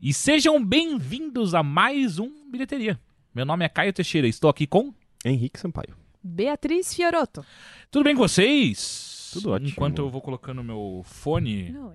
E 0.00 0.14
sejam 0.14 0.64
bem-vindos 0.64 1.54
a 1.54 1.62
mais 1.62 2.18
um 2.18 2.30
Bilheteria. 2.50 2.98
Meu 3.34 3.44
nome 3.44 3.64
é 3.64 3.68
Caio 3.68 3.92
Teixeira, 3.92 4.26
estou 4.26 4.48
aqui 4.50 4.66
com. 4.66 4.92
Henrique 5.24 5.60
Sampaio. 5.60 5.94
Beatriz 6.22 6.94
Fioroto. 6.94 7.44
Tudo 7.90 8.04
bem 8.04 8.14
com 8.14 8.22
vocês? 8.26 9.30
Tudo 9.32 9.50
ótimo. 9.50 9.68
Enquanto 9.70 9.98
eu 9.98 10.10
vou 10.10 10.20
colocando 10.20 10.62
meu 10.64 11.02
fone. 11.04 11.74
Oi. 11.76 11.94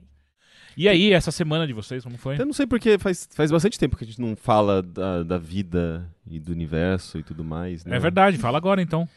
E 0.78 0.90
aí, 0.90 1.14
essa 1.14 1.32
semana 1.32 1.66
de 1.66 1.74
vocês, 1.74 2.04
como 2.04 2.18
foi? 2.18 2.40
Eu 2.40 2.46
não 2.46 2.54
sei 2.54 2.68
porque 2.68 2.98
faz, 2.98 3.30
faz 3.34 3.50
bastante 3.50 3.80
tempo 3.80 3.96
que 3.96 4.04
a 4.04 4.08
gente 4.08 4.20
não 4.20 4.36
fala 4.36 4.82
da, 4.84 5.24
da 5.24 5.38
vida 5.38 6.06
e 6.30 6.38
do 6.40 6.52
universo 6.52 7.18
e 7.18 7.24
tudo 7.24 7.44
mais. 7.44 7.86
né? 7.86 7.96
É 7.96 8.00
verdade, 8.00 8.38
fala 8.38 8.58
agora 8.58 8.82
então. 8.82 9.08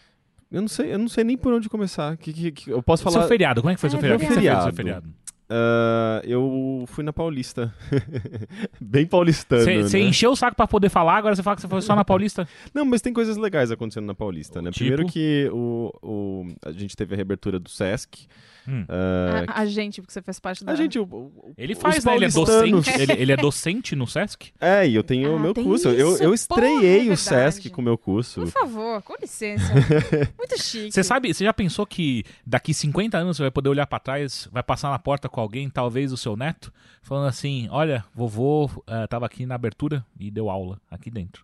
Eu 0.50 0.60
não 0.62 0.68
sei, 0.68 0.94
eu 0.94 0.98
não 0.98 1.08
sei 1.08 1.24
nem 1.24 1.36
por 1.36 1.52
onde 1.52 1.68
começar. 1.68 2.16
Que, 2.16 2.32
que- 2.32 2.52
que- 2.52 2.70
eu 2.70 2.82
posso 2.82 3.02
falar. 3.02 3.20
Seu 3.20 3.28
feriado, 3.28 3.60
como 3.60 3.70
é 3.70 3.74
que 3.74 3.80
foi 3.80 3.88
É, 3.88 3.90
seu 3.90 4.00
feriado? 4.00 4.22
O 4.22 4.26
que 4.26 4.32
você 4.34 4.40
fez 4.40 4.56
no 4.56 4.62
seu 4.62 4.72
feriado. 4.72 5.14
Ah, 5.50 6.20
eu 6.24 6.84
fui 6.88 7.02
na 7.02 7.12
Paulista. 7.12 7.74
Bem 8.80 9.06
paulistano. 9.06 9.62
Você 9.62 9.98
né? 9.98 10.04
encheu 10.04 10.32
o 10.32 10.36
saco 10.36 10.56
pra 10.56 10.66
poder 10.66 10.88
falar, 10.90 11.16
agora 11.16 11.34
você 11.34 11.42
fala 11.42 11.56
que 11.56 11.62
você 11.62 11.68
foi 11.68 11.80
só 11.80 11.96
na 11.96 12.04
Paulista? 12.04 12.46
Não, 12.74 12.84
mas 12.84 13.00
tem 13.00 13.12
coisas 13.12 13.36
legais 13.36 13.70
acontecendo 13.70 14.06
na 14.06 14.14
Paulista, 14.14 14.60
né? 14.60 14.70
Tipo? 14.70 14.80
Primeiro 14.80 15.06
que 15.06 15.48
o, 15.52 15.90
o- 16.02 16.54
a 16.64 16.72
gente 16.72 16.94
teve 16.94 17.14
a 17.14 17.16
reabertura 17.16 17.58
do 17.58 17.70
Sesc. 17.70 18.26
Hum. 18.70 18.84
Ah, 18.86 19.44
A, 19.48 19.60
a 19.62 19.66
gente, 19.66 20.02
porque 20.02 20.12
você 20.12 20.20
faz 20.20 20.38
parte 20.38 20.62
da... 20.62 20.72
a 20.72 20.74
gente. 20.74 20.98
o- 20.98 21.04
o- 21.04 21.54
Ele 21.56 21.74
faz, 21.74 22.04
né? 22.04 22.16
Ele 22.16 22.26
é 22.26 22.28
docente. 22.28 22.90
Ele, 23.00 23.12
ele 23.12 23.32
é 23.32 23.36
docente 23.36 23.96
no 23.96 24.06
Sesc? 24.06 24.52
É, 24.60 24.86
e 24.86 24.94
eu 24.94 25.02
tenho 25.02 25.32
o 25.32 25.36
Ah, 25.36 25.38
meu 25.38 25.54
curso. 25.54 25.88
eu, 25.88 26.12
isso, 26.14 26.22
eu 26.22 26.28
porra, 26.28 26.34
estreiei 26.34 26.98
é 26.98 27.12
o 27.12 27.16
verdade. 27.16 27.20
Sesc 27.20 27.70
com 27.70 27.80
o 27.80 27.84
meu 27.84 27.96
curso. 27.96 28.42
Por 28.42 28.50
favor, 28.50 29.00
com 29.02 29.14
licença. 29.18 29.72
Muito 30.36 30.62
chique. 30.62 30.92
Você 30.92 31.02
sabe, 31.02 31.32
você 31.32 31.44
já 31.44 31.52
pensou 31.54 31.86
que 31.86 32.24
daqui 32.46 32.74
50 32.74 33.16
anos 33.16 33.38
você 33.38 33.44
vai 33.44 33.50
poder 33.50 33.70
olhar 33.70 33.86
pra 33.86 33.98
trás, 33.98 34.46
vai 34.52 34.62
passar 34.62 34.90
na 34.90 34.98
porta 34.98 35.30
com 35.30 35.40
alguém, 35.40 35.70
talvez 35.70 36.12
o 36.12 36.16
seu 36.18 36.36
neto, 36.36 36.70
falando 37.00 37.26
assim: 37.28 37.68
Olha, 37.70 38.04
vovô 38.14 38.68
eh, 38.86 39.06
tava 39.06 39.24
aqui 39.24 39.46
na 39.46 39.54
abertura 39.54 40.04
e 40.20 40.30
deu 40.30 40.50
aula 40.50 40.78
aqui 40.90 41.10
dentro. 41.10 41.42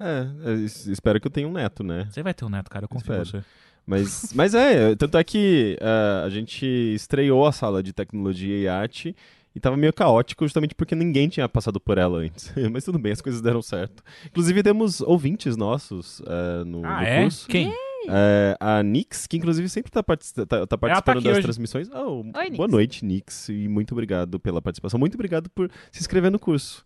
É, 0.00 0.26
eu 0.44 0.64
es- 0.64 0.88
espero 0.88 1.20
que 1.20 1.28
eu 1.28 1.30
tenha 1.30 1.46
um 1.46 1.52
neto, 1.52 1.84
né? 1.84 2.08
Você 2.10 2.22
vai 2.24 2.34
ter 2.34 2.44
um 2.44 2.48
neto, 2.48 2.68
cara, 2.68 2.84
eu 2.86 2.88
confio 2.88 3.14
em 3.14 3.22
Espero. 3.22 3.42
você. 3.44 3.48
Mas, 3.86 4.32
mas 4.34 4.54
é, 4.54 4.94
tanto 4.94 5.18
é 5.18 5.24
que 5.24 5.76
ah, 5.80 6.22
a 6.24 6.30
gente 6.30 6.64
estreou 6.94 7.46
a 7.46 7.52
sala 7.52 7.82
de 7.82 7.92
tecnologia 7.92 8.56
e 8.58 8.66
arte 8.68 9.14
e 9.54 9.60
tava 9.60 9.76
meio 9.76 9.92
caótico 9.92 10.44
justamente 10.44 10.74
porque 10.74 10.94
ninguém 10.94 11.28
tinha 11.28 11.48
passado 11.48 11.78
por 11.78 11.98
ela 11.98 12.18
antes. 12.18 12.52
mas 12.72 12.84
tudo 12.84 12.98
bem, 12.98 13.12
as 13.12 13.20
coisas 13.20 13.40
deram 13.42 13.60
certo. 13.62 14.02
Inclusive 14.26 14.62
temos 14.62 15.00
ouvintes 15.00 15.56
nossos 15.56 16.22
ah, 16.26 16.64
no, 16.64 16.84
Ah, 16.84 17.00
no 17.00 17.06
é? 17.06 17.22
curso. 17.22 17.46
Quem? 17.48 17.72
É, 18.06 18.54
a 18.60 18.82
Nix, 18.82 19.26
que 19.26 19.36
inclusive 19.38 19.66
sempre 19.68 19.90
tá, 19.90 20.02
partici- 20.02 20.34
tá- 20.46 20.66
tá 20.66 20.76
participando 20.76 21.16
aqui 21.18 21.24
das 21.26 21.36
hoje. 21.38 21.42
transmissões. 21.42 21.88
Oh, 21.90 22.22
Nix. 22.22 22.54
boa 22.56 22.68
noite, 22.68 23.02
Nix, 23.04 23.48
e 23.48 23.66
muito 23.66 23.92
obrigado 23.92 24.38
pela 24.38 24.60
participação. 24.60 24.98
Muito 25.00 25.14
obrigado 25.14 25.48
por 25.50 25.70
se 25.90 26.00
inscrever 26.00 26.30
no 26.30 26.38
curso. 26.38 26.84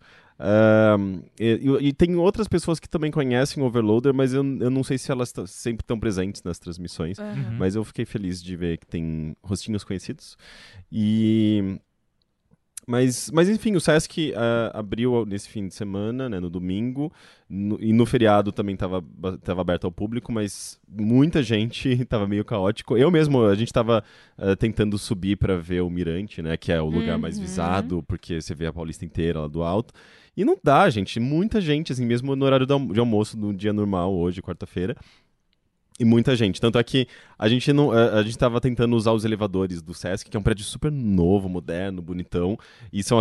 E, 1.39 1.89
e- 1.89 1.93
tem 1.93 2.15
outras 2.17 2.47
pessoas 2.49 2.79
que 2.79 2.89
também 2.89 3.11
conhecem 3.11 3.63
o 3.63 3.67
Overloader, 3.67 4.15
mas 4.15 4.33
eu, 4.33 4.45
eu 4.61 4.71
não 4.71 4.85
sei 4.85 4.97
se 4.99 5.11
elas 5.11 5.33
sempre 5.47 5.83
estão 5.83 5.99
presentes 5.99 6.43
nas 6.43 6.59
transmissões. 6.59 7.19
Uhum. 7.19 7.57
Mas 7.59 7.75
eu 7.75 7.85
fiquei 7.85 8.05
feliz 8.05 8.43
de 8.43 8.57
ver 8.57 8.79
que 8.79 8.87
tem 8.87 9.37
rostinhos 9.43 9.85
conhecidos. 9.85 10.37
E. 10.93 11.79
Mas, 12.91 13.31
mas 13.35 13.51
enfim, 13.51 13.77
o 13.77 13.81
Sesc 13.83 14.33
ah, 14.35 14.71
abriu 14.73 15.27
nesse 15.27 15.47
fim 15.47 15.69
de 15.69 15.75
semana, 15.75 16.27
né, 16.27 16.41
no 16.41 16.49
domingo, 16.49 17.13
no- 17.47 17.77
e 17.79 17.93
no 17.93 18.07
feriado 18.07 18.51
também 18.51 18.73
estava 18.75 19.05
tava 19.43 19.61
aberto 19.61 19.85
ao 19.85 19.93
público, 19.93 20.33
mas 20.33 20.81
muita 20.89 21.43
gente 21.43 21.87
estava 22.01 22.27
meio 22.27 22.47
caótico. 22.47 22.97
Eu 22.97 23.11
mesmo, 23.11 23.45
a 23.45 23.55
gente 23.55 23.69
estava 23.69 24.03
tentando 24.59 24.97
subir 24.97 25.37
para 25.37 25.59
ver 25.59 25.83
o 25.83 25.91
Mirante, 25.91 26.41
né, 26.41 26.57
que 26.57 26.73
é 26.73 26.81
o 26.81 26.89
lugar 26.89 27.19
mais 27.19 27.37
Uhum. 27.37 27.43
visado, 27.43 28.03
porque 28.09 28.41
você 28.41 28.55
vê 28.55 28.67
a 28.67 28.73
Paulista 28.73 29.05
inteira 29.05 29.41
lá 29.41 29.49
do 29.49 29.63
alto. 29.63 29.93
E 30.39 30.45
não 30.45 30.57
dá, 30.63 30.89
gente, 30.89 31.19
muita 31.19 31.61
gente, 31.61 31.91
assim, 31.91 32.07
mesmo 32.07 32.37
no 32.37 32.45
horário 32.45 32.65
de 32.65 33.01
almoço, 33.01 33.37
no 33.37 33.53
dia 33.53 33.73
normal, 33.73 34.15
hoje, 34.15 34.41
quarta-feira, 34.41 34.97
e 35.99 36.05
muita 36.05 36.37
gente. 36.37 36.61
Tanto 36.61 36.79
é 36.79 36.85
que 36.85 37.09
a 37.37 37.49
gente 37.49 37.73
não. 37.73 37.91
A, 37.91 38.21
a 38.21 38.23
gente 38.23 38.39
tava 38.39 38.61
tentando 38.61 38.95
usar 38.95 39.11
os 39.11 39.25
elevadores 39.25 39.83
do 39.83 39.93
Sesc, 39.93 40.31
que 40.31 40.37
é 40.37 40.39
um 40.39 40.43
prédio 40.45 40.65
super 40.65 40.93
novo, 40.93 41.49
moderno, 41.49 42.01
bonitão. 42.01 42.57
E 42.93 43.03
são, 43.03 43.19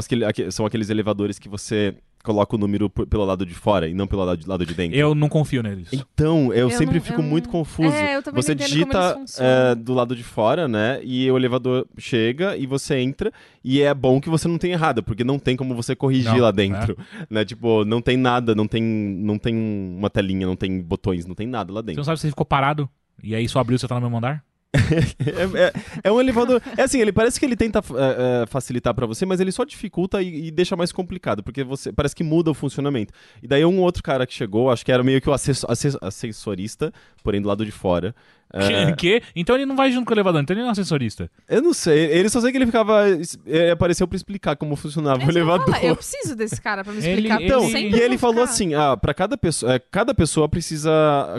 são 0.52 0.64
aqueles 0.64 0.92
elevadores 0.92 1.40
que 1.40 1.50
você 1.50 1.96
coloca 2.24 2.56
o 2.56 2.60
número 2.60 2.90
pelo 2.90 3.24
lado 3.26 3.46
de 3.46 3.54
fora 3.54 3.88
e 3.88 3.94
não 3.94 4.06
pelo 4.08 4.24
lado 4.26 4.38
de, 4.38 4.48
lado 4.48 4.66
de 4.66 4.74
dentro. 4.74 4.98
Eu 4.98 5.16
não 5.16 5.30
confio 5.30 5.64
neles. 5.64 5.90
Então, 5.94 6.52
eu, 6.54 6.70
Eu 6.70 6.72
sempre 6.72 6.96
não- 6.98 7.02
fico 7.06 7.22
eu 7.22 7.24
muito 7.26 7.46
não- 7.46 7.52
confuso. 7.52 7.96
É, 7.96 8.18
eu 8.18 8.24
também 8.24 8.42
você 8.42 8.54
digita 8.54 9.18
é, 9.40 9.76
do 9.76 9.94
lado 9.94 10.16
de 10.16 10.24
fora, 10.24 10.68
né? 10.68 11.00
E 11.04 11.30
o 11.32 11.38
elevador 11.38 11.88
chega 11.98 12.58
e 12.58 12.66
você 12.66 12.98
entra. 13.00 13.32
E 13.64 13.82
é 13.82 13.94
bom 13.94 14.20
que 14.20 14.30
você 14.30 14.48
não 14.48 14.58
tenha 14.58 14.74
errado, 14.74 15.02
porque 15.04 15.24
não 15.24 15.40
tem 15.40 15.56
como 15.56 15.74
você 15.76 15.96
corrigir 15.96 16.32
Não, 16.34 16.40
lá 16.40 16.52
dentro. 16.52 16.98
Né? 17.30 17.44
Tipo, 17.48 17.86
não 17.86 18.02
tem 18.02 18.18
nada, 18.18 18.54
não 18.54 18.68
tem, 18.68 18.82
não 18.84 19.38
tem 19.38 19.56
uma 19.56 20.10
telinha, 20.10 20.46
não 20.46 20.56
tem 20.56 20.82
botões, 20.82 21.26
não 21.26 21.36
tem 21.36 21.48
nada 21.48 21.72
lá 21.74 21.80
Você 21.82 21.86
dentro. 21.88 22.00
não 22.00 22.04
sabe 22.04 22.18
se 22.18 22.22
você 22.24 22.30
ficou 22.30 22.46
parado 22.46 22.90
e 23.24 23.34
aí 23.36 23.48
só 23.48 23.60
abriu 23.60 23.76
e 23.76 23.80
você 23.80 23.88
tá 23.88 23.96
no 23.96 24.02
mesmo 24.02 24.18
andar? 24.18 24.44
É, 25.20 25.64
é- 25.68 25.74
é 26.06 26.12
um 26.12 26.20
elevador. 26.20 26.62
É 26.78 26.84
assim, 26.84 27.00
ele 27.00 27.12
parece 27.12 27.40
que 27.40 27.46
ele 27.46 27.56
tenta 27.56 27.80
é, 27.80 28.44
é, 28.44 28.46
facilitar 28.48 28.94
pra 28.94 29.06
você, 29.06 29.26
mas 29.26 29.40
ele 29.40 29.52
só 29.52 29.64
dificulta 29.64 30.22
e, 30.22 30.48
e 30.48 30.52
deixa 30.52 30.76
mais 30.76 30.92
complicado, 30.92 31.44
porque 31.44 31.64
você 31.64 31.92
parece 31.92 32.16
que 32.16 32.24
muda 32.24 32.52
o 32.52 32.54
funcionamento. 32.54 33.14
E 33.42 33.48
daí 33.48 33.66
um 33.66 33.80
outro 33.82 34.04
cara 34.04 34.26
que 34.28 34.34
chegou, 34.34 34.70
acho 34.70 34.86
que 34.86 34.92
era 34.92 35.04
meio 35.04 35.22
que 35.22 35.30
o 35.30 35.34
assessor- 35.34 35.70
asse- 35.72 35.98
assessorista, 36.02 36.94
porém 37.24 37.42
do 37.42 37.48
lado 37.48 37.66
de 37.66 37.72
fora. 37.72 38.16
É, 38.54 38.92
Que? 38.94 39.22
Então 39.36 39.56
ele 39.56 39.66
não 39.66 39.76
vai 39.76 39.92
junto 39.92 40.06
com 40.06 40.12
o 40.12 40.16
elevador, 40.16 40.42
então 40.42 40.54
ele 40.54 40.62
não 40.62 40.68
é 40.68 40.70
um 40.70 40.72
assessorista. 40.72 41.30
eu 41.50 41.62
não 41.62 41.74
sei, 41.74 42.06
ele 42.12 42.30
só 42.30 42.40
sei 42.42 42.52
que 42.52 42.58
ele 42.58 42.66
ficava. 42.66 43.04
Ele 43.46 43.72
apareceu 43.72 44.08
pra 44.08 44.16
explicar 44.16 44.56
como 44.56 44.76
funcionava 44.76 45.26
o 45.26 45.30
elevador. 45.30 45.66
falar, 45.74 45.84
Eu 45.84 45.96
preciso 45.96 46.36
desse 46.36 46.62
cara 46.62 46.84
pra 46.84 46.94
me 46.94 47.00
explicar. 47.00 47.36
ele- 47.42 47.46
Então, 47.46 47.70
e 47.70 48.00
ele 48.00 48.18
falou 48.18 48.42
ficar- 48.42 48.52
assim: 48.52 48.74
ah, 48.74 48.96
para 48.98 49.14
cada 49.14 49.38
pessoa, 49.38 49.74
é, 49.76 49.80
cada 49.80 50.14
pessoa 50.14 50.48
precisa 50.48 50.92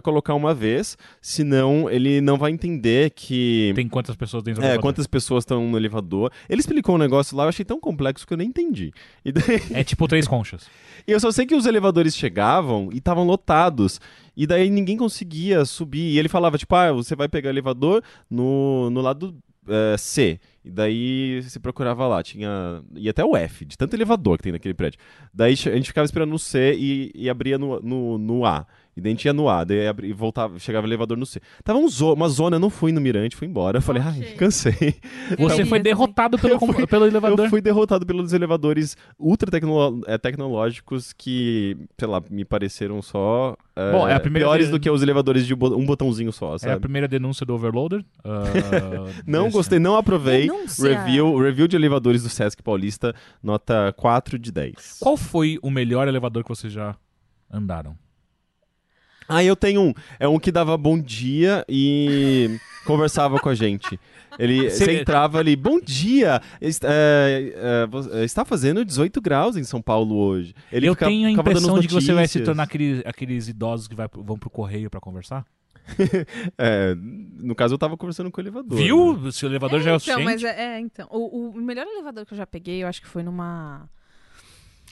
colocar 0.02 0.34
uma 0.34 0.54
vez, 0.54 0.96
senão 1.20 1.88
ele 1.90 2.20
não 2.20 2.36
vai 2.36 2.50
entender 2.50 3.10
que. 3.10 3.72
Tem 3.74 3.88
quantas 3.88 4.16
pessoas 4.16 4.42
dentro 4.42 4.60
do 4.60 4.64
É, 4.64 4.68
elevador? 4.68 4.82
quantas 4.82 5.06
pessoas 5.06 5.42
estão 5.42 5.68
no 5.68 5.76
elevador. 5.76 6.30
Ele 6.48 6.60
explicou 6.60 6.94
um 6.94 6.98
negócio 6.98 7.36
lá, 7.36 7.44
eu 7.44 7.48
achei 7.48 7.64
tão 7.64 7.80
complexo 7.80 8.26
que 8.26 8.32
eu 8.32 8.38
nem 8.38 8.48
entendi. 8.48 8.92
E, 9.24 9.32
daí- 9.32 9.62
É 9.72 9.84
tipo 9.84 10.06
três 10.08 10.26
conchas. 10.28 10.62
e 11.06 11.12
eu 11.12 11.20
só 11.20 11.30
sei 11.30 11.46
que 11.46 11.54
os 11.54 11.66
elevadores 11.66 12.16
chegavam 12.16 12.88
e 12.92 12.98
estavam 12.98 13.24
lotados. 13.24 14.00
E 14.38 14.46
daí 14.46 14.70
ninguém 14.70 14.96
conseguia 14.96 15.64
subir. 15.64 16.12
E 16.12 16.18
ele 16.18 16.28
falava, 16.28 16.56
tipo, 16.56 16.72
ah, 16.76 16.92
você 16.92 17.16
vai 17.16 17.28
pegar 17.28 17.50
elevador 17.50 18.04
no, 18.30 18.88
no 18.88 19.00
lado 19.00 19.36
é, 19.66 19.96
C. 19.98 20.38
E 20.64 20.70
daí 20.70 21.42
você 21.42 21.58
procurava 21.58 22.06
lá, 22.06 22.22
tinha. 22.22 22.80
E 22.94 23.08
até 23.08 23.24
o 23.24 23.36
F, 23.36 23.64
de 23.64 23.76
tanto 23.76 23.96
elevador 23.96 24.36
que 24.36 24.44
tem 24.44 24.52
naquele 24.52 24.74
prédio. 24.74 25.00
Daí 25.34 25.54
a 25.54 25.56
gente 25.56 25.88
ficava 25.88 26.04
esperando 26.04 26.30
no 26.30 26.38
C 26.38 26.72
e, 26.78 27.10
e 27.16 27.28
abria 27.28 27.58
no, 27.58 27.80
no, 27.80 28.16
no 28.16 28.46
A. 28.46 28.64
E 28.98 29.00
daí 29.00 29.12
a 29.12 29.14
gente 29.14 29.24
ia 29.26 29.32
no 29.32 29.48
A, 29.48 29.62
daí 29.62 29.78
e 30.02 30.12
voltava, 30.12 30.58
chegava 30.58 30.84
o 30.84 30.88
elevador 30.88 31.16
no 31.16 31.24
C. 31.24 31.40
Tava 31.62 31.78
um 31.78 31.86
zo- 31.88 32.12
uma 32.14 32.28
zona, 32.28 32.56
eu 32.56 32.60
não 32.60 32.68
fui 32.68 32.90
no 32.90 33.00
Mirante, 33.00 33.36
fui 33.36 33.46
embora. 33.46 33.78
Eu 33.78 33.82
falei, 33.82 34.02
ai, 34.04 34.20
cansei. 34.36 34.72
Você 35.38 35.62
Eu 35.62 35.66
foi 35.66 35.78
ia 35.78 35.84
derrotado 35.84 36.36
pelo, 36.36 36.58
fui- 36.58 36.86
pelo 36.86 37.06
elevador. 37.06 37.44
Eu 37.46 37.48
fui 37.50 37.60
derrotado 37.60 38.04
pelos 38.04 38.32
elevadores 38.32 38.96
ultra 39.16 39.48
tecno- 39.50 40.02
eh, 40.06 40.18
tecnológicos 40.18 41.12
que, 41.12 41.76
sei 41.96 42.08
lá, 42.08 42.20
me 42.28 42.44
pareceram 42.44 43.00
só 43.00 43.56
eh, 43.76 43.92
Bom, 43.92 44.08
é 44.08 44.14
a 44.14 44.20
primeira 44.20 44.46
piores 44.48 44.66
vez- 44.66 44.70
do 44.72 44.80
que 44.80 44.90
os 44.90 45.00
elevadores 45.00 45.46
de 45.46 45.54
um 45.54 45.86
botãozinho 45.86 46.32
só, 46.32 46.52
É 46.52 46.54
a 46.56 46.58
sabe? 46.58 46.80
primeira 46.80 47.06
denúncia 47.06 47.46
do 47.46 47.54
Overloader. 47.54 48.04
Ah, 48.24 48.42
Não 49.24 49.44
desse- 49.44 49.56
gostei, 49.56 49.78
não 49.78 49.94
aprovei. 49.96 50.48
Denúncia. 50.48 50.98
Review, 50.98 51.38
review 51.40 51.68
de 51.68 51.76
elevadores 51.76 52.24
do 52.24 52.28
Sesc 52.28 52.60
Paulista, 52.62 53.14
nota 53.40 53.92
4 53.96 54.38
de 54.38 54.50
10. 54.50 54.96
Qual 54.98 55.16
foi 55.16 55.58
o 55.62 55.70
melhor 55.70 56.08
elevador 56.08 56.42
que 56.42 56.48
vocês 56.48 56.72
já 56.72 56.96
andaram? 57.52 57.96
Ah, 59.28 59.44
eu 59.44 59.54
tenho 59.54 59.80
um. 59.82 59.94
É 60.18 60.26
um 60.26 60.38
que 60.38 60.50
dava 60.50 60.76
bom 60.76 60.98
dia 60.98 61.64
e 61.68 62.58
conversava 62.86 63.38
com 63.38 63.48
a 63.48 63.54
gente. 63.54 63.98
Ele 64.38 64.70
Cê- 64.70 64.84
você 64.84 65.00
entrava 65.00 65.38
ali, 65.38 65.56
bom 65.56 65.80
dia! 65.80 66.40
est- 66.60 66.84
é, 66.84 67.52
é, 67.56 68.20
é, 68.20 68.24
está 68.24 68.44
fazendo 68.44 68.84
18 68.84 69.20
graus 69.20 69.56
em 69.56 69.64
São 69.64 69.82
Paulo 69.82 70.16
hoje. 70.16 70.54
Ele 70.72 70.88
eu 70.88 70.94
fica- 70.94 71.06
tenho 71.06 71.26
a 71.28 71.30
impressão 71.30 71.78
de 71.80 71.88
que 71.88 71.94
você 71.94 72.12
vai 72.12 72.26
se 72.28 72.40
tornar 72.40 72.62
aqueles, 72.62 73.02
aqueles 73.04 73.48
idosos 73.48 73.88
que 73.88 73.94
vai, 73.96 74.08
vão 74.12 74.38
pro 74.38 74.48
correio 74.48 74.88
pra 74.90 75.00
conversar. 75.00 75.44
É, 76.58 76.94
no 76.96 77.54
caso, 77.54 77.74
eu 77.74 77.78
tava 77.78 77.96
conversando 77.96 78.30
com 78.30 78.40
o 78.40 78.44
elevador. 78.44 78.78
né? 78.78 78.84
Viu? 78.84 79.32
Se 79.32 79.44
o 79.46 79.48
elevador 79.48 79.80
já 79.80 79.90
é 79.90 79.94
o 79.94 79.96
Então, 79.96 80.20
mas 80.22 80.40
suficiente. 80.40 80.60
é, 80.60 80.76
é, 80.76 80.80
então. 80.80 81.08
O, 81.10 81.48
o 81.50 81.60
melhor 81.60 81.86
elevador 81.86 82.26
que 82.26 82.32
eu 82.34 82.38
já 82.38 82.46
peguei, 82.46 82.82
eu 82.82 82.86
acho 82.88 83.00
que 83.00 83.08
foi 83.08 83.22
numa. 83.22 83.88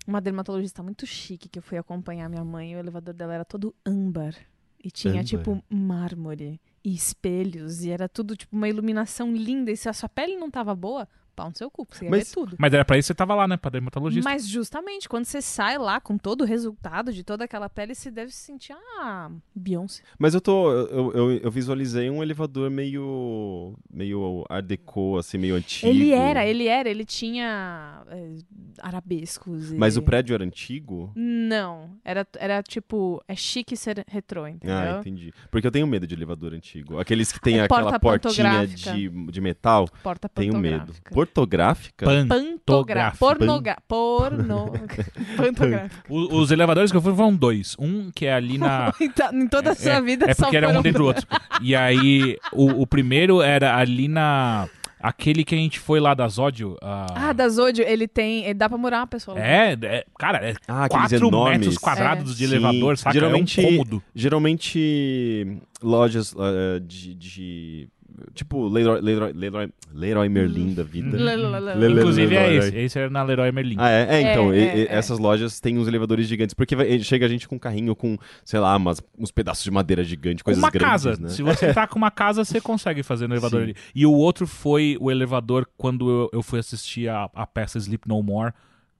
Uma 0.06 0.20
dermatologista 0.20 0.82
muito 0.82 1.06
chique 1.06 1.48
que 1.48 1.58
eu 1.58 1.62
fui 1.62 1.76
acompanhar 1.78 2.28
minha 2.28 2.44
mãe. 2.44 2.72
E 2.72 2.76
o 2.76 2.78
elevador 2.78 3.12
dela 3.14 3.34
era 3.34 3.44
todo 3.44 3.74
âmbar. 3.84 4.34
E 4.82 4.90
tinha, 4.90 5.14
Âmbar. 5.14 5.24
tipo, 5.24 5.64
mármore 5.68 6.60
e 6.84 6.94
espelhos. 6.94 7.82
E 7.82 7.90
era 7.90 8.08
tudo, 8.08 8.36
tipo, 8.36 8.54
uma 8.54 8.68
iluminação 8.68 9.34
linda. 9.34 9.70
E 9.70 9.76
se 9.76 9.88
a 9.88 9.92
sua 9.92 10.08
pele 10.08 10.36
não 10.36 10.50
tava 10.50 10.74
boa, 10.74 11.08
pau 11.36 11.48
no 11.50 11.56
seu 11.56 11.70
cu, 11.70 11.86
você 11.88 12.04
ia 12.06 12.10
Mas- 12.10 12.28
ver 12.28 12.34
tudo. 12.34 12.56
Mas 12.58 12.72
era 12.72 12.84
pra 12.84 12.96
isso 12.98 13.06
que 13.06 13.12
você 13.12 13.14
tava 13.14 13.34
lá, 13.34 13.46
né? 13.46 13.56
Pra 13.56 13.70
dermatologista. 13.70 14.28
Mas 14.28 14.48
justamente, 14.48 15.08
quando 15.08 15.26
você 15.26 15.40
sai 15.42 15.76
lá 15.78 16.00
com 16.00 16.16
todo 16.16 16.40
o 16.40 16.44
resultado 16.44 17.12
de 17.12 17.22
toda 17.22 17.44
aquela 17.44 17.68
pele, 17.68 17.94
você 17.94 18.10
deve 18.10 18.32
se 18.32 18.38
sentir, 18.40 18.72
ah, 19.00 19.30
Beyoncé. 19.54 20.02
Mas 20.18 20.34
eu 20.34 20.40
tô. 20.40 20.72
Eu, 20.72 21.12
eu, 21.12 21.30
eu 21.32 21.50
visualizei 21.50 22.08
um 22.10 22.22
elevador 22.22 22.70
meio. 22.70 23.74
meio 23.92 24.44
art 24.48 24.64
deco, 24.64 25.18
assim, 25.18 25.36
meio 25.38 25.54
antigo. 25.54 25.90
Ele 25.92 26.10
era, 26.12 26.44
ele 26.46 26.66
era, 26.66 26.88
ele 26.88 27.04
tinha 27.04 28.02
é, 28.08 28.36
arabescos. 28.80 29.72
e- 29.72 29.76
Mas 29.76 29.96
o 29.96 30.02
prédio 30.02 30.34
era 30.34 30.44
antigo? 30.44 31.12
Não, 31.14 31.90
era, 32.04 32.26
era 32.38 32.62
tipo, 32.62 33.22
é 33.28 33.34
chique 33.36 33.76
ser 33.76 34.04
retrô, 34.08 34.46
entendeu? 34.46 34.76
Ah, 34.76 34.98
entendi. 35.00 35.32
Porque 35.50 35.66
eu 35.66 35.70
tenho 35.70 35.86
medo 35.86 36.06
de 36.06 36.14
elevador 36.14 36.54
antigo. 36.54 36.98
Aqueles 36.98 37.30
que 37.32 37.40
tem 37.40 37.58
É 37.58 37.62
aquela 37.64 37.98
porta 37.98 38.28
portinha 38.28 38.66
de, 38.66 39.08
de 39.08 39.40
metal. 39.40 39.88
Porta 40.02 40.28
Tenho 40.28 40.56
medo. 40.56 40.78
pantográfica. 40.78 41.14
Portográfica? 41.26 42.04
Pantográfica. 42.06 42.56
Pantográfica. 42.64 43.18
Pornogra... 43.18 43.76
Porno... 43.86 44.72
Pantográfica. 45.36 46.04
O- 46.08 46.36
os 46.38 46.50
elevadores 46.50 46.90
que 46.90 46.96
eu 46.96 47.02
fui 47.02 47.14
foram 47.14 47.34
dois. 47.34 47.76
Um 47.78 48.10
que 48.14 48.26
é 48.26 48.32
ali 48.34 48.58
na. 48.58 48.92
Em 49.32 49.48
toda 49.48 49.72
a 49.72 49.74
sua 49.74 49.92
é, 49.94 50.00
vida 50.00 50.26
é 50.30 50.34
só 50.34 50.44
porque 50.44 50.56
era 50.56 50.68
um 50.68 50.82
dentro 50.82 51.02
do 51.02 51.06
outro. 51.06 51.26
E 51.60 51.74
aí, 51.76 52.36
o, 52.52 52.82
o 52.82 52.86
primeiro 52.86 53.42
era 53.42 53.76
ali 53.76 54.08
na. 54.08 54.68
Aquele 54.98 55.44
que 55.44 55.54
a 55.54 55.58
gente 55.58 55.78
foi 55.78 56.00
lá 56.00 56.14
da 56.14 56.26
Zódio. 56.26 56.76
Ah, 56.82 57.32
da 57.32 57.48
Zodio, 57.48 57.84
ele 57.86 58.08
tem... 58.08 58.44
Ele 58.44 58.54
dá 58.54 58.66
pra 58.68 58.76
morar 58.78 59.00
uma 59.00 59.06
pessoa 59.06 59.38
lá. 59.38 59.46
É, 59.46 59.76
é, 59.80 60.04
cara, 60.18 60.38
é 60.38 60.54
Ah, 60.66 60.84
aqueles 60.86 61.10
4 61.10 61.28
enormes. 61.28 61.58
metros 61.60 61.78
quadrados 61.78 62.36
de 62.36 62.46
Sim. 62.48 62.54
elevador, 62.54 62.96
saca? 62.98 63.12
Geralmente- 63.12 63.60
É 63.60 63.64
um 63.64 63.70
cômodo. 63.70 64.02
Geralmente, 64.14 65.58
lojas 65.82 66.34
eh, 66.36 66.80
de, 66.80 67.14
de- 67.14 67.88
Tipo, 68.34 68.66
Leroy, 68.68 69.00
Leroy, 69.00 69.32
Leroy, 69.32 69.68
Leroy 69.92 70.28
Merlin 70.28 70.74
da 70.74 70.82
vida. 70.82 71.18
Inclusive 71.18 72.34
é 72.36 72.54
esse. 72.54 72.76
Esse 72.76 72.98
era 72.98 73.10
na 73.10 73.22
Leroy 73.22 73.50
Merlin. 73.52 73.76
Ah, 73.78 73.90
é? 73.90 74.06
É, 74.22 74.32
então, 74.32 74.52
É, 74.52 74.56
e- 74.56 74.60
é, 74.60 74.76
e 74.78 74.82
é. 74.86 74.92
essas 74.92 75.18
lojas 75.18 75.60
têm 75.60 75.78
uns 75.78 75.86
elevadores 75.88 76.26
gigantes. 76.26 76.54
Porque 76.54 76.74
vai- 76.74 76.98
chega 77.00 77.26
a 77.26 77.28
gente 77.28 77.46
com 77.48 77.56
um 77.56 77.58
carrinho 77.58 77.94
com, 77.94 78.16
sei 78.44 78.58
lá, 78.60 78.76
umas, 78.76 79.02
uns 79.18 79.30
pedaços 79.30 79.64
de 79.64 79.70
madeira 79.70 80.02
gigante, 80.02 80.42
coisas 80.42 80.62
uma 80.62 80.70
grandes, 80.70 80.88
casa. 81.04 81.16
né? 81.20 81.28
Se 81.28 81.42
você 81.42 81.72
tá 81.72 81.86
com 81.86 81.96
uma 81.98 82.10
casa, 82.10 82.44
você 82.44 82.60
consegue 82.60 83.02
fazer 83.02 83.26
no 83.28 83.34
elevador 83.34 83.60
Sim. 83.60 83.64
ali. 83.70 83.76
E 83.94 84.06
o 84.06 84.12
outro 84.12 84.46
foi 84.46 84.96
o 85.00 85.10
elevador 85.10 85.66
quando 85.76 86.08
eu, 86.10 86.30
eu 86.32 86.42
fui 86.42 86.58
assistir 86.58 87.08
a, 87.08 87.30
a 87.34 87.46
peça 87.46 87.78
Sleep 87.78 88.08
No 88.08 88.22
More, 88.22 88.52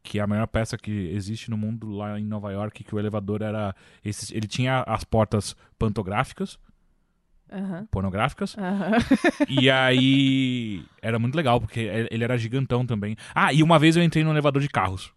que 0.02 0.18
é 0.18 0.22
a 0.22 0.26
maior 0.26 0.46
peça 0.46 0.76
que 0.76 0.90
existe 1.12 1.50
no 1.50 1.56
mundo 1.56 1.90
lá 1.90 2.18
em 2.20 2.24
Nova 2.24 2.52
York, 2.52 2.84
que 2.84 2.94
o 2.94 2.98
elevador 2.98 3.42
era. 3.42 3.74
Esse, 4.04 4.36
ele 4.36 4.46
tinha 4.46 4.84
as 4.86 5.02
portas 5.02 5.56
pantográficas, 5.78 6.58
Aham. 7.52 7.86
pornográficas. 7.90 8.56
Aham. 8.58 8.92
e 9.48 9.70
aí 9.70 10.84
era 11.00 11.18
muito 11.18 11.34
legal, 11.36 11.60
porque 11.60 11.80
ele 12.10 12.24
era 12.24 12.36
gigantão 12.36 12.84
também. 12.86 13.16
Ah, 13.34 13.52
e 13.52 13.62
uma 13.62 13.78
vez 13.78 13.96
eu 13.96 14.02
entrei 14.02 14.24
no 14.24 14.30
elevador 14.30 14.60
de 14.62 14.68
carros. 14.68 15.12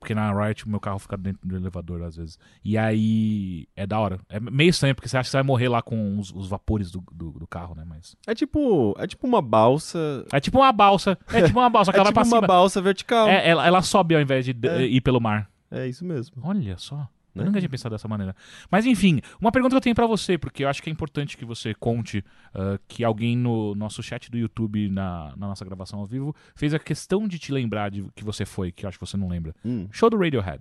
Porque 0.00 0.14
na 0.14 0.32
Riot 0.32 0.64
o 0.64 0.68
meu 0.70 0.78
carro 0.78 1.00
fica 1.00 1.16
dentro 1.16 1.40
do 1.46 1.56
elevador 1.56 2.02
às 2.04 2.14
vezes. 2.14 2.38
E 2.64 2.78
aí 2.78 3.66
é 3.74 3.84
da 3.84 3.98
hora. 3.98 4.20
É 4.28 4.38
meio 4.38 4.70
estranho, 4.70 4.94
porque 4.94 5.08
você 5.08 5.16
acha 5.16 5.26
que 5.26 5.30
você 5.32 5.38
vai 5.38 5.42
morrer 5.42 5.68
lá 5.68 5.82
com 5.82 6.18
os, 6.20 6.30
os 6.32 6.46
vapores 6.48 6.92
do, 6.92 7.02
do, 7.12 7.32
do 7.32 7.46
carro, 7.48 7.74
né? 7.74 7.82
Mas. 7.84 8.14
É 8.24 8.32
tipo, 8.32 8.94
é 8.96 9.08
tipo 9.08 9.26
uma 9.26 9.42
balsa. 9.42 10.24
É 10.32 10.38
tipo 10.38 10.58
uma 10.58 10.70
balsa. 10.72 11.18
É 11.32 11.42
tipo 11.42 11.58
uma 11.58 11.68
balsa, 11.68 11.90
É 11.92 11.96
ela 11.96 12.04
tipo 12.06 12.18
uma 12.20 12.24
cima. 12.24 12.40
balsa 12.46 12.80
vertical. 12.80 13.26
É, 13.28 13.48
ela, 13.48 13.66
ela 13.66 13.82
sobe 13.82 14.14
ao 14.14 14.20
invés 14.20 14.44
de 14.44 14.52
de- 14.52 14.68
É. 14.68 14.82
ir 14.86 15.00
pelo 15.00 15.20
mar. 15.20 15.50
É 15.68 15.88
isso 15.88 16.04
mesmo. 16.04 16.36
Olha 16.44 16.78
só. 16.78 17.08
Né? 17.42 17.48
nunca 17.48 17.60
tinha 17.60 17.68
pensado 17.68 17.94
dessa 17.94 18.08
maneira. 18.08 18.34
Mas 18.70 18.86
enfim, 18.86 19.20
uma 19.40 19.52
pergunta 19.52 19.74
que 19.74 19.76
eu 19.76 19.82
tenho 19.82 19.94
pra 19.94 20.06
você, 20.06 20.36
porque 20.36 20.64
eu 20.64 20.68
acho 20.68 20.82
que 20.82 20.90
é 20.90 20.92
importante 20.92 21.36
que 21.36 21.44
você 21.44 21.74
conte 21.74 22.24
ah, 22.54 22.78
que 22.86 23.04
alguém 23.04 23.36
no 23.36 23.74
nosso 23.74 24.02
chat 24.02 24.30
do 24.30 24.38
YouTube, 24.38 24.88
na, 24.88 25.32
na 25.36 25.48
nossa 25.48 25.64
gravação 25.64 25.98
ao 25.98 26.06
vivo, 26.06 26.34
fez 26.54 26.74
a 26.74 26.78
questão 26.78 27.26
de 27.26 27.38
te 27.38 27.52
lembrar 27.52 27.90
de 27.90 28.04
que 28.14 28.24
você 28.24 28.44
foi, 28.44 28.72
que 28.72 28.84
eu 28.84 28.88
acho 28.88 28.98
que 28.98 29.06
você 29.06 29.16
não 29.16 29.28
lembra. 29.28 29.54
Hum. 29.64 29.88
Show 29.90 30.10
do 30.10 30.16
Radiohead. 30.16 30.60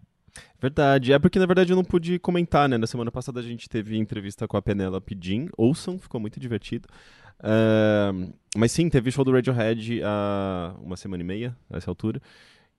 Verdade. 0.62 1.13
É 1.13 1.19
porque, 1.19 1.39
na 1.39 1.45
verdade, 1.45 1.71
eu 1.71 1.75
não 1.75 1.83
pude 1.83 2.19
comentar, 2.19 2.69
né? 2.69 2.77
Na 2.77 2.88
semana 2.88 3.12
passada 3.12 3.39
a 3.39 3.44
gente 3.44 3.68
teve 3.68 3.97
entrevista 3.97 4.47
com 4.47 4.57
a 4.57 4.62
Penelope 4.62 5.18
Jean. 5.19 5.47
Ouçam, 5.57 5.97
ficou 5.97 6.19
muito 6.19 6.39
divertido. 6.39 6.88
Ahn, 7.44 8.31
mas 8.56 8.71
sim, 8.71 8.89
teve 8.89 9.12
show 9.12 9.23
do 9.23 9.31
Radiohead 9.31 10.01
há 10.03 10.75
uma 10.81 10.97
semana 10.97 11.21
e 11.21 11.25
meia, 11.25 11.57
a 11.71 11.77
essa 11.77 11.89
altura. 11.91 12.21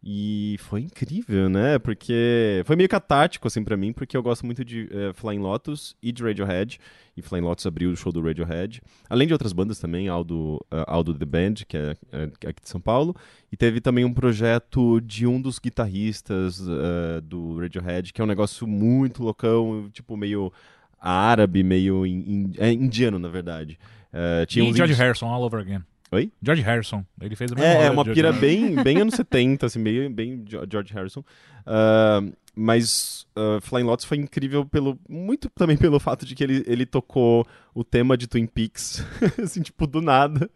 E 0.02 0.56
foi 0.60 0.82
incrível, 0.82 1.48
né? 1.48 1.76
Porque 1.78 2.62
foi 2.64 2.76
meio 2.76 2.88
catártico, 2.88 3.48
assim, 3.48 3.64
pra 3.64 3.76
mim, 3.76 3.92
porque 3.92 4.16
eu 4.16 4.22
gosto 4.22 4.46
muito 4.46 4.64
de 4.64 4.88
eh, 4.92 5.12
Flying 5.12 5.40
Lotus 5.40 5.96
e 6.00 6.12
de 6.12 6.22
Radiohead. 6.22 6.78
E 7.16 7.20
Flying 7.20 7.42
Lotus 7.42 7.66
abriu 7.66 7.90
o 7.90 7.96
show 7.96 8.12
do 8.12 8.22
Radiohead. 8.22 8.80
Além 9.10 9.26
de 9.26 9.32
outras 9.32 9.52
bandas 9.52 9.80
também, 9.80 10.06
Aldo, 10.08 10.64
eh, 10.70 10.84
Aldo 10.86 11.12
The 11.14 11.24
Band, 11.26 11.54
que 11.66 11.76
é, 11.76 11.96
é 12.12 12.22
aqui 12.48 12.62
de 12.62 12.68
São 12.68 12.80
Paulo. 12.80 13.14
E 13.50 13.56
teve 13.56 13.80
também 13.80 14.04
um 14.04 14.14
projeto 14.14 15.00
de 15.00 15.26
um 15.26 15.40
dos 15.40 15.58
guitarristas 15.58 16.60
eh, 16.60 17.20
do 17.20 17.58
Radiohead, 17.58 18.12
que 18.12 18.20
é 18.20 18.24
um 18.24 18.28
negócio 18.28 18.68
muito 18.68 19.20
loucão, 19.24 19.90
tipo, 19.92 20.16
meio 20.16 20.52
árabe, 21.00 21.64
meio 21.64 22.06
in- 22.06 22.24
in- 22.26 22.52
é 22.58 22.70
indiano, 22.72 23.18
na 23.18 23.28
verdade. 23.28 23.76
Eh, 24.12 24.46
tinha 24.46 24.64
e 24.64 24.72
George 24.76 24.94
Harrison, 24.94 25.26
all 25.26 25.42
over 25.42 25.58
again. 25.60 25.82
Oi? 26.10 26.32
George 26.42 26.62
Harrison. 26.62 27.04
Ele 27.20 27.36
fez 27.36 27.50
o 27.50 27.54
mesmo 27.54 27.68
É, 27.68 27.86
é 27.86 27.90
uma 27.90 28.04
pira 28.04 28.32
bem, 28.32 28.82
bem 28.82 28.98
anos 29.02 29.14
70, 29.14 29.66
assim, 29.66 29.82
bem, 29.82 30.10
bem 30.10 30.44
George 30.46 30.92
Harrison. 30.94 31.22
Ah, 31.66 32.22
mas 32.56 33.26
ah, 33.36 33.58
Flying 33.60 33.84
Lotus 33.84 34.04
foi 34.04 34.16
incrível 34.16 34.64
pelo 34.64 34.98
muito 35.08 35.48
também 35.50 35.76
pelo 35.78 36.00
fato 36.00 36.26
de 36.26 36.34
que 36.34 36.42
ele, 36.42 36.64
ele 36.66 36.84
tocou 36.84 37.46
o 37.72 37.84
tema 37.84 38.16
de 38.16 38.26
Twin 38.26 38.46
Peaks, 38.46 39.04
assim, 39.40 39.62
tipo, 39.62 39.86
do 39.86 40.00
nada. 40.00 40.50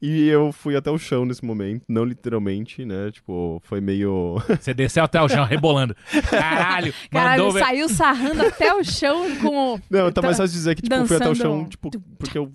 E 0.00 0.28
eu 0.28 0.52
fui 0.52 0.76
até 0.76 0.90
o 0.90 0.98
chão 0.98 1.24
nesse 1.24 1.44
momento, 1.44 1.82
não 1.88 2.04
literalmente, 2.04 2.84
né? 2.84 3.10
Tipo, 3.10 3.60
foi 3.64 3.80
meio. 3.80 4.36
Você 4.60 4.72
desceu 4.72 5.02
até 5.02 5.20
o 5.20 5.28
chão, 5.28 5.44
rebolando. 5.44 5.96
Caralho, 6.30 6.94
Caralho, 7.10 7.44
mandou 7.44 7.60
saiu 7.60 7.88
sarrando 7.88 8.42
até 8.42 8.72
o 8.72 8.84
chão 8.84 9.36
com 9.38 9.74
o... 9.74 9.80
Não, 9.90 10.12
tá 10.12 10.22
mais 10.22 10.36
fácil 10.36 10.54
dizer 10.54 10.76
que, 10.76 10.82
tipo, 10.82 10.94
eu 10.94 11.06
fui 11.06 11.16
até 11.16 11.28
o 11.28 11.34
chão, 11.34 11.52
dançando. 11.54 11.70
tipo, 11.70 11.90
porque 12.16 12.38
eu 12.38 12.52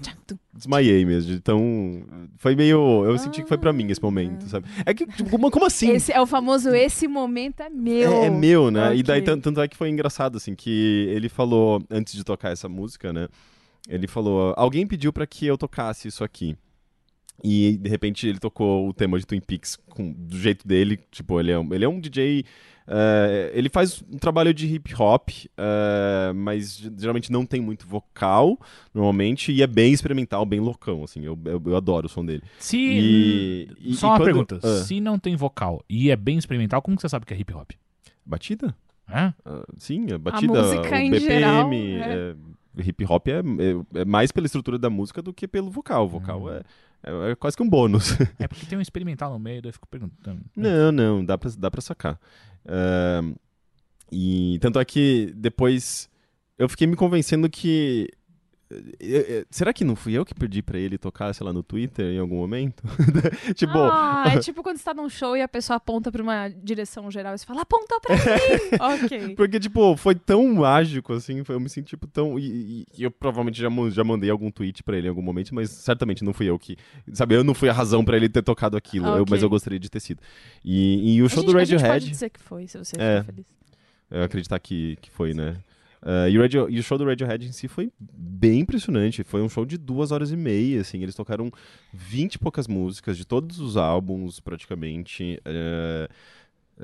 desmaiei 0.56 1.06
mesmo. 1.06 1.34
Então, 1.34 2.04
foi 2.38 2.56
meio. 2.56 3.04
Eu 3.06 3.18
senti 3.18 3.42
que 3.44 3.48
foi 3.48 3.58
pra 3.58 3.74
mim 3.74 3.88
esse 3.92 4.02
momento, 4.02 4.48
sabe? 4.48 4.68
É 4.86 4.94
que, 4.94 5.06
tipo, 5.06 5.30
como, 5.30 5.52
como 5.52 5.66
assim? 5.66 5.90
Esse 5.92 6.12
é 6.12 6.22
o 6.22 6.26
famoso 6.26 6.70
esse 6.74 7.08
momento 7.08 7.62
é 7.62 7.70
meu. 7.70 8.12
É, 8.14 8.26
é 8.28 8.30
meu, 8.30 8.72
né? 8.72 8.96
E 8.96 9.04
daí, 9.04 9.22
Ok. 9.22 9.34
tan- 9.34 9.40
tanto 9.40 9.62
é 9.62 9.68
que 9.68 9.76
foi 9.78 9.90
engraçado, 9.90 10.38
assim, 10.38 10.56
que 10.56 11.08
ele 11.10 11.28
falou, 11.30 11.84
antes 11.90 12.14
de 12.14 12.24
tocar 12.24 12.52
essa 12.52 12.70
música, 12.70 13.12
né? 13.12 13.28
Ele 13.88 14.08
falou, 14.08 14.54
alguém 14.58 14.88
pediu 14.88 15.12
pra 15.14 15.28
que 15.28 15.46
eu 15.46 15.58
tocasse 15.58 16.08
isso 16.08 16.24
aqui. 16.24 16.56
E, 17.44 17.78
de 17.78 17.90
repente, 17.90 18.26
ele 18.28 18.40
tocou 18.40 18.88
o 18.88 18.94
tema 18.94 19.20
de 19.20 19.26
Twin 19.28 19.42
Peaks 19.42 19.78
com, 19.90 20.12
do 20.14 20.38
jeito 20.38 20.66
dele. 20.68 20.98
Tipo, 21.12 21.40
ele 21.40 21.52
é 21.52 21.60
um, 21.60 21.74
ele 21.74 21.86
é 21.86 21.90
um 21.90 22.00
DJ... 22.00 22.46
eh, 22.88 23.52
ele 23.54 23.70
faz 23.70 24.04
um 24.12 24.18
trabalho 24.18 24.54
de 24.54 24.68
hip 24.68 24.94
hop, 25.00 25.30
eh, 25.58 26.32
mas 26.36 26.78
ge- 26.78 26.92
geralmente 26.98 27.32
não 27.32 27.46
tem 27.46 27.60
muito 27.62 27.88
vocal, 27.88 28.60
normalmente, 28.94 29.52
e 29.52 29.62
é 29.62 29.68
bem 29.68 29.92
experimental, 29.94 30.46
bem 30.46 30.60
loucão, 30.60 31.04
assim. 31.04 31.24
Eu, 31.26 31.38
eu, 31.46 31.62
eu 31.66 31.76
adoro 31.76 32.06
o 32.06 32.10
som 32.10 32.26
dele. 32.26 32.44
Se. 32.60 32.78
E- 32.78 33.68
e- 33.80 33.94
Só 33.96 34.08
e 34.08 34.10
uma 34.12 34.18
quando- 34.18 34.26
pergunta. 34.26 34.60
Ah. 34.64 34.84
Se 34.84 35.00
não 35.00 35.18
tem 35.20 35.36
vocal 35.36 35.84
e 35.90 36.12
é 36.12 36.16
bem 36.16 36.38
experimental, 36.38 36.82
como 36.82 36.96
que 36.96 37.02
você 37.02 37.10
sabe 37.10 37.26
que 37.26 37.34
é 37.34 37.38
hip 37.40 37.54
hop? 37.54 37.72
Batida? 38.26 38.76
Hã? 39.08 39.34
Ah, 39.46 39.64
sim, 39.78 40.12
a 40.12 40.18
batida, 40.18 40.52
música 40.64 40.82
o 40.92 40.96
em 40.96 41.12
BPM, 41.12 41.20
geral, 41.20 41.70
é, 41.72 42.36
hip 42.84 43.06
hop 43.08 43.28
é, 43.28 43.40
é- 43.40 44.02
é 44.02 44.06
mais 44.06 44.32
pela 44.32 44.48
estrutura 44.48 44.80
da 44.80 44.90
música 44.90 45.22
do 45.22 45.32
que 45.32 45.48
pelo 45.48 45.70
vocal. 45.70 46.06
O 46.06 46.10
vocal 46.10 46.44
Hum. 46.46 46.50
é, 46.50 46.64
é, 47.06 47.32
é 47.32 47.36
quase 47.36 47.56
que 47.56 47.64
um 47.64 47.70
bônus. 47.70 48.18
É 48.40 48.48
porque 48.48 48.66
tem 48.66 48.78
um 48.78 48.82
experimental 48.82 49.32
no 49.32 49.40
meio, 49.40 49.62
daí 49.62 49.70
eu 49.70 49.74
fico 49.74 49.88
perguntando. 49.88 50.42
não, 50.56 50.92
não, 50.92 51.26
dá 51.26 51.38
pra, 51.38 51.52
dá 51.58 51.72
pra 51.72 51.82
sacar. 51.82 52.20
Ahn, 52.68 53.36
e 54.12 54.58
tanto 54.62 54.80
é 54.80 54.86
que 54.86 55.32
depois 55.36 56.10
eu 56.58 56.68
fiquei 56.70 56.88
me 56.88 56.96
convencendo 56.96 57.50
que. 57.50 58.10
Será 59.52 59.72
que 59.72 59.84
não 59.84 59.96
fui 59.96 60.14
eu 60.14 60.26
que 60.26 60.34
pedi 60.34 60.62
pra 60.62 60.78
ele 60.80 60.98
tocar, 60.98 61.34
sei 61.34 61.46
lá, 61.46 61.54
no 61.54 61.62
Twitter 61.62 62.06
em 62.08 62.18
algum 62.20 62.36
momento? 62.38 62.84
tipo, 63.56 63.78
Ah, 63.78 64.26
é 64.34 64.40
tipo 64.40 64.64
quando 64.64 64.78
você 64.78 64.84
tá 64.84 64.94
num 64.94 65.08
show 65.10 65.38
e 65.38 65.42
a 65.42 65.48
pessoa 65.48 65.78
aponta 65.78 66.12
pra 66.12 66.22
uma 66.24 66.50
direção 66.50 67.10
geral 67.12 67.36
e 67.36 67.38
você 67.38 67.46
fala, 67.46 67.62
aponta 67.62 68.00
pra 68.02 68.16
mim. 68.16 68.22
ok. 69.06 69.36
Porque, 69.36 69.60
tipo, 69.60 69.96
foi 69.96 70.16
tão 70.16 70.46
mágico, 70.56 71.14
assim, 71.14 71.44
foi- 71.44 71.56
eu 71.56 71.60
me 71.60 71.70
senti, 71.70 71.90
tipo, 71.90 72.08
tão... 72.08 72.40
E, 72.40 72.86
e- 72.98 73.04
eu 73.04 73.12
provavelmente 73.12 73.62
já, 73.62 73.70
já 73.92 74.04
mandei 74.04 74.30
algum 74.30 74.50
tweet 74.50 74.82
pra 74.84 74.98
ele 74.98 75.08
em 75.08 75.10
algum 75.10 75.22
momento, 75.22 75.54
mas 75.54 75.70
certamente 75.70 76.24
não 76.24 76.34
fui 76.34 76.50
eu 76.50 76.58
que... 76.58 76.76
Sabe, 77.14 77.36
eu 77.36 77.44
não 77.44 77.54
fui 77.54 77.70
a 77.70 77.74
razão 77.74 78.04
pra 78.04 78.18
ele 78.18 78.28
ter 78.30 78.42
tocado 78.42 78.76
aquilo, 78.76 79.06
eu- 79.08 79.14
Ok. 79.22 79.26
mas 79.30 79.44
eu 79.44 79.50
gostaria 79.50 79.80
de 79.80 79.90
ter 79.90 80.00
sido. 80.00 80.20
E, 80.64 81.16
e 81.18 81.22
o 81.22 81.30
show 81.30 81.44
gente, 81.44 81.52
do 81.52 81.58
a 81.60 81.64
gente 81.64 81.70
pode 81.76 81.84
Radiohead... 81.84 82.10
dizer 82.12 82.30
que 82.32 82.40
foi, 82.40 82.68
se 82.68 82.78
você 82.78 82.96
É. 83.00 83.20
ficar 83.22 83.32
feliz. 83.34 83.46
Eu 84.10 84.24
acreditar 84.24 84.60
que, 84.60 84.98
que 85.02 85.10
foi, 85.12 85.34
né? 85.34 85.56
Ah, 86.08 86.30
e, 86.30 86.38
o 86.38 86.42
Radio- 86.42 86.70
e 86.70 86.78
o 86.78 86.84
show 86.84 87.00
do 87.00 87.04
Radiohead 87.06 87.48
em 87.48 87.52
si 87.52 87.68
foi 87.68 87.92
bem 88.00 88.60
impressionante. 88.60 89.24
Foi 89.24 89.42
um 89.42 89.50
show 89.50 89.66
de 89.66 89.76
duas 89.76 90.12
horas 90.12 90.32
e 90.32 90.38
meia, 90.38 90.82
assim. 90.82 91.02
Eles 91.02 91.16
tocaram 91.16 91.52
vinte 91.92 92.36
e 92.36 92.40
poucas 92.40 92.68
músicas 92.68 93.18
de 93.18 93.26
todos 93.26 93.60
os 93.60 93.76
álbuns, 93.76 94.40
praticamente. 94.40 95.40
Eh, 95.44 96.08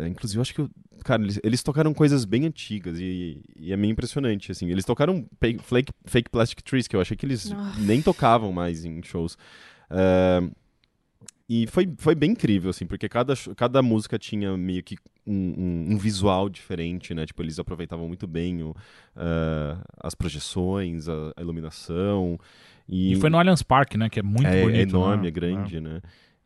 inclusive, 0.08 0.40
eu 0.40 0.42
acho 0.42 0.56
que... 0.56 0.68
cara, 1.04 1.22
eles, 1.22 1.40
eles 1.44 1.62
tocaram 1.62 1.94
coisas 1.94 2.26
bem 2.26 2.48
antigas 2.48 2.98
e, 3.00 3.40
e 3.56 3.72
é 3.72 3.78
meio 3.78 3.92
impressionante, 3.92 4.52
assim. 4.52 4.70
Eles 4.72 4.86
tocaram 4.86 5.24
Fake, 5.40 5.94
Fake, 6.06 6.30
Plastic 6.32 6.62
Trees, 6.64 6.88
que 6.88 6.96
eu 6.96 7.02
achei 7.02 7.16
que 7.16 7.26
eles 7.26 7.52
Ah. 7.52 7.76
nem 7.78 8.02
tocavam 8.02 8.52
mais 8.52 8.84
em 8.86 9.04
shows. 9.04 9.38
Ah, 9.88 10.42
e 11.48 11.68
foi, 11.68 11.94
foi 11.98 12.16
bem 12.16 12.32
incrível, 12.32 12.70
assim, 12.70 12.86
porque 12.88 13.08
cada, 13.10 13.34
cada 13.56 13.82
música 13.84 14.18
tinha 14.18 14.58
meio 14.58 14.82
que 14.82 14.96
um, 15.26 15.34
um- 15.34 15.94
um 15.94 15.98
visual 15.98 16.50
diferente, 16.50 17.14
né? 17.14 17.26
Tipo, 17.26 17.44
eles 17.44 17.60
aproveitavam 17.60 18.08
muito 18.08 18.26
bem 18.28 18.64
o, 18.64 18.76
ah, 19.16 19.84
as 20.00 20.16
projeções, 20.16 21.08
a, 21.08 21.34
a 21.36 21.42
iluminação. 21.42 22.40
E, 22.88 23.14
E 23.14 23.16
foi 23.18 23.30
no 23.30 23.38
Allianz 23.38 23.62
Parque, 23.64 23.98
né? 23.98 24.10
Que 24.10 24.20
é 24.20 24.24
muito 24.24 24.48
é, 24.48 24.62
bonito. 24.62 24.78
é 24.80 24.82
enorme, 24.82 25.24
né? 25.24 25.28
é 25.28 25.32
grande, 25.32 25.80
né? 25.82 26.02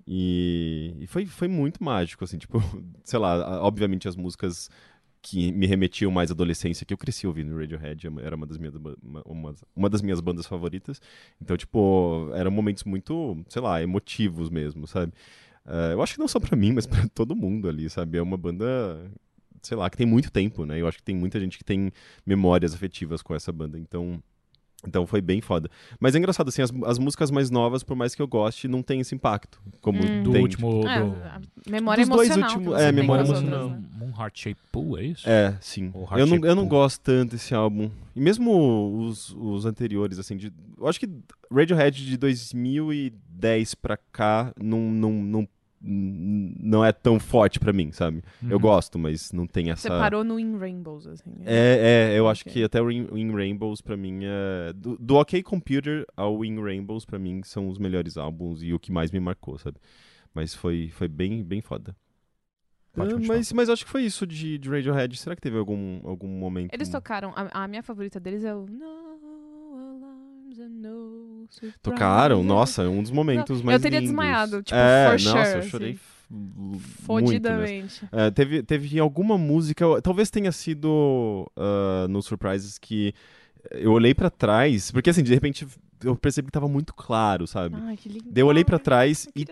E, 0.07 0.93
e 0.99 1.07
foi, 1.07 1.25
foi 1.25 1.47
muito 1.47 1.83
mágico, 1.83 2.23
assim, 2.23 2.37
tipo, 2.37 2.59
sei 3.03 3.17
lá, 3.19 3.61
obviamente 3.63 4.07
as 4.07 4.15
músicas 4.15 4.69
que 5.21 5.51
me 5.51 5.65
remetiam 5.65 6.11
mais 6.11 6.29
à 6.29 6.33
adolescência, 6.35 6.85
que 6.85 6.93
eu 6.93 6.97
cresci 6.99 7.25
ouvindo 7.25 7.57
Radiohead, 7.57 8.07
era 8.21 8.35
uma 8.35 8.45
das 8.45 8.59
minhas, 8.59 8.75
uma, 8.75 9.55
uma 9.75 9.89
das 9.89 10.03
minhas 10.03 10.21
bandas 10.21 10.45
favoritas. 10.45 11.01
Então, 11.41 11.57
tipo, 11.57 12.29
eram 12.35 12.51
momentos 12.51 12.83
muito, 12.83 13.35
sei 13.49 13.59
lá, 13.59 13.81
emotivos 13.81 14.51
mesmo, 14.51 14.85
sabe? 14.85 15.11
Eh, 15.67 15.93
eu 15.93 16.01
acho 16.01 16.13
que 16.13 16.19
não 16.19 16.27
só 16.27 16.39
pra 16.39 16.55
mim, 16.55 16.71
mas 16.73 16.85
pra 16.85 17.07
todo 17.13 17.35
mundo 17.35 17.67
ali, 17.67 17.89
sabe? 17.89 18.17
É 18.17 18.21
uma 18.21 18.37
banda, 18.37 18.65
sei 19.61 19.75
lá, 19.77 19.89
que 19.89 19.97
tem 19.97 20.05
muito 20.07 20.31
tempo, 20.31 20.65
né? 20.65 20.79
Eu 20.79 20.87
acho 20.87 20.97
que 20.97 21.03
tem 21.03 21.15
muita 21.15 21.39
gente 21.39 21.57
que 21.57 21.63
tem 21.63 21.91
memórias 22.25 22.73
afetivas 22.73 23.21
com 23.21 23.33
essa 23.35 23.51
banda, 23.51 23.77
então... 23.79 24.21
Então 24.87 25.07
foi 25.07 25.19
bem 25.19 25.41
foda. 25.41 25.67
Mas 25.99 26.13
é 26.13 26.19
engraçado, 26.19 26.47
assim, 26.49 26.61
as, 26.61 26.71
as 26.85 26.99
músicas 26.99 27.31
mais 27.31 27.49
novas, 27.49 27.81
por 27.81 27.95
mais 27.95 28.13
que 28.13 28.21
eu 28.21 28.27
goste, 28.27 28.67
não 28.67 28.83
tem 28.83 28.99
esse 28.99 29.15
impacto. 29.15 29.59
Como 29.81 29.97
Hum. 30.03 30.21
Do 30.21 30.31
tem, 30.31 30.41
último. 30.43 30.87
É, 30.87 30.99
do... 30.99 31.15
a 31.23 31.41
memória 31.71 32.03
emocional. 32.03 32.51
últimos- 32.53 32.79
é, 32.79 32.91
memória 32.91 33.23
emocional. 33.23 33.69
né? 33.71 33.83
Moon 33.97 34.11
Heart 34.15 34.39
Shape 34.39 34.61
Pool, 34.71 34.99
é 34.99 35.05
isso? 35.05 35.27
É, 35.27 35.57
sim. 35.59 35.91
Eu 36.15 36.27
não, 36.27 36.35
eu 36.37 36.53
não 36.53 36.67
gosto 36.67 37.01
tanto 37.01 37.31
desse 37.31 37.55
álbum. 37.55 37.89
E 38.15 38.19
mesmo 38.21 39.07
os, 39.07 39.31
os 39.35 39.65
anteriores, 39.65 40.19
assim, 40.19 40.37
de, 40.37 40.53
eu 40.77 40.87
acho 40.87 40.99
que 40.99 41.09
Radiohead 41.51 42.05
de 42.05 42.15
2010 42.17 43.73
pra 43.75 43.97
cá 43.97 44.53
não, 44.61 44.79
não, 44.91 45.11
não, 45.11 45.47
não 45.87 46.83
é 46.83 46.91
tão 46.91 47.19
forte 47.19 47.59
pra 47.59 47.71
mim, 47.71 47.91
sabe? 47.91 48.23
Eu 48.43 48.55
Uhum. 48.57 48.61
gosto, 48.61 48.97
mas 48.97 49.31
não 49.31 49.45
tem 49.45 49.69
essa... 49.69 49.83
Você 49.83 49.89
parou 49.89 50.23
no 50.23 50.39
In 50.39 50.57
Rainbows, 50.57 51.05
assim. 51.05 51.29
né? 51.29 51.43
É, 51.45 52.11
é, 52.13 52.19
eu 52.19 52.27
acho 52.27 52.41
Ok. 52.41 52.53
que 52.53 52.63
até 52.63 52.81
o 52.81 52.89
In, 52.91 53.07
In 53.13 53.31
Rainbows 53.31 53.81
pra 53.81 53.95
mim 53.95 54.21
é. 54.23 54.73
Do, 54.73 54.97
do 54.97 55.15
OK 55.15 55.41
Computer 55.43 56.05
ao 56.17 56.43
In 56.43 56.59
Rainbows 56.61 57.05
pra 57.05 57.19
mim 57.19 57.41
são 57.43 57.67
os 57.69 57.77
melhores 57.77 58.17
álbuns 58.17 58.63
e 58.63 58.73
o 58.73 58.79
que 58.79 58.91
mais 58.91 59.11
me 59.11 59.19
marcou, 59.19 59.57
sabe? 59.59 59.77
Mas 60.33 60.53
foi, 60.55 60.89
foi 60.91 61.07
bem, 61.07 61.43
bem 61.43 61.61
foda. 61.61 61.95
Pode 62.93 63.13
continuar. 63.13 63.35
mas, 63.37 63.51
mas 63.53 63.69
acho 63.69 63.85
que 63.85 63.91
foi 63.91 64.03
isso 64.03 64.25
de, 64.25 64.57
de 64.57 64.69
Radiohead. 64.69 65.15
Será 65.17 65.35
que 65.35 65.41
teve 65.41 65.57
algum, 65.57 65.99
algum 66.07 66.27
momento? 66.27 66.73
Eles 66.73 66.89
tocaram. 66.89 67.33
A, 67.35 67.63
a 67.63 67.67
minha 67.67 67.83
favorita 67.83 68.19
deles 68.19 68.43
é 68.43 68.55
o 68.55 68.65
No 68.65 69.19
Tocaram? 71.81 72.43
Nossa, 72.43 72.83
é 72.83 72.87
um 72.87 73.01
dos 73.01 73.11
momentos 73.11 73.59
Não, 73.59 73.65
mais 73.65 73.77
eu 73.77 73.81
teria 73.83 73.99
lindos. 73.99 74.11
desmaiado, 74.11 74.63
tipo, 74.63 74.77
é, 74.77 75.05
for 75.17 75.25
nossa, 75.29 75.45
sure, 75.45 75.57
eu 75.65 75.69
chorei 75.69 75.89
assim. 75.91 75.97
f- 75.97 76.15
muito. 76.33 76.83
Fodidamente. 77.05 78.07
É, 78.11 78.31
teve, 78.31 78.63
teve 78.63 78.99
alguma 78.99 79.37
música, 79.37 79.85
talvez 80.01 80.29
tenha 80.29 80.51
sido 80.51 81.49
ah, 81.55 82.07
no 82.09 82.21
Surprises 82.21 82.77
que 82.77 83.13
eu 83.71 83.91
olhei 83.91 84.13
pra 84.13 84.29
trás, 84.29 84.91
porque 84.91 85.09
assim, 85.09 85.23
de 85.23 85.33
repente 85.33 85.67
eu 86.03 86.15
percebi 86.15 86.47
que 86.47 86.51
tava 86.51 86.67
muito 86.67 86.93
claro, 86.93 87.47
sabe? 87.47 87.75
Ai, 87.81 87.95
que 87.97 88.09
lindo. 88.09 88.25
Daí 88.31 88.41
eu 88.43 88.47
olhei 88.47 88.63
pra 88.63 88.77
trás 88.77 89.27
e, 89.35 89.45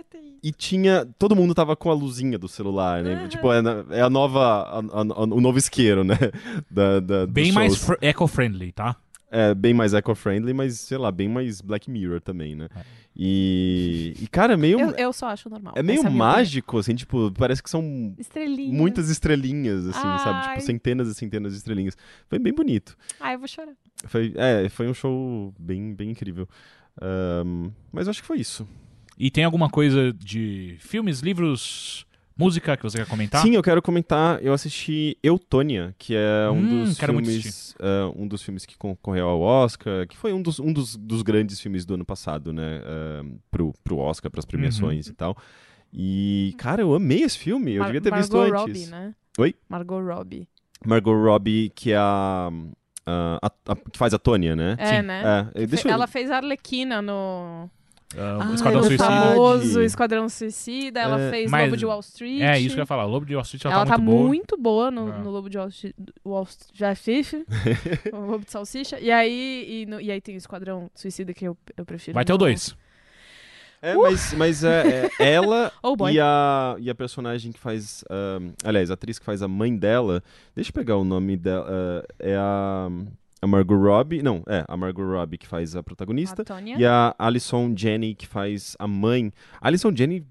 e 0.43 0.51
tinha. 0.51 1.07
Todo 1.17 1.35
mundo 1.35 1.55
tava 1.55 1.75
com 1.75 1.89
a 1.89 1.93
luzinha 1.93 2.37
do 2.37 2.47
celular, 2.47 3.01
né? 3.01 3.13
Aham. 3.13 3.27
Tipo, 3.29 3.51
é, 3.51 3.59
é 3.91 4.01
a 4.01 4.09
nova. 4.09 4.41
a- 4.41 4.79
a- 4.79 5.23
o 5.23 5.41
novo 5.41 5.57
isqueiro, 5.57 6.03
né? 6.03 6.15
Da, 6.69 6.99
da- 6.99 7.25
Bem 7.27 7.51
mais 7.51 7.87
eco-friendly, 8.01 8.71
tá? 8.71 8.95
É, 9.35 9.55
bem 9.55 9.73
mais 9.73 9.95
eco-friendly, 9.95 10.53
mas 10.53 10.79
sei 10.79 10.95
lá, 10.95 11.11
bem 11.11 11.27
mais 11.27 11.59
Black 11.59 11.89
Mirror 11.89 12.21
também, 12.21 12.55
né? 12.55 12.69
É. 12.75 12.81
E. 13.15 14.13
E, 14.21 14.27
cara, 14.27 14.53
é 14.53 14.57
meio. 14.57 14.79
Eu, 14.79 14.91
eu 14.91 15.11
só 15.11 15.25
acho 15.27 15.49
normal. 15.49 15.73
é 15.75 15.81
meio 15.81 16.01
minha 16.01 16.11
mágico, 16.11 16.77
assim, 16.77 16.93
tipo, 16.93 17.31
parece 17.31 17.63
que 17.63 17.69
são 17.69 17.79
opinião. 17.79 18.15
Estrelinha. 18.19 18.77
muitas 18.77 19.09
estrelinhas, 19.09 19.87
assim, 19.87 20.01
sabe? 20.01 20.29
Ai. 20.29 20.49
Tipo, 20.49 20.65
centenas 20.67 21.07
e 21.07 21.15
centenas 21.15 21.53
de 21.53 21.57
estrelinhas. 21.57 21.97
Foi 22.29 22.37
bem 22.37 22.53
bonito. 22.53 22.95
Ai, 23.19 23.33
eu 23.33 23.39
vou 23.39 23.47
chorar. 23.47 23.73
Foi, 24.05 24.33
é, 24.35 24.69
foi 24.69 24.87
um 24.87 24.93
show 24.93 25.51
bem, 25.57 25.95
bem 25.95 26.11
incrível. 26.11 26.47
Ahn, 27.01 27.71
mas 27.91 28.05
eu 28.05 28.11
acho 28.11 28.21
que 28.21 28.27
foi 28.27 28.39
isso. 28.39 28.67
E 29.17 29.31
tem 29.31 29.43
alguma 29.43 29.67
coisa 29.67 30.13
de 30.13 30.75
filmes, 30.79 31.21
livros, 31.21 32.05
música 32.37 32.75
que 32.77 32.83
você 32.83 32.97
quer 32.97 33.07
comentar? 33.07 33.41
Sim, 33.41 33.55
eu 33.55 33.61
quero 33.63 33.81
comentar. 33.81 34.43
Eu 34.43 34.53
assisti 34.53 35.17
Eutônia, 35.23 35.93
que 35.97 36.15
é 36.15 36.49
um 36.49 36.59
Hum, 36.61 36.69
dos 36.85 36.97
quero 36.97 37.13
muito 37.13 37.27
filmes, 37.29 37.75
é, 37.79 38.11
um 38.19 38.27
dos 38.27 38.41
filmes 38.41 38.65
que 38.65 38.77
concorreu 38.77 39.27
ao 39.27 39.41
Oscar, 39.41 40.07
que 40.07 40.17
foi 40.17 40.33
um 40.33 40.41
dos, 40.41 40.59
um 40.59 40.71
dos, 40.73 40.95
dos 40.95 41.21
grandes 41.21 41.59
filmes 41.59 41.85
do 41.85 41.93
ano 41.95 42.05
passado, 42.05 42.51
né? 42.53 42.81
é, 42.83 43.23
pro, 43.51 43.73
pro 43.83 43.97
Oscar, 43.97 44.31
pras 44.31 44.45
premiações 44.45 45.07
e 45.07 45.13
tal. 45.13 45.37
E, 45.93 46.55
cara, 46.57 46.81
eu 46.81 46.93
amei 46.95 47.21
esse 47.21 47.37
filme. 47.37 47.73
Eu 47.73 47.79
Mar- 47.79 47.87
devia 47.87 48.01
ter 48.01 48.13
visto 48.13 48.35
Margot 48.35 48.57
antes. 48.63 48.89
Robbie, 48.89 48.91
né? 48.91 49.15
Oi? 49.37 49.55
Margot 49.69 49.99
Robbie. 50.01 50.47
Margot 50.85 51.13
Robbie, 51.15 51.71
que 51.75 51.91
é 51.91 51.97
a, 51.97 52.49
a- 53.05 53.39
a- 53.41 53.71
a- 53.71 53.75
que 53.75 53.97
faz 53.97 54.13
a 54.13 54.17
Tônia, 54.19 54.55
né? 54.55 54.75
É, 54.79 54.85
Sim. 55.01 55.01
né? 55.07 55.49
É, 55.53 55.65
deixa 55.67 55.87
eu... 55.87 55.93
Ela 55.93 56.07
fez 56.07 56.31
a 56.31 56.37
Arlequina 56.37 57.01
no 57.01 57.69
Ah, 58.17 58.39
Ah, 58.41 58.51
o 58.51 58.53
Esquadrão 58.53 58.79
é 58.79 58.83
Suicida. 58.83 59.03
famoso 59.05 59.81
Esquadrão 59.81 60.29
Suicida. 60.29 60.99
Ela 60.99 61.19
É, 61.21 61.29
fez 61.31 61.51
mas- 61.51 61.65
Lobo 61.65 61.77
de 61.77 61.85
Wall 61.85 61.99
Street. 62.01 62.41
É, 62.41 62.59
isso 62.59 62.75
que 62.75 62.79
eu 62.79 62.83
ia 62.83 62.85
falar. 62.85 63.05
Lobo 63.05 63.25
de 63.25 63.33
Wall 63.35 63.43
Street 63.43 63.65
ela, 63.65 63.73
Ela 63.75 63.85
tá, 63.85 63.97
muito 63.97 64.11
boa. 64.17 64.27
muito 64.27 64.57
boa 64.57 64.91
no, 64.91 65.09
É. 65.09 65.17
no 65.19 65.29
Lobo 65.31 65.49
de 65.49 65.57
Wall 65.57 65.69
Street. 65.69 65.95
Wall 66.25 66.43
Street 66.43 67.33
o 68.13 68.17
Lobo 68.31 68.45
de 68.45 68.51
Salsicha. 68.51 68.99
E 68.99 69.11
aí, 69.11 69.83
e, 69.83 69.85
no- 69.85 69.99
e 70.01 70.11
aí 70.11 70.21
tem 70.21 70.35
o 70.35 70.37
Esquadrão 70.37 70.89
Suicida 70.95 71.33
que 71.33 71.45
eu, 71.45 71.57
eu 71.77 71.85
prefiro. 71.85 72.13
Vai 72.15 72.25
ter 72.25 72.33
o. 72.33 72.37
2. 72.37 72.75
É, 73.85 73.95
mas, 73.95 74.33
mas 74.35 74.63
é, 74.63 75.09
é 75.19 75.33
ela 75.33 75.69
Oh, 75.83 75.93
e 76.07 76.17
a, 76.17 76.77
e 76.79 76.89
a 76.89 76.95
personagem 76.95 77.51
que 77.51 77.59
faz. 77.59 78.01
ahn, 78.09 78.51
aliás, 78.63 78.89
a 78.89 78.93
atriz 78.93 79.19
que 79.19 79.25
faz 79.25 79.41
a 79.41 79.47
mãe 79.47 79.75
dela. 79.75 80.23
Deixa 80.55 80.69
eu 80.69 80.73
pegar 80.73 80.95
o 80.95 81.03
nome 81.03 81.35
dela. 81.35 81.67
ah, 81.69 82.05
é 82.17 82.33
a, 82.37 82.87
a 83.43 83.47
Margot 83.47 83.75
Robbie. 83.75 84.21
Não, 84.23 84.41
é 84.47 84.63
a 84.67 84.75
Margot 84.77 85.03
Robbie 85.03 85.37
que 85.37 85.47
faz 85.47 85.75
a 85.75 85.83
protagonista. 85.83 86.43
A. 86.53 86.61
E 86.61 86.85
a 86.85 87.13
Alison 87.19 87.73
Jenny 87.75 88.15
que 88.15 88.25
faz 88.27 88.75
a 88.79 88.87
mãe. 88.87 89.31
A 89.61 89.67
Alison 89.67 89.93
Jenny. 89.95 90.25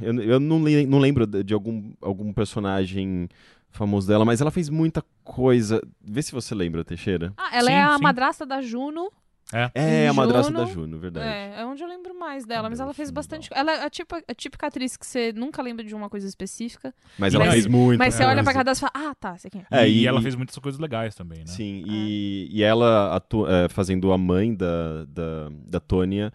Eu, 0.00 0.14
eu 0.22 0.40
não, 0.40 0.62
le- 0.62 0.86
não 0.86 0.98
lembro 0.98 1.26
de 1.26 1.42
de 1.42 1.52
algum, 1.54 1.92
algum 2.00 2.32
personagem 2.32 3.28
famoso 3.70 4.06
dela, 4.08 4.24
mas 4.24 4.40
ela 4.40 4.50
fez 4.50 4.68
muita 4.68 5.02
coisa. 5.24 5.80
Vê 6.00 6.22
se 6.22 6.32
você 6.32 6.54
lembra, 6.54 6.84
Teixeira. 6.84 7.32
Ah, 7.36 7.50
ela 7.52 7.66
Sim, 7.68 7.72
é 7.76 7.82
a 7.82 7.96
sim. 7.96 8.02
madrasta 8.02 8.46
da 8.46 8.60
Juno. 8.62 9.10
É, 9.52 10.04
Em 10.04 10.08
a 10.08 10.12
madrasta 10.12 10.52
Juno, 10.52 10.64
da 10.66 10.70
Juno, 10.70 10.98
verdade. 10.98 11.26
É, 11.26 11.60
é 11.60 11.64
onde 11.64 11.82
eu 11.82 11.88
lembro 11.88 12.14
mais 12.18 12.44
dela, 12.44 12.68
mas 12.68 12.78
Belo 12.78 12.88
ela 12.88 12.94
fez 12.94 13.10
bastante. 13.10 13.48
Ela 13.54 13.72
é 13.72 13.84
a, 13.84 13.88
tipo, 13.88 14.14
a 14.14 14.34
típica 14.34 14.66
atriz 14.66 14.94
que 14.94 15.06
você 15.06 15.32
nunca 15.32 15.62
lembra 15.62 15.82
de 15.84 15.94
uma 15.94 16.10
coisa 16.10 16.26
específica. 16.28 16.92
Mas 17.18 17.32
E 17.32 17.36
ela 17.36 17.46
mas- 17.46 17.54
fez 17.54 17.66
muito. 17.66 17.98
Mas 17.98 18.14
você 18.14 18.24
olha 18.24 18.44
pra 18.44 18.52
cada 18.52 18.72
e 18.72 18.74
fala, 18.76 18.92
ah, 18.94 19.14
tá, 19.18 19.34
esse 19.36 19.46
aqui. 19.46 19.62
É, 19.70 19.88
e, 19.88 20.00
e- 20.02 20.06
ela 20.06 20.20
fez 20.20 20.34
muitas 20.34 20.56
coisas 20.58 20.78
legais 20.78 21.14
também, 21.14 21.38
né? 21.38 21.46
Sim, 21.46 21.82
e, 21.86 22.48
e 22.52 22.62
ela 22.62 23.16
atu- 23.16 23.46
é, 23.48 23.68
fazendo 23.70 24.12
a 24.12 24.18
mãe 24.18 24.54
da, 24.54 25.04
da, 25.06 25.48
da 25.66 25.80
Tônia. 25.80 26.30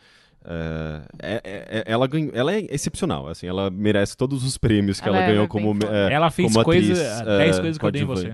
é, 0.46 1.01
é- 1.22 1.41
é- 1.79 1.84
ela, 1.86 2.08
ganhou, 2.08 2.32
ela 2.34 2.51
é 2.53 2.65
excepcional, 2.70 3.27
assim, 3.29 3.48
ela 3.48 3.70
merece 3.70 4.17
todos 4.17 4.43
os 4.43 4.58
prêmios 4.58 5.00
que 5.00 5.08
Ela 5.08 5.17
ela, 5.20 5.25
é 5.25 5.29
ganhou 5.34 5.48
como, 5.48 5.77
é, 5.86 6.12
Ela 6.13 6.29
fez 6.32 6.51
como 6.51 6.62
atriz, 6.62 6.88
coisa, 6.88 7.03
é, 7.32 7.38
10 7.38 7.60
coisas 7.60 7.77
que 7.77 7.86
eu 7.86 7.91
dei 7.91 8.01
em 8.01 8.05
você. 8.05 8.34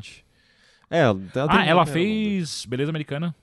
É, 0.90 1.00
ela, 1.02 1.20
ela 1.36 1.48
tem 1.50 1.60
Ah, 1.60 1.66
ela 1.66 1.86
fez 1.86 2.66
Beleza 2.66 2.90
Americana. 2.90 3.36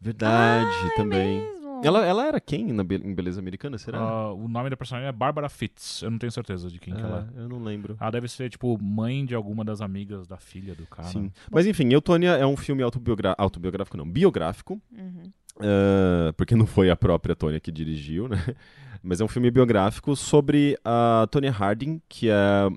Verdade, 0.00 0.70
Ah, 0.84 0.86
é 0.86 0.96
também. 0.96 1.40
mesmo? 1.40 1.56
Ela, 1.84 2.06
ela 2.06 2.26
era 2.26 2.40
quem 2.40 2.72
na 2.72 2.82
Be- 2.82 2.96
em 3.04 3.14
Beleza 3.14 3.38
Americana, 3.38 3.76
será? 3.76 3.98
Ah, 3.98 4.32
o 4.32 4.48
nome 4.48 4.70
da 4.70 4.76
personagem 4.76 5.08
é 5.08 5.12
Barbara 5.12 5.48
Fitz. 5.48 6.02
Eu 6.02 6.10
não 6.10 6.18
tenho 6.18 6.32
certeza 6.32 6.70
de 6.70 6.78
quem 6.78 6.94
que 6.94 7.00
ela 7.02 7.28
é. 7.36 7.40
É, 7.40 7.44
eu 7.44 7.48
não 7.48 7.62
lembro. 7.62 7.96
Ela 8.00 8.10
deve 8.10 8.28
ser, 8.28 8.48
tipo, 8.48 8.82
mãe 8.82 9.24
de 9.26 9.34
alguma 9.34 9.62
das 9.64 9.80
amigas 9.82 10.26
da 10.26 10.38
filha 10.38 10.74
do 10.74 10.86
cara. 10.86 11.08
Sim. 11.08 11.30
Mas 11.50 11.66
enfim, 11.66 11.92
Eutônia 11.92 12.30
é 12.30 12.46
um 12.46 12.56
filme 12.56 12.82
autobiogra- 12.82 13.34
autobiográfico, 13.36 13.96
não, 13.96 14.08
biográfico. 14.08 14.80
Uhum. 14.90 15.30
Ah, 15.60 16.32
porque 16.36 16.54
não 16.56 16.66
foi 16.66 16.88
a 16.90 16.96
própria 16.96 17.36
Tônia 17.36 17.60
que 17.60 17.70
dirigiu, 17.70 18.26
né? 18.26 18.36
Mas 19.02 19.20
é 19.20 19.24
um 19.24 19.28
filme 19.28 19.50
biográfico 19.50 20.16
sobre 20.16 20.78
a 20.84 21.28
Tonya 21.30 21.50
Harding, 21.52 22.00
que 22.08 22.28
é 22.30 22.68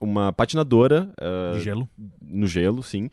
uma 0.00 0.32
patinadora 0.32 1.12
ah, 1.20 1.52
De 1.54 1.60
gelo. 1.60 1.88
no 2.22 2.46
gelo, 2.46 2.82
sim. 2.82 3.10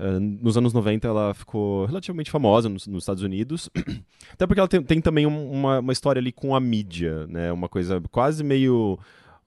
Ah, 0.00 0.18
nos 0.18 0.56
anos 0.56 0.72
90 0.72 1.06
ela 1.06 1.34
ficou 1.34 1.84
relativamente 1.86 2.30
famosa 2.30 2.68
nos, 2.68 2.86
nos 2.86 3.02
Estados 3.02 3.22
Unidos. 3.22 3.68
Até 4.32 4.46
porque 4.46 4.60
ela 4.60 4.68
tem, 4.68 4.82
tem 4.82 5.00
também 5.00 5.26
um- 5.26 5.50
uma, 5.50 5.78
uma 5.80 5.92
história 5.92 6.18
ali 6.20 6.32
com 6.32 6.54
a 6.54 6.60
mídia, 6.60 7.26
né? 7.26 7.52
Uma 7.52 7.68
coisa 7.68 8.00
quase 8.10 8.42
meio 8.44 8.98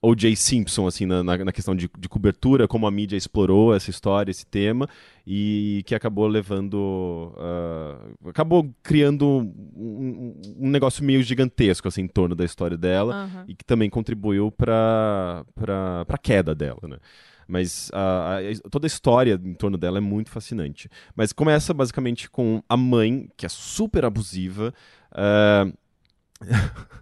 O.J. 0.02 0.36
Simpson, 0.36 0.86
assim, 0.86 1.06
na, 1.06 1.24
na, 1.24 1.38
na 1.46 1.52
questão 1.54 1.74
de, 1.74 1.90
de 1.98 2.10
cobertura, 2.10 2.68
como 2.68 2.86
a 2.86 2.92
mídia 2.92 3.16
explorou 3.16 3.74
essa 3.74 3.90
história, 3.90 4.30
esse 4.32 4.46
tema, 4.46 4.86
e 5.26 5.82
que 5.86 5.96
acabou 5.96 6.28
levando. 6.28 7.34
ah, 7.38 7.98
acabou 8.26 8.70
criando 8.84 9.26
um, 9.74 10.36
um- 10.60 10.70
negócio 10.70 11.04
meio 11.06 11.24
gigantesco, 11.24 11.88
assim, 11.88 12.02
em 12.02 12.08
torno 12.08 12.36
da 12.36 12.44
história 12.44 12.76
dela 12.78 13.16
Aham. 13.24 13.46
e 13.48 13.56
que 13.56 13.64
também 13.64 13.90
contribuiu 13.90 14.52
para 14.52 15.46
a 16.10 16.18
queda 16.18 16.54
dela, 16.54 16.80
né? 16.86 16.98
Mas 17.48 17.90
a- 17.94 18.38
a- 18.40 18.70
toda 18.70 18.86
a 18.86 18.88
história 18.88 19.40
em 19.44 19.54
torno 19.54 19.78
dela 19.78 19.98
é 19.98 20.02
muito 20.02 20.30
fascinante. 20.30 20.90
Mas 21.16 21.32
começa 21.34 21.74
basicamente 21.74 22.30
com 22.30 22.62
a 22.70 22.78
mãe, 22.78 23.30
que 23.38 23.46
é 23.46 23.50
super 23.50 24.06
abusiva. 24.06 24.74
ah, 25.12 25.66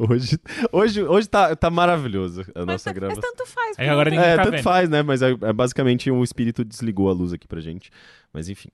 Hoje, 0.00 0.38
hoje, 0.70 1.02
hoje 1.02 1.28
tá, 1.28 1.56
tá 1.56 1.68
maravilhoso 1.70 2.42
a 2.54 2.58
Mas, 2.60 2.66
nossa 2.66 2.90
mas 2.90 2.94
gravação. 2.94 3.20
tanto 3.20 3.44
faz. 3.46 3.76
É, 3.76 3.88
agora 3.88 4.08
ninguém 4.10 4.24
É, 4.26 4.36
tá 4.36 4.44
tanto 4.44 4.54
vendo. 4.54 4.62
faz, 4.62 4.88
né? 4.88 5.02
Mas 5.02 5.22
é, 5.22 5.30
é 5.30 5.52
basicamente 5.52 6.08
o 6.08 6.22
espírito 6.22 6.64
desligou 6.64 7.08
a 7.08 7.12
luz 7.12 7.32
aqui 7.32 7.48
pra 7.48 7.60
gente. 7.60 7.90
Mas 8.32 8.48
enfim. 8.48 8.68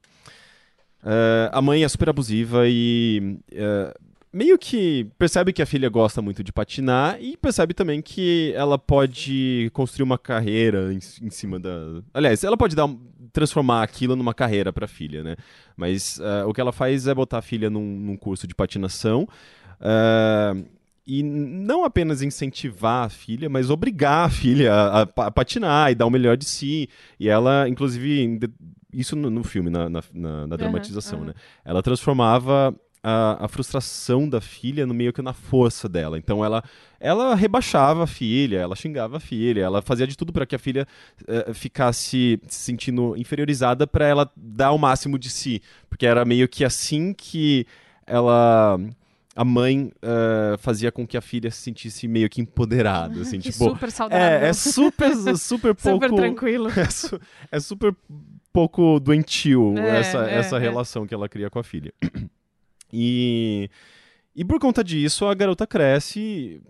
É, 1.03 1.49
a 1.51 1.63
mãe 1.63 1.83
é 1.83 1.89
super 1.89 2.11
abusiva 2.11 2.65
e 2.69 3.39
é, 3.53 3.95
meio 4.35 4.59
que 4.59 5.07
percebe 5.19 5.53
que 5.53 5.63
a 5.63 5.67
filha 5.67 5.89
gosta 5.89 6.21
muito 6.21 6.43
de 6.43 6.53
patinar 6.53 7.17
e 7.23 7.37
percebe 7.37 7.73
também 7.73 8.03
que 8.03 8.53
ela 8.57 8.77
pode 8.79 9.71
construir 9.73 10.03
uma 10.05 10.19
carreira 10.19 10.93
em, 10.93 10.99
em 11.27 11.31
cima 11.31 11.59
da. 11.61 11.71
Aliás, 12.13 12.43
ela 12.45 12.57
pode 12.57 12.75
dar, 12.77 12.89
transformar 13.33 13.83
aquilo 13.83 14.17
numa 14.17 14.35
carreira 14.35 14.73
pra 14.73 14.87
filha, 14.89 15.23
né? 15.23 15.37
Mas 15.77 16.19
é, 16.21 16.45
o 16.45 16.53
que 16.53 16.61
ela 16.61 16.73
faz 16.73 17.07
é 17.07 17.15
botar 17.15 17.39
a 17.39 17.43
filha 17.43 17.71
num, 17.71 17.81
num 18.01 18.17
curso 18.17 18.47
de 18.47 18.55
patinação. 18.55 19.27
é, 19.81 20.57
e 21.07 21.23
não 21.23 21.85
apenas 21.85 22.23
incentivar 22.23 23.05
a 23.05 23.09
filha, 23.11 23.49
mas 23.51 23.69
obrigar 23.69 24.27
a 24.27 24.31
filha 24.31 24.73
a, 24.73 25.03
a 25.03 25.27
a 25.27 25.31
patinar 25.31 25.93
e 25.93 25.95
dar 25.95 26.07
o 26.07 26.11
melhor 26.11 26.35
de 26.37 26.47
si. 26.47 26.89
E 27.21 27.29
ela, 27.29 27.69
inclusive, 27.69 28.41
isso 28.91 29.15
no, 29.15 29.29
no 29.29 29.45
filme, 29.45 29.69
na, 29.69 29.89
na, 29.91 30.03
na- 30.15 30.47
na 30.47 30.57
dramatização, 30.57 31.19
aham. 31.19 31.27
né? 31.29 31.35
Ela 31.63 31.83
transformava 31.83 32.75
a, 33.07 33.45
a 33.45 33.49
frustração 33.49 34.27
da 34.27 34.41
filha 34.41 34.87
no 34.87 34.95
meio 34.95 35.13
que 35.13 35.21
na 35.21 35.35
força 35.35 35.87
dela. 35.87 36.17
Então 36.17 36.43
ela, 36.43 36.65
ela 36.99 37.35
rebaixava 37.35 38.05
a 38.05 38.07
filha, 38.07 38.57
ela 38.59 38.75
xingava 38.75 39.19
a 39.19 39.21
filha, 39.21 39.61
ela 39.61 39.83
fazia 39.83 40.07
de 40.07 40.17
tudo 40.17 40.33
para 40.33 40.47
que 40.47 40.57
a 40.57 40.59
filha 40.59 40.89
eh, 41.29 41.53
ficasse 41.53 42.41
se 42.49 42.59
sentindo 42.65 43.15
inferiorizada 43.15 43.87
para 43.87 44.07
ela 44.07 44.33
dar 44.35 44.73
o 44.73 44.79
máximo 44.79 45.19
de 45.19 45.29
si. 45.29 45.61
Porque 45.91 46.07
era 46.07 46.25
meio 46.25 46.49
que 46.49 46.65
assim 46.65 47.13
que 47.13 47.67
ela 48.07 48.81
a 49.37 49.45
mãe 49.45 49.93
eh, 50.01 50.57
fazia 50.59 50.91
com 50.93 51.07
que 51.07 51.17
a 51.17 51.21
filha 51.21 51.51
se 51.51 51.59
sentisse 51.59 52.07
meio 52.09 52.31
que 52.31 52.41
empoderada, 52.41 53.21
assim, 53.21 53.39
Que 53.41 53.51
tipo, 53.53 53.65
super 53.65 53.91
saudável. 53.91 54.25
é, 54.27 54.49
é 54.49 54.53
super, 54.55 55.15
super 55.37 55.75
pouco, 55.77 56.07
super 56.07 56.15
tranquilo. 56.15 56.69
é, 56.79 56.89
su- 56.89 57.21
é 57.53 57.61
super 57.61 57.95
pouco 58.53 58.99
doentio 59.01 59.77
É, 59.77 59.99
essa, 59.99 60.19
é, 60.31 60.35
essa 60.37 60.57
é. 60.57 60.61
relação 60.61 61.05
que 61.07 61.13
ela 61.13 61.29
cria 61.29 61.51
com 61.51 61.59
a 61.59 61.65
filha. 61.65 61.93
E, 62.97 63.69
e 64.37 64.45
por 64.45 64.61
conta 64.61 64.85
disso, 64.85 65.27
a 65.27 65.35
garota 65.35 65.67
cresce, 65.67 66.61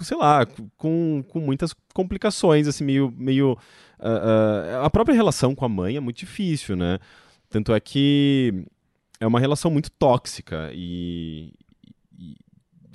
sei 0.00 0.16
lá, 0.16 0.46
com, 0.76 1.22
com 1.28 1.40
muitas 1.40 1.74
complicações, 1.92 2.66
assim, 2.66 2.84
meio. 2.84 3.12
meio 3.16 3.58
ah, 4.00 4.80
ah, 4.82 4.86
a 4.86 4.90
própria 4.90 5.14
relação 5.14 5.54
com 5.54 5.64
a 5.64 5.68
mãe 5.68 5.96
é 5.96 6.00
muito 6.00 6.16
difícil, 6.18 6.76
né? 6.76 6.98
Tanto 7.50 7.72
é 7.74 7.78
que 7.80 8.64
é 9.20 9.26
uma 9.26 9.38
relação 9.40 9.70
muito 9.70 9.90
tóxica 9.90 10.70
e. 10.72 11.52
e 12.18 12.34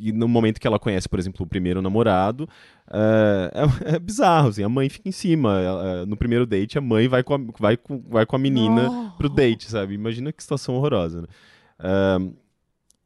e 0.02 0.14
no 0.14 0.30
momento 0.30 0.62
que 0.62 0.66
ela 0.68 0.80
conhece, 0.80 1.10
por 1.10 1.20
exemplo, 1.20 1.46
o 1.46 1.50
primeiro 1.50 1.82
namorado, 1.82 2.48
é, 2.90 3.52
é- 3.92 3.96
é 3.96 4.00
bizarro, 4.00 4.48
assim, 4.48 4.64
a 4.64 4.70
mãe 4.70 4.88
fica 4.88 5.10
em 5.10 5.12
cima. 5.12 5.60
ela- 5.60 6.06
no 6.06 6.16
primeiro 6.16 6.46
date, 6.46 6.78
a 6.78 6.82
mãe 6.82 7.06
vai 7.10 7.22
com 7.22 7.34
a, 7.34 7.38
vai 7.60 7.76
com, 7.76 8.02
vai 8.08 8.26
com 8.26 8.34
a 8.36 8.40
menina 8.40 8.90
Oh. 8.90 9.18
pro 9.18 9.28
date, 9.28 9.70
sabe? 9.70 9.94
Imagina 9.96 10.32
que 10.32 10.42
situação 10.42 10.76
horrorosa, 10.76 11.24
né? 11.24 11.28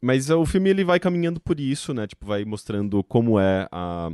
Mas 0.01 0.29
o 0.29 0.45
filme 0.45 0.69
ele 0.69 0.83
vai 0.83 0.99
caminhando 0.99 1.39
por 1.39 1.59
isso, 1.59 1.93
né? 1.93 2.05
Tipo, 2.07 2.25
vai 2.25 2.43
mostrando 2.43 3.01
como 3.05 3.39
é 3.39 3.69
a, 3.71 4.11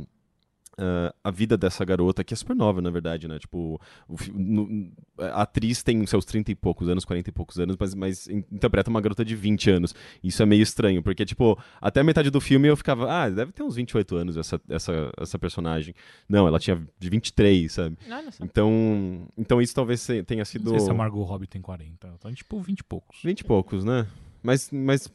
a, 0.78 1.14
a 1.24 1.30
vida 1.32 1.56
dessa 1.56 1.84
garota, 1.84 2.22
que 2.22 2.32
é 2.32 2.36
super 2.36 2.54
nova, 2.54 2.80
na 2.80 2.90
verdade, 2.90 3.26
né? 3.26 3.40
Tipo, 3.40 3.80
o 4.08 4.16
no- 4.32 4.92
a 5.18 5.42
atriz 5.42 5.82
tem 5.82 6.06
seus 6.06 6.24
30 6.24 6.52
e 6.52 6.54
poucos 6.54 6.88
anos, 6.88 7.04
40 7.04 7.30
e 7.30 7.32
poucos 7.32 7.58
anos, 7.58 7.76
mas, 7.76 7.92
mas 7.96 8.28
in- 8.28 8.44
interpreta 8.52 8.88
uma 8.88 9.00
garota 9.00 9.24
de 9.24 9.34
20 9.34 9.68
anos. 9.68 9.92
Isso 10.22 10.40
é 10.40 10.46
meio 10.46 10.62
estranho, 10.62 11.02
porque, 11.02 11.26
tipo, 11.26 11.58
até 11.80 11.98
a 11.98 12.04
metade 12.04 12.30
do 12.30 12.40
filme 12.40 12.68
eu 12.68 12.76
ficava, 12.76 13.10
ah, 13.12 13.28
deve 13.28 13.50
ter 13.50 13.64
uns 13.64 13.74
28 13.74 14.14
anos 14.14 14.36
essa, 14.36 14.60
essa, 14.68 15.10
essa 15.18 15.38
personagem. 15.40 15.92
Não, 16.28 16.46
ela 16.46 16.60
tinha 16.60 16.80
de 17.00 17.10
23, 17.10 17.70
sabe? 17.72 17.98
Olha 18.08 18.30
só. 18.30 18.44
Então, 18.44 19.26
então 19.36 19.60
isso 19.60 19.74
talvez 19.74 20.06
tenha 20.06 20.38
Não 20.38 20.44
sido. 20.44 20.70
sei 20.70 20.78
se 20.78 20.90
a 20.90 20.94
Margot 20.94 21.24
Robbie 21.24 21.48
tem 21.48 21.60
40. 21.60 22.06
Ela 22.06 22.16
tá 22.16 22.32
tipo 22.32 22.60
20 22.60 22.78
e 22.78 22.84
poucos. 22.84 23.18
20 23.24 23.40
e 23.40 23.44
poucos, 23.44 23.84
né? 23.84 24.06
Mas, 24.42 24.70
mas 24.72 25.12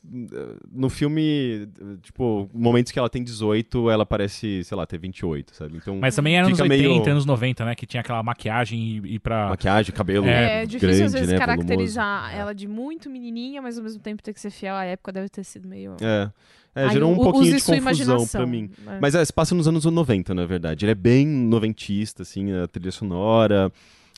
no 0.71 0.89
filme, 0.89 1.67
tipo, 2.03 2.49
momentos 2.53 2.91
que 2.91 2.99
ela 2.99 3.09
tem 3.09 3.23
18, 3.23 3.89
ela 3.89 4.05
parece, 4.05 4.63
sei 4.63 4.77
lá, 4.77 4.85
ter 4.85 4.99
28, 4.99 5.55
sabe? 5.55 5.77
Então, 5.77 5.97
Mas 5.99 6.15
também 6.15 6.37
era 6.37 6.45
anos 6.45 6.57
Fica 6.59 6.71
80, 6.71 6.89
meio- 6.99 7.11
anos 7.11 7.25
90, 7.25 7.65
né? 7.65 7.73
Que 7.75 7.85
tinha 7.87 8.01
aquela 8.01 8.21
maquiagem 8.21 8.79
e, 9.03 9.15
e 9.15 9.19
pra. 9.19 9.49
maquiagem, 9.49 9.93
cabelo 9.95 10.27
É, 10.27 10.57
grande, 10.65 10.71
difícil 10.79 11.05
às 11.05 11.13
vezes 11.13 11.29
né? 11.31 11.37
caracterizar 11.39 12.19
volumoso. 12.21 12.39
ela 12.41 12.53
de 12.53 12.67
muito 12.67 13.09
menininha, 13.09 13.61
mas 13.61 13.77
ao 13.77 13.83
mesmo 13.83 13.99
tempo 14.01 14.21
ter 14.21 14.33
que 14.33 14.39
ser 14.39 14.51
fiel 14.51 14.75
à 14.75 14.83
época 14.85 15.11
deve 15.11 15.27
ter 15.29 15.43
sido 15.43 15.67
meio. 15.67 15.95
É. 16.01 16.29
É, 16.77 16.83
Aí 16.83 16.89
gerou 16.91 17.09
um 17.09 17.15
u- 17.17 17.23
pouquinho 17.23 17.55
de 17.57 17.63
confusão 17.63 18.27
pra 18.27 18.45
mim. 18.45 18.69
né? 18.85 18.99
Mas 19.01 19.15
é, 19.15 19.23
se 19.23 19.31
passa 19.31 19.55
nos 19.55 19.67
anos 19.67 19.85
90, 19.85 20.33
na 20.35 20.45
verdade. 20.45 20.83
Ele 20.85 20.91
é 20.91 20.95
bem 20.95 21.25
noventista, 21.25 22.21
assim, 22.23 22.51
a 22.51 22.67
trilha 22.67 22.91
sonora, 22.91 23.71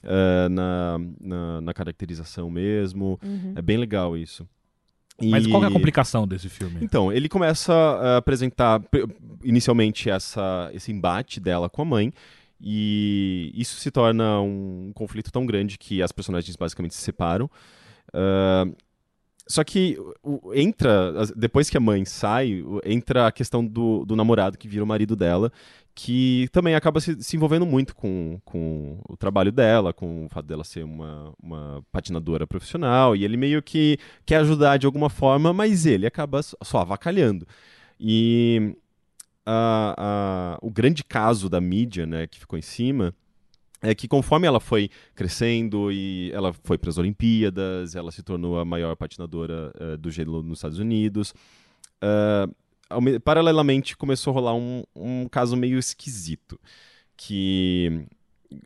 eh, 0.04 0.50
na, 0.50 1.00
na, 1.22 1.62
na 1.62 1.74
caracterização 1.74 2.50
mesmo. 2.50 3.20
Uhum. 3.24 3.54
É 3.56 3.62
bem 3.62 3.78
legal 3.78 4.18
isso. 4.18 4.48
Mas 5.22 5.48
qual 5.48 5.64
é 5.64 5.68
a 5.68 5.70
E- 5.70 5.74
complicação 5.74 6.28
desse 6.28 6.48
filme? 6.50 6.78
Então, 6.82 7.12
ele 7.12 7.28
começa 7.28 7.74
a 7.74 8.18
apresentar 8.18 8.80
pr- 8.82 9.06
inicialmente 9.44 10.10
essa, 10.10 10.70
esse 10.74 10.92
embate 10.92 11.40
dela 11.40 11.70
com 11.70 11.82
a 11.82 11.86
mãe. 11.86 12.14
E 12.60 13.52
isso 13.56 13.78
se 13.80 13.92
torna 13.92 14.42
um 14.42 14.92
conflito 14.94 15.32
tão 15.32 15.46
grande 15.46 15.78
que 15.78 16.02
as 16.02 16.12
personagens 16.12 16.56
basicamente 16.56 16.96
se 16.96 17.02
separam. 17.02 17.50
Ah, 18.14 18.66
só 19.48 19.64
que 19.64 19.98
entra, 20.54 21.14
depois 21.36 21.70
que 21.70 21.78
a 21.78 21.80
mãe 21.80 22.04
sai, 22.06 22.64
entra 22.86 23.28
a 23.28 23.32
questão 23.32 23.66
do, 23.66 24.06
do 24.06 24.16
namorado 24.16 24.58
que 24.58 24.68
vira 24.68 24.84
o 24.84 24.88
marido 24.88 25.16
dela, 25.16 25.52
que 25.96 26.48
também 26.52 26.76
acaba 26.76 27.00
se, 27.00 27.22
se 27.24 27.36
envolvendo 27.36 27.66
muito 27.66 27.96
com, 27.96 28.40
com 28.46 29.00
o 29.10 29.18
trabalho 29.18 29.52
dela, 29.52 29.92
com 29.94 30.26
o 30.26 30.30
fato 30.30 30.46
dela 30.46 30.64
ser 30.64 30.84
uma, 30.84 31.34
uma 31.42 31.84
patinadora 31.92 32.46
profissional, 32.46 33.16
e 33.16 33.24
ele 33.26 33.36
meio 33.38 33.64
que 33.64 33.98
quer 34.26 34.38
ajudar 34.38 34.78
de 34.78 34.86
alguma 34.86 35.10
forma, 35.10 35.52
mas 35.54 35.86
ele 35.86 36.06
acaba 36.06 36.44
só 36.44 36.56
só 36.62 36.80
avacalhando. 36.80 37.48
E 38.00 38.76
a- 39.46 39.96
a- 39.98 40.60
o 40.62 40.70
grande 40.70 41.04
caso 41.04 41.50
da 41.50 41.60
mídia, 41.62 42.06
né, 42.06 42.28
que 42.28 42.40
ficou 42.40 42.60
em 42.60 42.62
cima, 42.62 43.14
é 43.82 43.94
que 43.94 44.08
conforme 44.08 44.48
ela 44.48 44.60
foi 44.60 44.90
crescendo 45.14 45.92
e 45.92 46.32
ela 46.34 46.52
foi 46.64 46.78
para 46.78 46.90
as 46.90 46.98
Olimpíadas, 46.98 47.96
ela 47.96 48.12
se 48.12 48.24
tornou 48.24 48.58
a 48.60 48.66
maior 48.66 48.96
patinadora 48.96 49.72
eh, 49.80 49.98
do 49.98 50.10
gelo 50.10 50.42
nos 50.42 50.58
Estados 50.60 50.80
Unidos. 50.80 51.34
me- 53.02 53.20
paralelamente 53.20 53.96
começou 53.98 54.32
a 54.32 54.34
rolar 54.36 54.56
um, 54.56 54.84
um 54.96 55.28
caso 55.28 55.56
meio 55.58 55.78
esquisito, 55.78 56.60
que 57.16 58.06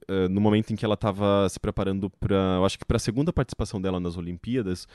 ah, 0.08 0.30
no 0.30 0.40
momento 0.42 0.72
em 0.72 0.76
que 0.76 0.86
ela 0.86 0.94
estava 0.96 1.48
se 1.50 1.60
preparando 1.60 2.10
para, 2.10 2.56
eu 2.58 2.66
acho 2.66 2.78
que 2.78 2.86
para 2.86 2.98
a 2.98 3.00
segunda 3.00 3.34
participação 3.34 3.82
dela 3.82 4.00
nas 4.00 4.18
Olimpíadas, 4.18 4.88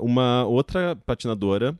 uma 0.00 0.44
outra 0.46 0.94
patinadora 1.04 1.76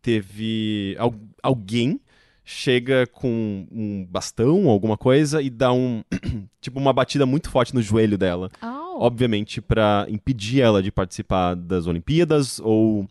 teve 0.00 0.96
al- 0.98 1.14
alguém 1.42 2.00
chega 2.44 3.06
com 3.06 3.66
um 3.70 4.04
bastão, 4.04 4.68
alguma 4.68 4.96
coisa 4.96 5.40
e 5.40 5.48
dá 5.48 5.72
um 5.72 6.02
tipo 6.60 6.78
uma 6.78 6.92
batida 6.92 7.24
muito 7.24 7.50
forte 7.50 7.74
no 7.74 7.80
joelho 7.82 8.18
dela, 8.18 8.50
Au. 8.60 9.00
obviamente 9.02 9.60
para 9.60 10.06
impedir 10.08 10.60
ela 10.60 10.82
de 10.82 10.90
participar 10.90 11.54
das 11.54 11.86
Olimpíadas 11.86 12.58
ou 12.60 13.08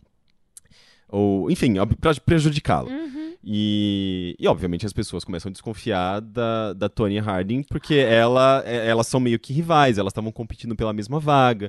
ou 1.08 1.50
enfim, 1.50 1.74
para 2.00 2.14
prejudicá-la. 2.14 2.88
Uhum. 2.90 3.32
E, 3.44 4.36
e, 4.38 4.46
obviamente 4.46 4.86
as 4.86 4.92
pessoas 4.92 5.24
começam 5.24 5.50
a 5.50 5.52
desconfiar 5.52 6.20
da, 6.20 6.72
da 6.74 6.88
Tony 6.88 7.18
Harding, 7.18 7.64
porque 7.64 7.94
ela, 7.96 8.62
é- 8.64 8.86
elas 8.88 9.08
são 9.08 9.18
meio 9.18 9.38
que 9.38 9.52
rivais, 9.52 9.98
elas 9.98 10.12
estavam 10.12 10.30
competindo 10.30 10.76
pela 10.76 10.92
mesma 10.92 11.18
vaga. 11.18 11.68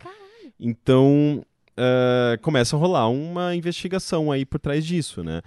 Então 0.60 1.44
eh, 1.76 2.38
começa 2.42 2.76
a 2.76 2.80
rolar 2.80 3.10
uma 3.10 3.56
investigação 3.56 4.32
aí 4.32 4.46
por 4.46 4.60
trás 4.60 4.86
disso, 4.86 5.24
né? 5.24 5.42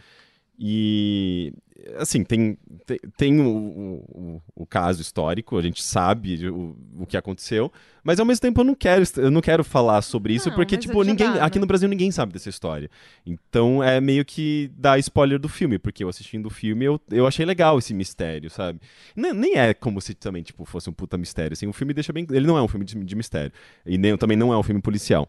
E 0.58 1.52
assim, 1.96 2.24
tem, 2.24 2.56
tem, 2.84 2.98
tem 3.16 3.40
o, 3.40 4.02
o, 4.08 4.42
o 4.54 4.66
caso 4.66 5.00
histórico, 5.00 5.56
a 5.58 5.62
gente 5.62 5.82
sabe 5.82 6.48
o, 6.48 6.76
o 6.98 7.06
que 7.06 7.16
aconteceu, 7.16 7.70
mas 8.02 8.18
ao 8.18 8.26
mesmo 8.26 8.40
tempo 8.40 8.60
eu 8.60 8.64
não 8.64 8.74
quero, 8.74 9.04
eu 9.16 9.30
não 9.30 9.40
quero 9.40 9.62
falar 9.64 10.00
sobre 10.02 10.34
isso, 10.34 10.48
Não, 10.48 10.56
porque, 10.56 10.76
tipo, 10.76 11.02
já 11.04 11.10
ninguém. 11.10 11.32
dá, 11.32 11.44
aqui 11.44 11.58
né? 11.58 11.60
no 11.60 11.66
Brasil 11.66 11.88
ninguém 11.88 12.10
sabe 12.10 12.32
dessa 12.32 12.48
história. 12.48 12.90
Então 13.24 13.82
é 13.82 14.00
meio 14.00 14.24
que 14.24 14.70
dar 14.76 14.98
spoiler 14.98 15.38
do 15.38 15.48
filme, 15.48 15.78
porque 15.78 16.04
eu 16.04 16.08
assistindo 16.08 16.46
o 16.46 16.50
filme 16.50 16.84
eu, 16.84 17.00
eu 17.10 17.26
achei 17.26 17.44
legal 17.44 17.78
esse 17.78 17.92
mistério, 17.92 18.48
sabe? 18.48 18.80
Nem, 19.14 19.32
nem 19.32 19.54
é 19.56 19.74
como 19.74 20.00
se 20.00 20.14
também, 20.14 20.42
tipo, 20.42 20.64
fosse 20.64 20.88
um 20.88 20.92
puta 20.92 21.18
mistério. 21.18 21.52
Assim, 21.52 21.66
o 21.66 21.72
filme 21.72 21.92
deixa 21.92 22.12
bem. 22.12 22.26
Ele 22.30 22.46
não 22.46 22.56
é 22.56 22.62
um 22.62 22.68
filme 22.68 22.84
de, 22.84 22.94
de 22.94 23.16
mistério. 23.16 23.52
E 23.84 23.98
nem, 23.98 24.16
também 24.16 24.36
não 24.36 24.52
é 24.52 24.58
um 24.58 24.62
filme 24.62 24.80
policial. 24.80 25.28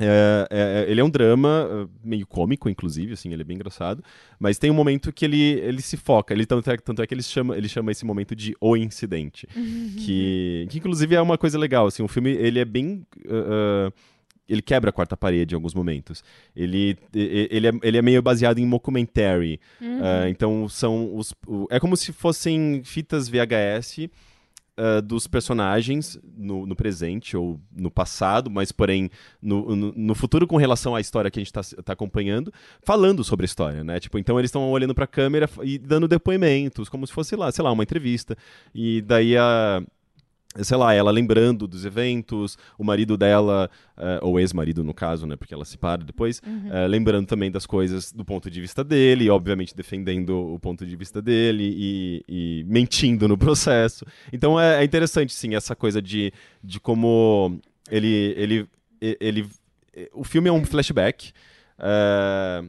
É, 0.00 0.48
é, 0.50 0.90
ele 0.90 1.00
é 1.00 1.04
um 1.04 1.10
drama 1.10 1.68
uh, 1.70 1.90
meio 2.02 2.26
cômico, 2.26 2.68
inclusive, 2.68 3.12
assim, 3.12 3.32
ele 3.32 3.42
é 3.42 3.44
bem 3.44 3.56
engraçado. 3.56 4.02
Mas 4.38 4.58
tem 4.58 4.70
um 4.70 4.74
momento 4.74 5.12
que 5.12 5.24
ele, 5.24 5.40
ele 5.40 5.82
se 5.82 5.96
foca. 5.96 6.32
Ele, 6.32 6.46
tanto, 6.46 6.70
é, 6.70 6.76
tanto 6.76 7.02
é 7.02 7.06
que 7.06 7.14
ele 7.14 7.22
chama, 7.22 7.56
ele 7.56 7.68
chama 7.68 7.92
esse 7.92 8.04
momento 8.04 8.34
de 8.34 8.56
O 8.60 8.76
Incidente. 8.76 9.46
que, 9.98 10.66
que, 10.70 10.78
inclusive, 10.78 11.14
é 11.14 11.20
uma 11.20 11.36
coisa 11.38 11.58
legal. 11.58 11.86
Assim, 11.86 12.02
o 12.02 12.08
filme 12.08 12.30
ele 12.32 12.58
é 12.58 12.64
bem. 12.64 13.06
uh, 13.26 13.88
uh, 13.88 13.92
ele 14.48 14.60
quebra 14.60 14.90
a 14.90 14.92
quarta 14.92 15.16
parede 15.16 15.54
em 15.54 15.56
alguns 15.56 15.72
momentos. 15.72 16.22
Ele, 16.54 16.96
ele, 17.14 17.68
é, 17.68 17.72
ele 17.82 17.96
é 17.96 18.02
meio 18.02 18.20
baseado 18.20 18.58
em 18.58 18.66
mockumentary. 18.66 19.60
Uhum. 19.80 20.00
Ah, 20.02 20.28
então 20.28 20.68
são 20.68 21.16
os. 21.16 21.32
o- 21.46 21.66
é 21.70 21.78
como 21.78 21.96
se 21.96 22.12
fossem 22.12 22.82
fitas 22.84 23.28
VHS 23.28 24.10
ah, 24.74 25.02
dos 25.02 25.26
personagens 25.26 26.18
no, 26.36 26.64
no 26.66 26.74
presente 26.74 27.36
ou 27.36 27.60
no 27.70 27.90
passado, 27.90 28.50
mas 28.50 28.72
porém 28.72 29.10
no, 29.40 29.76
no, 29.76 29.92
no 29.92 30.14
futuro 30.14 30.46
com 30.46 30.56
relação 30.56 30.94
à 30.94 31.00
história 31.00 31.30
que 31.30 31.38
a 31.38 31.44
gente 31.44 31.54
está 31.54 31.92
acompanhando, 31.92 32.50
falando 32.82 33.22
sobre 33.22 33.44
a 33.44 33.46
história, 33.46 33.84
né? 33.84 34.00
Tipo, 34.00 34.18
então 34.18 34.38
eles 34.38 34.48
estão 34.48 34.70
olhando 34.70 34.94
para 34.94 35.04
a 35.04 35.08
câmera 35.08 35.48
e 35.62 35.76
dando 35.78 36.08
depoimentos, 36.08 36.88
como 36.88 37.06
se 37.06 37.12
fosse 37.12 37.36
lá, 37.36 37.52
sei 37.52 37.62
lá, 37.62 37.70
uma 37.70 37.82
entrevista. 37.82 38.34
E 38.74 39.02
daí 39.02 39.36
a 39.36 39.82
sei 40.62 40.76
lá, 40.76 40.92
ela 40.94 41.10
lembrando 41.10 41.66
dos 41.66 41.84
eventos, 41.84 42.58
o 42.78 42.84
marido 42.84 43.16
dela, 43.16 43.70
eh, 43.96 44.18
ou 44.22 44.38
ex-marido 44.38 44.84
no 44.84 44.92
caso, 44.92 45.26
né, 45.26 45.36
porque 45.36 45.54
ela 45.54 45.64
se 45.64 45.78
para 45.78 46.02
depois, 46.04 46.40
Uhum. 46.46 46.70
eh, 46.72 46.86
lembrando 46.88 47.26
também 47.26 47.50
das 47.50 47.64
coisas 47.66 48.12
do 48.12 48.24
ponto 48.24 48.50
de 48.50 48.60
vista 48.60 48.82
dele, 48.84 49.24
e 49.24 49.30
obviamente 49.30 49.74
defendendo 49.74 50.36
o 50.54 50.58
ponto 50.58 50.84
de 50.84 50.94
vista 50.96 51.22
dele 51.22 51.64
e, 51.76 52.24
e 52.28 52.64
mentindo 52.66 53.26
no 53.26 53.36
processo. 53.38 54.04
Então 54.32 54.58
é, 54.60 54.80
é 54.80 54.84
interessante, 54.84 55.32
sim, 55.32 55.54
essa 55.54 55.74
coisa 55.74 56.02
de, 56.02 56.32
de 56.62 56.78
como 56.80 57.58
ele, 57.90 58.34
ele, 58.36 58.66
e- 59.00 59.16
ele, 59.20 59.46
e- 59.96 60.10
o 60.12 60.24
filme 60.24 60.48
é 60.48 60.52
um 60.52 60.64
flashback, 60.64 61.32
eh, 61.78 62.64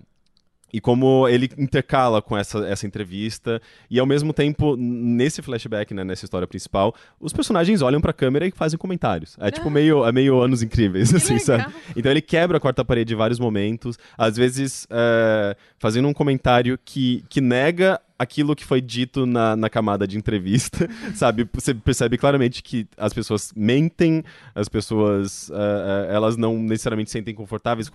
e 0.73 0.81
como 0.81 1.27
ele 1.29 1.49
intercala 1.57 2.19
com 2.21 2.36
essa, 2.36 2.65
essa 2.67 2.88
entrevista, 2.88 3.62
e 3.91 3.99
ao 3.99 4.05
mesmo 4.07 4.33
tempo, 4.33 4.75
nesse 4.75 5.41
flashback, 5.41 5.93
né, 5.93 6.03
nessa 6.03 6.25
história 6.25 6.47
principal, 6.47 6.95
os 7.19 7.31
personagens 7.31 7.83
olham 7.83 8.01
pra 8.01 8.12
câmera 8.12 8.47
e 8.47 8.51
fazem 8.51 8.77
comentários. 8.79 9.38
É 9.39 9.51
tipo 9.51 9.67
Ah. 9.67 9.71
meio, 9.71 10.03
é 10.05 10.12
meio 10.12 10.41
anos 10.41 10.63
incríveis, 10.63 11.13
assim, 11.13 11.38
sabe? 11.38 11.71
Então 11.95 12.12
ele 12.12 12.21
quebra 12.21 12.57
a 12.57 12.59
quarta 12.59 12.83
parede 12.83 13.13
em 13.13 13.17
vários 13.17 13.39
momentos, 13.39 13.97
às 14.17 14.36
vezes 14.36 14.88
é, 14.89 15.55
fazendo 15.77 16.07
um 16.07 16.13
comentário 16.13 16.79
que, 16.83 17.23
que 17.29 17.39
nega 17.39 18.01
aquilo 18.17 18.56
que 18.56 18.63
foi 18.63 18.80
dito 18.80 19.26
na, 19.26 19.56
na 19.56 19.69
camada 19.69 20.08
de 20.08 20.17
entrevista, 20.17 20.88
sabe? 21.15 21.47
Você 21.54 21.73
percebe 21.73 22.17
claramente 22.17 22.62
que 22.62 22.88
as 22.97 23.13
pessoas 23.13 23.52
mentem, 23.56 24.23
as 24.56 24.69
pessoas 24.69 25.49
é, 25.52 26.10
é, 26.12 26.15
elas 26.15 26.38
não 26.38 26.58
necessariamente 26.58 27.10
se 27.10 27.13
sentem 27.13 27.34
confortáveis 27.34 27.89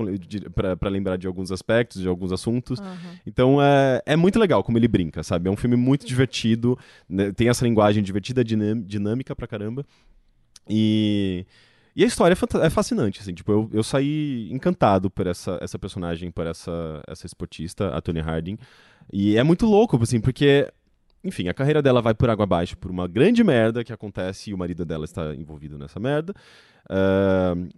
para 0.55 0.91
lembrar 0.91 1.17
de 1.17 1.27
alguns 1.27 1.51
aspectos, 1.51 2.03
de 2.03 2.09
alguns 2.09 2.33
assuntos. 2.33 2.81
Aham. 2.81 2.97
Então 3.27 3.63
é, 3.63 4.03
é 4.05 4.17
muito 4.17 4.39
legal 4.39 4.63
como 4.63 4.79
ele 4.79 4.89
brinca, 4.89 5.23
sabe? 5.23 5.49
É 5.49 5.53
um 5.53 5.57
filme 5.57 5.77
muito 5.77 6.07
divertido, 6.07 6.79
né? 7.09 7.33
tem 7.33 7.49
essa 7.49 7.65
linguagem 7.65 8.03
divertida, 8.03 8.45
dinâmica 8.45 9.35
pra 9.35 9.47
caramba. 9.47 9.85
E, 10.69 11.47
e 11.97 12.05
a 12.05 12.07
história 12.07 12.35
é, 12.35 12.67
é 12.67 12.71
fascinante, 12.71 13.21
assim. 13.21 13.35
Tipo, 13.35 13.53
eu, 13.53 13.71
eu 13.73 13.83
saí 13.83 14.49
encantado 14.53 15.11
por 15.11 15.27
essa, 15.27 15.59
essa 15.61 15.79
personagem, 15.79 16.31
por 16.31 16.47
essa, 16.47 17.03
essa 17.09 17.27
esportista, 17.27 17.89
a 17.89 18.01
Tony 18.01 18.21
Harding. 18.21 18.59
E 19.13 19.37
é 19.37 19.43
muito 19.43 19.67
louco, 19.67 20.01
assim, 20.03 20.21
porque... 20.21 20.71
Enfim, 21.25 21.49
a 21.49 21.55
carreira 21.55 21.83
dela 21.83 22.01
vai 22.01 22.15
por 22.15 22.31
água 22.31 22.45
abaixo 22.45 22.77
por 22.79 22.91
uma 22.93 23.09
grande 23.09 23.43
merda 23.43 23.83
que 23.83 23.93
acontece 23.93 24.51
e 24.51 24.55
o 24.55 24.59
marido 24.59 24.85
dela 24.85 25.05
está 25.05 25.35
envolvido 25.35 25.77
nessa 25.77 25.99
merda. 25.99 26.33
Ahn, 26.89 27.69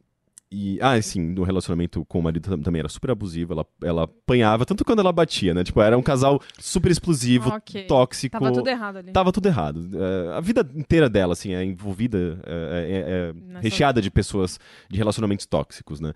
e, 0.52 0.78
ah, 0.82 1.00
sim, 1.00 1.20
no 1.20 1.42
relacionamento 1.44 2.04
com 2.06 2.18
o 2.18 2.22
marido 2.22 2.50
tam- 2.50 2.60
também 2.60 2.80
era 2.80 2.88
super 2.88 3.12
abusivo, 3.12 3.52
ela, 3.52 3.66
ela 3.82 4.02
apanhava, 4.02 4.66
tanto 4.66 4.84
quando 4.84 4.98
ela 4.98 5.12
batia, 5.12 5.54
né? 5.54 5.62
Tipo, 5.64 5.80
era 5.80 5.96
um 5.96 6.02
casal 6.02 6.40
super 6.58 6.90
explosivo, 6.90 7.50
Ok. 7.50 7.84
tóxico. 7.86 8.32
Tava 8.38 8.52
tudo 8.52 8.68
errado 8.68 8.96
ali. 8.96 9.12
Tava 9.12 9.32
tudo 9.32 9.46
errado. 9.46 9.88
É, 9.94 10.36
a 10.36 10.40
vida 10.40 10.68
inteira 10.74 11.08
dela, 11.08 11.32
assim, 11.34 11.54
é 11.54 11.64
envolvida, 11.64 12.40
é, 12.44 12.52
é- 12.52 13.10
é 13.10 13.32
Nessa- 13.32 13.60
recheada 13.62 14.02
de 14.02 14.10
pessoas, 14.10 14.58
de 14.90 14.98
relacionamentos 14.98 15.46
tóxicos, 15.46 16.00
né? 16.00 16.12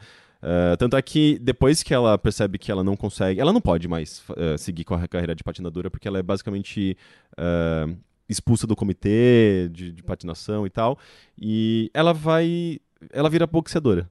É, 0.47 0.77
tanto 0.77 0.95
é 0.95 1.01
que 1.01 1.39
depois 1.39 1.83
que 1.83 1.95
ela 1.95 2.19
percebe 2.19 2.59
que 2.59 2.71
ela 2.71 2.85
não 2.85 2.95
consegue, 2.95 3.41
ela 3.41 3.51
não 3.51 3.63
pode 3.63 3.89
mais 3.89 4.23
é, 4.37 4.59
seguir 4.59 4.85
com 4.85 4.95
a 4.95 5.09
carreira 5.09 5.35
de 5.35 5.43
patinadora, 5.43 5.91
porque 5.91 6.07
ela 6.07 6.19
é 6.19 6.23
basicamente 6.23 6.99
é, 7.39 7.89
expulsa 8.29 8.67
do 8.67 8.77
comitê 8.77 9.71
de, 9.73 9.91
de 9.91 10.03
patinação 10.03 10.67
e 10.67 10.71
tal, 10.71 10.99
e 11.41 11.91
ela 11.95 12.13
vai. 12.13 12.79
Ela 13.13 13.29
vira 13.31 13.47
boxeadora. 13.47 14.09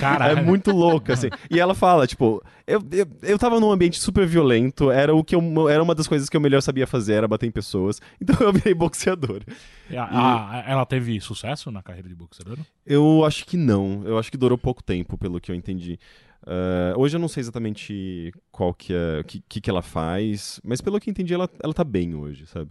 Caralho. 0.00 0.38
É 0.40 0.42
muito 0.42 0.70
louca, 0.72 1.12
assim. 1.14 1.28
E 1.50 1.58
ela 1.58 1.74
fala, 1.74 2.06
tipo, 2.06 2.42
eu, 2.66 2.80
eu, 2.92 3.06
eu 3.22 3.38
tava 3.38 3.58
num 3.60 3.70
ambiente 3.70 3.98
super 3.98 4.26
violento, 4.26 4.90
era 4.90 5.14
o 5.14 5.22
que 5.24 5.34
eu, 5.34 5.68
era 5.68 5.82
uma 5.82 5.94
das 5.94 6.06
coisas 6.06 6.28
que 6.28 6.36
eu 6.36 6.40
melhor 6.40 6.60
sabia 6.62 6.86
fazer, 6.86 7.14
era 7.14 7.28
bater 7.28 7.46
em 7.46 7.50
pessoas. 7.50 8.00
Então 8.20 8.36
eu 8.46 8.52
virei 8.52 8.74
boxeadora. 8.74 9.44
E 9.90 9.96
a- 9.96 10.04
a- 10.04 10.64
ela 10.66 10.86
teve 10.86 11.20
sucesso 11.20 11.70
na 11.70 11.82
carreira 11.82 12.08
de 12.08 12.14
boxeadora? 12.14 12.60
Eu 12.86 13.24
acho 13.24 13.44
que 13.46 13.56
não. 13.56 14.02
Eu 14.04 14.18
acho 14.18 14.30
que 14.30 14.36
durou 14.36 14.56
pouco 14.58 14.82
tempo, 14.82 15.16
pelo 15.18 15.40
que 15.40 15.50
eu 15.50 15.54
entendi. 15.54 15.98
Eh, 16.46 16.94
hoje 16.96 17.16
eu 17.16 17.20
não 17.20 17.28
sei 17.28 17.40
exatamente 17.42 18.32
qual 18.50 18.72
que 18.72 18.92
é, 18.94 19.20
o 19.20 19.24
que, 19.24 19.42
que, 19.48 19.60
que 19.60 19.68
ela 19.70 19.82
faz, 19.82 20.58
mas 20.64 20.80
pelo 20.80 20.98
que 20.98 21.10
eu 21.10 21.12
entendi, 21.12 21.34
ela, 21.34 21.48
ela 21.62 21.74
tá 21.74 21.84
bem 21.84 22.14
hoje, 22.14 22.46
sabe? 22.46 22.70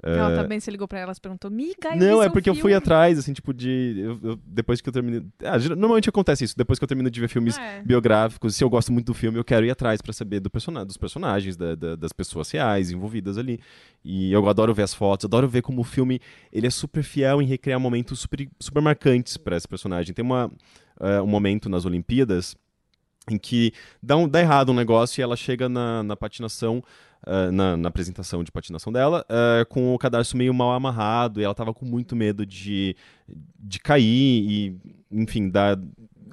Ela 0.00 0.32
Eh, 0.32 0.36
também 0.36 0.60
se 0.60 0.70
ligou 0.70 0.86
pra 0.86 1.00
ela 1.00 1.12
e 1.12 1.20
perguntou, 1.20 1.50
miga, 1.50 1.88
eu 1.90 1.96
Não, 1.96 2.22
é 2.22 2.28
porque 2.30 2.48
eu 2.48 2.54
fui 2.54 2.70
filme." 2.70 2.74
atrás, 2.76 3.18
assim, 3.18 3.32
tipo, 3.32 3.52
de. 3.52 3.96
eu- 3.98 4.20
eu- 4.22 4.38
depois 4.46 4.80
que 4.80 4.88
eu 4.88 4.92
terminei. 4.92 5.24
Ah, 5.42 5.58
normalmente 5.58 6.08
acontece 6.08 6.44
isso. 6.44 6.56
Depois 6.56 6.78
que 6.78 6.84
eu 6.84 6.88
termino 6.88 7.10
de 7.10 7.20
ver 7.20 7.26
filmes 7.28 7.58
É. 7.58 7.82
biográficos, 7.82 8.54
se 8.54 8.62
eu 8.62 8.70
gosto 8.70 8.92
muito 8.92 9.06
do 9.06 9.14
filme, 9.14 9.38
eu 9.38 9.44
quero 9.44 9.66
ir 9.66 9.70
atrás 9.70 10.00
pra 10.00 10.12
saber 10.12 10.38
do 10.38 10.48
persona 10.48 10.84
dos 10.84 10.96
personagens, 10.96 11.56
da- 11.56 11.74
da- 11.74 11.96
das 11.96 12.12
pessoas 12.12 12.48
reais 12.50 12.92
envolvidas 12.92 13.36
ali. 13.36 13.58
E 14.04 14.32
eu 14.32 14.48
adoro 14.48 14.72
ver 14.72 14.82
as 14.84 14.94
fotos, 14.94 15.24
adoro 15.24 15.48
ver 15.48 15.62
como 15.62 15.80
o 15.80 15.84
filme 15.84 16.20
ele 16.52 16.68
é 16.68 16.70
super 16.70 17.02
fiel 17.02 17.42
em 17.42 17.46
recriar 17.46 17.80
momentos 17.80 18.20
super, 18.20 18.48
super 18.60 18.80
marcantes 18.80 19.36
pra 19.36 19.56
esse 19.56 19.66
personagem. 19.66 20.14
Tem 20.14 20.24
uma, 20.24 20.48
eh, 21.00 21.20
um 21.20 21.26
momento 21.26 21.68
nas 21.68 21.84
Olimpíadas 21.84 22.56
em 23.30 23.36
que 23.36 23.72
dá, 24.02 24.16
um- 24.16 24.28
dá 24.28 24.40
errado 24.40 24.70
um 24.70 24.74
negócio 24.74 25.20
e 25.20 25.22
ela 25.22 25.36
chega 25.36 25.68
na, 25.68 26.02
na 26.02 26.16
patinação, 26.16 26.82
eh, 27.26 27.50
na, 27.50 27.76
na 27.76 27.88
apresentação 27.88 28.44
de 28.44 28.52
patinação 28.52 28.92
dela, 28.92 29.24
eh, 29.28 29.64
com 29.68 29.94
o 29.94 29.98
cadarço 29.98 30.36
meio 30.36 30.54
mal 30.54 30.72
amarrado, 30.72 31.40
e 31.40 31.44
ela 31.44 31.54
tava 31.54 31.74
com 31.74 31.84
muito 31.84 32.14
medo 32.14 32.46
de, 32.46 32.96
de 33.58 33.78
cair 33.80 34.04
e, 34.04 34.76
enfim, 35.10 35.48
dar, 35.48 35.78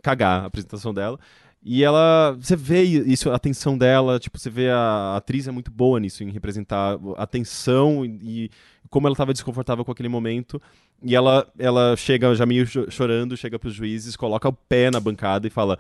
cagar 0.04 0.44
a 0.44 0.46
apresentação 0.46 0.94
dela. 0.94 1.20
E 1.64 1.84
ela, 1.84 2.38
você 2.40 2.56
vê 2.56 2.84
isso, 2.84 3.32
a 3.32 3.40
tensão 3.40 3.76
dela, 3.76 4.20
tipo, 4.20 4.38
você 4.38 4.52
vê 4.52 4.70
a, 4.70 4.78
a 4.78 5.18
atriz 5.18 5.48
é 5.48 5.52
muito 5.52 5.72
boa 5.72 6.00
nisso, 6.00 6.24
em 6.24 6.30
representar 6.30 7.00
a 7.18 7.26
tensão 7.26 8.06
e 8.06 8.52
como 8.96 9.08
ela 9.08 9.16
tava 9.16 9.34
desconfortável 9.34 9.84
com 9.84 9.92
aquele 9.92 10.08
momento. 10.08 10.62
E 11.04 11.14
ela, 11.14 11.46
ela 11.60 11.98
chega 11.98 12.34
já 12.34 12.46
meio 12.46 12.66
cho- 12.66 12.90
chorando, 12.90 13.36
chega 13.36 13.60
pros 13.60 13.74
juízes, 13.74 14.16
coloca 14.16 14.48
o 14.48 14.54
pé 14.54 14.90
na 14.90 15.02
bancada 15.02 15.46
e 15.46 15.50
fala: 15.50 15.78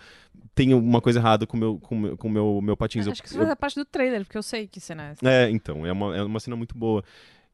tem 0.53 0.73
uma 0.73 0.99
coisa 0.99 1.19
errada 1.19 1.47
com 1.47 1.55
o 1.55 1.59
meu, 1.61 1.79
com 1.79 1.95
meu, 1.97 2.17
com 2.17 2.27
meu, 2.29 2.59
meu 2.61 2.75
patins. 2.75 3.05
Eu- 3.05 3.13
Acho 3.13 3.23
que 3.23 3.29
isso 3.29 3.39
eu- 3.39 3.45
faz 3.45 3.55
parte 3.57 3.75
do 3.75 3.85
trailer, 3.85 4.25
porque 4.25 4.37
eu 4.37 4.43
sei 4.43 4.67
que 4.67 4.81
cena 4.81 5.07
é 5.07 5.11
essa. 5.11 5.29
é, 5.29 5.49
então, 5.49 5.85
é 5.85 5.93
uma, 5.93 6.17
é 6.17 6.21
uma 6.23 6.39
cena 6.41 6.57
muito 6.57 6.77
boa. 6.77 7.01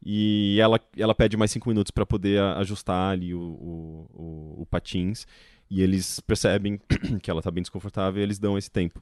E 0.04 0.58
ela, 0.60 0.80
ela 0.98 1.14
pede 1.14 1.38
mais 1.38 1.52
cinco 1.52 1.70
minutos 1.70 1.92
pra 1.92 2.08
poder 2.08 2.40
a- 2.42 2.58
ajustar 2.58 3.12
ali 3.14 3.36
o, 3.36 3.40
o, 3.40 4.08
o, 4.16 4.62
o 4.64 4.66
patins. 4.66 5.28
E 5.70 5.80
eles 5.84 6.20
percebem 6.22 6.80
que 7.22 7.30
ela 7.30 7.40
tá 7.42 7.52
bem 7.52 7.62
desconfortável 7.62 8.20
e 8.20 8.24
eles 8.24 8.40
dão 8.40 8.58
esse 8.58 8.70
tempo. 8.72 9.00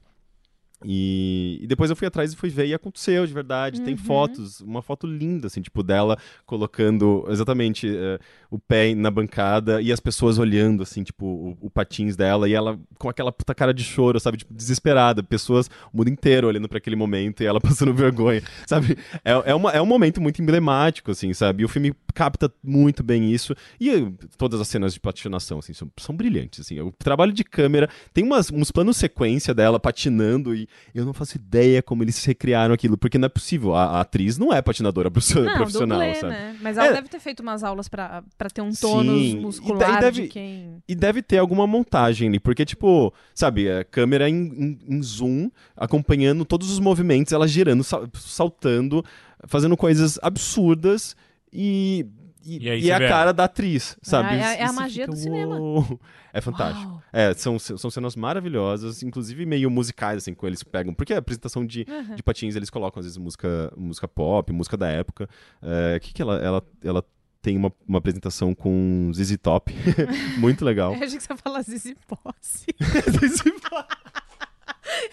E, 0.84 1.58
e 1.62 1.66
depois 1.66 1.90
eu 1.90 1.96
fui 1.96 2.06
atrás 2.06 2.32
e 2.32 2.36
fui 2.36 2.48
ver 2.48 2.66
e 2.66 2.74
aconteceu 2.74 3.26
de 3.26 3.32
verdade. 3.34 3.80
Tem 3.82 3.94
Uhum. 3.94 3.98
fotos, 3.98 4.60
uma 4.60 4.80
foto 4.82 5.06
linda, 5.06 5.46
assim, 5.46 5.60
tipo, 5.60 5.82
dela 5.82 6.16
colocando 6.46 7.24
exatamente 7.28 7.86
eh, 7.88 8.18
o 8.50 8.58
pé 8.58 8.94
na 8.94 9.10
bancada 9.10 9.80
e 9.82 9.92
as 9.92 10.00
pessoas 10.00 10.38
olhando, 10.38 10.82
assim, 10.82 11.02
tipo, 11.02 11.24
o, 11.26 11.58
o 11.60 11.70
patins 11.70 12.16
dela 12.16 12.48
e 12.48 12.54
ela 12.54 12.78
com 12.98 13.08
aquela 13.08 13.30
puta 13.30 13.54
cara 13.54 13.72
de 13.74 13.84
choro, 13.84 14.18
sabe? 14.18 14.38
Tipo, 14.38 14.54
desesperada. 14.54 15.22
Pessoas, 15.22 15.68
o 15.92 15.98
mundo 15.98 16.08
inteiro 16.08 16.48
olhando 16.48 16.68
pra 16.68 16.78
aquele 16.78 16.96
momento 16.96 17.42
e 17.42 17.46
ela 17.46 17.60
passando 17.62 17.92
vergonha, 17.94 18.42
sabe? 18.66 18.96
É, 19.24 19.50
é, 19.50 19.54
uma, 19.54 19.70
é 19.72 19.80
um 19.82 19.86
momento 19.86 20.20
muito 20.20 20.40
emblemático, 20.42 21.10
assim, 21.10 21.32
sabe? 21.34 21.62
E 21.62 21.64
o 21.64 21.68
filme 21.68 21.94
capta 22.14 22.52
muito 22.64 23.02
bem 23.02 23.30
isso. 23.30 23.54
E 23.78 23.90
eh, 23.90 24.12
todas 24.38 24.60
as 24.60 24.68
cenas 24.68 24.94
de 24.94 25.00
patinação, 25.00 25.58
assim, 25.58 25.72
são, 25.74 25.90
são 25.98 26.16
brilhantes, 26.16 26.60
assim. 26.60 26.80
O 26.80 26.90
trabalho 26.92 27.32
de 27.32 27.44
câmera, 27.44 27.88
tem 28.14 28.24
umas, 28.24 28.50
uns 28.50 28.70
planos 28.70 28.96
sequência 28.96 29.52
dela 29.54 29.78
patinando 29.78 30.54
e 30.54 30.68
eu 30.94 31.04
não 31.04 31.12
faço 31.12 31.36
ideia 31.36 31.82
como 31.82 32.02
eles 32.02 32.24
recriaram 32.24 32.74
aquilo, 32.74 32.96
porque 32.98 33.18
não 33.18 33.26
é 33.26 33.28
possível. 33.28 33.74
A, 33.74 33.84
a 33.98 34.00
atriz 34.00 34.38
não 34.38 34.52
é 34.52 34.60
patinadora 34.62 35.08
Não, 35.34 35.54
profissional, 35.54 35.98
dublê, 35.98 36.14
sabe? 36.14 36.32
né? 36.32 36.56
Mas 36.60 36.76
ela 36.76 36.88
É. 36.88 36.92
deve 36.94 37.08
ter 37.08 37.20
feito 37.20 37.40
umas 37.40 37.62
aulas 37.62 37.88
pra, 37.88 38.22
pra 38.36 38.48
ter 38.50 38.60
um 38.62 38.72
tônus 38.72 39.20
Sim, 39.20 39.30
e 39.32 39.40
muscular 39.40 39.78
daí 39.92 40.00
deve- 40.00 40.22
de 40.22 40.28
quem... 40.28 40.82
E 40.88 40.94
deve 40.94 41.22
ter 41.22 41.38
alguma 41.38 41.66
montagem 41.66 42.28
ali, 42.28 42.38
porque, 42.40 42.64
tipo, 42.64 43.12
sabe, 43.34 43.70
a 43.70 43.84
câmera 43.84 44.28
em, 44.28 44.34
em- 44.34 44.78
em 44.96 45.02
zoom, 45.02 45.50
acompanhando 45.76 46.44
todos 46.44 46.70
os 46.70 46.78
movimentos, 46.78 47.32
ela 47.32 47.46
girando, 47.48 47.82
sal- 47.84 48.06
saltando, 48.14 49.04
fazendo 49.46 49.76
coisas 49.76 50.18
absurdas 50.22 51.14
e. 51.52 52.06
E, 52.44 52.64
E 52.64 52.70
aí 52.70 52.80
e 52.84 52.90
é 52.90 52.94
a 52.94 52.98
vê- 52.98 53.08
cara 53.08 53.32
da 53.32 53.44
atriz, 53.44 53.96
sabe? 54.02 54.34
é 54.36 54.42
a- 54.44 54.54
é 54.54 54.64
a 54.64 54.72
magia 54.72 55.04
fica, 55.04 55.14
do 55.14 55.20
cinema. 55.20 55.56
"Uou". 55.58 56.00
É 56.32 56.40
fantástico. 56.40 56.88
Uau. 56.90 57.02
É, 57.12 57.34
são, 57.34 57.58
são 57.58 57.90
cenas 57.90 58.14
maravilhosas, 58.16 59.02
inclusive 59.02 59.44
meio 59.44 59.68
musicais, 59.70 60.18
assim, 60.18 60.32
com 60.32 60.46
eles 60.46 60.62
pegam. 60.62 60.94
Porque 60.94 61.12
a 61.12 61.18
apresentação 61.18 61.66
de, 61.66 61.84
Aham. 61.88 62.14
de 62.14 62.22
patins 62.22 62.56
eles 62.56 62.70
colocam, 62.70 63.00
às 63.00 63.06
vezes, 63.06 63.18
música, 63.18 63.72
música 63.76 64.06
pop, 64.08 64.52
música 64.52 64.76
da 64.76 64.88
época. 64.88 65.28
É, 65.62 65.96
O 65.96 66.00
que, 66.00 66.14
que 66.14 66.22
ela, 66.22 66.36
ela, 66.38 66.62
ela 66.82 67.04
tem 67.42 67.56
uma, 67.56 67.72
uma 67.88 67.98
apresentação 67.98 68.54
com 68.54 69.10
ZZ 69.14 69.36
Top, 69.42 69.72
muito 70.38 70.64
legal. 70.64 70.94
Eu 70.94 71.02
achei 71.04 71.16
que 71.18 71.22
você 71.24 71.32
ia 71.32 71.36
falar 71.36 71.62
Zizi 71.62 71.96
Posse. 72.06 72.66
ZZ 73.10 73.42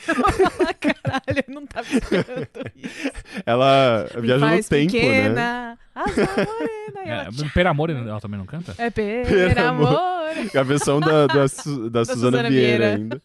Eu 0.07 0.15
ia 0.15 0.49
falar, 0.49 0.73
caralho, 0.73 1.43
eu 1.47 1.53
não 1.53 1.65
tava 1.67 1.87
esperando 1.87 2.47
isso. 2.75 3.11
Ela 3.45 4.09
Me 4.15 4.21
viaja 4.21 4.55
no 4.55 4.63
tempo, 4.63 4.93
né? 5.33 5.77
Pequena, 6.03 6.31
asa 6.31 6.45
morena. 6.45 7.05
E 7.05 7.10
ela, 7.10 7.23
É, 7.23 7.49
Per 7.53 7.67
Amor, 7.67 7.89
ela 7.89 8.19
também 8.21 8.38
não 8.39 8.45
canta? 8.45 8.73
É 8.77 8.89
Per 8.89 9.25
per 9.27 9.57
amor. 9.60 9.88
amor. 9.88 10.17
A 10.60 10.63
versão 10.63 10.99
da, 10.99 11.25
da, 11.27 11.47
Su- 11.47 11.89
da 11.89 12.05
Suzana 12.05 12.38
Suzana 12.38 12.49
Vieira 12.49 12.95
Vieira. 12.95 12.95
ainda. 12.95 13.21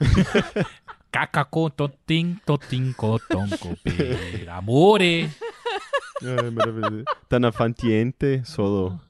Cacaco, 1.10 1.70
totim, 1.70 2.36
totim, 2.44 2.92
cotonco, 2.92 3.76
per 3.82 4.48
amore. 4.50 5.30
Ai, 6.22 6.50
maravilhoso. 6.50 7.04
Tá 7.28 7.38
na 7.40 7.50
Fantiente, 7.50 8.42
solo. 8.44 9.00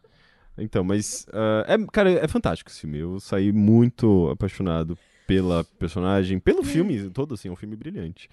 Então, 0.57 0.85
mas. 0.85 1.27
ah, 1.33 1.65
é, 1.67 1.77
cara, 1.93 2.11
é 2.13 2.29
fantástico 2.29 2.71
esse 2.71 2.81
filme. 2.83 2.99
Eu 2.99 3.19
saí 3.19 3.53
muito 3.53 4.29
apaixonado 4.31 4.97
pela 5.27 5.65
personagem, 5.65 6.39
pelo 6.39 6.63
filme 6.63 7.11
todo, 7.11 7.35
assim, 7.35 7.49
é 7.49 7.51
um 7.53 7.57
filme 7.57 7.75
brilhante. 7.77 8.29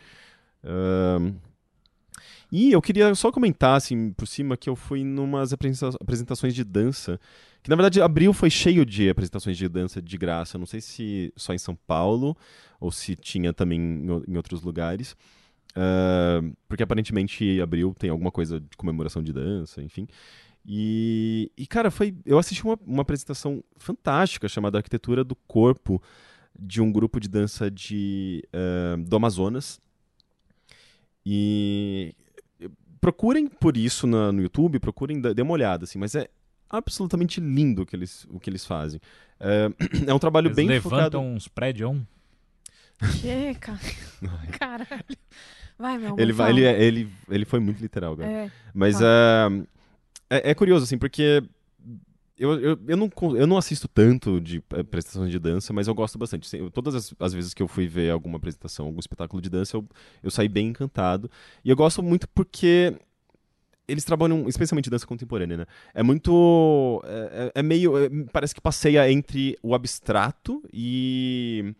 Ahn, 0.63 1.33
e 2.57 2.71
eu 2.71 2.81
queria 2.81 3.13
só 3.15 3.33
comentar, 3.33 3.75
assim, 3.75 4.13
por 4.13 4.25
cima, 4.25 4.55
que 4.55 4.69
eu 4.69 4.77
fui 4.77 5.03
numas 5.03 5.51
apresenta- 5.51 5.97
apresentações 5.99 6.55
de 6.55 6.63
dança. 6.63 7.19
Que 7.61 7.69
na 7.69 7.75
verdade, 7.75 8.01
abril 8.01 8.31
foi 8.31 8.49
cheio 8.49 8.85
de 8.85 9.09
apresentações 9.09 9.57
de 9.57 9.67
dança 9.67 10.01
de 10.01 10.17
graça. 10.17 10.57
Não 10.57 10.65
sei 10.65 10.79
se 10.79 11.33
só 11.35 11.53
em 11.53 11.57
São 11.57 11.75
Paulo 11.75 12.33
ou 12.79 12.93
se 12.93 13.13
tinha 13.13 13.51
também 13.51 13.77
em, 14.25 14.37
outros 14.37 14.61
lugares. 14.61 15.17
Ah, 15.75 16.41
porque 16.69 16.81
aparentemente 16.83 17.59
abril 17.59 17.93
tem 17.99 18.09
alguma 18.09 18.31
coisa 18.31 18.61
de 18.61 18.77
comemoração 18.77 19.21
de 19.21 19.33
dança, 19.33 19.83
enfim. 19.83 20.07
E, 20.65 21.51
e, 21.57 21.67
cara, 21.67 21.91
foi. 21.91 22.15
Eu 22.25 22.39
assisti 22.39 22.63
uma, 22.63 22.79
uma 22.87 23.01
apresentação 23.01 23.61
fantástica 23.75 24.47
chamada 24.47 24.77
Arquitetura 24.77 25.25
do 25.25 25.35
Corpo, 25.35 26.01
de 26.57 26.81
um 26.81 26.89
grupo 26.89 27.19
de 27.19 27.27
dança 27.27 27.69
de, 27.69 28.47
ah, 28.53 28.95
do 28.97 29.17
Amazonas. 29.17 29.77
E 31.25 32.15
procurem 33.01 33.47
por 33.47 33.75
isso 33.77 34.05
na- 34.07 34.31
no 34.31 34.41
YouTube, 34.41 34.79
procurem, 34.79 35.19
dê 35.21 35.41
uma 35.41 35.53
olhada, 35.53 35.83
assim, 35.85 35.97
mas 35.99 36.15
é 36.15 36.27
absolutamente 36.69 37.39
lindo 37.39 37.83
o 37.83 37.85
que 37.85 37.95
eles, 37.95 38.25
o 38.29 38.39
que 38.39 38.49
eles 38.49 38.65
fazem. 38.65 38.99
É, 39.39 39.69
é 40.07 40.13
um 40.13 40.19
trabalho 40.19 40.47
Eles 40.47 40.55
bem 40.55 40.67
levantam 40.67 40.91
focado. 40.99 41.19
uns 41.19 41.47
prédios, 41.47 41.89
um. 41.91 42.03
Chega. 43.21 43.79
Caralho. 44.57 45.03
Vai, 45.77 45.97
meu 45.97 46.07
amor, 46.07 46.19
Ele, 46.19 46.31
vai, 46.33 46.49
ele, 46.51 46.63
é- 46.63 46.81
ele, 46.83 47.09
ele 47.29 47.45
foi 47.45 47.59
muito 47.59 47.81
literal, 47.81 48.13
agora. 48.13 48.29
É. 48.29 48.51
Mas 48.73 48.99
Tá. 48.99 49.05
ah, 49.49 49.63
é, 50.29 50.51
é 50.51 50.53
curioso, 50.55 50.85
assim, 50.85 50.97
porque 50.97 51.43
eu, 52.37 52.59
eu, 52.59 52.79
eu, 52.87 52.97
não, 52.97 53.09
eu 53.35 53.47
não 53.47 53.57
assisto 53.57 53.87
tanto 53.87 54.41
de 54.41 54.61
eh, 54.73 54.81
apresentações 54.81 55.31
de 55.31 55.39
dança, 55.39 55.71
mas 55.71 55.87
eu 55.87 55.95
gosto 55.95 56.17
bastante. 56.17 56.49
Todas 56.71 56.95
as, 56.95 57.13
as 57.19 57.33
vezes 57.33 57.53
que 57.53 57.63
eu 57.63 57.67
fui 57.67 57.87
ver 57.87 58.11
alguma 58.11 58.37
apresentação, 58.37 58.85
algum 58.87 58.99
espetáculo 58.99 59.41
de 59.41 59.49
dança, 59.49 59.77
eu, 59.77 59.87
eu 60.21 60.29
saí 60.31 60.49
bem 60.49 60.67
encantado. 60.67 61.29
E 61.63 61.69
eu 61.69 61.75
gosto 61.75 62.03
muito 62.03 62.27
porque 62.29 62.93
eles 63.87 64.03
trabalham, 64.03 64.47
especialmente 64.47 64.89
dança 64.89 65.05
contemporânea, 65.07 65.57
né? 65.57 65.65
É 65.93 66.03
muito. 66.03 67.01
É, 67.05 67.51
é- 67.55 67.59
é 67.59 67.63
meio. 67.63 67.97
é- 67.97 68.09
parece 68.31 68.53
que 68.53 68.61
passeia 68.61 69.09
entre 69.11 69.57
o 69.61 69.73
abstrato 69.75 70.61
e. 70.73 71.73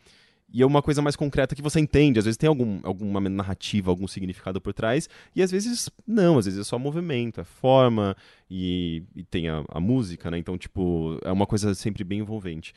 E 0.52 0.62
é 0.62 0.66
uma 0.66 0.82
coisa 0.82 1.02
mais 1.02 1.16
concreta 1.16 1.56
que 1.56 1.62
você 1.62 1.80
entende. 1.80 2.20
Às 2.20 2.26
vezes 2.26 2.38
tem 2.38 2.48
algum, 2.48 2.80
alguma 2.84 3.20
narrativa, 3.20 3.92
algum 3.92 4.08
significado 4.08 4.62
por 4.62 4.74
trás. 4.74 5.10
E 5.36 5.42
às 5.42 5.52
vezes 5.52 5.90
não, 6.08 6.38
às 6.38 6.46
vezes 6.46 6.60
é 6.60 6.64
só 6.64 6.78
movimento, 6.78 7.42
é 7.42 7.44
forma 7.44 8.16
e, 8.50 9.04
e 9.16 9.24
tem 9.24 9.50
a, 9.50 9.64
a 9.68 9.80
música, 9.80 10.30
né? 10.32 10.38
Então, 10.38 10.58
tipo, 10.58 11.20
é 11.24 11.32
uma 11.32 11.46
coisa 11.46 11.74
sempre 11.74 12.04
bem 12.04 12.20
envolvente. 12.20 12.74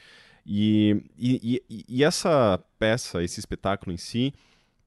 E, 0.50 1.02
e, 1.18 1.62
e, 1.88 2.02
essa 2.02 2.58
peça, 2.78 3.22
esse 3.22 3.38
espetáculo 3.38 3.92
em 3.92 3.98
si, 3.98 4.32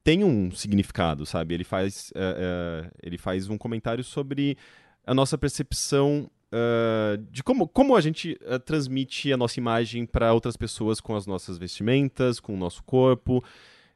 tem 0.04 0.24
um 0.24 0.50
significado, 0.52 1.24
sabe? 1.24 1.54
Ele 1.54 1.63
faz, 1.63 2.12
é, 2.15 2.20
é, 2.20 2.91
ele 3.04 3.17
faz 3.17 3.48
um 3.48 3.60
comentário 3.60 4.04
sobre 4.04 4.58
a 5.06 5.13
nossa 5.13 5.38
percepção 5.38 6.30
é, 6.52 7.20
de 7.32 7.42
como, 7.44 7.68
como 7.68 7.96
a 7.96 8.02
gente 8.02 8.38
é, 8.42 8.60
transmite 8.60 9.32
a 9.32 9.38
nossa 9.38 9.60
imagem 9.60 10.06
para 10.06 10.34
outras 10.34 10.58
pessoas 10.58 11.00
com 11.00 11.16
as 11.16 11.26
nossas 11.26 11.58
vestimentas, 11.58 12.40
com 12.40 12.54
o 12.54 12.58
nosso 12.58 12.84
corpo. 12.84 13.44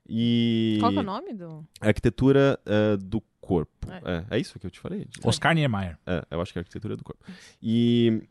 E 0.08 0.78
Qual 0.80 0.92
é 0.94 1.00
o 1.00 1.04
nome 1.04 1.34
do. 1.34 1.66
a 1.82 1.88
arquitetura 1.88 2.60
é, 2.66 2.96
do 2.98 3.22
corpo. 3.42 3.88
É. 4.04 4.36
é 4.38 4.40
isso 4.40 4.60
que 4.60 4.66
eu 4.66 4.72
te 4.72 4.80
falei? 4.80 5.08
Oscar 5.24 5.54
Niemeyer. 5.56 5.98
É, 6.06 6.24
eu 6.32 6.42
acho 6.42 6.54
que 6.54 6.60
é 6.60 6.62
a 6.62 6.64
arquitetura 6.64 6.96
do 6.96 7.04
corpo. 7.04 7.24
E 7.62 8.22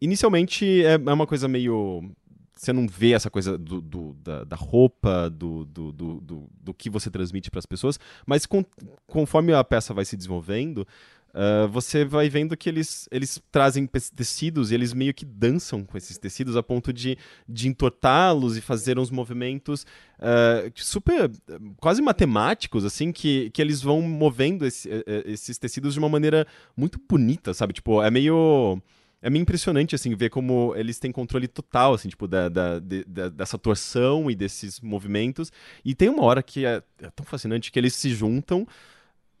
inicialmente 0.00 0.84
é, 0.84 0.92
é 0.94 1.12
uma 1.12 1.26
coisa 1.26 1.48
meio. 1.48 2.10
Você 2.54 2.72
não 2.72 2.88
vê 2.88 3.12
essa 3.12 3.30
coisa 3.30 3.56
do, 3.56 3.80
do- 3.80 4.14
da, 4.14 4.42
da 4.42 4.56
roupa, 4.56 5.30
do, 5.30 5.64
do, 5.64 5.92
do, 5.92 6.20
do, 6.20 6.50
do 6.60 6.74
que 6.74 6.90
você 6.90 7.08
transmite 7.08 7.50
para 7.52 7.60
as 7.60 7.66
pessoas, 7.66 8.00
mas 8.26 8.46
com- 8.46 8.64
conforme 9.06 9.52
a 9.52 9.62
peça 9.62 9.94
vai 9.94 10.04
se 10.04 10.16
desenvolvendo, 10.16 10.84
ah, 11.34 11.66
você 11.66 12.04
vai 12.04 12.28
vendo 12.28 12.56
que 12.56 12.68
eles, 12.68 13.08
eles 13.10 13.40
trazem 13.52 13.86
tecidos 13.86 14.70
e 14.70 14.74
eles 14.74 14.92
meio 14.92 15.12
que 15.14 15.24
dançam 15.24 15.84
com 15.84 15.96
esses 15.96 16.18
tecidos 16.18 16.56
a 16.56 16.62
ponto 16.62 16.92
de, 16.92 17.16
de 17.48 17.68
entortá-los 17.68 18.56
e 18.56 18.60
fazer 18.60 18.98
uns 18.98 19.10
movimentos 19.10 19.86
ah, 20.18 20.70
super 20.74 21.30
quase 21.78 22.00
matemáticos, 22.02 22.84
assim, 22.84 23.12
que, 23.12 23.50
que 23.50 23.60
eles 23.62 23.82
vão 23.82 24.00
movendo 24.02 24.66
esse- 24.66 24.90
eh, 24.90 25.04
eh, 25.06 25.22
esses 25.26 25.58
tecidos 25.58 25.94
de 25.94 25.98
uma 25.98 26.08
maneira 26.08 26.46
muito 26.76 27.00
bonita, 27.08 27.52
sabe? 27.54 27.72
Tipo, 27.72 28.02
é 28.02 28.10
meio. 28.10 28.80
É 29.20 29.28
meio 29.28 29.42
impressionante, 29.42 29.96
assim, 29.96 30.14
ver 30.14 30.30
como 30.30 30.72
eles 30.76 31.00
têm 31.00 31.10
controle 31.10 31.48
total, 31.48 31.92
assim, 31.92 32.08
tipo, 32.08 32.28
da, 32.28 32.48
da- 32.48 32.78
de- 32.78 33.02
da- 33.04 33.28
dessa 33.28 33.58
torção 33.58 34.30
e 34.30 34.34
desses 34.36 34.78
movimentos. 34.80 35.50
E 35.84 35.92
tem 35.92 36.08
uma 36.08 36.22
hora 36.22 36.40
que 36.40 36.64
é, 36.64 36.80
é 37.02 37.10
tão 37.10 37.26
fascinante 37.26 37.72
que 37.72 37.78
eles 37.80 37.94
se 37.94 38.10
juntam 38.10 38.64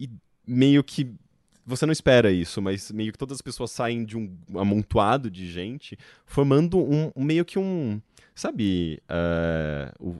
e 0.00 0.08
meio 0.46 0.82
que. 0.82 1.08
Você 1.68 1.84
não 1.84 1.92
espera 1.92 2.32
isso, 2.32 2.62
mas 2.62 2.90
meio 2.90 3.12
que 3.12 3.18
todas 3.18 3.36
as 3.36 3.42
pessoas 3.42 3.70
saem 3.70 4.02
de 4.04 4.16
um 4.16 4.34
amontoado 4.56 5.30
de 5.30 5.46
gente, 5.46 5.98
formando 6.24 6.78
um, 6.78 7.12
meio 7.22 7.44
que 7.44 7.58
um. 7.58 8.00
Sabe? 8.34 9.00
o, 10.00 10.16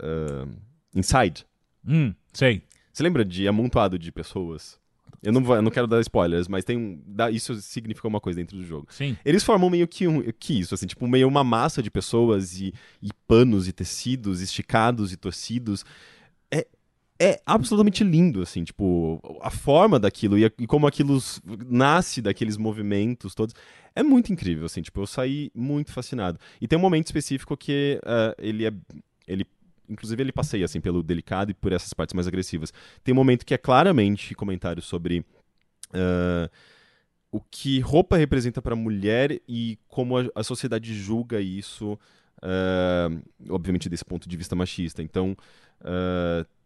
eh, 0.00 0.46
Inside. 0.94 1.44
Hum, 1.86 2.14
sei. 2.32 2.62
Você 2.92 3.02
lembra 3.02 3.24
de 3.24 3.48
amontoado 3.48 3.98
de 3.98 4.12
pessoas? 4.12 4.78
Eu 5.20 5.32
não, 5.32 5.42
vou, 5.42 5.56
eu 5.56 5.62
não 5.62 5.70
quero 5.70 5.86
dar 5.88 6.00
spoilers, 6.00 6.46
mas 6.46 6.64
tem 6.64 6.76
um, 6.76 7.02
dá- 7.04 7.30
isso 7.30 7.54
significa 7.60 8.06
uma 8.06 8.20
coisa 8.20 8.38
dentro 8.38 8.56
do 8.56 8.64
jogo. 8.64 8.86
Sim. 8.90 9.16
Eles 9.24 9.42
formam 9.42 9.68
meio 9.68 9.88
que, 9.88 10.06
um, 10.06 10.22
que 10.38 10.60
isso, 10.60 10.74
assim, 10.74 10.86
tipo, 10.86 11.08
meio 11.08 11.26
uma 11.26 11.42
massa 11.42 11.82
de 11.82 11.90
pessoas 11.90 12.60
e, 12.60 12.72
e 13.02 13.08
panos 13.26 13.66
e 13.66 13.72
tecidos 13.72 14.40
esticados 14.40 15.12
e 15.12 15.16
torcidos. 15.16 15.84
É, 17.20 17.40
absolutamente 17.44 18.04
lindo, 18.04 18.40
assim, 18.42 18.62
tipo, 18.62 19.20
a 19.42 19.50
forma 19.50 19.98
daquilo 19.98 20.38
e, 20.38 20.44
a- 20.44 20.52
e 20.56 20.66
como 20.68 20.86
aquilo 20.86 21.18
nasce 21.66 22.22
daqueles 22.22 22.56
movimentos 22.56 23.34
todos. 23.34 23.54
É 23.94 24.04
muito 24.04 24.32
incrível, 24.32 24.66
assim, 24.66 24.82
tipo, 24.82 25.00
eu 25.00 25.06
saí 25.06 25.50
muito 25.52 25.92
fascinado. 25.92 26.38
E 26.60 26.68
tem 26.68 26.78
um 26.78 26.82
momento 26.82 27.06
específico 27.06 27.56
que 27.56 28.00
ah, 28.04 28.34
ele 28.38 28.66
é. 28.66 28.72
Ele, 29.26 29.44
inclusive, 29.88 30.22
ele 30.22 30.30
passeia, 30.32 30.64
assim, 30.64 30.80
pelo 30.80 31.02
delicado 31.02 31.50
e 31.50 31.54
por 31.54 31.72
essas 31.72 31.92
partes 31.92 32.14
mais 32.14 32.28
agressivas. 32.28 32.72
Tem 33.02 33.12
um 33.12 33.16
momento 33.16 33.44
que 33.44 33.52
é 33.54 33.58
claramente 33.58 34.32
comentário 34.34 34.80
sobre. 34.82 35.24
ah, 35.92 36.48
o 37.30 37.40
que 37.40 37.80
roupa 37.80 38.16
representa 38.16 38.62
para 38.62 38.72
a 38.72 38.76
mulher 38.76 39.40
e 39.46 39.78
como 39.88 40.18
a, 40.18 40.26
a 40.34 40.42
sociedade 40.42 40.94
julga 40.94 41.40
isso, 41.40 41.98
ah, 42.42 43.08
obviamente 43.50 43.88
desse 43.88 44.04
ponto 44.04 44.28
de 44.28 44.36
vista 44.36 44.54
machista. 44.56 45.02
Então, 45.02 45.36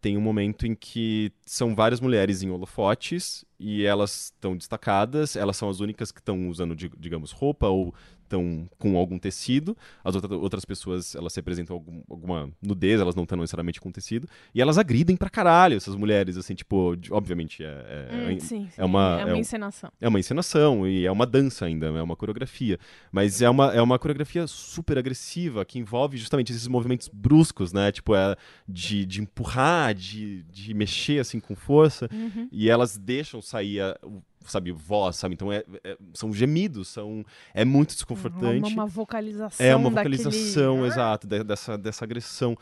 tem 0.03 0.19
um 0.19 0.21
momento 0.21 0.67
em 0.67 0.75
que 0.75 1.33
são 1.47 1.75
várias 1.77 2.01
mulheres 2.01 2.43
em 2.43 2.51
holofotes 2.51 3.45
e 3.59 3.85
elas 3.85 4.25
estão 4.35 4.57
destacadas, 4.57 5.37
elas 5.37 5.57
são 5.57 5.71
as 5.71 5.79
únicas 5.79 6.11
que 6.11 6.19
estão 6.19 6.49
usando, 6.49 6.75
di- 6.75 6.91
digamos, 6.99 7.31
roupa 7.31 7.69
ou 7.69 7.95
estão 8.33 8.68
com 8.79 8.97
algum 8.97 9.18
tecido. 9.18 9.77
As 10.03 10.14
outra- 10.14 10.37
outras 10.37 10.64
pessoas, 10.64 11.14
elas 11.14 11.35
representam 11.35 11.75
algum- 11.77 12.03
alguma 12.09 12.51
nudez, 12.62 13.01
elas 13.01 13.14
não 13.14 13.25
estão 13.25 13.37
necessariamente 13.38 13.81
com 13.81 13.90
tecido. 13.92 14.27
E 14.55 14.61
elas 14.62 14.79
agridem 14.79 15.16
pra 15.16 15.29
caralho 15.29 15.77
essas 15.77 15.95
mulheres, 15.95 16.37
assim, 16.37 16.55
tipo, 16.55 16.97
de- 16.97 17.12
obviamente 17.12 17.62
é, 17.62 18.09
é- 18.11 18.33
Hum, 18.35 18.40
sim, 18.40 18.68
sim. 18.71 18.83
uma- 18.83 19.18
É 19.18 19.23
é 19.23 19.25
uma 19.27 19.35
um- 19.35 19.37
encenação. 19.37 19.90
é 20.01 20.09
uma 20.09 20.18
encenação 20.21 20.87
e 20.88 21.05
é 21.07 21.12
uma 21.12 21.27
dança 21.27 21.66
ainda, 21.66 21.87
é 21.87 22.03
uma 22.03 22.16
coreografia. 22.16 22.79
Mas 23.11 23.42
é 23.42 23.51
uma, 23.51 23.73
é 23.73 23.83
uma 23.83 23.99
coreografia 23.99 24.47
super 24.47 24.97
agressiva 24.99 25.64
que 25.64 25.79
envolve 25.79 26.16
justamente 26.16 26.53
esses 26.53 26.66
movimentos 26.66 27.09
bruscos, 27.12 27.73
né? 27.73 27.92
Tipo, 27.92 28.14
é 28.14 28.35
de, 28.68 29.05
de 29.05 29.21
empurrar, 29.21 29.95
de, 29.95 30.42
de 30.45 30.73
mexer 30.75 31.21
assim 31.21 31.38
com 31.40 31.55
força. 31.55 32.09
Uhum. 32.12 32.49
E 32.51 32.71
elas 32.71 32.97
deixam 32.97 33.42
sair, 33.42 33.81
a, 33.81 33.99
sabe, 34.47 34.73
voz, 34.73 35.17
sabe? 35.17 35.35
Então 35.35 35.53
é, 35.53 35.65
é- 35.85 35.97
são 36.15 36.33
gemidos, 36.33 36.89
são, 36.89 37.25
é 37.55 37.65
muito 37.65 37.91
Uma, 37.91 37.95
desconfortante. 37.95 38.73
uma 38.73 38.87
vocalização. 38.87 39.67
É 39.67 39.75
uma 39.77 39.91
daquele- 39.91 40.17
vocalização, 40.17 40.85
Ah, 40.85 40.87
exato, 40.87 41.27
de- 41.27 41.45
dessa, 41.45 41.77
dessa 41.79 42.05
agressão. 42.05 42.57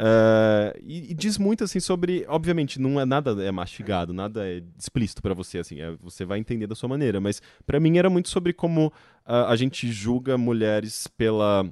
Uh, 0.00 0.76
e, 0.82 1.10
e 1.12 1.14
diz 1.14 1.38
muito 1.38 1.62
assim 1.62 1.78
sobre, 1.78 2.24
obviamente, 2.26 2.80
não 2.80 2.98
é 2.98 3.04
nada 3.04 3.40
é 3.44 3.52
mastigado, 3.52 4.12
nada 4.12 4.44
é 4.48 4.62
explícito 4.76 5.22
pra 5.22 5.32
você, 5.34 5.58
assim, 5.58 5.80
é- 5.80 5.94
você 6.02 6.24
vai 6.24 6.38
entender 6.38 6.66
da 6.66 6.74
sua 6.74 6.88
maneira. 6.88 7.20
Mas 7.20 7.40
pra 7.66 7.78
mim 7.78 7.98
era 7.98 8.10
muito 8.10 8.28
sobre 8.28 8.52
como 8.52 8.92
ah, 9.24 9.50
a 9.50 9.54
gente 9.56 9.92
julga 9.92 10.36
mulheres 10.36 11.06
pela 11.16 11.64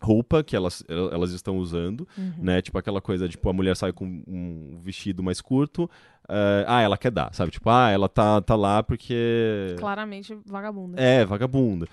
roupa 0.00 0.42
que 0.42 0.56
elas, 0.56 0.82
elas 0.88 1.32
estão 1.32 1.58
usando, 1.58 2.08
Uhum. 2.16 2.32
né? 2.38 2.62
Tipo 2.62 2.78
aquela 2.78 3.00
coisa, 3.00 3.28
tipo, 3.28 3.48
a 3.48 3.52
mulher 3.52 3.76
sai 3.76 3.92
com 3.92 4.22
um 4.26 4.78
vestido 4.80 5.22
mais 5.22 5.40
curto, 5.40 5.88
eh, 6.28 6.64
ah, 6.66 6.80
ela 6.82 6.96
quer 6.98 7.10
dar, 7.10 7.32
sabe? 7.34 7.50
Tipo, 7.50 7.70
ah, 7.70 7.90
ela 7.90 8.08
tá, 8.08 8.40
tá 8.40 8.54
lá 8.54 8.82
porque 8.82 9.74
Claramente 9.78 10.38
vagabunda. 10.46 11.00
é 11.00 11.24
vagabunda. 11.24 11.86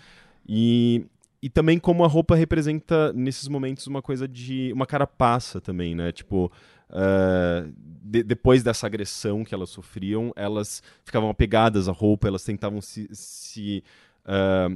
E, 0.47 1.05
e 1.41 1.49
também 1.49 1.79
como 1.79 2.03
a 2.03 2.07
roupa 2.07 2.35
representa, 2.35 3.11
nesses 3.13 3.47
momentos, 3.47 3.87
uma 3.87 4.01
coisa 4.01 4.27
de. 4.27 4.71
uma 4.73 4.85
carapaça 4.85 5.59
também, 5.61 5.95
né? 5.95 6.11
Tipo. 6.11 6.51
eh, 6.91 7.65
de- 8.03 8.23
depois 8.23 8.61
dessa 8.61 8.85
agressão 8.85 9.43
que 9.43 9.53
elas 9.55 9.69
sofriam, 9.69 10.31
elas 10.35 10.83
ficavam 11.03 11.29
apegadas 11.29 11.89
à 11.89 11.91
roupa, 11.91 12.27
elas 12.27 12.43
tentavam 12.43 12.79
se. 12.81 13.07
se 13.11 13.83
ah, 14.25 14.69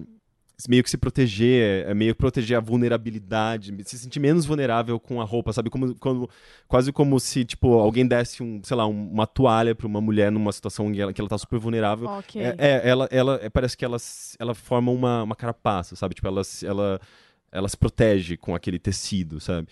meio 0.67 0.83
que 0.83 0.89
se 0.89 0.97
proteger, 0.97 1.87
é 1.87 1.93
meio 1.93 2.13
que 2.13 2.17
proteger 2.17 2.57
a 2.57 2.59
vulnerabilidade, 2.59 3.73
se 3.85 3.97
sentir 3.97 4.19
menos 4.19 4.45
vulnerável 4.45 4.99
com 4.99 5.21
a 5.21 5.23
roupa, 5.23 5.53
sabe? 5.53 5.69
Como, 5.69 5.95
como- 5.95 6.29
quase 6.67 6.91
como 6.91 7.19
se, 7.19 7.45
tipo, 7.45 7.73
alguém 7.79 8.05
desse 8.05 8.43
um, 8.43 8.61
sei 8.63 8.75
lá, 8.75 8.85
um- 8.85 9.09
uma 9.11 9.25
toalha 9.25 9.73
pra 9.73 9.87
uma 9.87 10.01
mulher 10.01 10.31
numa 10.31 10.51
situação 10.51 10.89
em 10.89 10.93
que 10.93 11.01
ela, 11.01 11.13
que 11.13 11.21
ela 11.21 11.29
tá 11.29 11.37
super 11.37 11.57
vulnerável. 11.59 12.07
Ok. 12.09 12.41
É, 12.41 12.55
é, 12.57 12.81
ela, 12.89 13.07
ela 13.11 13.39
é, 13.41 13.49
parece 13.49 13.77
que 13.77 13.85
ela, 13.85 13.97
ela 14.37 14.53
forma 14.53 14.91
uma, 14.91 15.23
uma 15.23 15.35
carapaça, 15.35 15.95
sabe? 15.95 16.15
Tipo, 16.15 16.27
ela, 16.27 16.43
se- 16.43 16.65
ela, 16.65 16.99
ela 17.51 17.69
se 17.69 17.77
protege 17.77 18.35
com 18.35 18.53
aquele 18.53 18.77
tecido, 18.79 19.39
sabe? 19.39 19.67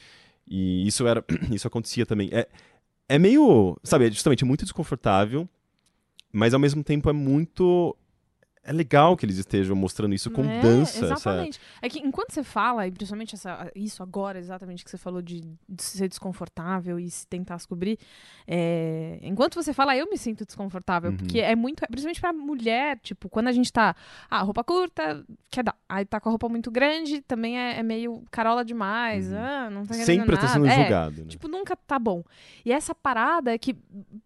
E 0.48 0.88
isso 0.88 1.06
era, 1.06 1.24
isso 1.52 1.68
acontecia 1.68 2.06
também. 2.06 2.30
É, 2.32 2.48
é 3.10 3.20
meio, 3.20 3.78
sabe? 3.84 4.08
É 4.08 4.12
justamente 4.12 4.46
muito 4.46 4.64
desconfortável, 4.64 5.48
mas 6.32 6.54
ao 6.54 6.60
mesmo 6.60 6.84
tempo 6.84 7.10
é 7.10 7.14
muito 7.14 7.96
é 8.68 8.74
legal 8.74 9.16
que 9.18 9.26
eles 9.26 9.38
estejam 9.38 9.76
mostrando 9.76 10.14
isso 10.14 10.30
com 10.30 10.44
É, 10.44 10.60
dança? 10.62 11.04
Exatamente. 11.06 11.60
É 11.82 11.90
que 11.90 12.00
enquanto 12.00 12.32
você 12.34 12.44
fala, 12.44 12.86
e 12.86 12.92
principalmente 12.92 13.34
essa- 13.36 13.72
isso 13.76 14.04
agora, 14.04 14.38
exatamente 14.38 14.84
que 14.84 14.92
você 14.92 14.98
falou 14.98 15.22
de, 15.22 15.42
de 15.68 15.82
ser 15.84 16.08
desconfortável 16.08 17.00
e 17.00 17.10
se 17.10 17.26
tentar 17.26 17.58
se 17.60 17.68
cobrir, 17.68 17.98
é, 18.46 19.20
enquanto 19.22 19.56
você 19.56 19.74
fala, 19.74 19.96
eu 19.96 20.10
me 20.10 20.18
sinto 20.18 20.46
desconfortável, 20.46 21.12
Uhum. 21.12 21.18
porque 21.18 21.40
é 21.40 21.56
muito, 21.56 21.82
principalmente 21.88 22.22
pra 22.22 22.34
mulher, 22.34 23.00
tipo, 23.02 23.30
quando 23.30 23.48
a 23.48 23.52
gente 23.52 23.72
tá, 23.72 23.96
ah, 24.30 24.42
roupa 24.42 24.64
curta, 24.64 25.26
quer 25.50 25.64
dar, 25.64 25.76
aí 25.88 26.06
tá 26.06 26.20
com 26.20 26.30
a 26.30 26.32
roupa 26.32 26.48
muito 26.50 26.70
grande, 26.70 27.22
também 27.22 27.58
é, 27.60 27.80
é 27.80 27.84
meio 27.84 28.24
carola 28.32 28.64
demais, 28.64 29.28
Uhum. 29.32 29.38
ah, 29.38 29.70
não 29.70 29.82
tá 29.86 29.94
querendo 29.94 30.06
Sempre 30.06 30.36
nada. 30.36 30.48
tá 30.48 30.54
sendo 30.54 30.66
É, 30.68 30.76
julgado, 30.82 31.22
né? 31.24 31.28
Tipo, 31.30 31.48
nunca 31.48 31.76
tá 31.76 31.98
bom. 31.98 32.24
E 32.66 32.72
essa 32.72 32.94
parada 32.94 33.54
é 33.54 33.58
que. 33.58 33.76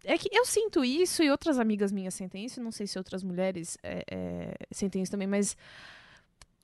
É 0.04 0.18
que 0.18 0.30
eu 0.32 0.46
sinto 0.46 0.84
isso 0.84 1.24
e 1.24 1.30
outras 1.32 1.60
amigas 1.60 1.92
minhas 1.92 2.14
sentem 2.14 2.46
isso. 2.46 2.62
Não 2.62 2.72
sei 2.72 2.88
se 2.88 2.98
outras 2.98 3.24
mulheres 3.24 3.78
é, 3.84 4.04
é, 4.32 4.54
sentem 4.72 5.02
isso 5.02 5.12
também, 5.12 5.28
mas. 5.28 5.56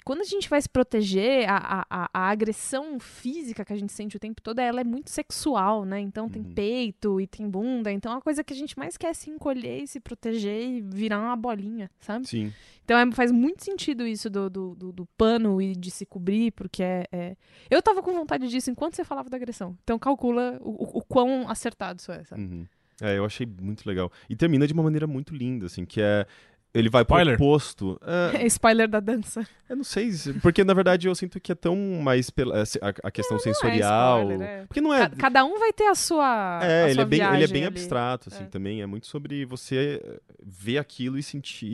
Quando 0.05 0.21
a 0.21 0.23
gente 0.23 0.47
vai 0.49 0.61
se 0.61 0.69
proteger, 0.69 1.49
a, 1.49 1.85
a, 1.89 2.09
a 2.13 2.29
agressão 2.29 2.97
física 2.97 3.65
que 3.65 3.73
a 3.73 3.75
gente 3.75 3.91
sente 3.91 4.15
o 4.15 4.19
tempo 4.21 4.41
todo, 4.41 4.59
ela 4.59 4.79
é 4.79 4.83
muito 4.85 5.09
sexual, 5.09 5.83
né? 5.83 5.99
Então 5.99 6.29
tem 6.29 6.43
Uhum. 6.43 6.53
peito 6.53 7.19
e 7.19 7.27
tem 7.27 7.49
bunda. 7.49 7.91
Então 7.91 8.13
a 8.15 8.21
coisa 8.21 8.41
que 8.41 8.53
a 8.53 8.55
gente 8.55 8.79
mais 8.79 8.95
quer 8.95 9.07
é 9.09 9.13
se 9.13 9.29
encolher 9.29 9.83
e 9.83 9.87
se 9.87 9.99
proteger 9.99 10.61
e 10.65 10.81
virar 10.81 11.19
uma 11.19 11.35
bolinha, 11.35 11.91
sabe? 11.99 12.25
Sim. 12.25 12.53
Então 12.85 12.97
é- 12.97 13.11
faz 13.11 13.33
muito 13.33 13.65
sentido 13.65 14.07
isso 14.07 14.29
do, 14.29 14.49
do, 14.49 14.75
do- 14.75 14.91
do 14.93 15.05
pano 15.17 15.61
e 15.61 15.75
de 15.75 15.91
se 15.91 16.05
cobrir, 16.05 16.51
porque 16.51 16.81
é, 16.81 17.03
é- 17.11 17.35
Eu 17.69 17.81
tava 17.81 18.01
com 18.01 18.13
vontade 18.13 18.47
disso 18.47 18.71
enquanto 18.71 18.95
você 18.95 19.03
falava 19.03 19.29
da 19.29 19.35
agressão. 19.35 19.77
Então 19.83 19.99
calcula 19.99 20.57
o, 20.61 20.69
o- 20.69 20.99
o 20.99 21.01
quão 21.03 21.49
acertado 21.49 21.99
isso 21.99 22.13
é, 22.13 22.23
sabe? 22.23 22.43
Uhum. 22.43 22.65
É, 23.01 23.17
eu 23.17 23.25
achei 23.25 23.45
muito 23.45 23.85
legal. 23.85 24.09
E 24.29 24.37
termina 24.37 24.65
de 24.65 24.71
uma 24.71 24.83
maneira 24.83 25.05
muito 25.05 25.35
linda, 25.35 25.65
assim, 25.65 25.83
que 25.83 25.99
é. 26.01 26.25
Ele 26.73 26.89
vai 26.89 27.03
pro 27.03 27.15
Spoiler? 27.15 27.35
oposto. 27.35 27.99
É, 28.33 28.45
Spoiler 28.47 28.87
da 28.87 28.99
dança. 28.99 29.47
eu 29.69 29.75
não 29.75 29.83
sei, 29.83 30.11
se- 30.11 30.33
porque 30.33 30.63
na 30.63 30.73
verdade 30.73 31.07
eu 31.07 31.15
sinto 31.15 31.39
que 31.39 31.51
é 31.51 31.55
tão 31.55 31.75
mais 32.03 32.29
pela, 32.29 32.61
a, 32.61 33.07
a 33.07 33.09
questão 33.11 33.39
sensorial. 33.39 34.21
spoiler, 34.21 34.47
é. 34.47 34.65
Porque 34.67 34.81
não 34.81 34.93
é. 34.93 35.09
Ca- 35.09 35.15
Cada 35.15 35.45
um 35.45 35.57
vai 35.57 35.73
ter 35.73 35.87
a 35.87 35.95
sua. 35.95 36.59
É, 36.61 36.83
a 36.83 36.85
ele 36.85 36.93
sua 36.95 37.01
é 37.01 37.05
bem, 37.05 37.21
ele 37.21 37.43
é 37.43 37.47
bem 37.47 37.65
ali. 37.65 37.67
abstrato, 37.67 38.29
assim, 38.29 38.43
É. 38.43 38.47
também. 38.47 38.81
É 38.81 38.85
muito 38.85 39.07
sobre 39.07 39.43
você 39.45 40.01
eh, 40.03 40.19
ver 40.45 40.77
aquilo 40.77 41.17
e 41.17 41.23
sentir. 41.23 41.67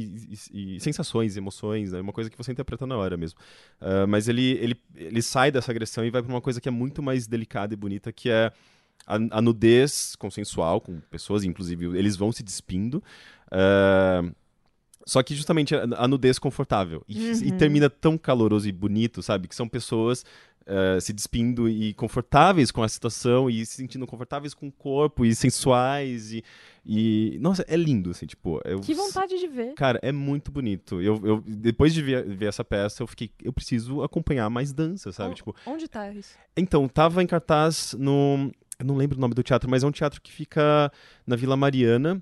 E, 0.53 0.75
e- 0.75 0.79
sensações, 0.79 1.35
emoções, 1.35 1.91
né? 1.91 1.99
Uma 1.99 2.13
coisa 2.13 2.29
que 2.29 2.37
você 2.37 2.51
interpreta 2.51 2.85
na 2.87 2.95
hora 2.95 3.17
mesmo. 3.17 3.37
Ah, 3.81 4.05
mas 4.07 4.27
ele, 4.29 4.51
ele, 4.61 4.79
ele 4.95 5.21
sai 5.21 5.51
dessa 5.51 5.71
agressão 5.71 6.05
e 6.05 6.11
vai 6.11 6.21
pra 6.21 6.31
uma 6.31 6.41
coisa 6.41 6.61
que 6.61 6.69
é 6.69 6.71
muito 6.71 7.01
mais 7.03 7.27
delicada 7.27 7.73
e 7.73 7.77
bonita, 7.77 8.11
que 8.13 8.29
é 8.29 8.51
a, 9.05 9.15
a 9.31 9.41
nudez 9.41 10.15
consensual 10.15 10.79
com 10.79 10.99
pessoas, 11.11 11.43
inclusive 11.43 11.85
eles 11.97 12.15
vão 12.15 12.31
se 12.31 12.41
despindo. 12.43 13.03
Ah, 13.51 14.23
só 15.05 15.21
que 15.23 15.35
justamente 15.35 15.75
a, 15.75 15.83
a 15.97 16.07
nudez 16.07 16.39
confortável. 16.39 17.03
E, 17.07 17.17
e 17.17 17.51
Uhum. 17.51 17.57
termina 17.57 17.89
tão 17.89 18.17
caloroso 18.17 18.67
e 18.67 18.71
bonito, 18.71 19.21
sabe? 19.21 19.47
Que 19.47 19.55
são 19.55 19.67
pessoas 19.67 20.25
eh, 20.65 20.97
se 21.01 21.11
despindo 21.11 21.67
e 21.67 21.93
confortáveis 21.93 22.71
com 22.71 22.81
a 22.81 22.87
situação 22.87 23.49
e 23.49 23.65
se 23.65 23.75
sentindo 23.75 24.07
confortáveis 24.07 24.53
com 24.53 24.67
o 24.67 24.71
corpo 24.71 25.25
e 25.25 25.35
sensuais 25.35 26.31
e, 26.31 26.41
e- 26.85 27.37
nossa, 27.41 27.65
é 27.67 27.75
lindo 27.75 28.11
assim, 28.11 28.25
tipo, 28.25 28.61
eu, 28.63 28.79
Que 28.79 28.93
vontade 28.93 29.37
de 29.37 29.47
ver. 29.47 29.73
Cara, 29.73 29.99
é 30.01 30.11
muito 30.13 30.51
bonito. 30.51 31.01
Eu, 31.01 31.19
eu 31.25 31.43
depois 31.45 31.93
de 31.93 32.01
ver, 32.01 32.23
ver 32.25 32.45
essa 32.45 32.63
peça, 32.63 33.03
eu 33.03 33.07
fiquei, 33.07 33.29
eu 33.43 33.51
preciso 33.51 34.01
acompanhar 34.03 34.49
mais 34.49 34.71
dança, 34.71 35.11
sabe? 35.11 35.31
O- 35.31 35.35
Tipo, 35.35 35.55
Onde 35.65 35.87
tá 35.89 36.09
isso? 36.13 36.37
então, 36.55 36.87
tava 36.87 37.21
em 37.21 37.27
cartaz 37.27 37.93
no, 37.99 38.49
eu 38.79 38.85
não 38.85 38.95
lembro 38.95 39.17
o 39.17 39.21
nome 39.21 39.33
do 39.33 39.43
teatro, 39.43 39.69
mas 39.69 39.83
é 39.83 39.87
um 39.87 39.91
teatro 39.91 40.21
que 40.21 40.31
fica 40.31 40.89
na 41.27 41.35
Vila 41.35 41.57
Mariana. 41.57 42.21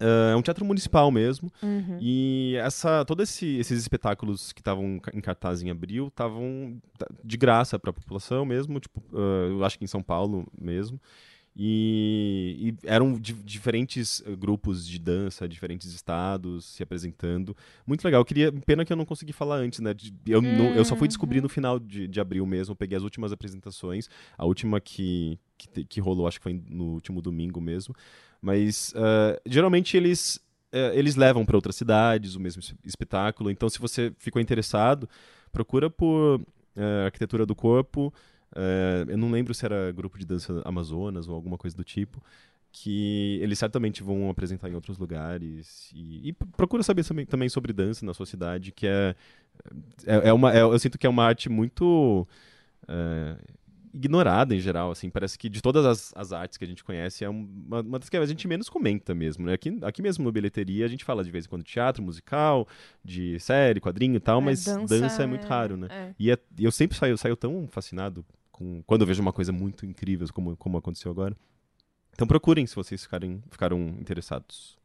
Eh, 0.00 0.32
É 0.32 0.36
um 0.36 0.42
teatro 0.42 0.64
municipal 0.64 1.10
mesmo. 1.10 1.52
Uhum. 1.62 1.98
E 2.00 2.56
essa, 2.58 3.04
todos 3.04 3.28
esse- 3.30 3.56
esses 3.58 3.80
espetáculos 3.80 4.52
que 4.52 4.60
estavam 4.60 5.00
em 5.12 5.20
cartaz 5.20 5.62
em 5.62 5.70
abril 5.70 6.08
estavam 6.08 6.80
de 7.22 7.36
graça 7.36 7.78
para 7.78 7.90
a 7.90 7.92
população 7.92 8.44
mesmo, 8.44 8.80
tipo, 8.80 9.02
ah, 9.14 9.46
eu 9.50 9.64
acho 9.64 9.78
que 9.78 9.84
em 9.84 9.88
São 9.88 10.02
Paulo 10.02 10.46
mesmo. 10.60 11.00
E, 11.56 12.74
e 12.82 12.88
eram 12.88 13.18
di- 13.18 13.32
diferentes 13.32 14.20
eh, 14.26 14.34
grupos 14.34 14.86
de 14.86 14.98
dança, 14.98 15.48
diferentes 15.48 15.92
estados 15.92 16.64
se 16.64 16.82
apresentando. 16.82 17.56
Muito 17.86 18.04
legal. 18.04 18.20
Eu 18.20 18.24
queria, 18.24 18.50
pena 18.52 18.84
que 18.84 18.92
eu 18.92 18.96
não 18.96 19.04
consegui 19.04 19.32
falar 19.32 19.56
antes, 19.56 19.78
né? 19.78 19.94
de- 19.94 20.12
eu, 20.26 20.42
não- 20.42 20.74
eu 20.74 20.84
só 20.84 20.96
fui 20.96 21.06
descobrir 21.06 21.40
no 21.40 21.48
final 21.48 21.78
de, 21.78 22.08
de 22.08 22.20
abril 22.20 22.44
mesmo. 22.44 22.72
Eu 22.72 22.76
peguei 22.76 22.96
as 22.96 23.04
últimas 23.04 23.30
apresentações. 23.32 24.08
A 24.36 24.44
última 24.44 24.80
que, 24.80 25.38
que, 25.56 25.84
que 25.84 26.00
rolou, 26.00 26.26
acho 26.26 26.38
que 26.40 26.42
foi 26.44 26.60
no 26.68 26.86
último 26.94 27.22
domingo 27.22 27.60
mesmo. 27.60 27.94
Mas 28.42 28.92
ah, 28.96 29.40
geralmente 29.46 29.96
eles 29.96 30.40
é, 30.72 30.98
eles 30.98 31.14
levam 31.14 31.44
para 31.46 31.56
outras 31.56 31.76
cidades 31.76 32.34
o 32.34 32.40
mesmo 32.40 32.58
es- 32.60 32.74
espetáculo. 32.84 33.48
Então, 33.48 33.68
se 33.68 33.78
você 33.78 34.12
ficou 34.18 34.42
interessado, 34.42 35.08
procura 35.52 35.88
por 35.88 36.40
é, 36.74 37.04
arquitetura 37.04 37.46
do 37.46 37.54
corpo. 37.54 38.12
É, 38.54 39.04
eu 39.08 39.18
não 39.18 39.30
lembro 39.30 39.52
se 39.54 39.64
era 39.64 39.90
grupo 39.92 40.18
de 40.18 40.24
dança 40.26 40.62
Amazonas 40.64 41.28
ou 41.28 41.34
alguma 41.34 41.58
coisa 41.58 41.76
do 41.76 41.84
tipo. 41.84 42.22
Que 42.76 43.38
eles 43.40 43.56
certamente 43.58 44.02
vão 44.02 44.28
apresentar 44.28 44.68
em 44.68 44.74
outros 44.74 44.98
lugares. 44.98 45.92
E, 45.94 46.28
e 46.30 46.32
procura 46.32 46.82
saber 46.82 47.04
também, 47.04 47.48
sobre 47.48 47.72
dança 47.72 48.04
na 48.04 48.12
sua 48.12 48.26
cidade, 48.26 48.72
que 48.72 48.84
é. 48.86 49.14
é, 50.04 50.28
é 50.28 50.32
uma, 50.32 50.52
é- 50.52 50.62
eu 50.62 50.78
sinto 50.80 50.98
que 50.98 51.06
é 51.06 51.10
uma 51.10 51.24
arte 51.24 51.48
muito. 51.48 52.26
é, 52.88 53.36
ignorada 53.92 54.56
em 54.56 54.58
geral, 54.58 54.90
assim, 54.90 55.08
parece 55.08 55.38
que 55.38 55.48
de 55.48 55.62
todas 55.62 55.86
as, 55.86 56.12
as 56.16 56.32
artes 56.32 56.58
que 56.58 56.64
a 56.64 56.66
gente 56.66 56.82
conhece 56.82 57.24
é 57.24 57.28
uma, 57.28 57.80
uma 57.80 57.96
das 57.96 58.08
que 58.08 58.16
a 58.16 58.26
gente 58.26 58.48
menos 58.48 58.68
comenta 58.68 59.14
mesmo, 59.14 59.46
né? 59.46 59.52
Aqui, 59.52 59.78
aqui 59.82 60.02
mesmo 60.02 60.24
no 60.24 60.32
Bilheteria 60.32 60.84
a 60.84 60.88
gente 60.88 61.04
fala 61.04 61.22
de 61.22 61.30
vez 61.30 61.46
em 61.46 61.48
quando 61.48 61.62
de 61.62 61.70
teatro, 61.70 62.02
musical, 62.02 62.66
de 63.04 63.38
série, 63.38 63.78
quadrinho 63.80 64.16
e 64.16 64.20
tal, 64.20 64.40
É, 64.40 64.44
mas 64.46 64.64
dança, 64.64 65.22
é 65.22 65.26
muito 65.26 65.46
raro, 65.46 65.76
né? 65.76 65.86
é. 65.90 66.12
E 66.18 66.28
é- 66.32 66.38
e 66.58 66.64
eu 66.64 66.72
sempre 66.72 66.96
saio, 66.98 67.16
saio 67.16 67.36
tão 67.36 67.68
fascinado 67.68 68.24
com 68.54 68.82
quando 68.86 69.00
eu 69.00 69.06
vejo 69.06 69.20
uma 69.20 69.32
coisa 69.32 69.50
muito 69.52 69.84
incrível 69.84 70.26
como, 70.32 70.56
como 70.56 70.78
aconteceu 70.78 71.10
agora. 71.10 71.36
Então 72.12 72.26
procurem 72.26 72.64
se 72.66 72.76
vocês 72.76 73.02
ficarem, 73.02 73.42
ficaram 73.50 73.78
interessados. 74.00 74.78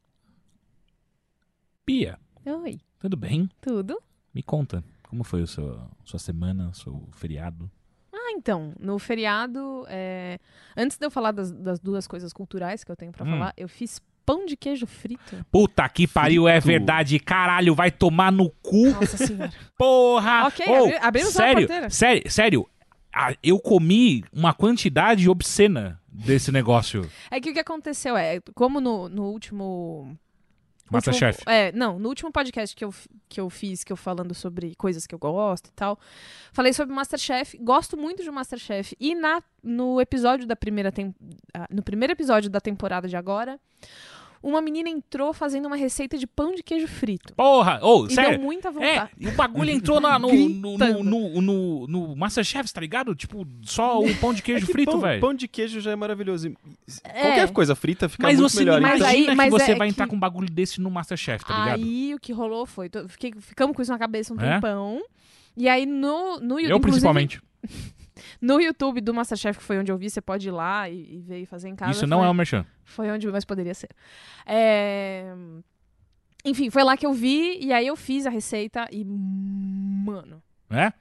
Pia, 1.86 2.18
Oi, 2.44 2.80
tudo 2.98 3.16
bem? 3.16 3.48
tudo? 3.60 4.00
Me 4.34 4.42
conta, 4.42 4.82
como 5.08 5.22
foi 5.24 5.42
a 5.42 5.46
sua, 5.46 5.88
sua 6.04 6.18
semana, 6.18 6.72
seu 6.74 7.08
feriado? 7.12 7.70
Ah, 8.12 8.32
então, 8.32 8.72
no 8.78 8.98
feriado, 8.98 9.84
é, 9.88 10.38
antes 10.76 10.96
de 10.98 11.06
eu 11.06 11.10
falar 11.10 11.32
das, 11.32 11.50
das 11.52 11.78
duas 11.80 12.06
coisas 12.06 12.32
culturais 12.32 12.82
que 12.84 12.90
eu 12.90 12.96
tenho 12.96 13.12
pra 13.12 13.24
Hum. 13.24 13.30
falar, 13.30 13.54
eu 13.56 13.68
fiz 13.68 14.00
pão 14.26 14.46
de 14.46 14.56
queijo 14.56 14.86
frito. 14.86 15.44
Puta 15.50 15.88
que 15.88 16.06
pariu, 16.06 16.46
é 16.48 16.60
verdade. 16.60 17.18
Caralho, 17.18 17.74
vai 17.74 17.90
tomar 17.90 18.30
no 18.30 18.50
cu, 18.50 18.90
Nossa 18.90 19.16
senhora. 19.16 19.52
porra! 19.76 20.46
Ok, 20.48 20.66
Ô, 20.68 20.84
abri- 20.84 20.96
abrimos 20.98 21.32
sério, 21.32 21.54
porteira. 21.62 21.90
sério, 21.90 22.30
sério. 22.30 22.68
Eu 23.42 23.58
comi 23.58 24.24
uma 24.32 24.54
quantidade 24.54 25.28
obscena 25.28 26.00
desse 26.08 26.52
negócio. 26.52 27.10
É 27.30 27.40
que 27.40 27.50
o 27.50 27.52
que 27.52 27.60
aconteceu 27.60 28.16
é, 28.16 28.40
como 28.54 28.80
no, 28.80 29.08
no 29.08 29.24
último 29.24 30.16
Masterchef. 30.90 31.42
é, 31.46 31.70
não, 31.72 31.98
no 31.98 32.08
último 32.08 32.32
podcast 32.32 32.74
que 32.74 32.84
eu, 32.84 32.92
que 33.28 33.40
eu 33.40 33.48
fiz, 33.48 33.84
que 33.84 33.92
eu 33.92 33.96
falando 33.96 34.34
sobre 34.34 34.74
coisas 34.74 35.06
que 35.06 35.14
eu 35.14 35.18
gosto 35.18 35.68
e 35.68 35.72
tal, 35.72 35.98
falei 36.52 36.72
sobre 36.72 36.94
Masterchef. 36.94 37.56
Gosto 37.58 37.96
muito 37.96 38.22
de 38.24 38.30
Masterchef. 38.30 38.96
E 38.98 39.14
na, 39.14 39.42
no 39.62 40.00
episódio 40.00 40.46
da 40.46 40.56
primeira 40.56 40.90
tem, 40.90 41.14
ah, 41.54 41.68
no 41.70 41.82
primeiro 41.82 42.12
episódio 42.12 42.50
da 42.50 42.60
temporada 42.60 43.06
de 43.06 43.16
agora, 43.16 43.58
uma 44.42 44.60
menina 44.62 44.88
entrou 44.88 45.32
fazendo 45.32 45.66
uma 45.66 45.76
receita 45.76 46.16
de 46.16 46.26
pão 46.26 46.54
de 46.54 46.62
queijo 46.62 46.86
frito. 46.88 47.34
Porra! 47.34 47.78
E 48.08 48.14
sério? 48.14 48.30
deu 48.38 48.40
muita 48.40 48.68
É, 48.68 48.72
vontade. 48.72 49.10
e 49.18 49.28
o 49.28 49.32
bagulho 49.32 49.70
entrou 49.70 50.00
na- 50.00 50.18
no, 50.18 50.28
no, 50.32 50.78
no, 50.78 51.04
no, 51.04 51.40
no, 51.42 51.86
no 51.86 52.16
Masterchef, 52.16 52.72
tá 52.72 52.80
ligado? 52.80 53.14
Tipo, 53.14 53.46
só 53.62 54.00
o 54.00 54.14
pão 54.16 54.32
de 54.32 54.40
É 54.40 54.44
queijo 54.44 54.66
que 54.66 54.72
frito, 54.72 54.98
velho. 54.98 55.20
pão 55.20 55.34
de 55.34 55.46
queijo 55.46 55.80
já 55.80 55.90
é 55.90 55.96
maravilhoso. 55.96 56.52
É. 57.04 57.20
Qualquer 57.22 57.50
coisa 57.52 57.74
frita 57.74 58.08
fica 58.08 58.22
Mas 58.22 58.38
muito 58.38 58.50
você 58.52 58.58
melhor. 58.60 58.80
Mas 58.80 58.94
então- 58.96 59.06
aí- 59.08 59.16
imagina 59.24 59.36
mas 59.36 59.44
que 59.46 59.50
você 59.60 59.72
é 59.72 59.74
vai 59.74 59.88
que- 59.88 59.92
entrar 59.92 60.06
com 60.06 60.16
um 60.16 60.20
bagulho 60.20 60.48
desse 60.50 60.80
no 60.80 60.90
Masterchef, 60.90 61.44
tá 61.44 61.58
ligado? 61.58 61.82
Aí 61.82 62.14
o 62.14 62.18
que 62.18 62.32
rolou 62.32 62.64
foi. 62.66 62.90
fiquei- 63.08 63.32
ficamos 63.38 63.76
com 63.76 63.82
isso 63.82 63.90
na 63.92 63.98
cabeça 63.98 64.32
um 64.32 64.40
É? 64.40 64.54
tempão. 64.54 65.00
E 65.56 65.68
aí 65.68 65.84
no, 65.84 66.38
no 66.40 66.58
YouTube. 66.58 66.70
Eu, 66.70 66.80
principalmente. 66.80 67.42
No 68.40 68.60
YouTube 68.60 69.00
do 69.00 69.12
Masterchef, 69.14 69.58
que 69.58 69.64
foi 69.64 69.78
onde 69.78 69.90
eu 69.90 69.96
vi, 69.96 70.10
você 70.10 70.20
pode 70.20 70.48
ir 70.48 70.50
lá 70.50 70.88
e, 70.88 71.16
e 71.16 71.20
ver 71.20 71.40
e 71.40 71.46
fazer 71.46 71.68
em 71.68 71.76
casa. 71.76 71.92
Isso 71.92 72.06
não 72.06 72.18
foi, 72.18 72.26
é 72.26 72.30
um 72.30 72.34
merchan. 72.34 72.66
Foi 72.84 73.10
onde, 73.10 73.26
mas 73.28 73.44
poderia 73.44 73.74
ser. 73.74 73.88
É, 74.46 75.32
Enfim, 76.44 76.70
foi 76.70 76.82
lá 76.82 76.96
que 76.96 77.06
eu 77.06 77.12
vi 77.12 77.58
e 77.60 77.72
aí 77.72 77.86
eu 77.86 77.96
fiz 77.96 78.26
a 78.26 78.30
receita 78.30 78.86
e. 78.90 79.04
Mano. 79.04 80.42
É? 80.70 80.92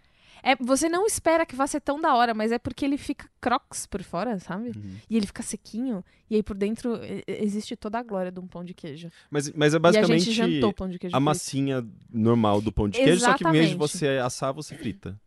É, 0.41 0.55
você 0.55 0.88
não 0.88 1.05
espera 1.05 1.45
que 1.45 1.55
vá 1.55 1.68
ser 1.68 1.82
tão 1.82 1.99
da 1.99 2.16
hora, 2.16 2.34
mas 2.34 2.51
é 2.51 2.57
porque 2.57 2.86
ele 2.86 2.97
fica 2.97 3.30
crocs 3.41 3.86
por 3.86 4.01
fora, 4.01 4.39
sabe? 4.39 4.70
Uhum. 4.70 4.95
E 5.10 5.18
ele 5.18 5.28
fica 5.28 5.43
sequinho. 5.43 6.03
E 6.30 6.36
aí 6.36 6.43
por 6.43 6.55
dentro 6.55 6.97
existe 7.28 7.76
toda 7.76 7.99
a 7.99 8.03
glória 8.03 8.32
de 8.32 8.39
um 8.39 8.47
pão 8.47 8.64
de 8.64 8.74
queijo. 8.74 9.10
Mas, 9.30 9.51
mas 9.51 9.74
é 9.74 9.76
e 9.76 9.78
a 9.78 9.80
basicamente 9.80 10.24
gente 10.32 10.36
jantou 10.36 10.74
pão 10.74 10.89
de 10.89 10.97
queijo. 10.97 11.14
a 11.14 11.20
frito. 11.20 11.26
massinha 11.26 11.86
normal 12.10 12.62
do 12.62 12.72
pão 12.72 12.88
de 12.88 12.97
queijo, 12.97 13.20
só 13.20 13.34
que 13.34 13.45
em 13.45 13.51
vez 13.51 13.68
de 13.68 13.76
Exatamente. 13.76 13.91
você 13.91 14.07
assar, 14.24 14.53
você 14.53 14.76
frita. 14.76 15.20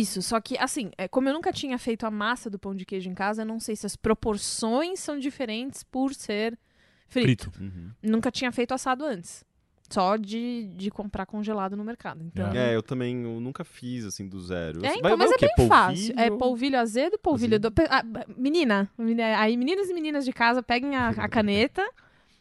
Isso, 0.00 0.20
só 0.22 0.40
que 0.40 0.56
assim, 0.58 0.90
é, 0.98 1.06
como 1.08 1.28
eu 1.28 1.32
nunca 1.34 1.52
tinha 1.52 1.78
feito 1.78 2.04
a 2.04 2.10
massa 2.10 2.48
do 2.50 2.58
pão 2.58 2.74
de 2.74 2.84
queijo 2.84 3.08
em 3.08 3.14
casa, 3.14 3.42
eu 3.42 3.46
não 3.46 3.60
sei 3.60 3.76
se 3.76 3.86
as 3.86 3.94
proporções 3.96 4.98
são 5.00 5.18
diferentes 5.18 5.82
por 5.82 6.14
ser 6.14 6.58
frito. 7.06 7.50
Frito. 7.50 7.62
Uhum. 7.62 7.90
Nunca 8.02 8.30
tinha 8.30 8.50
feito 8.50 8.72
assado 8.74 9.04
antes. 9.04 9.44
Só 9.90 10.16
de, 10.16 10.66
de 10.74 10.90
comprar 10.90 11.26
congelado 11.26 11.76
no 11.76 11.84
mercado. 11.84 12.24
Então, 12.24 12.46
Ah. 12.50 12.56
É, 12.56 12.74
eu 12.74 12.82
também 12.82 13.22
eu 13.22 13.38
nunca 13.38 13.62
fiz 13.64 14.04
assim 14.06 14.26
do 14.26 14.40
zero. 14.40 14.78
É, 14.78 14.88
Vai- 14.88 14.96
então, 14.98 15.10
vai 15.10 15.16
mas 15.18 15.30
o 15.30 15.34
é 15.34 15.36
quê? 15.36 15.48
bem 15.56 15.68
fácil. 15.68 16.12
É 16.12 16.14
Polvilho? 16.16 16.38
polvilho 16.38 16.78
azedo, 16.80 17.18
polvilho 17.18 17.60
do... 17.60 17.68
ah, 17.90 18.02
menina, 18.36 18.90
aí 19.38 19.56
meninas 19.56 19.88
e 19.90 19.94
meninas 19.94 20.24
de 20.24 20.32
casa, 20.32 20.62
peguem 20.62 20.96
a, 20.96 21.10
a 21.10 21.28
caneta. 21.28 21.86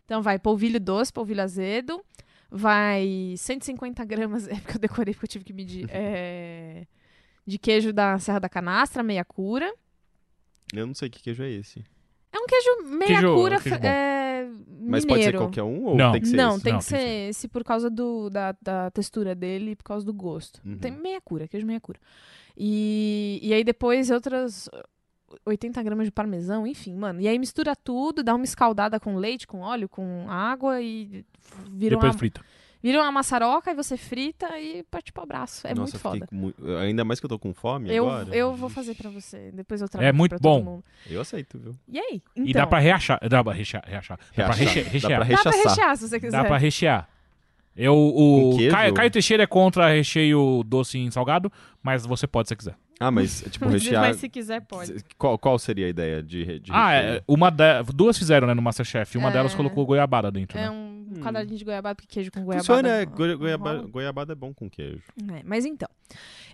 Então 0.05 0.21
vai 0.21 0.39
polvilho 0.39 0.79
doce, 0.79 1.11
polvilho 1.13 1.43
azedo. 1.43 2.03
Vai 2.49 3.33
150 3.37 4.05
gramas, 4.05 4.47
é 4.47 4.55
porque 4.55 4.77
eu 4.77 4.81
decorei 4.81 5.13
porque 5.13 5.25
eu 5.25 5.29
tive 5.29 5.43
que 5.45 5.53
medir. 5.53 5.85
é, 5.91 6.85
de 7.45 7.57
queijo 7.57 7.91
da 7.93 8.17
Serra 8.19 8.39
da 8.39 8.49
Canastra, 8.49 9.03
meia 9.03 9.23
cura. 9.25 9.73
Eu 10.73 10.87
não 10.87 10.93
sei 10.93 11.09
que 11.09 11.21
queijo 11.21 11.43
é 11.43 11.49
esse. 11.51 11.83
É 12.31 12.37
um 12.39 12.45
queijo 12.47 12.97
meia 12.97 13.19
Queijo- 13.19 13.35
cura 13.35 13.59
queijo 13.61 13.77
é, 13.85 14.49
Mas 14.87 15.05
pode 15.05 15.23
ser 15.23 15.37
qualquer 15.37 15.61
um 15.61 15.85
ou 15.85 15.95
Não. 15.95 16.11
tem 16.13 16.21
que 16.21 16.27
ser 16.29 16.35
Não, 16.35 16.55
esse? 16.55 16.63
tem 16.63 16.73
Não, 16.73 16.79
que 16.79 16.85
tem 16.87 16.97
ser 16.99 17.03
que 17.05 17.09
ser. 17.11 17.29
esse 17.29 17.47
por 17.47 17.63
causa 17.63 17.89
do, 17.91 18.29
da, 18.31 18.55
da 18.59 18.89
textura 18.89 19.35
dele 19.35 19.71
e 19.71 19.75
por 19.75 19.83
causa 19.83 20.03
do 20.03 20.11
gosto. 20.11 20.59
Uhum. 20.65 20.77
Tem 20.79 20.91
meia 20.91 21.21
cura, 21.21 21.47
queijo 21.47 21.65
meia 21.67 21.79
cura. 21.79 21.99
E, 22.57 23.39
e 23.43 23.53
aí 23.53 23.63
depois 23.63 24.09
outras 24.09 24.67
80 25.45 25.81
gramas 25.83 26.05
de 26.07 26.11
parmesão, 26.11 26.65
enfim, 26.65 26.95
mano. 26.95 27.21
E 27.21 27.27
aí 27.27 27.37
mistura 27.37 27.75
tudo, 27.75 28.23
dá 28.23 28.33
uma 28.33 28.43
escaldada 28.45 28.99
com 28.99 29.15
leite, 29.15 29.45
com 29.45 29.59
óleo, 29.59 29.87
com 29.87 30.25
água 30.27 30.81
e 30.81 31.23
vira, 31.69 31.95
Depois 31.95 32.13
uma, 32.13 32.17
frita. 32.19 32.41
Vira 32.83 32.99
uma 33.01 33.11
maçaroca 33.11 33.71
e 33.71 33.73
você 33.73 33.95
frita 33.97 34.59
e 34.59 34.83
parte 34.83 35.11
pro 35.13 35.25
braço. 35.25 35.65
É 35.65 35.73
Nossa, 35.73 35.93
muito 35.93 35.99
foda. 35.99 36.27
mu- 36.31 36.53
Ainda 36.81 37.05
mais 37.05 37.19
que 37.19 37.25
eu 37.25 37.29
tô 37.29 37.39
com 37.39 37.53
fome 37.53 37.89
Eu, 37.89 38.09
agora. 38.09 38.35
eu 38.35 38.53
vou 38.53 38.69
fazer 38.69 38.93
pra 38.95 39.09
você. 39.09 39.49
Depois 39.53 39.81
eu 39.81 39.87
trago 39.87 40.05
É 40.05 40.11
muito 40.11 40.37
bom. 40.39 40.81
Eu 41.09 41.21
aceito, 41.21 41.57
viu? 41.57 41.75
E 41.87 41.97
aí? 41.97 42.21
E 42.35 42.41
Então, 42.49 42.61
dá 42.61 42.67
pra 42.67 42.79
reachar. 42.79 43.19
Dá 43.27 43.41
pra 43.43 43.53
rechear. 43.53 43.83
reachar. 43.87 44.19
Dá 44.35 44.45
pra 44.45 44.53
reche- 44.53 44.83
Dá 44.83 44.89
rechear. 44.89 45.25
pra 45.25 45.35
dá 45.35 45.41
pra 45.41 45.51
rechear 45.69 45.97
se 45.97 46.07
você 46.09 46.19
quiser. 46.19 46.31
Dá 46.41 46.43
pra 46.45 46.57
rechear. 46.57 47.09
Eu, 47.75 47.95
o? 47.95 48.55
Caio, 48.69 48.93
Caio 48.93 49.09
Teixeira 49.09 49.43
é 49.43 49.47
contra 49.47 49.91
recheio 49.91 50.61
doce 50.63 50.99
em 50.99 51.09
salgado, 51.09 51.51
mas 51.81 52.05
você 52.05 52.27
pode 52.27 52.47
se 52.47 52.53
você 52.53 52.55
quiser. 52.57 52.75
Ah, 52.99 53.11
mas 53.11 53.41
tipo, 53.49 53.65
Mas, 53.69 53.83
rechear. 53.83 54.01
mas 54.01 54.17
se 54.17 54.29
quiser, 54.29 54.61
pode. 54.61 54.95
Qual, 55.17 55.37
qual 55.37 55.57
seria 55.59 55.87
a 55.87 55.89
ideia 55.89 56.21
de, 56.23 56.43
re- 56.43 56.59
de 56.59 56.71
Ah, 56.71 56.91
recheio? 56.91 57.13
é, 57.17 57.23
uma 57.27 57.49
de- 57.49 57.83
duas 57.93 58.17
fizeram, 58.17 58.47
né, 58.47 58.53
no 58.53 58.61
Masterchef. 58.61 59.17
Uma 59.17 59.29
É. 59.29 59.33
delas 59.33 59.53
colocou 59.55 59.85
goiabada 59.85 60.31
dentro, 60.31 60.57
É 60.57 60.61
né? 60.61 60.69
um 60.69 60.93
quadradinho 61.21 61.57
de 61.57 61.65
goiabada, 61.65 61.95
porque 61.95 62.07
queijo 62.07 62.31
com 62.31 62.43
goiabada. 62.43 62.63
Funciona, 62.65 62.89
é, 62.89 63.05
goiaba- 63.05 63.81
goiabada 63.83 64.31
é 64.33 64.35
bom 64.35 64.53
com 64.53 64.69
queijo. 64.69 65.03
É, 65.31 65.41
mas 65.43 65.65
então. 65.65 65.89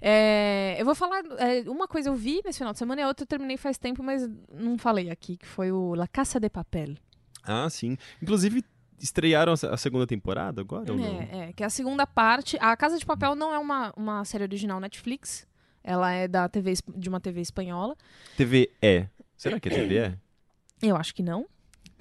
é, 0.01 0.75
eu 0.79 0.85
vou 0.85 0.95
falar. 0.95 1.21
é, 1.37 1.61
uma 1.69 1.87
coisa 1.87 2.09
eu 2.09 2.15
vi 2.15 2.41
nesse 2.45 2.57
final 2.59 2.73
de 2.73 2.79
semana 2.79 3.01
e 3.01 3.03
a 3.03 3.07
outra 3.07 3.23
eu 3.23 3.27
terminei 3.27 3.57
faz 3.57 3.77
tempo, 3.77 4.01
mas 4.03 4.27
não 4.53 4.77
falei 4.77 5.09
aqui, 5.09 5.37
que 5.37 5.45
foi 5.45 5.71
o 5.71 5.93
La 5.95 6.07
Caça 6.07 6.39
de 6.39 6.49
Papel. 6.49 6.95
Ah, 7.43 7.69
sim. 7.69 7.97
Inclusive, 8.21 8.63
estrearam 8.99 9.53
a 9.53 9.57
se- 9.57 9.67
a 9.67 9.77
segunda 9.77 10.05
temporada 10.05 10.61
agora 10.61 10.91
ou 10.91 10.97
não? 10.97 11.05
É, 11.21 11.49
é, 11.49 11.53
que 11.53 11.63
é 11.63 11.65
a 11.65 11.69
segunda 11.69 12.05
parte. 12.05 12.57
A 12.59 12.75
Casa 12.75 12.97
de 12.97 13.05
Papel 13.05 13.35
não 13.35 13.53
é 13.53 13.57
uma, 13.59 13.93
uma 13.95 14.25
série 14.25 14.43
original 14.43 14.79
Netflix. 14.79 15.47
Ela 15.83 16.11
é 16.11 16.27
da 16.27 16.47
TV, 16.49 16.73
de 16.95 17.09
uma 17.09 17.19
TV 17.19 17.41
espanhola. 17.41 17.95
TVE. 18.37 18.69
Será 19.37 19.59
que 19.59 19.69
é 19.69 19.71
TVE? 19.71 20.17
Eu 20.81 20.95
acho 20.95 21.13
que 21.15 21.23
não. 21.23 21.45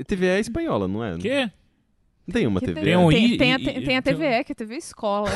TVE 0.07 0.27
é 0.27 0.41
espanhola, 0.41 0.87
não 0.89 1.03
é? 1.05 1.17
Que? 1.19 1.51
Não 2.27 2.33
tem 2.33 2.47
uma 2.47 2.61
Que 2.61 2.67
TVE. 2.67 2.83
Tem 2.85 2.97
um 2.97 3.09
tem, 3.09 3.25
I- 3.27 3.39
tem, 3.39 3.53
a, 3.55 3.57
e- 3.57 3.63
te- 3.65 3.71
e- 3.71 3.85
tem 3.85 3.97
a 3.97 4.01
um- 4.01 4.03
TVE, 4.03 4.45
que 4.45 4.53
é 4.53 4.55
TV 4.55 4.77
Escola. 4.77 5.31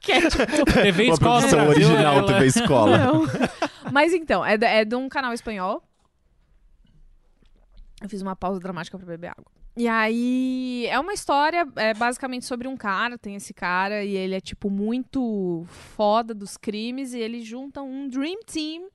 que 0.00 0.12
é 0.12 0.20
tipo. 0.28 0.64
TV 0.72 1.04
Uma 1.04 1.12
Escola 1.14 1.38
produção 1.40 1.68
original 1.68 2.16
ela- 2.18 2.26
TV 2.26 2.46
Escola. 2.46 2.98
Não. 2.98 3.22
Mas 3.92 4.12
então, 4.12 4.44
é, 4.44 4.56
da- 4.56 4.68
é 4.68 4.84
de 4.84 4.94
um 4.94 5.08
canal 5.08 5.32
espanhol. 5.32 5.82
Eu 8.02 8.08
fiz 8.08 8.20
uma 8.22 8.36
pausa 8.36 8.60
dramática 8.60 8.96
pra 8.98 9.06
beber 9.06 9.28
água. 9.28 9.50
E 9.76 9.86
aí, 9.86 10.86
é 10.86 10.98
uma 10.98 11.12
história 11.12 11.66
é, 11.76 11.92
basicamente 11.92 12.46
sobre 12.46 12.66
um 12.66 12.76
cara, 12.76 13.18
tem 13.18 13.34
esse 13.34 13.52
cara, 13.52 14.02
e 14.02 14.16
ele 14.16 14.34
é, 14.34 14.40
tipo, 14.40 14.70
muito 14.70 15.66
foda 15.68 16.32
dos 16.32 16.56
crimes, 16.56 17.12
e 17.12 17.18
eles 17.18 17.44
juntam 17.44 17.86
um 17.86 18.08
Dream 18.08 18.40
Team 18.46 18.88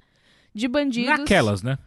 de 0.54 0.68
bandidos. 0.68 1.20
Naquelas, 1.20 1.62
né? 1.62 1.78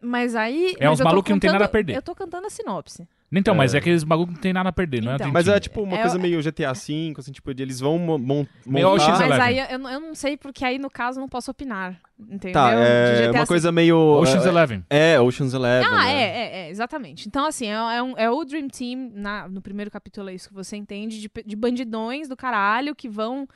Mas 0.00 0.34
aí. 0.34 0.74
É 0.80 0.88
mas 0.88 0.98
uns 0.98 1.04
malucos 1.04 1.26
que 1.26 1.32
não 1.32 1.38
tem 1.38 1.52
nada 1.52 1.66
a 1.66 1.68
perder. 1.68 1.94
Eu 1.96 2.02
tô 2.02 2.14
cantando 2.14 2.46
a 2.46 2.50
sinopse. 2.50 3.06
Então, 3.34 3.54
mas 3.54 3.72
É. 3.72 3.78
é 3.78 3.80
aqueles 3.80 4.04
bagulho 4.04 4.28
que 4.28 4.34
não 4.34 4.40
tem 4.40 4.52
nada 4.52 4.68
a 4.68 4.72
perder, 4.72 5.02
não 5.02 5.12
é? 5.12 5.14
Então. 5.14 5.32
Mas 5.32 5.48
é 5.48 5.58
tipo 5.58 5.82
uma 5.82 5.96
É, 5.96 6.00
coisa 6.02 6.16
eu- 6.16 6.20
meio 6.20 6.42
GTA 6.42 6.72
V, 6.74 7.14
assim, 7.18 7.32
tipo, 7.32 7.54
de 7.54 7.62
eles 7.62 7.80
vão 7.80 7.98
mo- 7.98 8.18
mon- 8.18 8.46
Meio 8.66 8.90
montar... 8.90 9.02
Ocean's 9.04 9.18
Mas 9.20 9.30
Eleven. 9.30 9.42
aí 9.60 9.72
eu, 9.72 9.78
não- 9.78 9.90
eu 9.90 10.00
não 10.00 10.14
sei, 10.14 10.36
porque 10.36 10.64
aí 10.64 10.78
no 10.78 10.90
caso 10.90 11.18
eu 11.18 11.22
não 11.22 11.28
posso 11.28 11.50
opinar. 11.50 11.98
Entendeu? 12.20 12.52
Tá, 12.52 12.70
De 12.74 12.80
é 12.80 13.26
GTA 13.28 13.40
uma 13.40 13.46
coisa 13.46 13.72
meio... 13.72 13.96
Ocean's 13.98 14.44
é, 14.44 14.48
Eleven. 14.48 14.84
É, 14.90 15.20
Ocean's 15.20 15.54
Eleven. 15.54 15.88
Ah, 15.90 16.04
né? 16.04 16.12
é, 16.12 16.22
é, 16.26 16.66
é, 16.66 16.70
exatamente. 16.70 17.26
Então, 17.26 17.46
assim, 17.46 17.66
é, 17.66 17.72
é 17.72 18.02
um- 18.02 18.14
é 18.18 18.30
o 18.30 18.44
Dream 18.44 18.68
Team, 18.68 19.10
na- 19.14 19.48
no 19.48 19.60
primeiro 19.62 19.90
capítulo 19.90 20.28
é 20.28 20.34
isso 20.34 20.48
que 20.48 20.54
você 20.54 20.76
entende, 20.76 21.20
de, 21.20 21.28
pe- 21.28 21.42
de 21.44 21.56
bandidões 21.56 22.28
do 22.28 22.36
caralho 22.36 22.94
que 22.94 23.08
vão. 23.08 23.48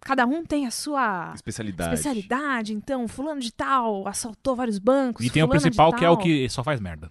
Cada 0.00 0.26
um 0.26 0.44
tem 0.44 0.66
a 0.66 0.70
sua 0.70 1.32
Especialidade. 1.34 1.94
especialidade. 1.94 2.72
Então, 2.74 3.08
fulano 3.08 3.40
de 3.40 3.52
tal 3.52 4.06
assaltou 4.06 4.54
vários 4.54 4.78
bancos. 4.78 5.24
E 5.24 5.30
tem 5.30 5.42
o 5.42 5.46
fulana 5.46 5.58
de 5.58 5.64
principal 5.64 5.92
que 5.92 6.04
é 6.04 6.08
o 6.10 6.14
tal. 6.16 6.22
que 6.24 6.48
só 6.50 6.62
faz 6.62 6.78
merda. 6.80 7.10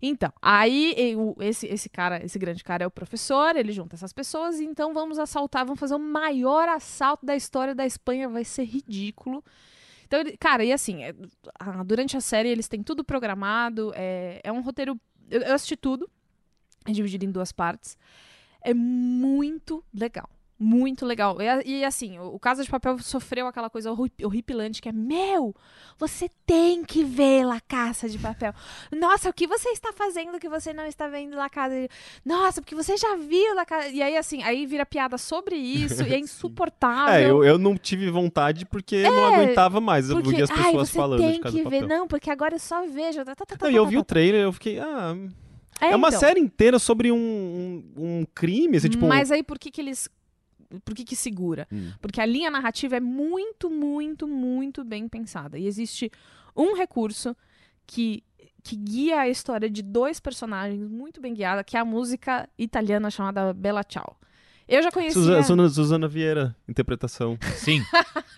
Então, 0.00 0.32
aí 0.40 0.94
e- 0.96 1.16
o- 1.16 1.34
esse, 1.40 1.66
esse 1.66 1.88
cara, 1.88 2.24
esse 2.24 2.38
grande 2.38 2.62
cara 2.62 2.84
é 2.84 2.86
o 2.86 2.90
professor, 2.90 3.56
ele 3.56 3.72
junta 3.72 3.96
essas 3.96 4.12
pessoas, 4.12 4.60
então 4.60 4.94
vamos 4.94 5.18
assaltar, 5.18 5.64
vamos 5.66 5.80
fazer 5.80 5.94
o 5.96 5.98
maior 5.98 6.68
assalto 6.68 7.26
da 7.26 7.34
história 7.34 7.74
da 7.74 7.84
Espanha, 7.84 8.28
vai 8.28 8.44
ser 8.44 8.64
ridículo. 8.64 9.44
Então, 10.06 10.20
ele- 10.20 10.36
cara, 10.36 10.64
e 10.64 10.72
assim, 10.72 11.02
é, 11.02 11.12
ah, 11.58 11.82
durante 11.82 12.16
a 12.16 12.20
série 12.20 12.48
eles 12.48 12.68
têm 12.68 12.82
tudo 12.82 13.02
programado, 13.04 13.92
é, 13.96 14.40
é 14.44 14.52
um 14.52 14.60
roteiro. 14.60 14.98
Eu, 15.30 15.42
eu 15.42 15.54
assisti 15.54 15.76
tudo, 15.76 16.08
é 16.86 16.92
dividido 16.92 17.24
em 17.24 17.30
duas 17.30 17.50
partes. 17.52 17.98
É 18.62 18.72
muito 18.72 19.84
legal. 19.92 20.30
Muito 20.60 21.06
legal. 21.06 21.38
E, 21.40 21.78
e, 21.78 21.84
assim, 21.84 22.18
o, 22.18 22.36
Casa 22.36 22.64
de 22.64 22.70
Papel 22.70 22.98
sofreu 22.98 23.46
aquela 23.46 23.70
coisa 23.70 23.92
horri- 23.92 24.10
horripilante 24.24 24.82
que 24.82 24.88
é: 24.88 24.92
Meu, 24.92 25.54
você 25.96 26.28
tem 26.44 26.84
que 26.84 27.04
ver 27.04 27.44
La 27.44 27.60
Caça 27.60 28.08
de 28.08 28.18
Papel. 28.18 28.52
Nossa, 28.90 29.30
o 29.30 29.32
que 29.32 29.46
você 29.46 29.68
está 29.68 29.92
fazendo 29.92 30.40
que 30.40 30.48
você 30.48 30.72
não 30.72 30.84
está 30.84 31.06
vendo 31.06 31.36
La 31.36 31.48
Casa 31.48 31.76
de... 31.76 31.88
Nossa, 32.24 32.60
porque 32.60 32.74
você 32.74 32.96
já 32.96 33.14
viu 33.14 33.54
La 33.54 33.64
Casa... 33.64 33.88
E 33.90 34.02
aí, 34.02 34.16
assim, 34.16 34.42
aí 34.42 34.66
vira 34.66 34.84
piada 34.84 35.16
sobre 35.16 35.54
isso 35.54 36.02
e 36.02 36.12
é 36.12 36.18
insuportável. 36.20 37.14
É, 37.14 37.30
eu, 37.30 37.44
eu 37.44 37.58
não 37.58 37.76
tive 37.76 38.10
vontade 38.10 38.66
porque 38.66 38.96
eu 38.96 39.12
não 39.12 39.26
aguentava 39.26 39.80
mais. 39.80 40.08
Porque, 40.08 40.30
vi 40.30 40.42
as 40.42 40.50
ai, 40.50 40.56
pessoas 40.56 40.88
você 40.88 40.98
falando 40.98 41.20
tem 41.20 41.32
de 41.34 41.40
Casa 41.40 41.56
que 41.56 41.62
de 41.62 41.70
ver. 41.70 41.82
Papel. 41.82 41.98
Não, 41.98 42.08
porque 42.08 42.30
agora 42.30 42.56
eu 42.56 42.58
só 42.58 42.84
vejo. 42.84 43.24
Tá, 43.24 43.36
tá, 43.36 43.46
tá, 43.46 43.56
Não, 43.60 43.70
e 43.70 43.74
tá, 43.74 43.78
eu 43.78 43.84
tá, 43.84 43.90
vi 43.90 43.94
tá, 43.94 44.00
o 44.00 44.04
trailer 44.04 44.40
eu 44.42 44.52
fiquei, 44.52 44.80
ah... 44.80 45.14
tá. 45.78 45.86
É, 45.86 45.94
uma 45.94 46.08
então. 46.08 46.18
série 46.18 46.40
inteira 46.40 46.80
sobre 46.80 47.12
um, 47.12 47.16
um, 47.16 47.84
um 47.96 48.26
crime, 48.34 48.76
assim, 48.76 48.88
tipo... 48.88 49.06
Mas 49.06 49.30
aí 49.30 49.44
por 49.44 49.56
que 49.56 49.70
que 49.70 49.80
eles... 49.80 50.08
Por 50.84 50.94
que 50.94 51.04
que 51.04 51.16
segura? 51.16 51.66
Hum. 51.72 51.92
Porque 52.00 52.20
a 52.20 52.26
linha 52.26 52.50
narrativa 52.50 52.96
é 52.96 53.00
muito, 53.00 53.70
muito, 53.70 54.26
muito 54.28 54.84
bem 54.84 55.08
pensada. 55.08 55.58
E 55.58 55.66
existe 55.66 56.10
um 56.56 56.74
recurso 56.76 57.34
que, 57.86 58.22
que 58.62 58.76
guia 58.76 59.20
a 59.20 59.28
história 59.28 59.70
de 59.70 59.82
dois 59.82 60.20
personagens 60.20 60.86
muito 60.88 61.20
bem 61.20 61.32
guiada, 61.34 61.64
que 61.64 61.76
é 61.76 61.80
a 61.80 61.84
música 61.84 62.48
italiana 62.58 63.10
chamada 63.10 63.54
Bella 63.54 63.82
Ciao. 63.88 64.16
Eu 64.68 64.82
já 64.82 64.90
conhecia... 64.92 65.14
Suza- 65.14 65.40
Susana, 65.42 65.68
Susana 65.70 66.06
Vieira, 66.08 66.54
interpretação. 66.68 67.38
Sim. 67.56 67.82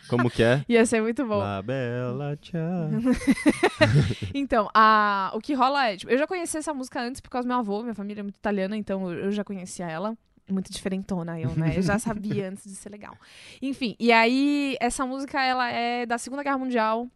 Como 0.09 0.31
que 0.31 0.45
é? 0.45 0.64
Ia 0.68 0.87
ser 0.87 1.03
muito 1.03 1.26
bom. 1.26 1.39
La 1.39 1.61
bella 1.61 2.39
ciao. 2.41 2.89
Então, 4.35 4.68
a... 4.72 5.33
o 5.35 5.41
que 5.41 5.55
rola 5.55 5.89
é, 5.89 5.97
tipo, 5.97 6.12
eu 6.12 6.18
já 6.18 6.26
conhecia 6.26 6.59
essa 6.59 6.72
música 6.72 7.03
antes 7.03 7.20
por 7.20 7.31
causa 7.31 7.47
do 7.47 7.49
meu 7.49 7.59
avô, 7.59 7.83
minha 7.83 7.95
família 7.95 8.20
é 8.20 8.22
muito 8.22 8.37
italiana, 8.37 8.76
então 8.76 9.11
eu 9.11 9.20
eu 9.24 9.33
já 9.33 9.43
conhecia 9.45 9.87
ela. 9.89 10.16
Muito 10.53 10.72
diferentona 10.72 11.38
eu, 11.40 11.55
né? 11.55 11.76
Eu 11.76 11.82
já 11.82 11.98
sabia 12.01 12.48
antes 12.48 12.64
de 12.64 12.74
ser 12.74 12.90
legal. 12.90 13.16
Enfim, 13.61 13.96
e 13.98 14.12
aí 14.12 14.76
essa 14.80 15.07
música, 15.07 15.42
ela 15.42 15.70
é 15.70 16.07
da 16.07 16.18
Segunda 16.18 16.42
Guerra 16.42 16.59
Mundial. 16.59 17.09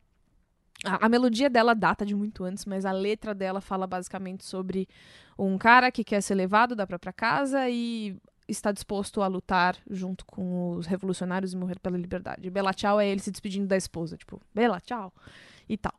A, 0.85 1.07
a 1.07 1.09
melodia 1.09 1.49
dela 1.49 1.74
data 1.74 2.05
de 2.05 2.14
muito 2.14 2.45
antes, 2.45 2.64
mas 2.64 2.85
a 2.85 2.93
letra 2.93 3.35
dela 3.35 3.61
fala 3.61 3.87
basicamente 3.87 4.45
sobre 4.45 4.89
um 5.39 5.57
cara 5.59 5.91
que 5.91 6.05
quer 6.05 6.20
ser 6.20 6.35
levado 6.35 6.76
da 6.76 6.87
própria 6.87 7.12
casa 7.12 7.68
e 7.68 8.16
está 8.47 8.70
disposto 8.72 9.22
a 9.22 9.26
lutar 9.26 9.76
junto 9.91 10.24
com 10.26 10.72
os 10.72 10.87
revolucionários 10.87 11.53
e 11.53 11.57
morrer 11.57 11.78
pela 11.78 11.97
liberdade. 11.97 12.51
Bela 12.51 12.74
tchau 12.74 13.01
é 13.01 13.09
ele 13.09 13.20
se 13.20 13.30
despedindo 13.30 13.66
da 13.66 13.76
esposa, 13.76 14.16
tipo, 14.16 14.41
bela 14.55 14.80
tchau 14.80 15.12
e 15.68 15.76
tal. 15.76 15.95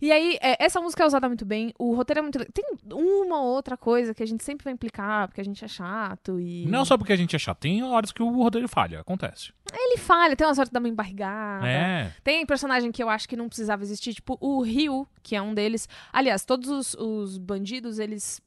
E 0.00 0.10
aí, 0.10 0.38
é, 0.40 0.64
essa 0.64 0.80
música 0.80 1.02
é 1.02 1.06
usada 1.06 1.28
muito 1.28 1.44
bem, 1.44 1.74
o 1.78 1.94
roteiro 1.94 2.20
é 2.20 2.22
muito 2.22 2.38
legal. 2.38 2.52
Tem 2.52 2.64
uma 2.92 3.40
ou 3.40 3.48
outra 3.48 3.76
coisa 3.76 4.14
que 4.14 4.22
a 4.22 4.26
gente 4.26 4.42
sempre 4.42 4.64
vai 4.64 4.72
implicar, 4.72 5.28
porque 5.28 5.40
a 5.40 5.44
gente 5.44 5.62
é 5.64 5.68
chato 5.68 6.40
e. 6.40 6.66
Não 6.66 6.84
só 6.84 6.96
porque 6.96 7.12
a 7.12 7.16
gente 7.16 7.36
é 7.36 7.38
chato, 7.38 7.58
tem 7.58 7.82
horas 7.82 8.10
que 8.10 8.22
o 8.22 8.30
roteiro 8.42 8.66
falha, 8.66 9.00
acontece. 9.00 9.52
Ele 9.72 9.98
falha, 9.98 10.34
tem 10.34 10.46
uma 10.46 10.54
sorte 10.54 10.72
da 10.72 10.80
mãe 10.80 10.90
embarrigada. 10.90 11.68
É. 11.68 12.12
Tem 12.24 12.46
personagem 12.46 12.90
que 12.90 13.02
eu 13.02 13.10
acho 13.10 13.28
que 13.28 13.36
não 13.36 13.48
precisava 13.48 13.82
existir, 13.82 14.14
tipo 14.14 14.38
o 14.40 14.62
Ryu, 14.62 15.06
que 15.22 15.36
é 15.36 15.42
um 15.42 15.52
deles. 15.52 15.88
Aliás, 16.12 16.44
todos 16.44 16.70
os, 16.70 16.94
os 16.94 17.36
bandidos, 17.38 17.98
eles, 17.98 18.40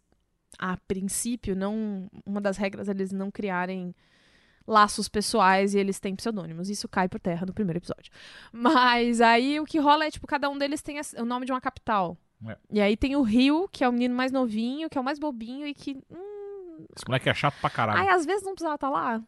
a 0.58 0.76
princípio, 0.88 1.56
não. 1.56 2.10
Uma 2.26 2.42
das 2.42 2.58
regras 2.58 2.90
é 2.90 2.92
eles 2.92 3.12
não 3.12 3.30
criarem 3.30 3.96
laços 4.66 5.10
pessoais 5.10 5.74
e 5.74 5.80
eles 5.80 6.00
têm 6.00 6.16
pseudônimos. 6.16 6.70
Isso 6.70 6.88
cai 6.88 7.08
por 7.10 7.20
terra 7.20 7.46
no 7.46 7.54
primeiro 7.54 7.80
episódio. 7.80 8.12
Mas 8.52 9.20
aí 9.22 9.60
o 9.60 9.66
que 9.66 9.78
rola 9.80 10.06
é, 10.06 10.12
tipo, 10.12 10.26
cada 10.28 10.50
um 10.50 10.58
deles 10.58 10.82
tem 10.82 11.00
o 11.18 11.26
nome 11.26 11.46
de 11.46 11.52
uma 11.52 11.62
capital. 11.62 12.18
É. 12.48 12.58
E 12.72 12.82
aí 12.82 12.98
tem 12.98 13.16
o 13.16 13.22
Ryu, 13.22 13.68
que 13.72 13.84
é 13.84 13.90
o 13.90 13.92
menino 13.94 14.16
mais 14.16 14.32
novinho, 14.32 14.90
que 14.90 14.98
é 14.98 15.02
o 15.02 15.04
mais 15.04 15.20
bobinho 15.20 15.66
e 15.68 15.74
que. 15.74 15.98
Hum, 16.12 16.86
Esse 16.96 17.06
moleque 17.08 17.30
é 17.30 17.34
chato 17.34 17.56
pra 17.62 17.70
caralho. 17.70 18.00
ai, 18.00 18.10
às 18.10 18.26
vezes 18.26 18.44
não 18.44 18.54
precisava 18.54 18.76
estar 18.76 18.90
lá. 18.90 19.22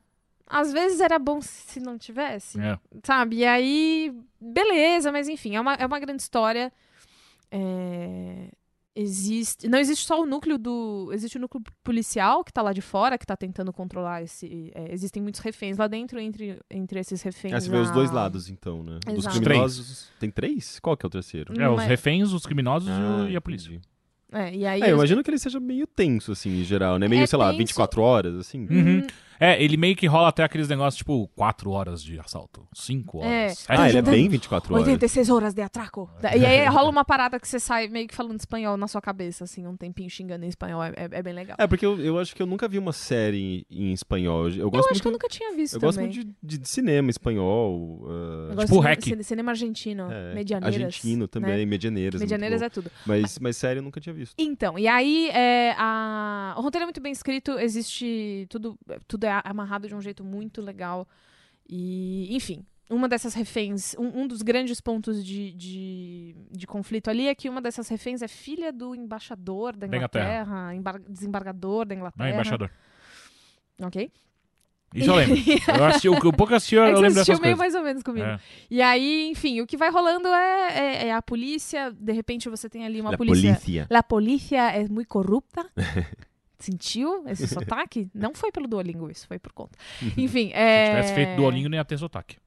Às 0.48 0.72
vezes 0.72 1.00
era 1.00 1.18
bom 1.18 1.42
se 1.42 1.80
não 1.80 1.98
tivesse 1.98 2.60
É. 2.62 2.78
sabe? 3.04 3.38
E 3.38 3.46
aí, 3.46 4.14
beleza, 4.40 5.12
mas 5.12 5.28
enfim, 5.28 5.56
é 5.56 5.62
uma, 5.62 5.74
é 5.74 5.86
uma 5.86 6.00
grande 6.00 6.22
história. 6.22 6.72
É, 7.52 8.50
Existe. 8.96 9.68
Não 9.68 9.78
existe 9.78 10.06
só 10.06 10.22
o 10.22 10.26
núcleo 10.26 10.58
do. 10.58 11.10
Existe 11.12 11.38
o 11.38 11.42
núcleo 11.42 11.62
policial 11.84 12.44
que 12.46 12.54
tá 12.54 12.62
lá 12.62 12.72
de 12.72 12.82
fora, 12.82 13.18
que 13.18 13.26
tá 13.26 13.36
tentando 13.36 13.74
controlar 13.74 14.24
esse. 14.24 14.72
é, 14.74 14.94
existem 14.94 15.22
muitos 15.22 15.42
reféns 15.42 15.78
lá 15.78 15.86
dentro, 15.88 16.18
entre, 16.18 16.58
entre 16.72 17.00
esses 17.00 17.22
reféns. 17.22 17.54
Ah, 17.54 17.60
você 17.60 17.70
vê 17.70 17.78
os 17.78 17.92
dois 17.92 18.10
lados, 18.10 18.50
então, 18.50 18.82
né? 18.84 19.00
Dos 19.06 19.26
Exato. 19.26 19.42
criminosos. 19.42 20.08
Tem 20.18 20.32
três? 20.32 20.80
Qual 20.80 20.96
que 20.96 21.06
é 21.06 21.08
o 21.08 21.10
terceiro? 21.10 21.54
É, 21.62 21.70
os 21.70 21.76
Mas- 21.76 21.88
reféns, 21.88 22.32
os 22.32 22.46
criminosos 22.46 22.88
e 22.88 22.92
Ah, 22.92 23.28
e 23.32 23.36
a 23.36 23.42
polícia. 23.42 23.68
entendi. 23.68 23.82
É, 24.32 24.56
e 24.56 24.66
aí. 24.66 24.82
É, 24.82 24.86
eu 24.86 24.96
os- 24.96 25.00
imagino 25.02 25.24
que 25.24 25.30
ele 25.30 25.40
seja 25.40 25.60
meio 25.60 25.86
tenso, 25.86 26.32
assim, 26.32 26.62
em 26.62 26.64
geral, 26.64 26.98
né? 26.98 27.08
Meio, 27.08 27.24
É 27.24 27.28
sei 27.28 27.38
lá, 27.38 27.48
tenso. 27.48 27.58
24 27.60 28.02
horas, 28.02 28.36
assim. 28.36 28.66
Uhum. 28.70 29.06
É, 29.40 29.62
ele 29.62 29.78
meio 29.78 29.96
que 29.96 30.08
rola 30.08 30.30
até 30.30 30.44
aqueles 30.44 30.68
negócios, 30.70 30.98
tipo, 30.98 31.28
4 31.36 31.70
horas 31.72 32.02
de 32.04 32.20
assalto, 32.20 32.68
5 32.74 33.18
horas. 33.20 33.32
É. 33.32 33.50
sete 33.50 33.66
Ah, 33.70 33.90
ele 33.90 33.98
é 33.98 34.02
horas. 34.02 34.10
bem 34.14 34.30
24 34.30 34.74
horas. 34.74 34.88
86 34.88 35.30
horas 35.30 35.54
de 35.54 35.62
atraco. 35.62 36.10
E 36.36 36.46
aí 36.46 36.66
rola 36.68 36.90
uma 36.90 37.04
parada 37.06 37.40
que 37.40 37.48
você 37.48 37.60
sai 37.60 37.88
meio 37.88 38.08
que 38.08 38.16
falando 38.16 38.40
espanhol 38.40 38.78
na 38.78 38.88
sua 38.88 39.02
cabeça, 39.02 39.44
assim, 39.44 39.66
um 39.68 39.76
tempinho 39.76 40.10
xingando 40.10 40.46
em 40.46 40.48
espanhol. 40.48 40.84
É, 40.84 40.90
é- 40.96 41.10
é 41.12 41.24
bem 41.24 41.34
legal. 41.34 41.56
É, 41.60 41.68
porque 41.68 41.86
eu, 41.86 42.00
eu 42.00 42.20
acho 42.20 42.36
que 42.36 42.42
eu 42.42 42.46
nunca 42.46 42.68
vi 42.68 42.78
uma 42.78 42.94
série 42.94 43.66
em 43.70 43.92
espanhol. 43.92 44.48
Eu, 44.50 44.56
eu 44.56 44.60
eu 44.66 44.72
gosto 44.72 44.92
acho 44.92 45.02
que 45.02 45.08
eu 45.08 45.12
muito, 45.12 45.24
nunca 45.24 45.28
tinha 45.34 45.54
visto 45.56 45.76
eu 45.76 45.80
gosto 45.82 45.98
também. 46.00 46.14
muito 46.16 46.36
de, 46.44 46.58
de- 46.58 46.68
cinema 46.70 47.10
espanhol. 47.10 48.00
uh, 48.04 48.50
Eu 48.52 48.56
gosto 48.56 48.68
Tipo 48.68 48.82
de 48.82 48.88
Hack. 48.88 49.04
cine- 49.04 49.24
Cinema 49.24 49.52
argentino, 49.52 50.12
é, 50.12 50.34
medianeiras. 50.34 50.76
argentino 50.86 51.28
também, 51.28 51.58
né? 51.58 51.66
medianeiras. 51.66 52.22
é 52.22 52.24
muito 52.24 52.32
Medianeiras 52.32 52.60
bom. 52.62 52.66
é 52.66 52.70
tudo. 52.70 52.92
mas, 53.06 53.40
mas 53.40 53.58
série 53.58 53.80
eu 53.80 53.84
nunca 53.84 54.00
tinha 54.00 54.14
visto. 54.14 54.34
Então, 54.38 54.78
e 54.80 54.88
aí 54.88 55.30
é, 55.30 55.74
a... 55.78 56.56
o 56.58 56.62
roteiro 56.62 56.84
é 56.84 56.86
muito 56.86 57.02
bem 57.02 57.12
escrito, 57.12 57.52
existe 57.60 58.46
tudo, 58.50 58.78
tudo 59.08 59.25
é 59.26 59.42
amarrado 59.44 59.88
de 59.88 59.96
um 59.96 60.02
jeito 60.02 60.24
muito 60.24 60.62
legal. 60.62 61.08
E, 61.70 62.28
enfim, 62.36 62.66
uma 62.90 63.10
dessas 63.10 63.34
reféns, 63.34 63.96
um, 63.98 64.22
um 64.22 64.28
dos 64.28 64.42
grandes 64.44 64.80
pontos 64.80 65.26
de, 65.26 65.52
de, 65.54 66.36
de 66.52 66.68
conflito 66.68 67.10
ali 67.10 67.28
é 67.28 67.34
que 67.36 67.50
uma 67.50 67.60
dessas 67.62 67.88
reféns 67.90 68.22
é 68.22 68.28
filha 68.28 68.72
do 68.72 68.94
embaixador 68.94 69.76
da 69.76 69.88
Da 69.88 69.98
Inglaterra. 69.98 70.26
Inglaterra, 70.44 70.76
embar- 70.76 71.02
desembargador 71.10 71.86
da 71.86 71.96
Não, 71.96 72.00
Inglaterra. 72.02 72.30
é 72.30 72.34
embaixador. 72.34 72.72
Ok? 73.82 74.12
Isso 74.94 75.10
eu 75.10 75.16
lembro. 75.16 75.36
Eu 75.78 75.86
assisti, 75.86 76.08
o, 76.08 76.14
o 76.14 76.32
pouco 76.34 76.54
assisti, 76.56 76.76
eu, 76.76 76.84
É 76.86 76.90
que 76.92 76.96
eu 76.96 77.02
lembro 77.02 77.16
dessas 77.16 77.40
meio 77.42 77.58
coisas. 77.58 77.74
mais 77.74 77.76
ou 77.76 77.84
menos 77.84 78.02
comigo. 78.04 78.26
É. 78.26 78.40
E 78.72 78.82
aí, 78.82 79.28
enfim, 79.30 79.60
o 79.60 79.68
que 79.68 79.76
vai 79.76 79.90
rolando 79.92 80.30
é, 80.30 80.70
é, 80.78 81.08
é 81.08 81.14
a 81.14 81.22
polícia, 81.22 81.92
de 81.92 82.14
repente 82.14 82.48
você 82.48 82.70
tem 82.70 82.86
ali 82.86 83.02
uma 83.02 83.12
La 83.12 83.18
polícia... 83.18 83.56
polícia. 83.56 83.88
La 83.90 84.04
polícia 84.04 84.72
é 84.72 84.88
muito 84.88 85.10
corrupta. 85.10 85.66
Sentiu 86.60 87.24
esse 87.28 87.48
sotaque? 87.54 88.08
Não 88.14 88.34
foi 88.34 88.52
pelo 88.52 88.68
Duolingo 88.68 89.10
isso, 89.12 89.28
foi 89.28 89.38
por 89.40 89.52
conta. 89.52 89.78
Enfim, 90.18 90.52
é... 90.54 90.86
Se 90.86 90.92
tivesse 90.92 91.14
feito 91.16 91.36
Duolingo, 91.38 91.70
não 91.70 91.78
ia 91.78 91.86
ter 91.86 91.98
sotaque. 91.98 92.38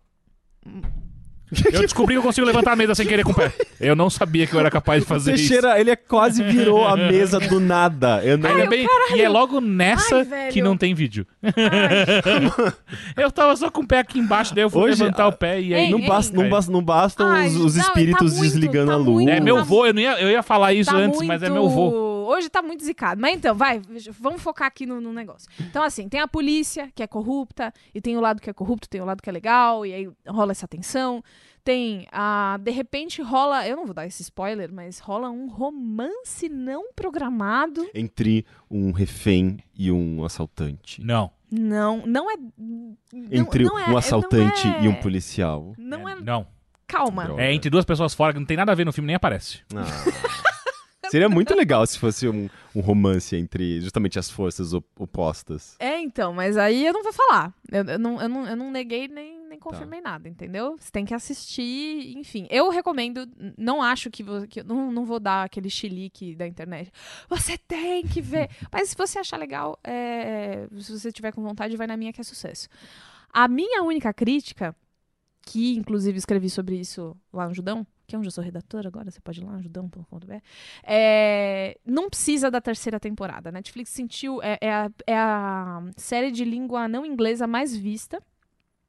Eu 1.72 1.80
descobri 1.80 2.14
que 2.14 2.18
eu 2.18 2.22
consigo 2.22 2.46
levantar 2.46 2.72
a 2.72 2.76
mesa 2.76 2.94
sem 2.94 3.06
querer 3.06 3.24
com 3.24 3.30
o 3.30 3.34
pé. 3.34 3.50
Eu 3.80 3.96
não 3.96 4.10
sabia 4.10 4.46
que 4.46 4.52
eu 4.52 4.60
era 4.60 4.70
capaz 4.70 5.02
de 5.02 5.08
fazer 5.08 5.32
isso. 5.32 5.44
Teixeira, 5.48 5.80
ele 5.80 5.90
é 5.90 5.96
quase 5.96 6.42
virou 6.42 6.86
a 6.86 6.94
mesa 7.08 7.40
do 7.40 7.58
nada. 7.58 8.22
Eu 8.22 8.36
não... 8.36 8.50
Ainda 8.50 8.66
bem, 8.66 8.86
e 9.14 9.20
é 9.22 9.28
logo 9.30 9.58
nessa 9.58 10.26
Ai, 10.30 10.50
que 10.52 10.60
não 10.60 10.76
tem 10.76 10.92
vídeo. 10.92 11.26
eu 13.16 13.30
tava 13.32 13.56
só 13.56 13.70
com 13.70 13.80
o 13.80 13.86
pé 13.86 13.98
aqui 14.00 14.18
embaixo, 14.18 14.54
daí 14.54 14.64
eu 14.64 14.70
fui 14.70 14.82
Hoje, 14.82 15.02
levantar 15.02 15.24
a- 15.24 15.28
o 15.28 15.32
pé 15.32 15.58
e 15.60 15.74
aí. 15.74 15.84
Ei, 15.86 15.90
Não, 15.90 16.00
ei. 16.00 16.06
basta, 16.06 16.36
não, 16.36 16.48
basta, 16.50 16.70
não 16.72 16.82
bastam 16.82 17.26
Ai, 17.28 17.48
os, 17.48 17.56
os 17.56 17.74
não, 17.76 17.82
espíritos 17.82 18.30
tá 18.32 18.38
muito, 18.38 18.52
desligando 18.52 18.88
tá 18.88 18.92
a 18.94 18.96
luz. 18.96 19.08
muito. 19.08 19.30
É 19.30 19.40
meu 19.40 19.56
Tá- 19.56 19.62
vô, 19.62 19.86
eu, 19.86 19.94
não 19.94 20.02
ia, 20.02 20.20
eu 20.20 20.28
ia 20.30 20.42
falar 20.42 20.72
isso 20.74 20.90
Tá 20.90 20.96
antes, 20.98 21.22
mas 21.22 21.42
é 21.42 21.48
meu 21.48 21.68
vô. 21.68 22.17
Hoje 22.28 22.48
tá 22.48 22.60
muito 22.62 22.84
zicado. 22.84 23.20
Mas 23.20 23.36
então, 23.36 23.54
vai, 23.54 23.80
vamos 24.18 24.42
focar 24.42 24.68
aqui 24.68 24.84
no, 24.84 25.00
no 25.00 25.12
negócio. 25.12 25.48
Então, 25.60 25.82
assim, 25.82 26.08
tem 26.08 26.20
a 26.20 26.28
polícia, 26.28 26.90
que 26.94 27.02
é 27.02 27.06
corrupta, 27.06 27.72
e 27.94 28.00
tem 28.00 28.16
o 28.16 28.20
lado 28.20 28.40
que 28.40 28.50
é 28.50 28.52
corrupto, 28.52 28.88
tem 28.88 29.00
o 29.00 29.04
lado 29.04 29.22
que 29.22 29.28
é 29.30 29.32
legal, 29.32 29.86
e 29.86 29.94
aí 29.94 30.10
rola 30.26 30.52
essa 30.52 30.68
tensão. 30.68 31.22
Tem 31.64 32.06
a. 32.12 32.58
De 32.62 32.70
repente 32.70 33.20
rola. 33.20 33.66
Eu 33.66 33.76
não 33.76 33.84
vou 33.84 33.94
dar 33.94 34.06
esse 34.06 34.22
spoiler, 34.22 34.72
mas 34.72 34.98
rola 35.00 35.28
um 35.28 35.48
romance 35.48 36.48
não 36.48 36.92
programado. 36.94 37.86
Entre 37.94 38.46
um 38.70 38.90
refém 38.92 39.58
e 39.76 39.90
um 39.92 40.24
assaltante. 40.24 41.02
Não, 41.04 41.30
Não, 41.50 42.06
não 42.06 42.30
é. 42.30 42.36
não- 42.56 42.96
Entre 43.30 43.64
não 43.64 43.78
é- 43.78 43.90
um 43.90 43.96
assaltante 43.98 44.66
não 44.66 44.74
é- 44.76 44.84
e 44.84 44.88
um 44.88 44.94
policial. 44.94 45.74
Não 45.76 46.08
é, 46.08 46.12
é. 46.12 46.20
não. 46.20 46.46
Calma. 46.86 47.24
Droga. 47.24 47.42
É 47.42 47.52
entre 47.52 47.68
duas 47.68 47.84
pessoas 47.84 48.14
fora 48.14 48.32
que 48.32 48.38
não 48.38 48.46
tem 48.46 48.56
nada 48.56 48.72
a 48.72 48.74
ver 48.74 48.86
no 48.86 48.92
filme, 48.92 49.06
nem 49.08 49.16
aparece. 49.16 49.60
Ah. 49.74 49.84
Seria 51.10 51.28
muito 51.28 51.54
legal 51.54 51.86
se 51.86 51.98
fosse 51.98 52.28
um, 52.28 52.48
um 52.74 52.80
romance 52.80 53.34
entre 53.36 53.80
justamente 53.80 54.18
as 54.18 54.30
forças 54.30 54.72
op- 54.72 54.86
opostas. 54.98 55.76
É, 55.78 56.00
então, 56.00 56.32
mas 56.32 56.56
aí 56.56 56.86
eu 56.86 56.92
não 56.92 57.02
vou 57.02 57.12
falar. 57.12 57.54
Eu, 57.70 57.84
eu 57.84 57.98
não, 57.98 58.20
eu, 58.20 58.28
não, 58.28 58.46
eu 58.46 58.56
não 58.56 58.70
neguei 58.70 59.08
nem, 59.08 59.38
Tá. 59.38 59.46
nem 59.48 59.58
confirmei 59.58 60.00
nada, 60.02 60.28
entendeu? 60.28 60.76
Você 60.78 60.90
tem 60.90 61.06
que 61.06 61.14
assistir, 61.14 62.16
enfim. 62.18 62.46
Eu 62.50 62.68
recomendo, 62.68 63.26
não 63.56 63.80
acho 63.82 64.10
que, 64.10 64.22
que 64.46 64.62
não, 64.62 64.92
não 64.92 65.06
vou 65.06 65.18
dar 65.18 65.44
aquele 65.44 65.70
chilique 65.70 66.36
da 66.36 66.46
internet. 66.46 66.92
Você 67.30 67.56
tem 67.56 68.06
que 68.06 68.20
ver. 68.20 68.50
mas 68.70 68.90
se 68.90 68.96
você 68.96 69.18
achar 69.18 69.38
legal, 69.38 69.78
é, 69.82 70.68
se 70.80 70.98
você 70.98 71.10
tiver 71.10 71.32
com 71.32 71.42
vontade, 71.42 71.76
vai 71.78 71.86
na 71.86 71.96
minha 71.96 72.12
que 72.12 72.20
é 72.20 72.24
sucesso. 72.24 72.68
A 73.32 73.48
minha 73.48 73.82
única 73.82 74.12
crítica, 74.12 74.76
que 75.42 75.74
inclusive 75.76 76.18
escrevi 76.18 76.50
sobre 76.50 76.76
isso 76.76 77.16
lá 77.32 77.48
no 77.48 77.54
Judão, 77.54 77.86
que 78.08 78.16
é 78.16 78.18
onde 78.18 78.26
eu 78.26 78.32
sou 78.32 78.42
redatora 78.42 78.88
agora, 78.88 79.10
você 79.10 79.20
pode 79.20 79.40
ir 79.42 79.44
lá, 79.44 79.60
judão.com.br, 79.60 80.36
é, 80.82 81.78
não 81.84 82.08
precisa 82.08 82.50
da 82.50 82.58
terceira 82.58 82.98
temporada. 82.98 83.52
Netflix 83.52 83.90
sentiu, 83.90 84.42
é, 84.42 84.56
é 84.62 84.72
a, 84.72 84.90
é 85.06 85.14
a 85.16 85.82
série 85.94 86.30
de 86.30 86.42
língua 86.42 86.88
não 86.88 87.04
inglesa 87.04 87.46
mais 87.46 87.76
vista. 87.76 88.22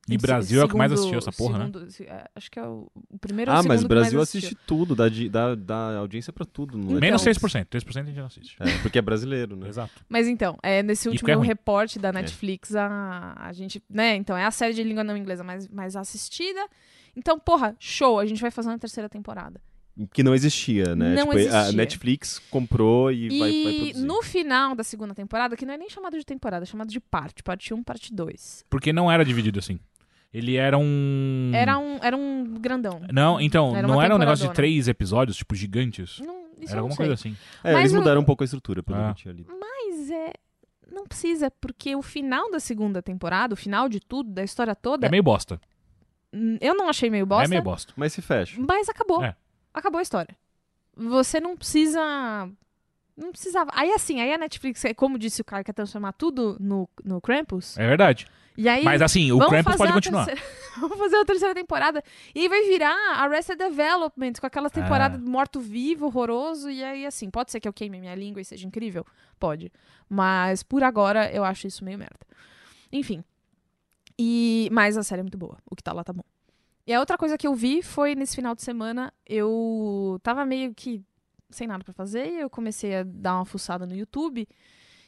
E 0.08 0.16
Em 0.16 0.18
Brasil 0.18 0.60
é 0.60 0.66
o 0.66 0.68
que 0.68 0.76
mais 0.76 0.92
assistiu 0.92 1.20
essa 1.20 1.32
porra, 1.32 1.60
né? 1.60 1.66
segundo- 1.66 1.92
se- 1.92 2.04
é, 2.06 2.26
Acho 2.36 2.50
que 2.50 2.58
é 2.58 2.64
o, 2.64 2.90
o 3.12 3.20
primeiro 3.20 3.52
ou 3.52 3.58
Ah, 3.58 3.62
o 3.62 3.68
mas 3.68 3.84
o 3.84 3.88
Brasil 3.88 4.20
assiste 4.20 4.56
tudo, 4.66 4.96
dá, 4.96 5.06
dá, 5.30 5.54
dá 5.54 5.98
audiência 5.98 6.34
pra 6.34 6.46
tudo. 6.46 6.78
Não 6.78 6.84
é? 6.86 6.88
Então- 6.94 7.00
Menos 7.00 7.22
6%. 7.22 7.66
3% 7.70 8.02
a 8.02 8.04
gente 8.08 8.18
não 8.18 8.26
assiste. 8.26 8.56
É, 8.60 8.78
porque 8.80 8.98
é 8.98 9.02
brasileiro, 9.04 9.56
né? 9.56 9.68
Exato. 9.68 10.04
Mas 10.10 10.28
então, 10.28 10.58
é, 10.64 10.82
nesse 10.82 11.08
E 11.08 11.12
último 11.12 11.32
ruim. 11.36 11.46
reporte 11.46 12.00
da 12.00 12.12
Netflix, 12.12 12.76
a, 12.76 13.36
a 13.38 13.54
gente, 13.54 13.84
né, 13.88 14.16
então 14.16 14.36
é 14.36 14.46
a 14.46 14.52
série 14.52 14.74
de 14.74 14.84
língua 14.84 15.04
não 15.04 15.16
inglesa 15.16 15.44
mais, 15.44 15.68
mais 15.68 15.96
assistida. 15.96 16.60
Então, 17.16 17.38
porra, 17.40 17.76
show, 17.80 18.18
a 18.20 18.26
gente 18.26 18.42
vai 18.42 18.50
fazer 18.50 18.70
uma 18.70 18.80
terceira 18.80 19.08
temporada. 19.10 19.62
Que 20.14 20.24
não 20.24 20.34
existia, 20.34 20.96
né? 20.96 21.14
Não 21.14 21.26
tipo, 21.26 21.38
a 21.38 21.42
existia. 21.42 21.72
Netflix 21.74 22.40
comprou 22.50 23.12
e, 23.12 23.28
vai, 23.28 23.40
vai 23.40 23.50
E 23.50 23.64
produzir. 23.92 24.06
no 24.08 24.24
final 24.24 24.74
da 24.74 24.84
segunda 24.84 25.14
temporada, 25.14 25.58
que 25.58 25.66
não 25.66 25.74
é 25.74 25.78
nem 25.78 25.90
chamado 25.90 26.18
de 26.18 26.26
temporada, 26.26 26.64
é 26.64 26.66
chamado 26.66 26.90
de 26.90 27.02
parte, 27.02 27.44
parte 27.44 27.74
1, 27.74 27.84
parte 27.84 28.14
2. 28.14 28.64
Porque 28.70 28.94
não 28.94 29.12
era 29.12 29.26
dividido 29.26 29.60
assim. 29.60 29.78
Ele 30.34 30.56
era 30.56 30.78
um. 30.78 31.52
Era 31.54 31.78
um, 31.80 32.00
era 32.04 32.16
um 32.16 32.44
grandão. 32.60 33.02
Não, 33.12 33.42
então, 33.42 33.76
Era 33.76 33.88
não 33.88 34.02
era 34.02 34.14
um 34.16 34.18
negócio 34.20 34.48
de 34.48 34.54
três 34.54 34.88
episódios, 34.88 35.38
tipo, 35.38 35.56
gigantes. 35.56 36.20
Não, 36.20 36.46
Isso 36.60 36.72
Era 36.74 36.82
alguma 36.82 36.96
coisa 36.96 37.14
assim. 37.14 37.36
É, 37.64 37.72
Mas 37.74 37.80
eles 37.82 37.94
o- 37.94 37.96
mudaram 37.96 38.22
um 38.22 38.26
pouco 38.26 38.44
a 38.44 38.46
estrutura, 38.46 38.84
pelo 38.84 38.98
Ah. 39.00 39.06
que 39.06 39.10
eu 39.10 39.16
tinha 39.16 39.34
lido. 39.34 39.52
Mas 39.60 40.12
é. 40.12 40.34
Não 40.92 41.06
precisa, 41.06 41.50
porque 41.52 41.96
o 41.96 42.02
final 42.02 42.50
da 42.52 42.60
segunda 42.60 43.02
temporada, 43.02 43.54
o 43.54 43.58
final 43.58 43.88
de 43.88 44.00
tudo, 44.00 44.32
da 44.32 44.44
história 44.44 44.76
toda, 44.76 45.06
É 45.08 45.10
meio 45.10 45.24
bosta. 45.24 45.60
hum, 46.34 46.58
eu 46.60 46.76
não 46.76 46.90
achei 46.90 47.10
meio 47.10 47.26
bosta, 47.26 47.46
É 47.46 47.48
meio 47.48 47.62
bosta. 47.62 47.94
Mas 47.96 48.12
se 48.14 48.22
fecha. 48.22 48.60
mas 48.60 48.90
acabou. 48.90 49.24
É. 49.24 49.36
Acabou 49.74 50.00
a 50.00 50.02
história. 50.02 50.36
Você 50.98 51.40
não 51.40 51.56
precisa. 51.56 52.00
Não 53.16 53.32
precisava. 53.32 53.70
Aí 53.74 53.92
assim, 53.92 54.20
aí 54.22 54.34
a 54.34 54.38
Netflix, 54.38 54.84
é 54.86 54.94
como 54.94 55.18
disse 55.20 55.42
o 55.42 55.46
cara, 55.46 55.64
quer 55.64 55.74
transformar 55.74 56.14
tudo 56.14 56.58
no, 56.60 56.90
no 57.04 57.20
Krampus. 57.22 57.78
É 57.78 57.86
verdade. 57.88 58.28
E 58.58 58.68
aí. 58.68 58.84
Mas 58.84 59.02
assim, 59.02 59.32
o 59.32 59.40
Krampus 59.48 59.76
pode 59.76 59.92
a 59.92 59.96
continuar. 59.96 60.26
terceira- 60.26 60.60
Vamos 60.80 60.98
fazer 60.98 61.18
a 61.18 61.26
terceira 61.26 61.54
temporada. 61.54 62.02
E 62.34 62.40
aí 62.42 62.48
vai 62.48 62.62
virar 62.64 62.96
Arrested 63.22 63.58
Development, 63.58 64.34
com 64.40 64.46
aquelas 64.48 64.72
temporadas 64.72 65.20
Ah. 65.20 65.30
morto-vivo, 65.30 66.06
horroroso. 66.06 66.70
E 66.70 66.82
aí, 66.84 67.06
assim, 67.06 67.30
pode 67.30 67.52
ser 67.52 67.60
que 67.60 67.68
eu 67.68 67.74
queime 67.74 68.00
minha 68.00 68.16
língua 68.16 68.42
e 68.42 68.46
seja 68.46 68.66
incrível? 68.66 69.06
Pode. 69.40 69.72
Mas 70.08 70.64
por 70.64 70.84
agora 70.84 71.30
eu 71.34 71.44
acho 71.44 71.68
isso 71.68 71.84
meio 71.84 71.98
merda. 71.98 72.20
Enfim. 72.92 73.24
E, 74.18 74.70
mas 74.72 74.98
a 74.98 75.04
série 75.04 75.20
é 75.20 75.24
muito 75.24 75.38
boa. 75.38 75.58
O 75.70 75.76
que 75.76 75.84
tá 75.84 75.92
lá 75.94 76.04
tá 76.04 76.14
bom. 76.14 76.24
E 76.88 76.94
a 76.94 77.00
outra 77.00 77.18
coisa 77.18 77.38
que 77.38 77.46
eu 77.48 77.54
vi 77.56 77.82
foi 77.82 78.16
nesse 78.16 78.36
final 78.36 78.56
de 78.56 78.62
semana, 78.64 79.14
eu 79.26 80.20
tava 80.24 80.46
meio 80.46 80.74
que 80.74 81.02
sem 81.50 81.68
nada 81.68 81.84
pra 81.84 81.94
fazer, 81.94 82.28
e 82.28 82.40
eu 82.42 82.50
comecei 82.50 82.96
a 82.96 83.04
dar 83.04 83.36
uma 83.36 83.46
fuçada 83.46 83.86
no 83.86 83.96
YouTube. 83.96 84.48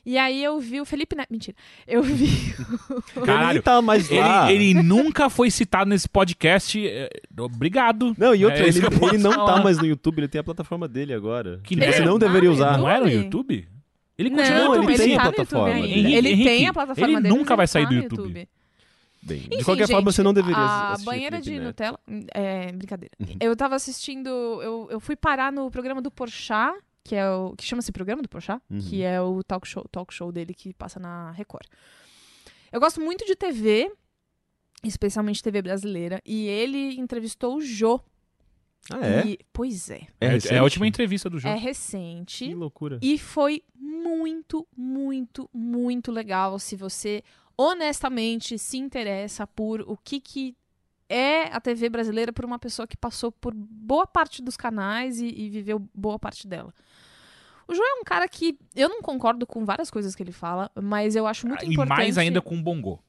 E 0.06 0.18
aí 0.18 0.44
eu 0.44 0.60
vi 0.60 0.82
o 0.82 0.86
Felipe 0.86 1.16
Neto. 1.16 1.30
Mentira. 1.32 1.56
Eu 1.88 2.02
vi. 2.02 2.26
Ele 3.16 3.26
Caralho. 3.26 3.54
nem 3.54 3.62
tá 3.62 3.82
mais 3.82 4.10
lá. 4.10 4.52
Ele, 4.52 4.72
ele 4.72 4.82
nunca 4.84 5.30
foi 5.30 5.52
citado 5.52 5.90
nesse 5.90 6.10
podcast. 6.10 6.84
é, 6.88 7.08
Obrigado. 7.40 8.16
Não, 8.18 8.34
e 8.34 8.44
outra, 8.44 8.64
É 8.66 8.68
ele, 8.68 8.80
ele 8.80 9.18
não 9.20 9.32
falar. 9.34 9.56
tá 9.58 9.64
mais 9.64 9.78
no 9.78 9.86
YouTube, 9.86 10.20
ele 10.20 10.28
tem 10.28 10.40
a 10.42 10.44
plataforma 10.44 10.88
dele 10.88 11.14
agora. 11.14 11.60
Que 11.64 11.76
Que 11.76 11.92
você 11.92 12.02
não 12.04 12.18
deveria 12.18 12.50
Ah, 12.50 12.54
usar. 12.54 12.78
Não 12.78 12.90
era 12.90 13.06
no 13.06 13.12
YouTube? 13.12 13.54
YouTube? 13.56 13.68
Ele 14.18 14.30
Não, 14.30 14.38
continua 14.38 14.58
no 14.60 14.74
ele 14.74 14.76
YouTube. 14.82 14.98
tem 14.98 15.06
ele 15.06 15.14
a 15.14 15.18
tá 15.20 15.26
no 15.26 15.34
plataforma 15.34 15.70
YouTube 15.70 15.86
ainda. 15.88 15.98
dele. 16.04 16.16
Ele 16.18 16.30
Henrique, 16.30 16.44
tem 16.50 16.68
a 16.68 16.74
plataforma 16.74 17.14
ele 17.14 17.22
dele. 17.22 17.36
nunca 17.36 17.56
vai 17.56 17.64
ele 17.64 17.68
sair 17.68 17.84
tá 17.84 17.90
do 17.90 17.96
no 17.96 18.02
YouTube. 18.04 18.50
Bem, 19.24 19.38
de 19.42 19.56
Enfim, 19.56 19.64
qualquer 19.64 19.86
forma, 19.88 20.02
gente, 20.10 20.16
você 20.16 20.24
não 20.24 20.34
deveria 20.34 20.58
A 20.58 20.92
assistir 20.94 21.06
banheira 21.06 21.38
Felipe 21.38 21.52
de 21.52 21.58
Neto. 21.60 21.68
Nutella. 21.68 22.00
É, 22.34 22.72
brincadeira. 22.72 23.14
Uhum. 23.20 23.36
Eu 23.40 23.56
tava 23.56 23.76
assistindo. 23.76 24.28
Eu, 24.30 24.88
eu 24.90 25.00
fui 25.00 25.16
parar 25.16 25.52
no 25.52 25.70
programa 25.70 26.02
do 26.02 26.10
Porchat, 26.10 26.74
que 27.04 27.16
é 27.16 27.30
o. 27.30 27.54
que 27.58 27.64
chama-se 27.64 27.92
Programa 27.92 28.22
do 28.22 28.30
Porchat, 28.30 28.62
Uhum. 28.70 28.80
que 28.80 29.02
é 29.04 29.20
o 29.22 29.44
talk 29.44 29.68
show, 29.68 29.84
talk 29.92 30.14
show 30.14 30.32
dele 30.32 30.54
que 30.54 30.74
passa 30.74 31.00
na 31.00 31.32
Record. 31.32 31.66
Eu 32.72 32.80
gosto 32.80 33.02
muito 33.02 33.26
de 33.26 33.36
TV, 33.36 33.92
especialmente 34.84 35.44
TV 35.44 35.62
brasileira, 35.62 36.22
e 36.26 36.48
ele 36.48 37.00
entrevistou 37.00 37.58
o 37.58 37.62
Jô. 37.62 38.00
Ah, 38.92 39.06
é? 39.06 39.28
E- 39.28 39.40
pois 39.54 39.90
é. 39.92 40.08
É, 40.20 40.30
recente? 40.30 40.54
é 40.56 40.58
a 40.58 40.64
última 40.64 40.88
entrevista 40.88 41.30
do 41.30 41.38
É 41.38 41.42
jogo. 41.42 41.60
recente. 41.60 42.46
Que 42.48 42.56
loucura. 42.56 42.98
E 43.02 43.18
foi 43.20 43.62
muito, 43.76 44.68
muito, 44.76 45.48
muito 45.54 46.12
legal 46.12 46.58
se 46.58 46.76
você 46.76 47.24
honestamente 47.56 48.58
se 48.58 48.78
interessa 48.78 49.46
por 49.46 49.82
o 49.82 49.96
que, 49.98 50.20
que 50.20 50.58
é 51.08 51.44
a 51.54 51.60
TV 51.62 51.90
brasileira 51.90 52.34
por 52.34 52.44
uma 52.44 52.58
pessoa 52.58 52.88
que 52.88 52.98
passou 52.98 53.32
por 53.32 53.54
boa 53.54 54.08
parte 54.08 54.42
dos 54.42 54.58
canais 54.58 55.20
e, 55.22 55.28
e 55.28 55.50
viveu 55.50 55.78
boa 55.94 56.18
parte 56.18 56.48
dela. 56.48 56.74
O 57.72 57.74
João 57.74 57.88
é 57.88 58.02
um 58.02 58.04
cara 58.04 58.28
que 58.28 58.58
eu 58.76 58.90
não 58.90 59.02
concordo 59.02 59.48
com 59.48 59.64
várias 59.64 59.90
coisas 59.90 60.14
que 60.14 60.22
ele 60.22 60.34
fala, 60.34 60.70
mas 60.76 61.16
eu 61.16 61.26
acho 61.26 61.48
muito 61.48 61.64
e 61.64 61.70
importante. 61.70 61.98
mais 61.98 62.18
ainda 62.18 62.42
com 62.42 62.62
bongo. 62.62 63.02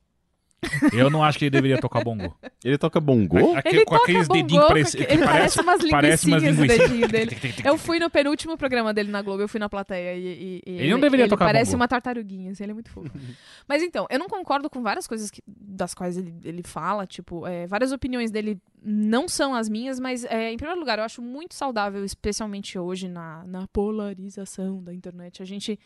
Eu 0.93 1.11
não 1.11 1.23
acho 1.25 1.39
que 1.39 1.45
ele 1.47 1.51
deveria 1.51 1.79
tocar 1.79 2.03
bongo. 2.05 2.37
Ele 2.65 2.79
toca 2.79 3.01
bongô? 3.01 3.57
Aque- 3.57 3.69
Ele 3.71 3.85
com 3.85 3.95
toca 3.97 4.05
aqueles 4.05 4.29
dedinhos 4.29 4.67
parece, 4.69 4.97
que 4.97 5.03
ele 5.03 5.25
parece, 5.25 5.63
parece 5.91 6.27
umas 6.27 6.43
linguiças. 6.43 6.79
dedinho 6.79 7.09
dele. 7.09 7.37
Eu 7.65 7.77
fui 7.77 7.99
no 7.99 8.09
penúltimo 8.09 8.57
programa 8.57 8.95
dele 8.95 9.11
na 9.11 9.21
Globo, 9.23 9.43
eu 9.43 9.49
fui 9.49 9.59
na 9.59 9.69
plateia 9.69 10.15
e, 10.15 10.23
e- 10.25 10.63
e 10.65 10.79
Ele 10.79 10.91
não 10.91 11.01
deveria 11.01 11.25
ele 11.25 11.31
tocar 11.31 11.47
parece 11.47 11.73
bongo. 11.73 11.81
uma 11.83 11.89
tartaruguinha, 11.89 12.53
assim, 12.53 12.63
ele 12.63 12.71
é 12.73 12.75
muito 12.75 12.91
fofo. 12.91 13.11
Mas 13.69 13.83
então, 13.83 14.07
eu 14.09 14.19
não 14.19 14.29
concordo 14.29 14.71
com 14.71 14.83
várias 14.83 15.07
coisas 15.07 15.31
que- 15.31 15.43
das 15.47 15.95
quais 15.95 16.17
ele, 16.17 16.35
ele 16.45 16.63
fala, 16.63 17.07
tipo, 17.07 17.47
é, 17.47 17.67
várias 17.67 17.91
opiniões 17.93 18.31
dele 18.31 18.59
não 18.85 19.29
são 19.29 19.55
as 19.55 19.69
minhas, 19.69 20.01
mas 20.01 20.25
é, 20.25 20.51
em 20.53 20.57
primeiro 20.57 20.79
lugar, 20.81 20.99
eu 20.99 21.05
acho 21.05 21.23
muito 21.23 21.55
saudável, 21.55 22.05
especialmente 22.05 22.77
hoje 22.79 23.09
na, 23.09 23.45
na 23.47 23.67
polarização 23.69 24.83
da 24.83 24.93
internet, 24.93 25.41
a 25.43 25.47
gente 25.47 25.79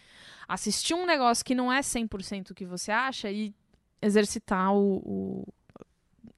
assistir 0.49 0.95
um 0.95 1.05
negócio 1.07 1.45
que 1.45 1.55
não 1.55 1.73
é 1.73 1.81
100% 1.81 2.51
o 2.51 2.55
que 2.55 2.65
você 2.65 2.91
acha 2.91 3.31
e 3.31 3.55
exercitar 4.01 4.75
o, 4.75 4.97
o, 4.99 5.49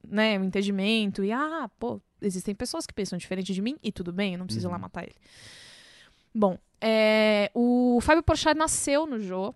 né, 0.06 0.38
o 0.38 0.44
entendimento 0.44 1.24
e, 1.24 1.32
ah, 1.32 1.70
pô, 1.78 2.00
existem 2.20 2.54
pessoas 2.54 2.86
que 2.86 2.94
pensam 2.94 3.18
diferente 3.18 3.52
de 3.52 3.60
mim 3.62 3.76
e 3.82 3.92
tudo 3.92 4.12
bem, 4.12 4.32
eu 4.32 4.38
não 4.38 4.46
preciso 4.46 4.68
ir 4.68 4.70
lá 4.70 4.76
Uhum. 4.76 4.82
matar 4.82 5.04
ele. 5.04 5.14
Bom, 6.34 6.58
é, 6.80 7.50
o 7.54 7.98
Fábio 8.00 8.22
Porchat 8.22 8.56
nasceu 8.56 9.06
no 9.06 9.18
Jô. 9.18 9.54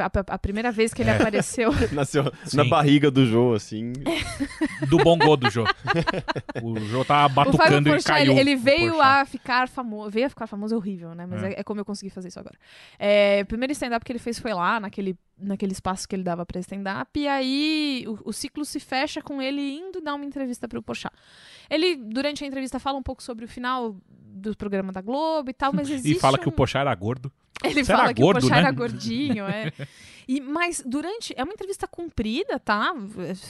A, 0.00 0.10
a 0.34 0.38
primeira 0.38 0.70
vez 0.72 0.94
que 0.94 1.02
ele 1.02 1.10
É. 1.10 1.16
apareceu. 1.16 1.70
Nasceu 1.92 2.32
Sim. 2.44 2.56
na 2.56 2.64
barriga 2.64 3.10
do 3.10 3.26
Jô, 3.26 3.54
assim. 3.54 3.92
Do 4.88 4.98
bongo 4.98 5.36
do 5.36 5.50
Jô. 5.50 5.64
O 6.62 6.78
Jô 6.80 7.04
tava 7.04 7.32
o 7.32 7.44
Fábio 7.44 7.52
batucando 7.58 7.88
e 7.88 7.92
Porchat, 7.92 8.06
caiu. 8.12 8.32
ele, 8.32 8.40
ele 8.40 8.54
o 8.54 8.58
veio 8.58 8.92
Porchat. 8.92 9.20
a 9.20 9.24
ficar 9.24 9.68
famoso. 9.68 10.10
Veio 10.10 10.26
a 10.26 10.28
ficar 10.30 10.46
famoso 10.46 10.74
é 10.74 10.76
horrível, 10.78 11.14
né? 11.14 11.26
Mas 11.26 11.42
É. 11.42 11.48
é, 11.52 11.60
é 11.60 11.62
como 11.64 11.80
eu 11.80 11.84
consegui 11.84 12.10
fazer 12.10 12.28
isso 12.28 12.38
agora. 12.40 12.56
É, 12.98 13.40
o 13.42 13.46
primeiro 13.46 13.72
stand-up 13.72 14.04
que 14.04 14.12
ele 14.12 14.18
fez 14.18 14.38
foi 14.38 14.52
lá, 14.52 14.78
naquele, 14.80 15.16
naquele 15.38 15.72
espaço 15.72 16.06
que 16.08 16.14
ele 16.14 16.22
dava 16.22 16.44
pra 16.46 16.60
stand-up. 16.60 17.18
E 17.18 17.26
aí 17.28 18.04
o, 18.06 18.30
o 18.30 18.32
ciclo 18.32 18.64
se 18.64 18.80
fecha 18.80 19.20
com 19.22 19.40
ele 19.40 19.60
indo 19.60 20.00
dar 20.00 20.14
uma 20.14 20.24
entrevista 20.24 20.66
pro 20.68 20.82
Porchat. 20.82 21.14
Ele, 21.70 21.96
durante 21.96 22.44
a 22.44 22.46
entrevista, 22.46 22.78
fala 22.78 22.98
um 22.98 23.02
pouco 23.02 23.22
sobre 23.22 23.44
o 23.44 23.48
final 23.48 23.96
do 24.34 24.56
programa 24.56 24.92
da 24.92 25.00
Globo 25.00 25.50
e 25.50 25.52
tal, 25.54 25.72
mas 25.72 25.88
existe 25.90 26.16
E 26.16 26.20
fala 26.20 26.38
que 26.38 26.46
o 26.46 26.50
um- 26.50 26.54
Porchat 26.54 26.80
era 26.80 26.94
gordo. 26.94 27.30
Ele 27.70 27.84
Você 27.84 27.92
fala 27.92 28.12
que 28.14 28.20
gordo, 28.20 28.38
o 28.38 28.40
Porchat 28.40 28.60
né? 28.62 28.68
era 28.68 28.70
gordinho, 28.70 29.44
é. 29.46 29.72
E, 30.28 30.40
mas 30.40 30.82
durante. 30.86 31.34
É 31.36 31.42
uma 31.42 31.52
entrevista 31.52 31.86
comprida, 31.86 32.58
tá? 32.58 32.94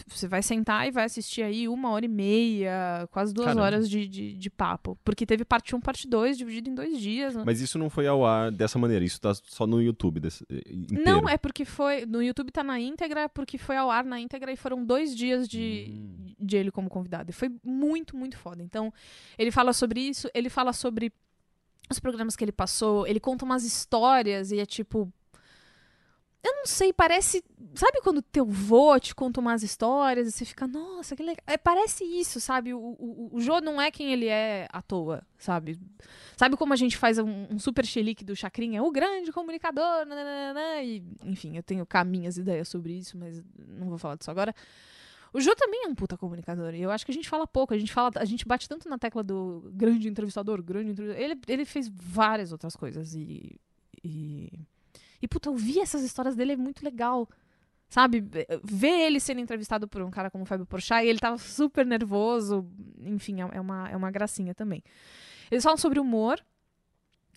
Você 0.06 0.26
vai 0.26 0.42
sentar 0.42 0.88
e 0.88 0.90
vai 0.90 1.04
assistir 1.04 1.42
aí 1.42 1.68
uma 1.68 1.90
hora 1.90 2.04
e 2.04 2.08
meia, 2.08 3.06
quase 3.10 3.32
duas 3.32 3.48
Caramba. 3.48 3.64
horas 3.66 3.90
de, 3.90 4.08
de, 4.08 4.32
de 4.32 4.50
papo. 4.50 4.98
Porque 5.04 5.26
teve 5.26 5.44
parte 5.44 5.76
1, 5.76 5.80
parte 5.80 6.08
2, 6.08 6.38
dividido 6.38 6.70
em 6.70 6.74
dois 6.74 6.98
dias. 6.98 7.34
né? 7.34 7.42
Mas 7.44 7.60
isso 7.60 7.78
não 7.78 7.90
foi 7.90 8.06
ao 8.06 8.24
ar 8.24 8.50
dessa 8.50 8.78
maneira, 8.78 9.04
isso 9.04 9.20
tá 9.20 9.34
só 9.34 9.66
no 9.66 9.82
YouTube 9.82 10.18
desse, 10.18 10.44
inteiro. 10.50 11.04
Não, 11.04 11.28
é 11.28 11.36
porque 11.36 11.64
foi. 11.64 12.06
No 12.06 12.22
YouTube 12.22 12.50
tá 12.50 12.64
na 12.64 12.80
íntegra, 12.80 13.28
porque 13.28 13.58
foi 13.58 13.76
ao 13.76 13.90
ar 13.90 14.04
na 14.04 14.18
íntegra 14.18 14.50
e 14.50 14.56
foram 14.56 14.84
dois 14.84 15.14
dias 15.14 15.46
de, 15.46 15.88
Hum. 15.90 16.34
de 16.40 16.56
ele 16.56 16.70
como 16.70 16.88
convidado. 16.88 17.30
E 17.30 17.32
foi 17.34 17.50
muito, 17.62 18.16
muito 18.16 18.38
foda. 18.38 18.62
Então, 18.62 18.92
ele 19.38 19.50
fala 19.50 19.72
sobre 19.74 20.00
isso, 20.00 20.28
ele 20.34 20.48
fala 20.48 20.72
sobre 20.72 21.12
os 21.90 21.98
programas 21.98 22.36
que 22.36 22.44
ele 22.44 22.52
passou, 22.52 23.06
ele 23.06 23.20
conta 23.20 23.44
umas 23.44 23.64
histórias 23.64 24.50
e 24.50 24.58
é 24.58 24.66
tipo. 24.66 25.12
Eu 26.44 26.56
não 26.56 26.66
sei, 26.66 26.92
parece. 26.92 27.44
Sabe 27.72 28.00
quando 28.02 28.20
teu 28.20 28.44
vô 28.44 28.98
te 28.98 29.14
conta 29.14 29.40
umas 29.40 29.62
histórias 29.62 30.26
e 30.26 30.32
você 30.32 30.44
fica, 30.44 30.66
nossa, 30.66 31.14
que 31.14 31.22
legal. 31.22 31.42
É, 31.46 31.56
parece 31.56 32.02
isso, 32.04 32.40
sabe? 32.40 32.74
O, 32.74 32.80
o, 32.80 33.30
o 33.32 33.40
Jô 33.40 33.60
não 33.60 33.80
é 33.80 33.92
quem 33.92 34.12
ele 34.12 34.26
é 34.26 34.66
à 34.72 34.82
toa, 34.82 35.24
sabe? 35.38 35.78
Sabe 36.36 36.56
como 36.56 36.72
a 36.72 36.76
gente 36.76 36.96
faz 36.96 37.18
um, 37.18 37.46
um 37.48 37.60
super 37.60 37.86
chilique 37.86 38.24
do 38.24 38.34
Chacrinha? 38.34 38.82
O 38.82 38.90
grande 38.90 39.30
comunicador, 39.30 40.04
nananana, 40.04 40.82
e, 40.82 41.04
enfim, 41.22 41.56
eu 41.56 41.62
tenho 41.62 41.86
cá 41.86 42.02
minhas 42.02 42.36
ideias 42.36 42.68
sobre 42.68 42.94
isso, 42.94 43.16
mas 43.16 43.40
não 43.56 43.88
vou 43.88 43.98
falar 43.98 44.16
disso 44.16 44.30
agora. 44.30 44.52
O 45.32 45.40
Jô 45.40 45.54
também 45.56 45.84
é 45.84 45.88
um 45.88 45.94
puta 45.94 46.16
comunicador, 46.16 46.74
e 46.74 46.82
eu 46.82 46.90
acho 46.90 47.06
que 47.06 47.10
a 47.10 47.14
gente 47.14 47.28
fala 47.28 47.46
pouco, 47.46 47.72
a 47.72 47.78
gente 47.78 47.92
fala, 47.92 48.10
a 48.16 48.24
gente 48.24 48.46
bate 48.46 48.68
tanto 48.68 48.88
na 48.88 48.98
tecla 48.98 49.22
do 49.22 49.70
grande 49.72 50.08
entrevistador, 50.08 50.62
grande 50.62 50.90
entrevistador. 50.90 51.24
Ele, 51.24 51.40
ele 51.48 51.64
fez 51.64 51.88
várias 51.88 52.52
outras 52.52 52.76
coisas 52.76 53.14
e, 53.14 53.58
e 54.04 54.50
e 55.22 55.28
puta, 55.28 55.48
ouvir 55.50 55.78
essas 55.78 56.02
histórias 56.02 56.34
dele 56.34 56.52
é 56.52 56.56
muito 56.56 56.84
legal. 56.84 57.28
Sabe, 57.88 58.24
ver 58.64 59.06
ele 59.06 59.20
sendo 59.20 59.40
entrevistado 59.40 59.86
por 59.86 60.00
um 60.00 60.10
cara 60.10 60.30
como 60.30 60.44
o 60.44 60.46
Fábio 60.46 60.64
Porchat, 60.64 61.04
e 61.04 61.08
ele 61.08 61.18
tava 61.18 61.36
super 61.36 61.84
nervoso, 61.84 62.66
enfim, 62.98 63.42
é 63.42 63.48
é 63.52 63.60
uma, 63.60 63.88
é 63.90 63.96
uma 63.96 64.10
gracinha 64.10 64.54
também. 64.54 64.82
Eles 65.50 65.62
falam 65.62 65.76
sobre 65.76 66.00
humor, 66.00 66.42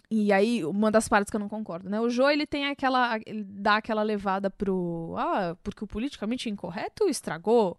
e 0.09 0.31
aí, 0.31 0.63
uma 0.63 0.91
das 0.91 1.07
partes 1.07 1.31
que 1.31 1.35
eu 1.35 1.39
não 1.39 1.49
concordo, 1.49 1.89
né? 1.89 1.99
O 1.99 2.09
Jô, 2.09 2.29
ele 2.29 2.45
tem 2.45 2.67
aquela. 2.67 3.19
Ele 3.25 3.43
dá 3.43 3.77
aquela 3.77 4.03
levada 4.03 4.49
pro. 4.49 5.15
Ah, 5.17 5.55
porque 5.63 5.83
o 5.83 5.87
politicamente 5.87 6.49
incorreto 6.49 7.07
estragou. 7.07 7.77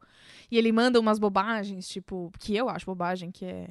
E 0.51 0.59
ele 0.59 0.72
manda 0.72 0.99
umas 0.99 1.18
bobagens, 1.18 1.89
tipo, 1.89 2.33
que 2.39 2.57
eu 2.57 2.68
acho 2.68 2.87
bobagem, 2.87 3.31
que 3.31 3.45
é. 3.45 3.68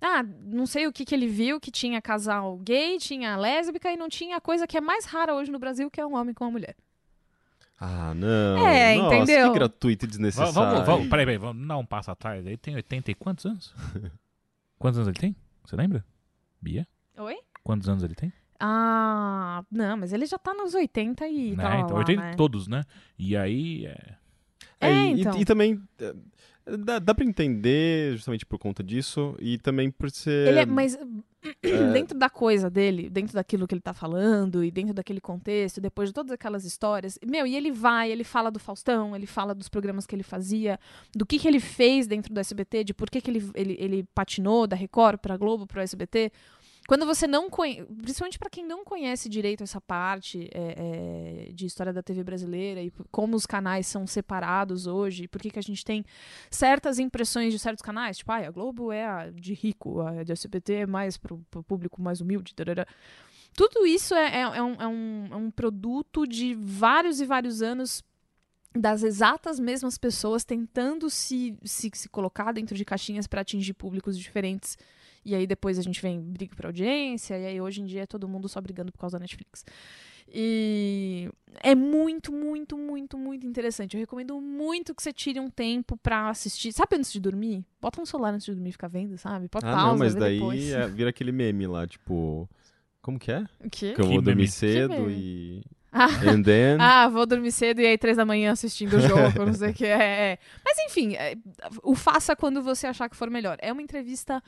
Ah, 0.00 0.22
não 0.22 0.66
sei 0.66 0.86
o 0.86 0.92
que, 0.92 1.04
que 1.04 1.14
ele 1.14 1.26
viu, 1.26 1.58
que 1.58 1.70
tinha 1.70 2.00
casal 2.00 2.58
gay, 2.58 2.98
tinha 2.98 3.36
lésbica 3.36 3.90
e 3.90 3.96
não 3.96 4.08
tinha 4.08 4.36
a 4.36 4.40
coisa 4.40 4.66
que 4.66 4.76
é 4.76 4.80
mais 4.80 5.06
rara 5.06 5.34
hoje 5.34 5.50
no 5.50 5.58
Brasil, 5.58 5.90
que 5.90 6.00
é 6.00 6.06
um 6.06 6.14
homem 6.14 6.34
com 6.34 6.44
uma 6.44 6.50
mulher. 6.50 6.76
Ah, 7.80 8.14
não. 8.14 8.66
É, 8.66 8.96
Nossa, 8.96 9.16
entendeu? 9.16 9.52
que 9.52 9.58
gratuito 9.58 10.04
e 10.04 10.08
desnecessário. 10.08 10.52
Vamos, 10.52 10.86
vamos, 10.86 11.08
peraí, 11.08 11.24
peraí, 11.24 11.38
vamos 11.38 11.66
dar 11.66 11.76
um 11.76 11.86
passo 11.86 12.10
atrás. 12.10 12.44
Ele 12.46 12.56
tem 12.56 12.74
80 12.74 13.10
e 13.10 13.14
quantos 13.14 13.46
anos? 13.46 13.74
Quantos 14.78 14.98
anos 14.98 15.08
ele 15.08 15.18
tem? 15.18 15.36
Você 15.64 15.76
lembra? 15.76 16.04
Bia? 16.60 16.86
Oi? 17.16 17.38
Quantos 17.64 17.88
anos 17.88 18.04
ele 18.04 18.14
tem? 18.14 18.32
Ah, 18.60 19.64
não, 19.70 19.96
mas 19.96 20.12
ele 20.12 20.26
já 20.26 20.38
tá 20.38 20.54
nos 20.54 20.74
80 20.74 21.26
e 21.26 21.56
né? 21.56 21.62
tal. 21.62 21.80
então, 21.80 21.94
lá, 21.94 21.98
80 21.98 22.22
né? 22.22 22.34
todos, 22.36 22.68
né? 22.68 22.84
E 23.18 23.36
aí. 23.36 23.86
É... 23.86 24.14
É, 24.80 24.88
É, 24.88 24.92
e- 24.92 25.20
então. 25.20 25.36
e, 25.38 25.42
e 25.42 25.44
também, 25.44 25.82
é, 25.98 26.14
Dá, 26.66 26.98
dá 26.98 27.14
pra 27.14 27.26
entender 27.26 28.12
justamente 28.12 28.46
por 28.46 28.58
conta 28.58 28.82
disso 28.82 29.36
e 29.38 29.58
também 29.58 29.90
por 29.90 30.10
ser. 30.10 30.48
Ele 30.48 30.60
é, 30.60 30.64
mas 30.64 30.98
dentro 31.92 32.18
da 32.18 32.30
coisa 32.30 32.70
dele, 32.70 33.10
dentro 33.10 33.34
daquilo 33.34 33.66
que 33.66 33.74
ele 33.74 33.82
tá 33.82 33.92
falando 33.92 34.64
e 34.64 34.70
dentro 34.70 34.94
daquele 34.94 35.20
contexto, 35.20 35.78
depois 35.78 36.08
de 36.08 36.14
todas 36.14 36.32
aquelas 36.32 36.64
histórias, 36.64 37.18
meu, 37.26 37.46
e 37.46 37.54
ele 37.54 37.70
vai, 37.70 38.10
ele 38.10 38.24
fala 38.24 38.50
do 38.50 38.58
Faustão, 38.58 39.14
ele 39.14 39.26
fala 39.26 39.54
dos 39.54 39.68
programas 39.68 40.06
que 40.06 40.16
ele 40.16 40.22
fazia, 40.22 40.80
do 41.14 41.26
que 41.26 41.38
que 41.38 41.46
ele 41.46 41.60
fez 41.60 42.06
dentro 42.06 42.32
do 42.32 42.40
SBT, 42.40 42.82
de 42.84 42.94
por 42.94 43.10
que, 43.10 43.20
que 43.20 43.30
ele, 43.30 43.50
ele, 43.54 43.76
ele 43.78 44.08
patinou 44.14 44.66
da 44.66 44.74
Record 44.74 45.18
pra 45.18 45.36
Globo, 45.36 45.66
pro 45.66 45.82
SBT. 45.82 46.32
Quando 46.86 47.06
você 47.06 47.26
não 47.26 47.48
conhece, 47.48 47.82
principalmente 48.02 48.38
para 48.38 48.50
quem 48.50 48.64
não 48.64 48.84
conhece 48.84 49.26
direito 49.28 49.62
essa 49.62 49.80
parte 49.80 50.50
é, 50.52 51.46
é, 51.48 51.52
de 51.52 51.64
história 51.64 51.94
da 51.94 52.02
TV 52.02 52.22
brasileira 52.22 52.82
e 52.82 52.92
como 53.10 53.34
os 53.36 53.46
canais 53.46 53.86
são 53.86 54.06
separados 54.06 54.86
hoje, 54.86 55.26
por 55.26 55.40
que 55.40 55.58
a 55.58 55.62
gente 55.62 55.82
tem 55.82 56.04
certas 56.50 56.98
impressões 56.98 57.54
de 57.54 57.58
certos 57.58 57.80
canais, 57.80 58.18
tipo, 58.18 58.30
ah, 58.30 58.46
a 58.46 58.50
Globo 58.50 58.92
é 58.92 59.06
a 59.06 59.30
de 59.30 59.54
rico, 59.54 60.02
a 60.02 60.22
de 60.22 60.32
SBT 60.32 60.72
é 60.74 60.86
mais 60.86 61.16
pro, 61.16 61.38
pro 61.50 61.62
público 61.62 62.02
mais 62.02 62.20
humilde, 62.20 62.54
tarará. 62.54 62.86
tudo 63.56 63.86
isso 63.86 64.14
é, 64.14 64.40
é, 64.40 64.40
é, 64.40 64.62
um, 64.62 64.74
é, 64.74 64.86
um, 64.86 65.28
é 65.30 65.36
um 65.36 65.50
produto 65.50 66.26
de 66.26 66.54
vários 66.54 67.18
e 67.18 67.24
vários 67.24 67.62
anos 67.62 68.04
das 68.76 69.02
exatas 69.02 69.58
mesmas 69.58 69.96
pessoas 69.96 70.44
tentando 70.44 71.08
se, 71.08 71.56
se, 71.64 71.90
se 71.94 72.08
colocar 72.10 72.52
dentro 72.52 72.74
de 72.74 72.84
caixinhas 72.84 73.26
para 73.26 73.40
atingir 73.40 73.72
públicos 73.72 74.18
diferentes 74.18 74.76
e 75.24 75.34
aí 75.34 75.46
depois 75.46 75.78
a 75.78 75.82
gente 75.82 76.00
vem 76.02 76.20
briga 76.20 76.54
pra 76.56 76.68
audiência, 76.68 77.38
e 77.38 77.46
aí 77.46 77.60
hoje 77.60 77.80
em 77.80 77.86
dia 77.86 78.02
é 78.02 78.06
todo 78.06 78.28
mundo 78.28 78.48
só 78.48 78.60
brigando 78.60 78.92
por 78.92 78.98
causa 78.98 79.16
da 79.18 79.22
Netflix. 79.22 79.64
E 80.36 81.30
é 81.62 81.74
muito, 81.74 82.32
muito, 82.32 82.76
muito, 82.76 83.16
muito 83.18 83.46
interessante. 83.46 83.94
Eu 83.94 84.00
recomendo 84.00 84.40
muito 84.40 84.94
que 84.94 85.02
você 85.02 85.12
tire 85.12 85.38
um 85.38 85.48
tempo 85.50 85.96
pra 85.96 86.28
assistir. 86.30 86.72
Sabe 86.72 86.96
antes 86.96 87.12
de 87.12 87.20
dormir? 87.20 87.64
Bota 87.80 88.00
um 88.00 88.06
celular 88.06 88.32
antes 88.34 88.46
de 88.46 88.52
dormir 88.52 88.70
e 88.70 88.72
fica 88.72 88.88
vendo, 88.88 89.16
sabe? 89.18 89.48
Bota 89.52 89.68
Ah, 89.68 89.72
pausa, 89.74 89.86
não, 89.90 89.98
mas 89.98 90.14
daí 90.14 90.38
depois. 90.38 90.70
é- 90.72 90.88
vira 90.88 91.10
aquele 91.10 91.30
meme 91.32 91.66
lá, 91.66 91.86
tipo. 91.86 92.48
Como 93.02 93.18
que 93.18 93.30
é? 93.30 93.44
O 93.62 93.68
quê? 93.70 93.92
Que 93.94 94.00
eu 94.00 94.06
Que 94.06 94.12
vou 94.14 94.22
dormir 94.22 94.34
meme? 94.36 94.48
cedo 94.48 94.94
Que 94.94 95.10
e. 95.10 95.62
Ah. 95.92 96.06
And 96.28 96.42
then. 96.42 96.78
Ah, 96.80 97.08
vou 97.08 97.26
dormir 97.26 97.52
cedo 97.52 97.80
e 97.80 97.86
aí 97.86 97.96
três 97.98 98.16
da 98.16 98.24
manhã 98.24 98.50
assistindo 98.50 98.94
o 98.96 99.00
jogo, 99.38 99.44
não 99.46 99.52
sei 99.54 99.70
o 99.70 99.74
que 99.74 99.84
é. 99.86 100.32
é. 100.32 100.38
Mas 100.64 100.76
enfim, 100.90 101.14
é, 101.14 101.36
o 101.82 101.94
faça 101.94 102.34
quando 102.34 102.62
você 102.62 102.86
achar 102.86 103.08
que 103.08 103.14
for 103.14 103.30
melhor. 103.30 103.56
É 103.60 103.70
uma 103.72 103.82
entrevista 103.82 104.42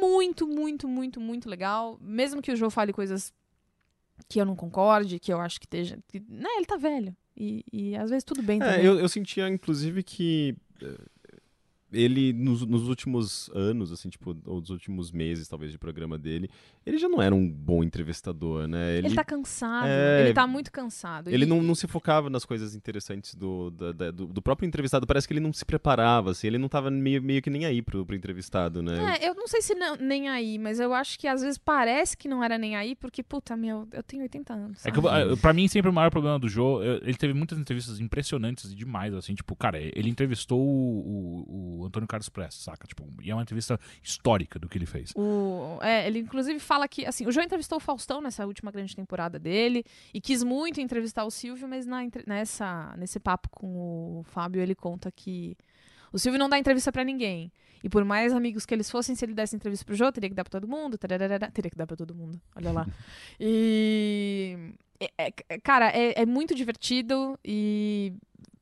muito, 0.00 0.46
muito, 0.46 0.88
muito, 0.88 1.20
muito 1.20 1.48
legal. 1.48 1.98
Mesmo 2.00 2.42
que 2.42 2.52
o 2.52 2.56
Joe 2.56 2.70
fale 2.70 2.92
coisas 2.92 3.32
que 4.28 4.40
eu 4.40 4.44
não 4.44 4.56
concorde, 4.56 5.18
que 5.18 5.32
eu 5.32 5.40
acho 5.40 5.60
que 5.60 5.66
esteja. 5.66 5.98
Que, 6.08 6.20
né, 6.28 6.48
ele 6.56 6.66
tá 6.66 6.76
velho. 6.76 7.16
E, 7.36 7.64
e 7.72 7.96
às 7.96 8.10
vezes 8.10 8.24
tudo 8.24 8.42
bem 8.42 8.58
também. 8.58 8.80
É, 8.80 8.86
eu, 8.86 8.98
eu 8.98 9.08
sentia, 9.08 9.48
inclusive, 9.48 10.02
que 10.02 10.56
eh, 10.82 10.98
ele, 11.92 12.32
nos, 12.32 12.64
nos 12.66 12.88
últimos 12.88 13.50
anos, 13.54 13.90
assim, 13.92 14.08
tipo, 14.08 14.36
ou 14.44 14.60
nos 14.60 14.70
últimos 14.70 15.10
meses, 15.10 15.48
talvez, 15.48 15.72
de 15.72 15.78
programa 15.78 16.18
dele, 16.18 16.50
ele 16.84 16.98
já 16.98 17.08
não 17.08 17.20
era 17.22 17.34
um 17.34 17.48
bom 17.48 17.82
entrevistador, 17.82 18.66
né? 18.68 18.96
Ele, 18.98 19.14
tá 19.14 19.24
cansado. 19.24 19.86
É, 19.88 20.24
ele 20.24 20.34
tá 20.34 20.46
muito 20.46 20.70
cansado. 20.72 21.28
Ele 21.28 21.44
E- 21.44 21.46
não, 21.46 21.62
não 21.62 21.74
se 21.74 21.86
focava 21.86 22.28
nas 22.30 22.44
coisas 22.44 22.74
interessantes 22.74 23.34
do, 23.34 23.70
da- 23.70 23.92
da- 23.92 24.10
do, 24.10 24.26
do 24.26 24.42
próprio 24.42 24.66
entrevistado. 24.66 25.06
Parece 25.06 25.26
que 25.26 25.32
ele 25.32 25.40
não 25.40 25.52
se 25.52 25.64
preparava, 25.64 26.30
assim. 26.30 26.46
Ele 26.46 26.58
não 26.58 26.68
tava 26.68 26.90
meio, 26.90 27.22
meio 27.22 27.40
que 27.42 27.50
nem 27.50 27.64
aí 27.64 27.80
pro, 27.82 28.04
pro 28.04 28.14
entrevistado, 28.16 28.82
né? 28.82 29.18
É, 29.20 29.28
eu 29.28 29.34
não 29.34 29.46
sei 29.48 29.62
se 29.62 29.74
não- 29.74 29.96
nem 29.96 30.28
aí, 30.28 30.58
mas 30.58 30.78
eu 30.80 30.92
acho 30.94 31.18
que 31.18 31.26
às 31.26 31.40
vezes 31.42 31.58
parece 31.58 32.16
que 32.16 32.28
não 32.28 32.42
era 32.44 32.58
nem 32.58 32.76
aí, 32.76 32.94
porque, 32.94 33.22
puta, 33.22 33.56
meu, 33.56 33.86
eu 33.92 34.02
tenho 34.02 34.22
80 34.22 34.52
anos. 34.52 34.84
É 34.86 34.90
que, 34.90 35.00
sabe? 35.00 35.36
pra 35.36 35.52
mim, 35.52 35.66
sempre 35.68 35.90
o 35.90 35.92
maior 35.92 36.10
problema 36.10 36.38
do 36.38 36.48
Joe, 36.48 36.84
ele 37.02 37.14
teve 37.16 37.32
muitas 37.34 37.58
entrevistas 37.58 38.00
impressionantes 38.00 38.70
e 38.72 38.74
demais, 38.74 39.14
assim, 39.14 39.34
tipo, 39.34 39.54
cara, 39.56 39.78
ele 39.80 40.08
entrevistou 40.08 40.60
o, 40.60 40.64
o- 41.48 41.77
o 41.77 41.77
Antônio 41.84 42.06
Carlos 42.08 42.28
Prestes, 42.28 42.62
saca? 42.64 42.86
Tipo, 42.86 43.06
e 43.22 43.30
é 43.30 43.34
uma 43.34 43.42
entrevista 43.42 43.78
histórica 44.02 44.58
do 44.58 44.68
que 44.68 44.78
ele 44.78 44.86
fez. 44.86 45.12
O, 45.16 45.78
é, 45.82 46.06
ele 46.06 46.20
inclusive 46.20 46.58
fala 46.58 46.86
que, 46.88 47.04
assim, 47.06 47.26
o 47.26 47.32
João 47.32 47.44
entrevistou 47.44 47.76
o 47.78 47.80
Faustão 47.80 48.20
nessa 48.20 48.46
última 48.46 48.70
grande 48.70 48.94
temporada 48.94 49.38
dele 49.38 49.84
e 50.12 50.20
quis 50.20 50.42
muito 50.42 50.80
entrevistar 50.80 51.24
o 51.24 51.30
Silvio, 51.30 51.68
mas 51.68 51.86
na 51.86 51.98
nessa, 52.26 52.94
nesse 52.96 53.18
papo 53.20 53.48
com 53.50 54.20
o 54.20 54.22
Fábio 54.24 54.60
ele 54.62 54.74
conta 54.74 55.10
que 55.10 55.56
o 56.12 56.18
Silvio 56.18 56.38
não 56.38 56.48
dá 56.48 56.58
entrevista 56.58 56.90
pra 56.90 57.04
ninguém. 57.04 57.52
E 57.82 57.88
por 57.88 58.04
mais 58.04 58.32
amigos 58.32 58.66
que 58.66 58.74
eles 58.74 58.90
fossem, 58.90 59.14
se 59.14 59.24
ele 59.24 59.34
desse 59.34 59.54
entrevista 59.54 59.84
pro 59.84 59.94
João, 59.94 60.10
teria 60.10 60.28
que 60.28 60.34
dar 60.34 60.42
pra 60.44 60.50
todo 60.60 60.66
mundo. 60.68 60.98
teria 60.98 61.70
que 61.70 61.76
dar 61.76 61.86
pra 61.86 61.96
todo 61.96 62.14
mundo. 62.14 62.40
Olha 62.56 62.72
lá. 62.72 62.86
E. 63.40 64.74
é- 65.00 65.32
é- 65.48 65.58
cara, 65.60 65.88
é, 65.90 66.22
é 66.22 66.26
muito 66.26 66.54
divertido 66.54 67.38
e. 67.44 68.12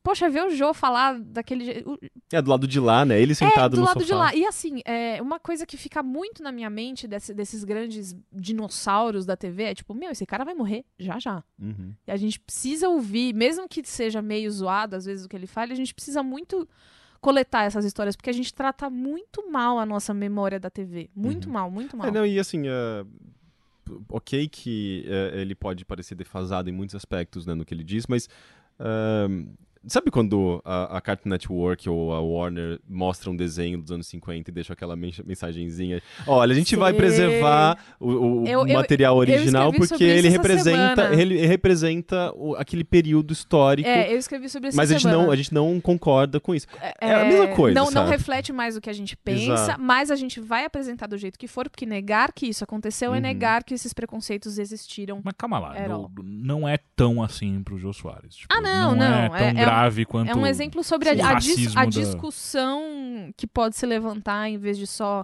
Poxa, 0.07 0.29
ver 0.29 0.45
o 0.45 0.49
Joe 0.55 0.73
falar 0.73 1.19
daquele 1.19 1.65
jeito. 1.65 1.99
É, 2.31 2.41
do 2.41 2.49
lado 2.49 2.65
de 2.65 2.79
lá, 2.79 3.03
né? 3.03 3.19
Ele 3.21 3.35
sentado 3.35 3.73
É, 3.73 3.75
do 3.75 3.81
no 3.81 3.85
lado 3.85 3.99
sofá. 4.01 4.05
de 4.05 4.13
lá. 4.13 4.33
E 4.35 4.45
assim, 4.45 4.79
é, 4.85 5.21
uma 5.21 5.37
coisa 5.39 5.65
que 5.65 5.75
fica 5.75 6.01
muito 6.01 6.41
na 6.41 6.49
minha 6.51 6.69
mente 6.69 7.07
desse- 7.07 7.33
desses 7.33 7.63
grandes 7.65 8.15
dinossauros 8.31 9.25
da 9.25 9.35
TV 9.35 9.63
é 9.63 9.75
tipo, 9.75 9.93
meu, 9.93 10.09
esse 10.11 10.25
cara 10.25 10.45
vai 10.45 10.53
morrer 10.53 10.85
já 10.97 11.19
já. 11.19 11.43
Uhum. 11.59 11.93
E 12.07 12.11
a 12.11 12.15
gente 12.15 12.39
precisa 12.39 12.87
ouvir, 12.87 13.33
mesmo 13.33 13.67
que 13.67 13.83
seja 13.85 14.21
meio 14.21 14.49
zoado 14.49 14.95
às 14.95 15.03
vezes 15.05 15.25
o 15.25 15.29
que 15.29 15.35
ele 15.35 15.45
fala, 15.47 15.73
a 15.73 15.75
gente 15.75 15.93
precisa 15.93 16.23
muito 16.23 16.67
coletar 17.19 17.63
essas 17.63 17.83
histórias, 17.83 18.15
porque 18.15 18.29
a 18.29 18.33
gente 18.33 18.53
trata 18.53 18.89
muito 18.89 19.51
mal 19.51 19.77
a 19.77 19.85
nossa 19.85 20.13
memória 20.13 20.59
da 20.59 20.69
TV. 20.69 21.09
Muito 21.13 21.47
Uhum. 21.47 21.53
mal, 21.53 21.69
muito 21.69 21.97
mal. 21.97 22.07
É, 22.07 22.11
não, 22.11 22.25
e 22.25 22.39
assim, 22.39 22.63
é, 22.67 23.05
ok 24.09 24.47
que 24.47 25.03
é, 25.07 25.41
ele 25.41 25.55
pode 25.55 25.83
parecer 25.83 26.15
defasado 26.15 26.69
em 26.69 26.73
muitos 26.73 26.95
aspectos, 26.95 27.45
né, 27.45 27.53
no 27.53 27.65
que 27.65 27.73
ele 27.73 27.83
diz, 27.83 28.05
mas 28.07 28.29
ahn, 28.79 29.47
sabe 29.87 30.11
quando 30.11 30.61
a, 30.65 30.97
a 30.97 31.01
Cartoon 31.01 31.29
Network 31.29 31.89
ou 31.89 32.13
a 32.13 32.21
Warner 32.21 32.79
mostra 32.87 33.29
um 33.31 33.35
desenho 33.35 33.77
dos 33.79 33.91
anos 33.91 34.07
50 34.07 34.49
e 34.49 34.53
deixa 34.53 34.73
aquela 34.73 34.95
men- 34.95 35.13
mensagenzinha? 35.25 36.01
Olha, 36.25 36.51
a 36.51 36.55
gente 36.55 36.75
vai 36.75 36.91
Sei. 36.91 36.99
preservar 36.99 37.77
o, 37.99 38.09
o 38.41 38.47
Eu- 38.47 38.67
eu- 38.67 38.73
material 38.75 39.15
original 39.17 39.69
escrevi 39.71 39.87
porque 39.89 40.03
ele 40.03 40.27
essa 40.27 40.37
representa, 40.37 41.13
ele 41.13 41.45
representa 41.45 42.31
o- 42.35 42.55
aquele 42.55 42.83
período 42.83 43.31
histórico. 43.33 43.87
É, 43.87 44.11
eu 44.13 44.17
escrevi 44.17 44.49
sobre 44.49 44.69
isso 44.69 44.77
Mas 44.77 44.91
a 44.91 44.95
essa 44.95 44.99
gente, 45.03 45.11
não, 45.11 45.31
a 45.31 45.35
gente 45.35 45.53
não 45.53 45.79
concorda 45.79 46.39
com 46.39 46.53
isso. 46.53 46.67
é 47.01 47.13
a 47.13 47.25
mesma 47.25 47.47
coisa, 47.49 47.75
Não, 47.79 47.85
não 47.85 47.91
sabe? 47.91 48.09
reflete 48.11 48.51
mais 48.53 48.75
o 48.75 48.81
que 48.81 48.89
a 48.89 48.93
gente 48.93 49.15
pensa, 49.15 49.53
Exato. 49.53 49.81
mas 49.81 50.11
a 50.11 50.15
gente 50.15 50.39
vai 50.39 50.65
apresentar 50.65 51.07
do 51.07 51.17
jeito 51.17 51.37
que 51.37 51.47
for, 51.47 51.69
porque 51.69 51.85
negar 51.85 52.31
que 52.33 52.47
isso 52.47 52.63
aconteceu 52.63 53.13
é 53.13 53.15
Uhum. 53.17 53.21
negar 53.21 53.63
que 53.63 53.73
esses 53.73 53.93
preconceituos 53.93 54.57
existiram. 54.59 55.21
Mas 55.23 55.33
calma 55.37 55.59
lá, 55.59 55.87
não, 55.87 56.09
não 56.23 56.67
é 56.67 56.77
tão 56.95 57.21
assim 57.23 57.61
pro 57.63 57.77
Jô 57.77 57.93
Soares. 57.93 58.35
Tipo, 58.35 58.53
Ah, 58.53 58.61
não, 58.61 58.95
não. 58.95 59.05
é 59.05 59.21
não, 59.29 59.29
tão 59.29 59.47
é- 59.47 59.61
é 59.61 59.65
grave 59.81 60.05
quanto. 60.05 60.29
É 60.31 60.35
um 60.35 60.45
exemplo 60.45 60.83
sobre 60.83 61.09
a, 61.09 61.29
a 61.29 61.33
dis- 61.35 61.75
a 61.75 61.85
da- 61.85 61.89
discussão 61.89 63.31
que 63.35 63.45
pode 63.47 63.75
se 63.75 63.85
levantar 63.85 64.49
em 64.49 64.57
vez 64.57 64.77
de 64.77 64.87
só. 64.87 65.23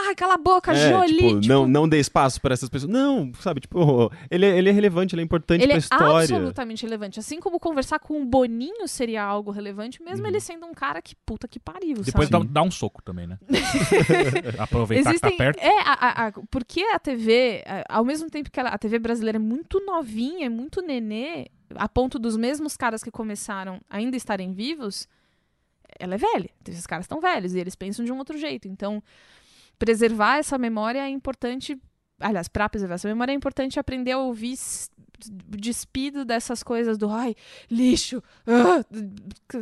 Ah, 0.00 0.14
cala 0.14 0.34
a 0.34 0.38
boca, 0.38 0.70
É, 0.72 0.90
Jolie! 0.90 1.16
tipo, 1.16 1.40
Tipo, 1.40 1.46
não, 1.52 1.66
não 1.66 1.88
dê 1.88 1.98
espaço 1.98 2.40
para 2.40 2.52
essas 2.54 2.68
pessoas. 2.68 2.92
Não, 2.92 3.32
sabe, 3.40 3.60
tipo, 3.62 4.12
ele, 4.30 4.46
é- 4.46 4.56
ele 4.56 4.68
é 4.68 4.72
relevante, 4.72 5.12
ele 5.14 5.22
é 5.22 5.24
importante 5.24 5.60
ele 5.62 5.68
pra 5.72 5.76
é 5.76 5.78
história. 5.78 6.18
absolutamente 6.36 6.84
relevante. 6.84 7.18
Assim 7.18 7.40
como 7.40 7.58
conversar 7.58 7.98
com 7.98 8.22
o 8.22 8.24
Boninho 8.24 8.86
seria 8.86 9.24
algo 9.24 9.50
relevante, 9.50 10.00
mesmo 10.00 10.22
Uhum. 10.22 10.28
ele 10.30 10.38
sendo 10.38 10.66
um 10.66 10.74
cara 10.74 11.02
que 11.02 11.16
puta 11.26 11.48
que 11.48 11.58
pariu, 11.58 11.96
Depois 12.00 12.28
dá, 12.28 12.38
sabe? 12.38 12.50
dá 12.50 12.62
um 12.62 12.70
soco 12.70 13.02
também, 13.02 13.26
né? 13.26 13.38
Aproveitar 14.58 15.10
Existem, 15.10 15.30
que 15.32 15.36
tá 15.36 15.44
perto. 15.44 15.58
é, 15.58 15.80
a, 15.80 15.92
a- 15.92 16.26
a- 16.28 16.32
porque 16.50 16.80
a 16.82 16.98
TV, 16.98 17.64
a- 17.66 17.96
ao 17.96 18.04
mesmo 18.04 18.30
tempo 18.30 18.50
que 18.52 18.60
ela- 18.60 18.70
a 18.70 18.78
TV 18.78 18.98
brasileira 19.00 19.36
é 19.36 19.40
muito 19.40 19.84
novinha, 19.84 20.46
é 20.46 20.50
muito 20.50 20.80
nenê, 20.80 21.46
a 21.74 21.88
ponto 21.88 22.18
dos 22.18 22.36
mesmos 22.36 22.76
caras 22.76 23.02
que 23.02 23.10
começaram 23.10 23.80
ainda 23.88 24.16
estarem 24.16 24.52
vivos, 24.52 25.08
ela 25.98 26.14
é 26.14 26.18
velha. 26.18 26.50
Esses 26.66 26.86
caras 26.86 27.04
estão 27.04 27.20
velhos 27.20 27.54
e 27.54 27.58
eles 27.58 27.74
pensam 27.74 28.04
de 28.04 28.12
um 28.12 28.18
outro 28.18 28.36
jeito. 28.36 28.68
Então, 28.68 29.02
preservar 29.78 30.38
essa 30.38 30.58
memória 30.58 31.00
é 31.00 31.08
importante. 31.08 31.80
Aliás, 32.20 32.48
para 32.48 32.68
preservar 32.68 32.94
essa 32.94 33.08
memória 33.08 33.32
é 33.32 33.34
importante 33.34 33.78
aprender 33.78 34.12
a 34.12 34.18
ouvir 34.18 34.56
despido 35.26 36.24
dessas 36.24 36.62
coisas 36.62 36.96
do 36.96 37.10
ai, 37.10 37.34
lixo, 37.68 38.22
ah, 38.46 38.84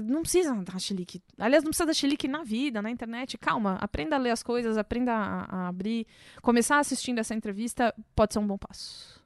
não 0.02 0.20
precisa 0.20 0.54
dar 0.54 0.78
chilique. 0.78 1.22
Aliás, 1.38 1.64
não 1.64 1.70
precisa 1.70 1.86
dar 1.86 1.94
chilique 1.94 2.28
na 2.28 2.42
vida, 2.42 2.82
na 2.82 2.90
internet. 2.90 3.38
Calma, 3.38 3.76
aprenda 3.80 4.16
a 4.16 4.18
ler 4.18 4.30
as 4.30 4.42
coisas, 4.42 4.76
aprenda 4.76 5.12
a, 5.12 5.44
a 5.44 5.68
abrir. 5.68 6.06
Começar 6.42 6.78
assistindo 6.78 7.18
essa 7.18 7.34
entrevista 7.34 7.94
pode 8.14 8.34
ser 8.34 8.38
um 8.38 8.46
bom 8.46 8.58
passo. 8.58 9.22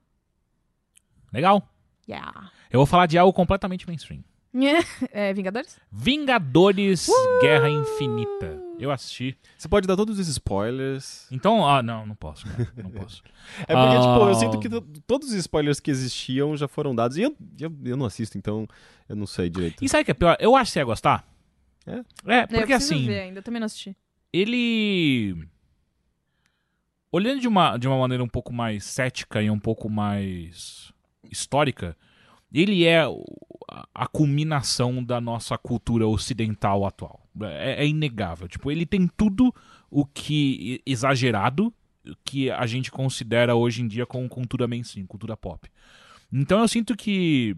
Legal. 1.32 1.68
Yeah. 2.10 2.50
Eu 2.70 2.80
vou 2.80 2.86
falar 2.86 3.06
de 3.06 3.16
algo 3.16 3.32
completamente 3.32 3.86
mainstream. 3.86 4.22
É, 5.12 5.32
Vingadores? 5.32 5.78
Vingadores 5.92 7.08
Guerra 7.40 7.70
Infinita. 7.70 8.60
Eu 8.80 8.90
assisti. 8.90 9.36
Você 9.56 9.68
pode 9.68 9.86
dar 9.86 9.94
todos 9.94 10.18
os 10.18 10.26
spoilers. 10.26 11.26
Então, 11.30 11.64
ah, 11.68 11.82
não, 11.82 12.04
não 12.06 12.14
posso, 12.16 12.46
cara. 12.46 12.72
Não 12.76 12.90
posso. 12.90 13.22
É 13.68 13.74
porque, 13.74 13.96
Ah. 13.96 14.00
tipo, 14.00 14.28
eu 14.28 14.34
sinto 14.34 14.58
que 14.58 14.68
to- 14.68 14.80
todos 15.06 15.28
os 15.28 15.34
spoilers 15.34 15.78
que 15.78 15.90
existiam 15.90 16.56
já 16.56 16.66
foram 16.66 16.94
dados. 16.94 17.16
E 17.16 17.22
eu, 17.22 17.36
eu, 17.60 17.72
eu 17.84 17.96
não 17.96 18.06
assisto, 18.06 18.36
então 18.38 18.66
eu 19.08 19.14
não 19.14 19.26
sei 19.26 19.48
direito. 19.50 19.84
E 19.84 19.88
sabe 19.88 20.02
o 20.02 20.04
que 20.06 20.10
é 20.10 20.14
pior? 20.14 20.36
Eu 20.40 20.56
acho 20.56 20.70
que 20.70 20.72
você 20.72 20.78
ia 20.80 20.84
gostar. 20.84 21.24
É? 21.86 21.92
É, 21.92 22.42
eu 22.42 22.48
porque 22.48 22.66
preciso 22.66 22.94
assim, 22.94 23.06
ver 23.06 23.20
ainda, 23.20 23.38
eu 23.38 23.42
também 23.42 23.60
não 23.60 23.66
assisti. 23.66 23.94
ele. 24.32 25.36
Olhando 27.12 27.40
de 27.40 27.48
uma, 27.48 27.76
de 27.76 27.86
uma 27.88 27.98
maneira 27.98 28.22
um 28.22 28.28
pouco 28.28 28.52
mais 28.52 28.84
cética 28.84 29.42
e 29.42 29.50
um 29.50 29.58
pouco 29.58 29.88
mais 29.90 30.92
histórica, 31.30 31.96
ele 32.52 32.84
é 32.84 33.04
a 33.94 34.06
culminação 34.06 35.02
da 35.02 35.20
nossa 35.20 35.56
cultura 35.56 36.06
ocidental 36.06 36.84
atual. 36.84 37.20
É, 37.42 37.84
é 37.84 37.86
inegável. 37.86 38.48
Tipo, 38.48 38.70
ele 38.70 38.84
tem 38.84 39.08
tudo 39.16 39.54
o 39.90 40.04
que 40.04 40.82
exagerado 40.84 41.72
que 42.24 42.50
a 42.50 42.66
gente 42.66 42.90
considera 42.90 43.54
hoje 43.54 43.82
em 43.82 43.88
dia 43.88 44.06
como 44.06 44.28
cultura 44.28 44.66
mainstream, 44.66 45.06
cultura 45.06 45.36
pop. 45.36 45.70
Então 46.32 46.60
eu 46.60 46.68
sinto 46.68 46.96
que 46.96 47.56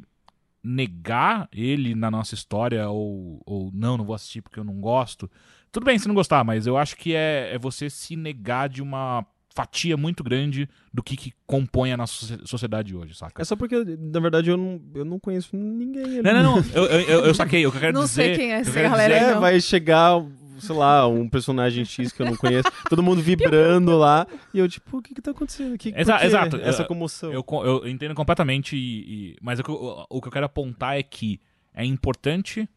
negar 0.63 1.49
ele 1.53 1.95
na 1.95 2.11
nossa 2.11 2.35
história 2.35 2.89
ou, 2.89 3.43
ou 3.45 3.71
não, 3.73 3.97
não 3.97 4.05
vou 4.05 4.15
assistir 4.15 4.43
porque 4.43 4.59
eu 4.59 4.65
não 4.65 4.81
gosto. 4.81 5.31
Tudo 5.71 5.85
bem 5.85 5.99
se 5.99 6.07
não 6.07 6.15
gostar, 6.15 6.45
mas 6.45 6.67
eu 6.67 6.77
acho 6.77 6.97
que 6.97 7.15
é, 7.15 7.51
é 7.55 7.59
você 7.59 7.89
se 7.89 8.15
negar 8.15 8.69
de 8.69 8.83
uma 8.83 9.27
fatia 9.55 9.97
muito 9.97 10.23
grande 10.25 10.69
do 10.93 11.03
que, 11.03 11.17
que 11.17 11.33
compõe 11.47 11.93
a 11.93 11.97
nossa 11.97 12.39
sociedade 12.47 12.95
hoje, 12.97 13.15
saca? 13.15 13.43
É 13.43 13.45
só 13.45 13.55
porque, 13.57 13.77
na 13.99 14.21
verdade, 14.21 14.51
eu 14.51 14.57
não, 14.57 14.81
eu 14.95 15.05
não 15.05 15.19
conheço 15.19 15.57
ninguém. 15.57 16.23
Não, 16.23 16.33
não, 16.35 16.43
não. 16.57 16.65
Eu, 16.75 16.85
eu, 16.87 17.25
eu 17.27 17.35
saquei. 17.35 17.65
Eu 17.65 17.71
quero 17.73 17.93
Não 17.93 18.03
dizer. 18.05 18.15
sei 18.15 18.37
quem 18.37 18.53
é 18.53 18.57
eu 18.57 18.61
essa 18.61 18.83
galera, 18.83 19.15
dizer- 19.19 19.31
É, 19.33 19.39
vai 19.39 19.61
chegar, 19.61 20.25
sei 20.59 20.75
lá, 20.75 21.07
um 21.07 21.29
personagem 21.29 21.85
X 21.85 22.13
que 22.13 22.23
eu 22.23 22.27
não 22.27 22.37
conheço, 22.37 22.69
todo 22.89 23.03
mundo 23.03 23.21
vibrando 23.21 23.97
lá, 23.99 24.27
e 24.55 24.59
eu, 24.59 24.69
tipo, 24.69 24.99
o 24.99 25.03
que 25.03 25.15
que 25.15 25.21
tá 25.23 25.33
acontecendo? 25.33 25.77
Exa- 25.97 26.25
exato. 26.25 26.57
Essa 26.57 26.83
Eu- 26.83 26.87
comoção. 26.87 27.33
Eu, 27.33 27.43
co- 27.45 27.65
eu 27.65 27.87
entendo 27.89 28.15
completamente, 28.15 28.77
e- 28.77 29.33
e- 29.33 29.37
mas 29.43 29.59
o 29.59 29.63
que, 29.63 29.71
eu, 29.71 30.07
o 30.09 30.21
que 30.21 30.29
eu 30.29 30.33
quero 30.33 30.47
apontar 30.47 30.97
é 30.99 31.03
que 31.03 31.41
é 31.75 31.85
importante 31.85 32.69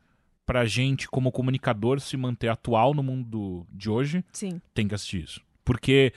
pra 0.46 0.66
gente, 0.66 1.08
como 1.10 1.32
comunicador, 1.32 2.00
se 2.00 2.16
manter 2.18 2.50
atual 2.50 2.94
no 2.94 3.02
mundo 3.02 3.66
de 3.72 3.90
hoje, 3.90 4.24
Sim. 4.32 4.62
tem 4.74 4.88
que 4.88 4.94
assistir 4.94 5.24
isso. 5.24 5.42
Porque 5.64 6.14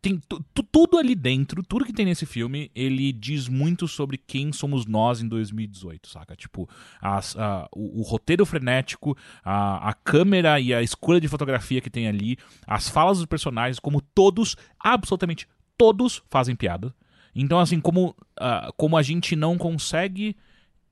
tem 0.00 0.20
tu- 0.28 0.44
tu- 0.54 0.62
tudo 0.62 0.98
ali 0.98 1.14
dentro, 1.14 1.62
tudo 1.62 1.84
que 1.84 1.92
tem 1.92 2.06
nesse 2.06 2.24
filme, 2.26 2.70
ele 2.74 3.12
diz 3.12 3.48
muito 3.48 3.88
sobre 3.88 4.16
quem 4.16 4.52
somos 4.52 4.86
nós 4.86 5.20
em 5.20 5.28
2018, 5.28 6.08
saca? 6.08 6.36
Tipo, 6.36 6.68
a- 7.00 7.68
o, 7.74 8.00
o 8.00 8.02
roteiro 8.02 8.46
frenético, 8.46 9.16
a, 9.44 9.88
a 9.90 9.92
câmera 9.94 10.60
e 10.60 10.72
a 10.72 10.82
escolha 10.82 11.20
de 11.20 11.28
fotografia 11.28 11.80
que 11.80 11.90
tem 11.90 12.06
ali, 12.06 12.36
as 12.66 12.88
falas 12.88 13.18
dos 13.18 13.26
personagens, 13.26 13.78
como 13.78 14.00
todos, 14.00 14.56
absolutamente 14.78 15.48
todos, 15.76 16.22
fazem 16.30 16.54
piada. 16.54 16.94
Então, 17.34 17.58
assim, 17.60 17.80
como, 17.80 18.16
ah, 18.38 18.70
como 18.76 18.96
a 18.96 19.02
gente 19.02 19.36
não 19.36 19.58
consegue 19.58 20.34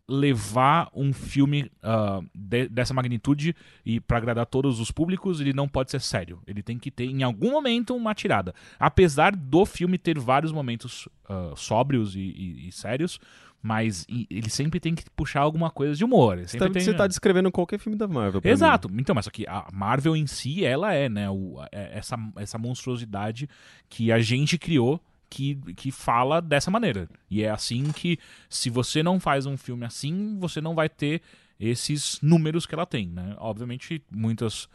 levar 0.09 0.89
um 0.95 1.13
filme 1.13 1.71
ah, 1.83 2.21
de- 2.35 2.69
dessa 2.69 2.93
magnitude 2.95 3.55
e 3.85 4.01
para 4.01 4.19
agradar 4.19 4.47
todos 4.47 4.79
os 4.81 4.91
públicos, 4.91 5.41
ele 5.41 5.53
não 5.53 5.67
pode 5.69 5.91
ser 5.91 6.01
sério. 6.01 6.41
Ele 6.47 6.63
tem 6.63 6.79
que 6.79 6.91
ter, 6.91 7.05
em 7.07 7.23
algum 7.23 7.51
momento, 7.53 7.95
uma 7.97 8.15
tirada. 8.15 8.55
Apesar 8.79 9.35
do 9.35 9.65
filme 9.65 9.97
ter 9.99 10.19
vários 10.19 10.53
momentos 10.53 11.09
ah, 11.29 11.53
sóbrios 11.57 12.15
e, 12.15 12.21
e- 12.21 12.69
e 12.69 12.73
sérios, 12.73 13.19
mas 13.63 14.07
ele 14.29 14.51
sempre 14.51 14.79
tem 14.79 14.95
que 14.95 15.05
puxar 15.17 15.41
alguma 15.41 15.71
coisa 15.71 15.95
de 15.95 16.05
humor. 16.05 16.39
Você 16.39 16.59
tá, 16.59 16.69
tem- 16.69 16.83
você 16.83 16.93
tá 16.93 17.07
descrevendo 17.07 17.51
qualquer 17.51 17.79
filme 17.79 17.97
da 17.97 18.07
Marvel. 18.07 18.43
pra 18.43 18.49
mim. 18.51 18.53
Exato. 18.53 18.91
Então, 18.95 19.15
mas 19.15 19.25
só 19.25 19.31
que 19.31 19.47
a 19.49 19.67
Marvel 19.73 20.15
em 20.15 20.27
si, 20.27 20.63
ela 20.67 20.93
é, 20.93 21.09
né, 21.09 21.31
o- 21.31 21.57
é 21.73 21.97
essa, 21.97 22.17
essa 22.37 22.59
monstruosidade 22.59 23.49
que 23.89 24.13
a 24.13 24.19
gente 24.19 24.59
criou 24.59 25.01
que, 25.31 25.57
que 25.75 25.91
fala 25.91 26.41
dessa 26.41 26.71
maneira. 26.71 27.09
E 27.31 27.43
é 27.43 27.51
assim 27.51 27.91
que, 27.93 28.19
se 28.49 28.71
você 28.71 29.03
não 29.03 29.19
faz 29.19 29.47
um 29.47 29.57
filme 29.57 29.85
assim, 29.85 30.39
você 30.39 30.61
não 30.61 30.75
vai 30.75 30.89
ter 30.89 31.23
esses 31.59 32.19
números 32.23 32.67
que 32.67 32.75
ela 32.75 32.87
tem, 32.87 33.09
né? 33.09 33.35
Obviamente, 33.39 34.03
muitas, 34.11 34.69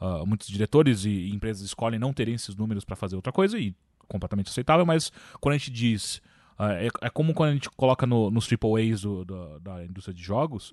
ah, 0.00 0.24
muitos 0.26 0.48
diretores 0.48 1.04
e 1.04 1.30
empresas 1.30 1.62
escolhem 1.62 1.98
não 1.98 2.12
terem 2.12 2.34
esses 2.34 2.54
números 2.56 2.84
para 2.84 2.96
fazer 2.96 3.16
outra 3.16 3.32
coisa, 3.32 3.58
e 3.58 3.74
completamente 4.08 4.50
aceitável, 4.50 4.84
mas 4.84 5.10
quando 5.40 5.54
a 5.54 5.58
gente 5.58 5.70
diz... 5.70 6.20
ah, 6.58 6.72
é, 6.74 6.88
é 7.02 7.10
como 7.10 7.32
quando 7.34 7.50
a 7.50 7.54
gente 7.54 7.70
coloca 7.70 8.06
no, 8.06 8.30
nos 8.30 8.46
triple 8.46 8.92
A's 8.92 9.00
do- 9.02 9.24
do- 9.24 9.60
da 9.60 9.84
indústria 9.84 10.14
de 10.14 10.22
jogos, 10.22 10.70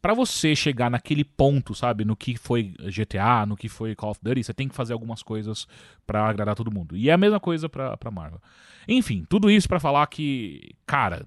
Pra 0.00 0.14
você 0.14 0.56
chegar 0.56 0.90
naquele 0.90 1.24
ponto, 1.24 1.74
sabe, 1.74 2.04
no 2.04 2.16
que 2.16 2.36
foi 2.36 2.74
GTA, 2.78 3.44
no 3.46 3.56
que 3.56 3.68
foi 3.68 3.94
Call 3.94 4.12
of 4.12 4.20
Duty, 4.22 4.42
você 4.42 4.54
tem 4.54 4.66
que 4.66 4.74
fazer 4.74 4.94
algumas 4.94 5.22
coisas 5.22 5.66
pra 6.06 6.26
agradar 6.26 6.54
todo 6.54 6.72
mundo. 6.72 6.96
E 6.96 7.10
é 7.10 7.12
a 7.12 7.18
mesma 7.18 7.38
coisa 7.38 7.68
pra, 7.68 7.96
pra 7.96 8.10
Marvel. 8.10 8.40
Enfim, 8.88 9.26
tudo 9.28 9.50
isso 9.50 9.68
pra 9.68 9.78
falar 9.78 10.06
que, 10.06 10.74
cara, 10.86 11.26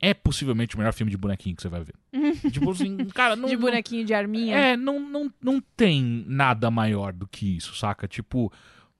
é 0.00 0.14
possivelmente 0.14 0.74
o 0.74 0.78
melhor 0.78 0.92
filme 0.92 1.10
de 1.10 1.16
bonequinho 1.16 1.54
que 1.54 1.62
você 1.62 1.68
vai 1.68 1.82
ver. 1.82 1.94
tipo 2.52 2.70
assim, 2.70 2.96
cara, 3.06 3.36
não. 3.36 3.48
de 3.48 3.56
bonequinho 3.56 4.04
de 4.04 4.14
arminha. 4.14 4.56
É, 4.56 4.76
não, 4.76 5.00
não, 5.00 5.32
não 5.40 5.60
tem 5.76 6.24
nada 6.26 6.70
maior 6.70 7.12
do 7.12 7.26
que 7.26 7.56
isso, 7.56 7.74
saca? 7.74 8.06
Tipo, 8.06 8.52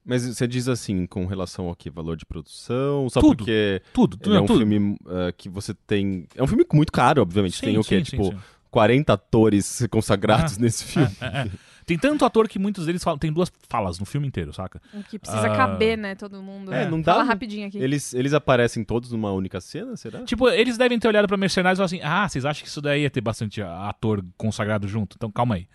Mas 0.04 0.24
você 0.24 0.46
diz 0.46 0.68
assim, 0.68 1.06
com 1.06 1.26
relação 1.26 1.66
ao 1.66 1.76
que? 1.76 1.88
Valor 1.88 2.16
de 2.16 2.24
produção? 2.24 3.08
Só 3.10 3.20
Tudo. 3.20 3.38
porque 3.38 3.80
tudo, 3.92 4.16
tudo. 4.16 4.36
é 4.36 4.40
um 4.40 4.46
tudo. 4.46 4.58
filme 4.58 4.96
ah, 5.06 5.32
que 5.32 5.48
você 5.48 5.72
tem... 5.72 6.26
É 6.34 6.42
um 6.42 6.46
filme 6.46 6.64
muito 6.72 6.92
caro, 6.92 7.22
obviamente. 7.22 7.56
Sim, 7.56 7.66
tem 7.66 7.78
o 7.78 7.82
quê? 7.84 7.98
sim, 7.98 8.04
sim, 8.04 8.10
tipo, 8.16 8.24
sim. 8.26 8.38
40 8.72 9.12
atores 9.12 9.86
consagrados 9.90 10.56
Ah, 10.58 10.60
nesse 10.60 10.82
filme. 10.84 11.08
É, 11.20 11.26
é. 11.26 11.50
Tem 11.84 11.98
tanto 11.98 12.24
ator 12.24 12.48
que 12.48 12.60
muitos 12.60 12.86
deles 12.86 13.02
falam, 13.02 13.18
tem 13.18 13.32
duas 13.32 13.52
falas 13.68 13.98
no 13.98 14.06
filme 14.06 14.26
inteiro, 14.26 14.52
saca? 14.52 14.80
O 14.94 15.02
que 15.02 15.18
precisa 15.18 15.48
Ah. 15.52 15.56
caber, 15.56 15.98
né, 15.98 16.14
todo 16.14 16.40
mundo. 16.40 16.72
É, 16.72 16.84
né? 16.84 16.90
não 16.90 17.00
dá- 17.02 17.12
Fala 17.14 17.24
rapidinho 17.24 17.66
aqui. 17.66 17.76
Eles, 17.76 18.14
eles 18.14 18.32
aparecem 18.32 18.84
todos 18.84 19.10
numa 19.10 19.32
única 19.32 19.60
cena, 19.60 19.96
será? 19.96 20.22
Tipo, 20.24 20.48
eles 20.48 20.78
devem 20.78 20.96
ter 20.98 21.08
olhado 21.08 21.26
pra 21.26 21.36
Mercenários 21.36 21.76
e 21.76 21.80
falado 21.80 21.92
assim: 21.92 22.00
ah, 22.02 22.28
vocês 22.28 22.44
acham 22.44 22.62
que 22.62 22.68
isso 22.68 22.80
daí 22.80 23.02
ia 23.02 23.10
ter 23.10 23.20
bastante 23.20 23.60
ator 23.60 24.24
consagrado 24.38 24.86
junto? 24.86 25.16
Então 25.16 25.30
calma 25.30 25.56
aí. 25.56 25.66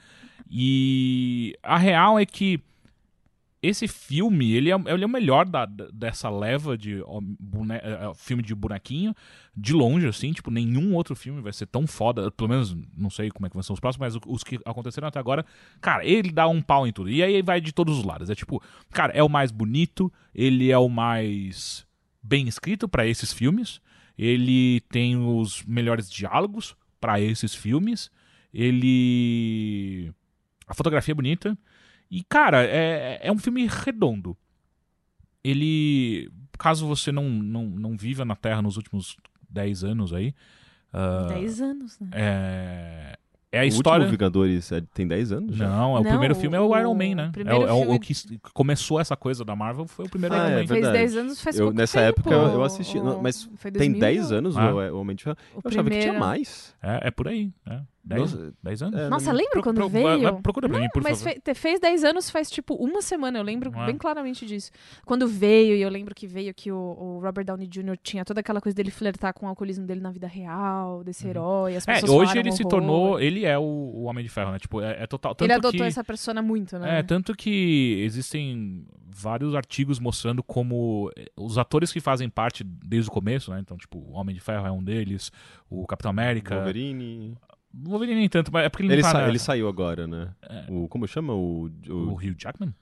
E 0.50 1.56
a 1.62 1.78
real 1.78 2.18
é 2.18 2.26
que 2.26 2.60
esse 3.62 3.88
filme, 3.88 4.52
ele 4.54 4.72
é, 4.72 4.76
ele 4.88 5.04
é 5.04 5.06
o 5.08 5.10
melhor 5.10 5.46
da- 5.46 5.66
dessa 5.66 6.30
leva 6.30 6.78
de 6.78 7.02
bone- 7.40 7.74
é, 7.74 8.10
é, 8.10 8.14
filme 8.16 8.44
de 8.44 8.54
bonequinho, 8.54 9.16
de 9.56 9.74
longe, 9.74 10.08
assim, 10.08 10.32
tipo, 10.32 10.52
nenhum 10.52 10.94
outro 10.94 11.16
filme 11.16 11.42
vai 11.42 11.52
ser 11.52 11.66
tão 11.66 11.88
foda, 11.88 12.30
pelo 12.32 12.50
menos, 12.50 12.76
não 12.96 13.10
sei 13.10 13.30
como 13.32 13.48
é 13.48 13.50
que 13.50 13.56
vão 13.56 13.64
ser 13.64 13.74
os 13.74 13.80
próximos, 13.80 14.14
mas 14.16 14.22
os 14.28 14.44
que 14.44 14.60
aconteceram 14.64 15.08
até 15.08 15.18
agora, 15.20 15.44
cara, 15.82 16.06
ele 16.06 16.32
dá 16.32 16.48
um 16.48 16.62
pau 16.62 16.86
em 16.88 16.92
tudo. 16.94 17.10
E 17.10 17.24
aí 17.24 17.42
vai 17.42 17.60
de 17.60 17.72
todos 17.74 17.98
os 17.98 18.04
lados. 18.06 18.30
É 18.30 18.36
tipo, 18.36 18.62
cara, 18.92 19.12
é 19.14 19.24
o 19.24 19.30
mais 19.30 19.52
bonito, 19.52 20.14
ele 20.36 20.70
é 20.72 20.78
o 20.78 20.88
mais 20.88 21.86
bem 22.22 22.48
escrito 22.48 22.88
pra 22.88 23.08
esses 23.08 23.34
filmes, 23.34 23.82
ele 24.18 24.82
tem 24.90 25.16
os 25.18 25.64
melhores 25.64 26.10
diálogos 26.10 26.76
pra 27.00 27.20
esses 27.20 27.56
filmes, 27.56 28.12
ele. 28.54 30.12
A 30.68 30.74
fotografia 30.74 31.12
é 31.12 31.16
bonita. 31.16 31.58
E, 32.10 32.24
cara, 32.24 32.64
é, 32.64 33.20
é 33.22 33.32
um 33.32 33.38
filme 33.38 33.68
redondo. 33.68 34.36
Ele. 35.44 36.30
Caso 36.58 36.88
você 36.88 37.12
não, 37.12 37.30
não, 37.30 37.66
não 37.66 37.96
viva 37.98 38.26
na 38.26 38.36
Terra 38.36 38.62
nos 38.62 38.78
últimos 38.78 39.16
10 39.50 39.84
anos 39.84 40.12
aí. 40.14 40.34
ah, 40.92 41.28
10 41.30 41.62
anos, 41.62 42.00
né? 42.00 42.08
é, 42.14 43.18
é 43.52 43.60
a 43.60 43.64
o 43.64 43.66
história. 43.68 44.06
último 44.06 44.12
Vingadores 44.18 44.72
é- 44.72 44.82
tem 44.94 45.08
10 45.08 45.32
anos 45.32 45.56
já? 45.56 45.68
Não, 45.70 45.96
é 45.96 46.00
o 46.00 46.04
Não, 46.04 46.10
primeiro 46.10 46.34
filme 46.34 46.58
é 46.58 46.60
o 46.60 46.70
o- 46.70 46.78
Iron 46.80 46.96
Man, 46.96 47.14
né? 47.16 47.26
o 47.26 47.28
É, 47.28 47.32
primeiro 47.32 47.60
o- 47.62 47.68
é 47.68 47.72
o- 47.74 47.78
filme- 47.82 47.96
o 47.96 48.00
que 48.00 48.14
começou 48.54 49.00
essa 49.00 49.16
coisa 49.16 49.46
da 49.46 49.56
Marvel 49.56 49.86
foi 49.88 50.06
o 50.06 50.10
primeiro 50.10 50.34
Ah, 50.34 50.38
Iron 50.40 50.48
é 50.48 50.52
Man. 50.52 50.58
Fez 50.58 50.70
verdade. 50.70 50.98
10 50.98 51.16
anos 51.16 51.42
faz 51.42 51.60
Eu- 51.60 51.72
nessa 51.72 52.00
tempo. 52.00 52.22
época 52.22 52.36
eu- 52.36 52.64
assisti, 52.64 53.00
não, 53.00 53.22
mas 53.22 53.44
Foi 53.58 53.70
Tem 53.72 53.92
2000? 53.92 54.00
10 54.00 54.32
anos 54.32 54.58
Ah. 54.58 54.74
o, 54.74 54.78
o 54.96 55.00
Homem 55.02 55.16
de 55.16 55.24
Ferro? 55.24 55.38
O 55.54 55.58
Eu 55.58 55.62
achava 55.70 55.84
que 55.90 55.96
tinha 56.00 56.02
primeiro- 56.14 56.20
mais. 56.20 56.76
É, 56.82 57.08
é 57.10 57.12
por 57.12 57.28
aí. 57.28 57.54
É. 57.68 57.82
10, 58.08 58.22
Nossa, 58.34 58.54
10 58.64 58.82
anos? 58.84 59.00
é, 59.00 59.10
Nossa, 59.10 59.26
não- 59.32 59.38
lembra 59.38 59.52
Pro- 59.52 59.64
quando 59.64 59.76
pro- 59.78 59.90
veio? 59.90 60.04
vai- 60.08 60.20
vai- 60.32 60.42
procura 60.42 60.70
pra 60.70 60.80
mim, 60.80 60.88
por 60.94 61.04
Mas 61.04 61.22
favor. 61.22 61.34
fe- 61.34 61.40
te- 61.42 61.54
fez 61.54 61.80
10 61.80 62.04
anos 62.04 62.30
faz 62.30 62.50
tipo 62.50 62.74
uma 62.76 63.02
semana, 63.02 63.38
eu 63.40 63.44
lembro 63.44 63.72
Ah. 63.76 63.86
bem 63.86 63.98
claramente 63.98 64.46
disso. 64.46 64.72
Quando 65.06 65.28
veio, 65.28 65.76
e 65.76 65.82
eu 65.82 65.90
lembro 65.90 66.16
que 66.16 66.26
veio 66.26 66.54
que 66.54 66.72
o, 66.72 66.78
o 66.78 67.20
Robert 67.20 67.46
Downey 67.46 67.68
Jr. 67.68 67.98
tinha 68.02 68.24
toda 68.24 68.40
aquela 68.40 68.62
coisa 68.62 68.76
dele 68.76 68.92
flertar 68.92 69.34
com 69.34 69.46
o 69.46 69.50
alcoolismo 69.50 69.86
dele 69.86 70.00
na 70.02 70.12
vida 70.12 70.28
real, 70.28 71.04
desse 71.04 71.28
herói, 71.28 71.76
as 71.76 71.88
É, 71.88 71.94
pessoas 71.96 72.12
hoje 72.12 72.20
falaram 72.32 72.40
ele 72.42 72.52
se 72.52 72.62
horror. 72.64 72.70
tornou. 72.72 73.20
Ele 73.20 73.46
é 73.46 73.58
o, 73.58 73.62
o 73.64 74.04
Homem 74.04 74.24
de 74.24 74.30
Ferro, 74.30 74.52
né? 74.52 74.60
Tipo, 74.60 74.82
é, 74.82 75.04
é 75.04 75.08
total. 75.08 75.36
Tanto 75.36 75.46
Ele 75.46 75.54
adotou 75.54 75.82
que, 75.82 75.84
essa 75.84 76.04
persona 76.04 76.42
muito, 76.42 76.78
né? 76.80 77.00
É, 77.00 77.04
tanto 77.04 77.36
que 77.36 78.02
existem 78.06 78.86
vários 79.10 79.56
artigos 79.56 80.00
mostrando 80.00 80.44
como 80.44 81.12
eh, 81.18 81.26
os 81.36 81.58
atores 81.58 81.92
que 81.92 82.00
fazem 82.00 82.30
parte 82.30 82.64
desde 82.64 83.10
o 83.10 83.12
começo, 83.12 83.50
né? 83.52 83.60
Então, 83.60 83.76
tipo, 83.76 83.98
o 83.98 84.12
Homem 84.14 84.36
de 84.36 84.42
Ferro 84.42 84.68
é 84.68 84.72
um 84.72 84.84
deles, 84.84 85.32
o 85.70 85.86
Capitão 85.88 86.12
América. 86.12 86.56
Wolverine. 86.56 87.36
O 87.74 87.90
Wolverine 87.90 88.20
nem 88.20 88.30
tanto, 88.30 88.52
mas 88.52 88.66
é 88.66 88.70
porque 88.70 88.84
ele, 88.84 88.94
Ele, 88.94 89.02
não 89.02 89.12
tá, 89.12 89.20
sa- 89.20 89.28
ele 89.28 89.40
saiu 89.40 89.68
agora, 89.68 90.08
né? 90.08 90.30
É. 90.42 90.66
O, 90.70 90.88
como 90.88 91.08
chama? 91.08 91.34
O, 91.34 91.70
O 91.90 91.94
o, 91.94 92.14
Hugh 92.16 92.36
Jackman? 92.38 92.74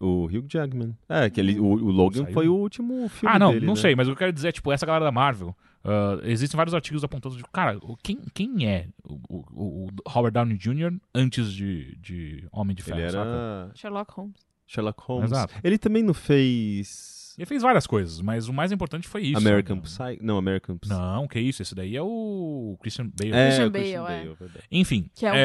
o 0.00 0.24
Hugh 0.24 0.46
Jackman. 0.48 0.96
É, 1.08 1.28
que 1.28 1.38
ele, 1.40 1.60
o, 1.60 1.64
o 1.64 1.90
Logan 1.90 2.22
Saiu. 2.22 2.32
foi 2.32 2.48
o 2.48 2.54
último 2.54 3.06
filme 3.10 3.34
Ah, 3.34 3.38
não, 3.38 3.52
dele, 3.52 3.66
não 3.66 3.74
né? 3.74 3.80
sei, 3.80 3.94
mas 3.94 4.06
o 4.08 4.10
que 4.10 4.14
eu 4.14 4.18
quero 4.18 4.32
dizer 4.32 4.48
é, 4.48 4.52
tipo, 4.52 4.72
essa 4.72 4.86
galera 4.86 5.04
da 5.04 5.12
Marvel. 5.12 5.54
ah, 5.84 6.18
existem 6.24 6.56
vários 6.56 6.74
artigos 6.74 7.04
apontando, 7.04 7.36
tipo, 7.36 7.50
cara, 7.50 7.78
quem, 8.02 8.18
quem 8.32 8.66
é 8.66 8.88
o, 9.04 9.18
o- 9.28 9.86
o 9.86 9.88
Robert 10.08 10.32
Downey 10.32 10.56
Jr. 10.56 10.94
antes 11.14 11.52
de, 11.52 11.94
de 12.00 12.46
Homem 12.50 12.74
de 12.74 12.82
Ferro, 12.82 12.98
Ele 13.00 13.10
saca? 13.10 13.28
era 13.28 13.70
Sherlock 13.74 14.12
Holmes. 14.14 14.46
Sherlock 14.66 15.02
Holmes. 15.02 15.30
Exato. 15.30 15.54
Ele 15.62 15.76
também 15.76 16.02
não 16.02 16.14
fez 16.14 17.13
Ele 17.36 17.46
fez 17.46 17.62
várias 17.62 17.86
coisas, 17.86 18.20
mas 18.20 18.48
o 18.48 18.52
mais 18.52 18.72
importante 18.72 19.08
foi 19.08 19.22
isso. 19.22 19.38
American 19.38 19.76
né? 19.76 19.82
Psycho? 19.82 20.24
Não, 20.24 20.36
American 20.36 20.78
Psycho. 20.78 20.94
Não, 20.94 21.26
que 21.26 21.40
isso, 21.40 21.62
esse 21.62 21.74
daí 21.74 21.96
é 21.96 22.02
o 22.02 22.76
Christian 22.80 23.06
Bale. 23.06 23.32
É, 23.32 23.46
Christian 23.46 23.66
o 23.66 23.70
Bale, 23.70 23.84
Christian 23.84 24.02
é. 24.02 24.18
Bale, 24.18 24.34
verdade. 24.38 24.64
Enfim, 24.70 25.10
Que 25.14 25.26
é 25.26 25.30
o 25.30 25.34
é... 25.34 25.38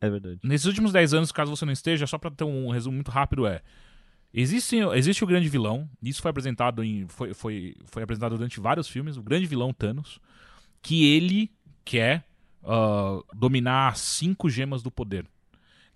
É, 0.00 0.06
é 0.06 0.10
verdade. 0.10 0.38
nesses 0.44 0.66
últimos 0.66 0.92
10 0.92 1.14
anos, 1.14 1.32
caso 1.32 1.54
você 1.54 1.64
não 1.64 1.72
esteja, 1.72 2.06
só 2.06 2.18
pra 2.18 2.30
ter 2.30 2.44
um 2.44 2.70
resumo 2.70 2.94
muito 2.94 3.10
rápido, 3.10 3.46
é... 3.46 3.60
Existe, 4.32 4.76
existe 4.94 5.24
o 5.24 5.26
grande 5.26 5.48
vilão, 5.48 5.88
isso 6.02 6.20
foi 6.20 6.30
apresentado 6.30 6.84
em 6.84 7.08
foi, 7.08 7.32
foi, 7.32 7.74
foi 7.86 8.02
apresentado 8.02 8.36
durante 8.36 8.60
vários 8.60 8.86
filmes, 8.86 9.16
o 9.16 9.22
grande 9.22 9.46
vilão 9.46 9.72
Thanos, 9.72 10.20
que 10.82 11.16
ele 11.16 11.50
quer 11.82 12.28
ah, 12.62 13.20
dominar 13.34 13.88
as 13.88 14.00
cinco 14.00 14.50
gemas 14.50 14.82
do 14.82 14.90
poder. 14.90 15.26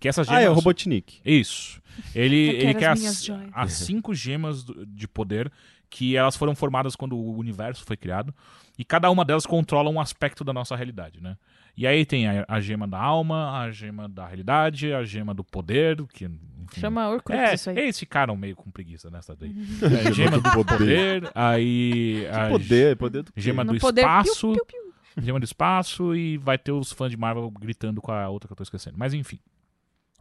Que 0.03 0.09
essas 0.09 0.27
Ah, 0.27 0.31
gemas. 0.33 0.45
é 0.45 0.49
o 0.49 0.53
Robotnik. 0.53 1.21
Isso. 1.25 1.81
Ele, 2.13 2.35
ele 2.35 2.73
quer 2.73 2.89
as, 2.89 3.29
as 3.53 3.71
cinco 3.71 4.13
gemas 4.13 4.61
do- 4.63 4.85
de 4.85 5.07
poder 5.07 5.49
que 5.89 6.17
elas 6.17 6.35
foram 6.35 6.53
formadas 6.53 6.93
quando 6.93 7.15
o 7.15 7.37
universo 7.37 7.85
foi 7.85 7.95
criado. 7.95 8.33
E 8.77 8.83
cada 8.83 9.09
uma 9.09 9.23
delas 9.23 9.45
controla 9.45 9.89
um 9.89 10.01
aspecto 10.01 10.43
da 10.43 10.51
nossa 10.51 10.75
realidade, 10.75 11.21
né? 11.21 11.37
E 11.77 11.87
aí 11.87 12.05
tem 12.05 12.27
a, 12.27 12.43
a 12.49 12.59
gema 12.59 12.85
da 12.85 12.99
alma, 12.99 13.59
a 13.61 13.71
gema 13.71 14.09
da 14.09 14.25
realidade, 14.27 14.91
a 14.91 15.05
gema 15.05 15.33
do 15.33 15.41
poder, 15.43 15.95
que 16.07 16.25
enfim, 16.25 16.81
Chama 16.81 17.07
Orkut 17.09 17.37
é, 17.37 17.53
isso 17.53 17.69
aí. 17.69 17.77
eles 17.79 17.97
ficaram 17.97 18.35
meio 18.35 18.55
com 18.57 18.69
preguiça 18.69 19.09
nessa 19.09 19.35
daí. 19.37 19.55
É, 20.09 20.11
gema 20.11 20.37
do 20.39 20.51
poder, 20.51 21.31
aí 21.33 22.27
a 22.29 22.49
Poder, 22.49 22.97
poder 22.97 23.23
do 23.23 23.31
quê? 23.31 23.39
gema 23.39 23.63
do 23.63 23.71
No 23.73 23.79
poder, 23.79 24.01
espaço, 24.01 24.51
piu, 24.51 24.65
piu, 24.65 24.81
piu. 25.15 25.23
gema 25.23 25.39
do 25.39 25.45
espaço 25.45 26.13
e 26.15 26.37
vai 26.39 26.57
ter 26.57 26.71
os 26.73 26.91
fãs 26.91 27.09
de 27.09 27.15
Marvel 27.17 27.49
gritando 27.51 28.01
com 28.01 28.11
a 28.11 28.27
outra 28.27 28.47
que 28.47 28.51
eu 28.51 28.57
tô 28.57 28.63
esquecendo. 28.63 28.97
Mas 28.97 29.13
enfim. 29.13 29.39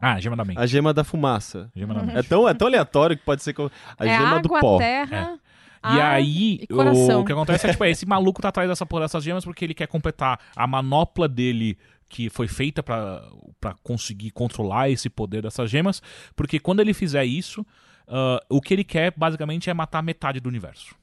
Ah, 0.01 0.19
gema 0.21 0.37
da 0.37 0.45
mente. 0.45 0.59
A 0.59 0.67
gema 0.67 0.93
da 0.93 1.05
fumaça. 1.05 1.71
Gema 1.77 1.95
da 1.95 2.03
mente. 2.03 2.19
É 2.19 2.23
tão, 2.23 2.49
é 2.49 2.55
tão 2.55 2.67
aleatório 2.67 3.17
que 3.17 3.25
pode 3.25 3.43
ser 3.43 3.53
co- 3.53 3.71
a 3.99 4.05
é 4.07 4.09
gema 4.17 4.29
água, 4.31 4.43
do 4.43 4.49
pó. 4.49 4.79
terra, 4.79 5.39
E 5.85 6.01
ar 6.01 6.15
aí, 6.15 6.61
e 6.63 6.67
coração. 6.67 7.21
o 7.21 7.25
que 7.25 7.33
acontece 7.33 7.67
é, 7.67 7.71
tipo, 7.71 7.85
é, 7.85 7.91
esse 7.91 8.05
maluco 8.07 8.43
tá 8.43 8.49
atrás 8.49 8.69
dessa 8.69 8.85
porra 8.87 9.03
dessas 9.03 9.23
gemas 9.23 9.45
porque 9.45 9.65
ele 9.65 9.75
quer 9.75 9.87
completar 9.87 10.39
a 10.57 10.67
manopla 10.67 11.29
dele 11.29 11.79
que 12.09 12.29
foi 12.29 12.47
feita 12.49 12.83
pra 12.83 13.23
pra 13.61 13.75
conseguir 13.83 14.31
controlar 14.33 14.91
esse 14.91 15.09
poder 15.09 15.41
dessas 15.43 15.71
gemas, 15.71 16.03
porque 16.35 16.59
quando 16.59 16.81
ele 16.81 16.93
fizer 16.93 17.25
isso, 17.25 17.65
ah, 18.09 18.41
o 18.49 18.61
que 18.61 18.75
ele 18.75 18.83
quer 18.85 19.13
basicamente 19.17 19.71
é 19.71 19.75
matar 19.75 20.03
metade 20.03 20.41
do 20.41 20.49
universo. 20.49 20.95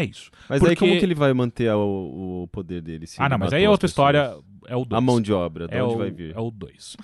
É 0.00 0.04
isso. 0.04 0.30
Mas 0.48 0.62
aí 0.62 0.68
Porque- 0.70 0.76
como 0.76 0.98
que 0.98 1.04
ele 1.04 1.14
vai 1.14 1.32
manter 1.34 1.70
o, 1.74 2.42
o 2.44 2.48
poder 2.48 2.80
dele? 2.80 3.06
se 3.06 3.20
ah, 3.20 3.28
não, 3.28 3.38
mas 3.38 3.52
aí 3.52 3.64
é 3.64 3.68
outra 3.70 3.86
pessoas? 3.86 3.90
história, 4.14 4.36
é 4.66 4.76
o 4.76 4.84
2. 4.84 4.98
A 4.98 5.00
mão 5.00 5.20
de 5.20 5.32
obra, 5.32 5.66
de 5.68 5.74
é 5.74 5.82
onde 5.82 5.94
o, 5.94 5.98
vai 5.98 6.10
vir? 6.10 6.34
É 6.34 6.40
o 6.40 6.50
2. 6.50 6.96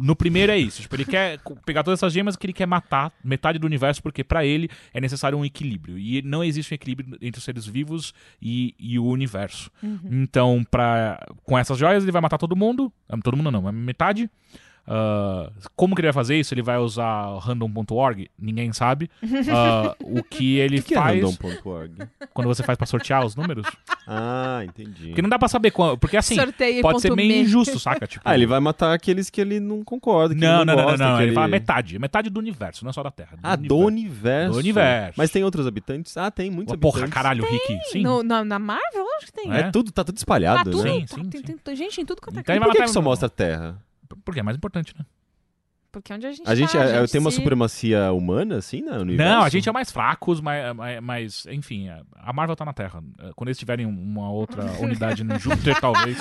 No 0.00 0.14
primeiro 0.16 0.52
é 0.52 0.58
isso. 0.58 0.82
Tipo, 0.82 0.96
ele 0.96 1.04
quer 1.04 1.38
pegar 1.64 1.82
todas 1.82 1.98
essas 2.00 2.12
gemas 2.12 2.36
que 2.36 2.46
ele 2.46 2.52
quer 2.52 2.66
matar 2.66 3.12
metade 3.22 3.58
do 3.58 3.66
universo, 3.66 4.02
porque 4.02 4.22
pra 4.24 4.44
ele 4.44 4.68
é 4.92 5.00
necessário 5.00 5.38
um 5.38 5.44
equilíbrio. 5.44 5.98
E 5.98 6.22
não 6.22 6.42
existe 6.42 6.72
um 6.72 6.76
equilíbrio 6.76 7.16
entre 7.20 7.38
os 7.38 7.44
seres 7.44 7.66
vivos 7.66 8.12
e, 8.42 8.74
e 8.78 8.98
o 8.98 9.04
universo. 9.06 9.70
Então, 10.10 10.64
pra, 10.70 11.24
com 11.44 11.56
essas 11.58 11.78
joias, 11.78 12.02
ele 12.02 12.12
vai 12.12 12.22
matar 12.22 12.38
todo 12.38 12.56
mundo. 12.56 12.92
Todo 13.22 13.36
mundo 13.36 13.50
não, 13.50 13.62
mas 13.62 13.74
metade. 13.74 14.28
Ah, 14.86 15.50
como 15.74 15.94
que 15.94 16.00
ele 16.00 16.08
vai 16.08 16.12
fazer 16.12 16.36
isso? 16.38 16.52
Ele 16.52 16.62
vai 16.62 16.76
usar 16.78 17.38
random.org? 17.38 18.30
Ninguém 18.38 18.72
sabe. 18.72 19.10
Ah, 19.50 19.96
o 20.02 20.22
que 20.22 20.56
ele 20.58 20.76
que, 20.82 20.88
que 20.88 20.94
é 20.94 20.98
faz 20.98 21.20
random.org? 21.22 21.92
quando 22.32 22.46
você 22.48 22.62
faz 22.62 22.76
pra 22.76 22.86
sortear 22.86 23.24
os 23.24 23.34
números. 23.34 23.66
ah, 24.06 24.62
entendi. 24.64 25.06
Porque 25.08 25.22
não 25.22 25.28
dá 25.28 25.38
pra 25.38 25.48
saber 25.48 25.70
qual. 25.70 25.96
Porque 25.96 26.16
assim, 26.16 26.34
Sorteio 26.34 26.82
pode 26.82 27.00
ser 27.00 27.14
meio 27.14 27.28
me. 27.28 27.40
injusto, 27.42 27.78
saca? 27.78 28.06
Tipo, 28.06 28.22
Ah, 28.24 28.34
ele 28.34 28.46
vai 28.46 28.60
matar 28.60 28.92
aqueles 28.92 29.30
que 29.30 29.40
ele 29.40 29.58
não 29.60 29.82
concorda, 29.82 30.34
que 30.34 30.40
Não, 30.40 30.56
ele 30.62 30.64
não, 30.64 30.64
não, 30.64 30.74
não, 30.74 30.82
não, 30.82 30.90
gosta, 30.90 31.08
não. 31.10 31.16
que 31.16 31.22
Ele 31.22 31.32
fala 31.32 31.48
metade. 31.48 31.98
Metade 31.98 32.30
do 32.30 32.38
universo, 32.38 32.84
não 32.84 32.90
é 32.90 32.92
só 32.92 33.02
da 33.02 33.10
Terra. 33.10 33.38
Ah, 33.42 33.56
do 33.56 33.76
universo. 33.76 34.52
Do 34.52 34.58
universo. 34.58 35.14
Mas 35.16 35.30
tem 35.30 35.42
outros 35.44 35.66
habitantes? 35.66 36.16
Ah, 36.16 36.30
tem 36.30 36.50
muitos 36.50 36.72
Uma 36.72 36.78
porra, 36.78 36.98
habitantes. 37.04 37.14
caralho, 37.14 37.44
Rick. 37.44 37.80
Sim. 37.90 38.02
No, 38.02 38.22
na, 38.22 38.44
na 38.44 38.58
Marvel, 38.58 39.06
acho 39.16 39.26
que 39.26 39.32
tem. 39.32 39.52
É? 39.52 39.60
É 39.60 39.70
tudo, 39.70 39.90
tá 39.92 40.04
tudo 40.04 40.14
Tá 40.16 40.20
espalhado, 40.20 40.70
tudo. 40.70 40.84
né? 40.84 40.90
Sim, 40.92 41.06
tá- 41.06 41.14
sim, 41.16 41.24
tem, 41.30 41.42
sim. 41.46 41.56
tem 41.62 41.76
gente 41.76 42.00
em 42.00 42.04
tudo 42.04 42.20
quanto 42.20 42.36
é 42.36 42.40
Então 42.40 42.54
ele 42.54 42.60
vai 42.60 42.68
Por 42.68 42.76
que, 42.76 42.82
que 42.82 42.90
só 42.90 43.00
mostra 43.02 43.26
a 43.26 43.30
Terra? 43.30 43.76
Porque 44.24 44.40
é 44.40 44.42
mais 44.42 44.56
importante, 44.56 44.94
né? 44.98 45.04
Porque 45.92 46.12
onde 46.12 46.26
a 46.26 46.32
gente 46.32 46.42
A 46.44 46.56
gente, 46.56 46.72
tá, 46.72 46.84
é- 46.84 47.04
é- 47.04 47.06
tem 47.06 47.20
uma 47.20 47.30
se- 47.30 47.36
supremacia 47.36 48.12
humana, 48.12 48.56
assim, 48.56 48.82
né? 48.82 48.98
Não, 49.16 49.44
a 49.44 49.48
gente 49.48 49.68
é 49.68 49.72
mais 49.72 49.92
fracos, 49.92 50.40
mas, 50.40 50.74
mas, 51.00 51.46
enfim, 51.46 51.88
a 52.16 52.32
Marvel 52.32 52.56
tá 52.56 52.64
na 52.64 52.72
Terra. 52.72 53.00
Quando 53.36 53.46
eles 53.48 53.58
tiverem 53.58 53.86
uma 53.86 54.28
outra 54.28 54.64
unidade 54.82 55.22
no 55.22 55.38
Júpiter, 55.38 55.80
talvez. 55.80 56.18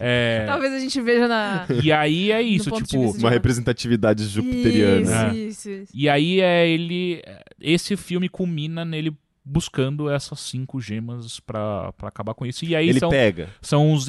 É, 0.00 0.44
Talvez 0.46 0.72
a 0.72 0.78
gente 0.78 0.98
veja 1.02 1.28
na... 1.28 1.66
E 1.82 1.92
aí 1.92 2.32
é 2.32 2.40
isso, 2.40 2.70
tipo. 2.70 3.10
Uma 3.18 3.28
representatividade 3.28 4.24
jupiteriana. 4.24 5.28
É. 5.30 5.34
Isso, 5.36 5.68
isso, 5.68 5.70
isso. 5.70 5.92
E 5.94 6.08
aí 6.08 6.40
é 6.40 6.66
ele. 6.66 7.22
Esse 7.60 7.98
filme 7.98 8.30
culmina 8.30 8.82
nele 8.82 9.14
buscando 9.48 10.10
essas 10.10 10.40
cinco 10.40 10.80
gemas 10.80 11.38
pra, 11.38 11.92
pra 11.92 12.08
acabar 12.08 12.34
com 12.34 12.44
isso. 12.44 12.64
E 12.64 12.74
aí 12.74 12.88
Ele 12.88 12.98
são, 12.98 13.08
pega. 13.08 13.48
são 13.62 13.92
os, 13.92 14.06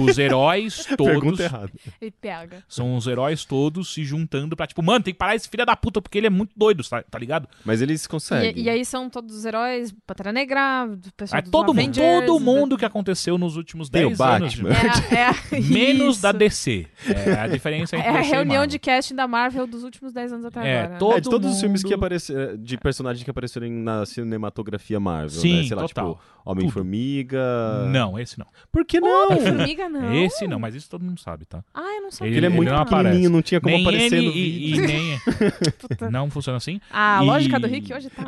os 0.00 0.18
heróis 0.18 0.86
todos. 0.96 1.12
Pergunta 1.12 1.42
errada. 1.42 1.70
Ele 2.00 2.10
pega. 2.10 2.64
São 2.66 2.96
os 2.96 3.06
heróis 3.06 3.44
todos 3.44 3.92
se 3.92 4.02
juntando 4.02 4.56
pra, 4.56 4.66
tipo, 4.66 4.82
mano, 4.82 5.04
tem 5.04 5.12
que 5.12 5.18
parar 5.18 5.36
esse 5.36 5.48
filho 5.48 5.66
da 5.66 5.76
puta, 5.76 6.00
porque 6.00 6.16
ele 6.16 6.26
é 6.26 6.30
muito 6.30 6.52
doido, 6.56 6.82
tá, 6.88 7.02
tá 7.02 7.18
ligado? 7.18 7.46
Mas 7.66 7.82
eles 7.82 8.06
conseguem. 8.06 8.54
E, 8.56 8.62
e 8.62 8.70
aí 8.70 8.82
são 8.84 9.10
todos 9.10 9.36
os 9.36 9.44
heróis, 9.44 9.94
Pantera 10.06 10.32
Negra, 10.32 10.86
do 10.86 11.12
pessoal 11.12 11.38
É 11.38 11.42
todo 11.42 11.68
mundo, 11.74 11.78
Avengers, 11.80 12.24
todo 12.26 12.38
do- 12.38 12.40
mundo 12.44 12.78
que 12.78 12.84
aconteceu 12.86 13.36
nos 13.36 13.56
últimos 13.56 13.90
Tem 13.90 14.04
o 14.06 14.08
10 14.08 14.20
anos. 14.20 14.54
Batman. 14.54 14.70
É, 14.70 14.88
a- 14.88 15.18
é 15.20 15.24
a- 15.26 15.34
Menos 15.68 16.14
isso. 16.16 16.22
da 16.22 16.32
DC. 16.32 16.86
É 17.26 17.32
a 17.34 17.46
diferença 17.46 17.94
É 17.94 17.98
entre 17.98 18.10
a 18.10 18.16
DC 18.20 18.26
e 18.26 18.30
reunião 18.32 18.66
de 18.66 18.78
casting 18.78 19.14
da 19.14 19.28
Marvel 19.28 19.66
dos 19.66 19.84
últimos 19.84 20.14
10 20.14 20.32
anos 20.32 20.44
até 20.46 20.66
É, 20.66 20.80
agora. 20.82 20.98
todo 20.98 21.16
É, 21.16 21.20
de 21.20 21.28
todos 21.28 21.52
os 21.54 21.60
filmes 21.60 21.82
que 21.82 21.88
mundo- 21.90 21.98
apareceram, 21.98 22.56
de 22.56 22.76
personagens 22.78 23.22
que 23.22 23.30
apareceram 23.30 23.68
na 23.68 24.06
cinematografia 24.06 24.77
Marvel, 25.00 25.30
Sim, 25.40 25.56
né? 25.56 25.62
Sei 25.64 25.76
lá, 25.76 25.82
total. 25.82 26.14
tipo, 26.14 26.22
Homem-Formiga... 26.44 27.84
Não, 27.90 28.18
esse 28.18 28.38
não. 28.38 28.46
Por 28.72 28.84
que 28.84 29.00
não? 29.00 29.26
Homem-Formiga, 29.30 29.88
não. 29.88 30.14
Esse 30.14 30.46
não, 30.46 30.58
mas 30.58 30.74
isso 30.74 30.88
todo 30.88 31.04
mundo 31.04 31.20
sabe, 31.20 31.44
tá? 31.44 31.62
Ah, 31.74 31.96
eu 31.96 32.02
não 32.02 32.10
sabia. 32.10 32.36
Ele, 32.36 32.46
é 32.46 32.48
muito 32.48 32.72
não 32.72 32.84
pequenininho, 32.84 33.30
não 33.30 33.42
tinha 33.42 33.60
como 33.60 33.74
nem 33.74 33.82
aparecer 33.84 34.16
ele 34.16 34.26
no 34.26 34.32
e, 34.32 34.42
vídeo. 34.42 34.84
e 34.84 34.86
nem. 34.86 35.18
Puta. 35.88 36.10
não 36.10 36.30
funciona 36.30 36.56
assim. 36.56 36.80
Ah, 36.90 37.18
a 37.18 37.22
E- 37.22 37.26
lógica 37.26 37.58
do 37.60 37.66
Rick 37.66 37.92
hoje 37.92 38.08
tá... 38.10 38.24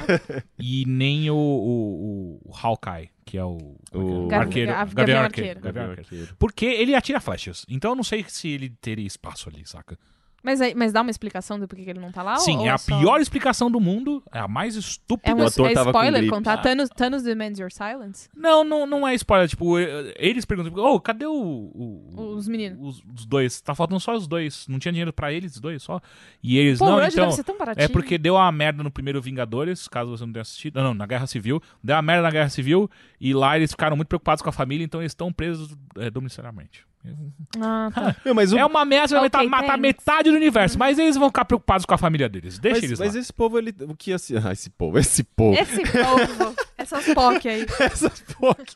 E 0.59 0.85
nem 0.87 1.31
o, 1.31 1.35
o, 1.35 2.41
o 2.45 2.53
Hawkeye, 2.55 3.09
que 3.25 3.39
é 3.39 3.45
o. 3.45 3.57
O- 3.95 4.27
Gavi- 4.29 4.45
arqueiro. 4.45 4.73
Gavi- 4.73 4.95
Gavião 4.95 5.21
Arqueiro. 5.23 5.49
Arqueiro. 5.51 5.61
Gavião 5.61 5.91
Arqueiro. 5.93 6.29
Porque 6.39 6.67
ele 6.67 6.95
atira 6.95 7.21
flechas. 7.21 7.65
Então 7.69 7.93
eu 7.93 7.97
não 7.97 8.05
sei 8.05 8.25
se 8.29 8.49
ele 8.49 8.69
teria 8.81 9.07
espaço 9.07 9.49
ali, 9.49 9.63
saca? 9.65 9.99
Mas, 10.43 10.61
aí, 10.61 10.75
mas 10.75 10.93
dá 10.93 11.03
uma 11.03 11.11
explicação 11.11 11.59
do 11.61 11.69
porquê 11.69 11.85
que 11.85 11.91
ele 11.91 12.01
não 12.01 12.11
tá 12.11 12.23
lá? 12.23 12.37
Sim, 12.37 12.57
ou, 12.59 12.65
é 12.67 12.69
ou 12.71 12.75
a 12.75 12.79
só- 12.79 12.99
pior 12.99 13.21
explicação 13.21 13.71
do 13.71 13.79
mundo. 13.79 14.23
É 14.33 14.39
a 14.39 14.49
mais 14.49 14.75
estúpida. 14.75 15.31
É, 15.31 15.35
um, 15.35 15.45
O 15.45 15.47
ator 15.47 15.71
é 15.71 15.75
tava 15.75 15.93
com 15.93 15.99
spoiler 15.99 16.21
gripe. 16.21 16.35
contar 16.35 16.55
Ah. 16.55 16.59
Thanos, 16.59 16.89
Thanos 16.89 17.23
demands 17.23 17.59
your 17.59 17.71
silence? 17.71 18.29
Não, 18.35 18.65
não, 18.65 18.87
não 18.87 19.07
é 19.07 19.15
spoiler. 19.15 19.49
Tipo, 19.49 19.79
eles 19.79 20.45
perguntam: 20.47 20.73
Ô, 20.83 20.99
cadê 20.99 21.27
o. 21.27 21.33
o- 21.35 22.35
Os 22.37 22.49
meninos. 22.49 22.79
Os, 22.81 23.05
os 23.15 23.27
dois. 23.27 23.61
Tá 23.61 23.75
faltando 23.75 24.01
só 24.01 24.15
os 24.15 24.27
dois. 24.27 24.67
Não 24.67 24.79
tinha 24.79 24.93
dinheiro 24.93 25.13
pra 25.13 25.31
eles 25.33 25.61
dois 25.61 25.83
só. 25.83 26.01
E 26.43 26.57
eles, 26.57 26.79
Pô, 26.79 26.87
não, 26.87 27.03
então. 27.05 27.25
deve 27.25 27.33
ser 27.33 27.45
tão 27.45 27.59
baratinho. 27.59 27.85
É 27.85 27.89
porque 27.89 28.17
deu 28.17 28.35
uma 28.37 28.51
merda 28.51 28.83
no 28.83 28.91
primeiro 28.91 29.21
Vingadores, 29.21 29.87
caso 29.89 30.11
você 30.17 30.25
não 30.25 30.33
tenha 30.33 30.43
assistido. 30.43 30.77
Não, 30.77 30.85
não, 30.85 30.95
na 30.95 31.07
Guerra 31.07 31.27
Civil. 31.27 31.63
Deu 31.85 31.97
uma 31.97 32.03
merda 32.03 32.23
na 32.23 32.31
Guerra 32.31 32.49
Civil 32.49 32.91
e 33.21 33.35
lá 33.35 33.57
eles 33.57 33.73
ficaram 33.73 33.95
muito 33.97 34.09
preocupados 34.09 34.41
com 34.43 34.49
a 34.49 34.53
família, 34.53 34.85
então 34.85 35.03
eles 35.03 35.13
estão 35.13 35.31
presos 35.33 35.77
é, 35.99 36.11
domiciliarmente. 36.11 36.89
Ah, 37.59 37.91
tá. 37.95 38.17
Meu, 38.25 38.35
mas 38.35 38.53
o... 38.53 38.59
É 38.59 38.65
uma 38.65 38.83
ameaça, 38.83 39.19
vai 39.19 39.27
Ok, 39.29 39.49
matar, 39.49 39.79
metade 39.79 40.31
do 40.31 40.37
universo, 40.37 40.79
mas 40.79 40.99
eles 40.99 41.17
vão 41.17 41.29
ficar 41.29 41.45
preocupados 41.45 41.87
com 41.87 41.95
a 41.95 41.99
família 41.99 42.29
deles. 42.29 42.59
Deixa 42.59 42.77
mas, 42.77 42.85
eles 42.85 42.99
mas 42.99 43.15
lá. 43.15 43.21
esse 43.21 43.33
povo, 43.33 43.59
ele... 43.59 43.75
O 43.89 43.97
que 43.97 44.13
assim... 44.13 44.35
Ah, 44.37 44.53
esse 44.53 44.71
povo, 44.71 44.99
esse 44.99 45.23
povo. 45.25 45.59
Esse 45.59 45.83
povo, 45.83 46.55
essas 46.77 47.05
POC 47.15 47.49
aí. 47.49 47.67
Essas 47.81 48.21
POC. 48.21 48.75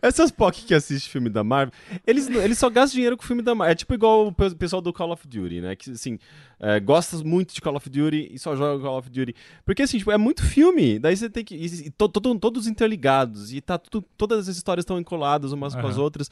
Essas 0.00 0.30
POC 0.30 0.64
que 0.66 0.74
assistem 0.74 1.10
filme 1.10 1.28
da 1.30 1.44
Marvel, 1.44 1.72
eles, 2.06 2.26
eles 2.28 2.58
só 2.58 2.68
gastam 2.68 2.94
dinheiro 2.96 3.16
com 3.16 3.22
o 3.22 3.26
filme 3.26 3.42
da 3.42 3.54
Marvel. 3.54 3.72
É 3.72 3.74
tipo 3.74 3.94
igual 3.94 4.26
o 4.26 4.32
pe- 4.32 4.54
pessoal 4.54 4.82
do 4.82 4.92
Call 4.92 5.12
of 5.12 5.26
Duty, 5.28 5.60
né? 5.60 5.76
Que, 5.76 5.90
assim, 5.92 6.18
é, 6.62 6.78
gosta 6.78 7.16
muito 7.18 7.52
de 7.52 7.60
Call 7.60 7.74
of 7.76 7.90
Duty 7.90 8.30
e 8.32 8.38
só 8.38 8.54
joga 8.54 8.80
Call 8.82 8.98
of 8.98 9.10
Duty. 9.10 9.34
Porque, 9.64 9.82
assim, 9.82 9.98
tipo, 9.98 10.12
é 10.12 10.16
muito 10.16 10.42
filme. 10.44 10.98
Daí 10.98 11.16
você 11.16 11.28
tem 11.28 11.44
que... 11.44 11.56
E, 11.56 11.66
e 11.88 11.90
to- 11.90 12.08
to- 12.08 12.38
todos 12.38 12.68
interligados. 12.68 13.52
E 13.52 13.60
tá 13.60 13.76
tudo, 13.76 14.06
todas 14.16 14.48
as 14.48 14.56
histórias 14.56 14.84
estão 14.84 14.98
encoladas 14.98 15.50
umas 15.52 15.74
com 15.74 15.86
as 15.86 15.98
outras. 15.98 16.30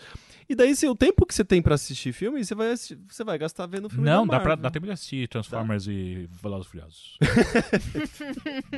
E 0.49 0.55
daí, 0.55 0.75
se, 0.77 0.87
o 0.89 0.95
tempo 0.95 1.27
que 1.27 1.35
você 1.35 1.45
tem 1.45 1.61
pra 1.61 1.75
assistir 1.75 2.13
filme, 2.13 2.45
você 2.45 2.55
vai, 2.55 2.75
você 2.77 3.25
vai 3.25 3.37
gastar 3.39 3.67
vendo 3.67 3.89
filme 3.91 4.05
Não, 4.05 4.25
da 4.27 4.39
dá, 4.39 4.43
pra, 4.43 4.55
dá 4.55 4.71
tempo 4.71 4.87
de 4.87 4.93
assistir 4.93 5.29
Transformers 5.29 5.87
e 5.89 6.29
Velozes 6.43 6.67
Furiosos. 6.69 7.19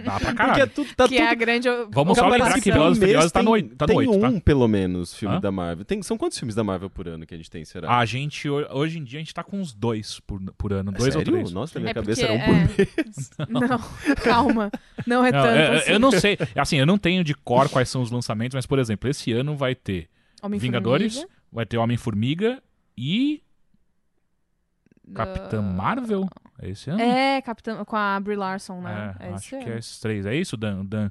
dá 0.04 0.18
pra 0.18 0.20
Porque 0.20 0.34
caralho. 0.34 0.62
é 0.62 0.66
tudo, 0.66 0.94
tá 0.94 1.04
que 1.08 1.14
tudo 1.16 1.24
é 1.26 1.28
a 1.28 1.34
grande... 1.34 1.68
Vamos 1.90 2.16
só 2.18 2.28
lembrar 2.28 2.60
que 2.60 2.70
Velozes 2.72 2.98
Furiosos 2.98 3.32
tá 3.32 3.40
no 3.42 3.52
tem- 3.52 3.52
oito, 3.64 3.76
tá 3.76 3.86
tem 3.86 3.96
oito, 3.96 4.18
tá? 4.18 4.28
um, 4.28 4.40
pelo 4.40 4.68
menos, 4.68 5.14
filme 5.14 5.36
Hã? 5.36 5.40
da 5.40 5.50
Marvel. 5.52 5.84
Tem, 5.84 6.02
são 6.02 6.16
quantos 6.16 6.38
filmes 6.38 6.54
da 6.54 6.64
Marvel 6.64 6.90
por 6.90 7.08
ano 7.08 7.26
que 7.26 7.34
a 7.34 7.36
gente 7.36 7.50
tem, 7.50 7.64
será? 7.64 7.96
A 7.98 8.04
gente, 8.04 8.48
ho- 8.48 8.66
hoje 8.76 8.98
em 8.98 9.04
dia, 9.04 9.18
a 9.18 9.22
gente 9.22 9.34
tá 9.34 9.42
com 9.42 9.60
uns 9.60 9.72
dois 9.72 10.20
por, 10.20 10.40
por 10.56 10.72
ano. 10.72 10.90
É 10.90 10.94
dois 10.94 11.14
ou 11.14 11.20
sério? 11.22 11.41
Três. 11.44 11.52
Nossa, 11.54 11.78
na 11.78 11.80
minha 11.80 11.90
É 11.90 11.94
cabeça 11.94 12.26
porque, 12.26 12.32
era 12.32 12.42
um 12.42 12.46
por 12.46 12.54
é... 12.54 12.76
mês. 13.06 13.30
Não, 13.48 14.14
calma. 14.22 14.70
Não 15.06 15.24
é 15.24 15.32
Não, 15.32 15.42
tanto 15.42 15.58
eu, 15.58 15.72
assim. 15.74 15.90
eu 15.92 15.98
não 15.98 16.10
sei. 16.12 16.38
Assim, 16.56 16.76
eu 16.76 16.86
não 16.86 16.98
tenho 16.98 17.22
de 17.24 17.34
cor 17.34 17.68
quais 17.68 17.88
são 17.88 18.02
os 18.02 18.10
lançamentos, 18.10 18.54
mas, 18.54 18.66
por 18.66 18.78
exemplo, 18.78 19.08
esse 19.10 19.32
ano 19.32 19.56
vai 19.56 19.74
ter 19.74 20.08
Homem-Formiga, 20.42 20.60
Vingadores, 20.78 21.26
vai 21.52 21.66
ter 21.66 21.76
Homem-Formiga 21.78 22.62
e 22.96 23.42
Capitã 25.14 25.60
Marvel? 25.60 26.26
É 26.60 26.70
esse 26.70 26.90
ano? 26.90 27.00
É, 27.00 27.40
Capitã, 27.42 27.84
com 27.84 27.96
a 27.96 28.18
Brie 28.20 28.36
Larson, 28.36 28.80
né? 28.80 29.14
É, 29.18 29.26
É 29.26 29.32
acho 29.32 29.56
esse 29.56 29.64
que 29.64 29.70
é 29.70 29.78
esses 29.78 30.00
três. 30.00 30.26
É 30.26 30.34
isso, 30.34 30.56
Dan? 30.56 30.80
O 30.80 30.84
Dan, 30.84 31.10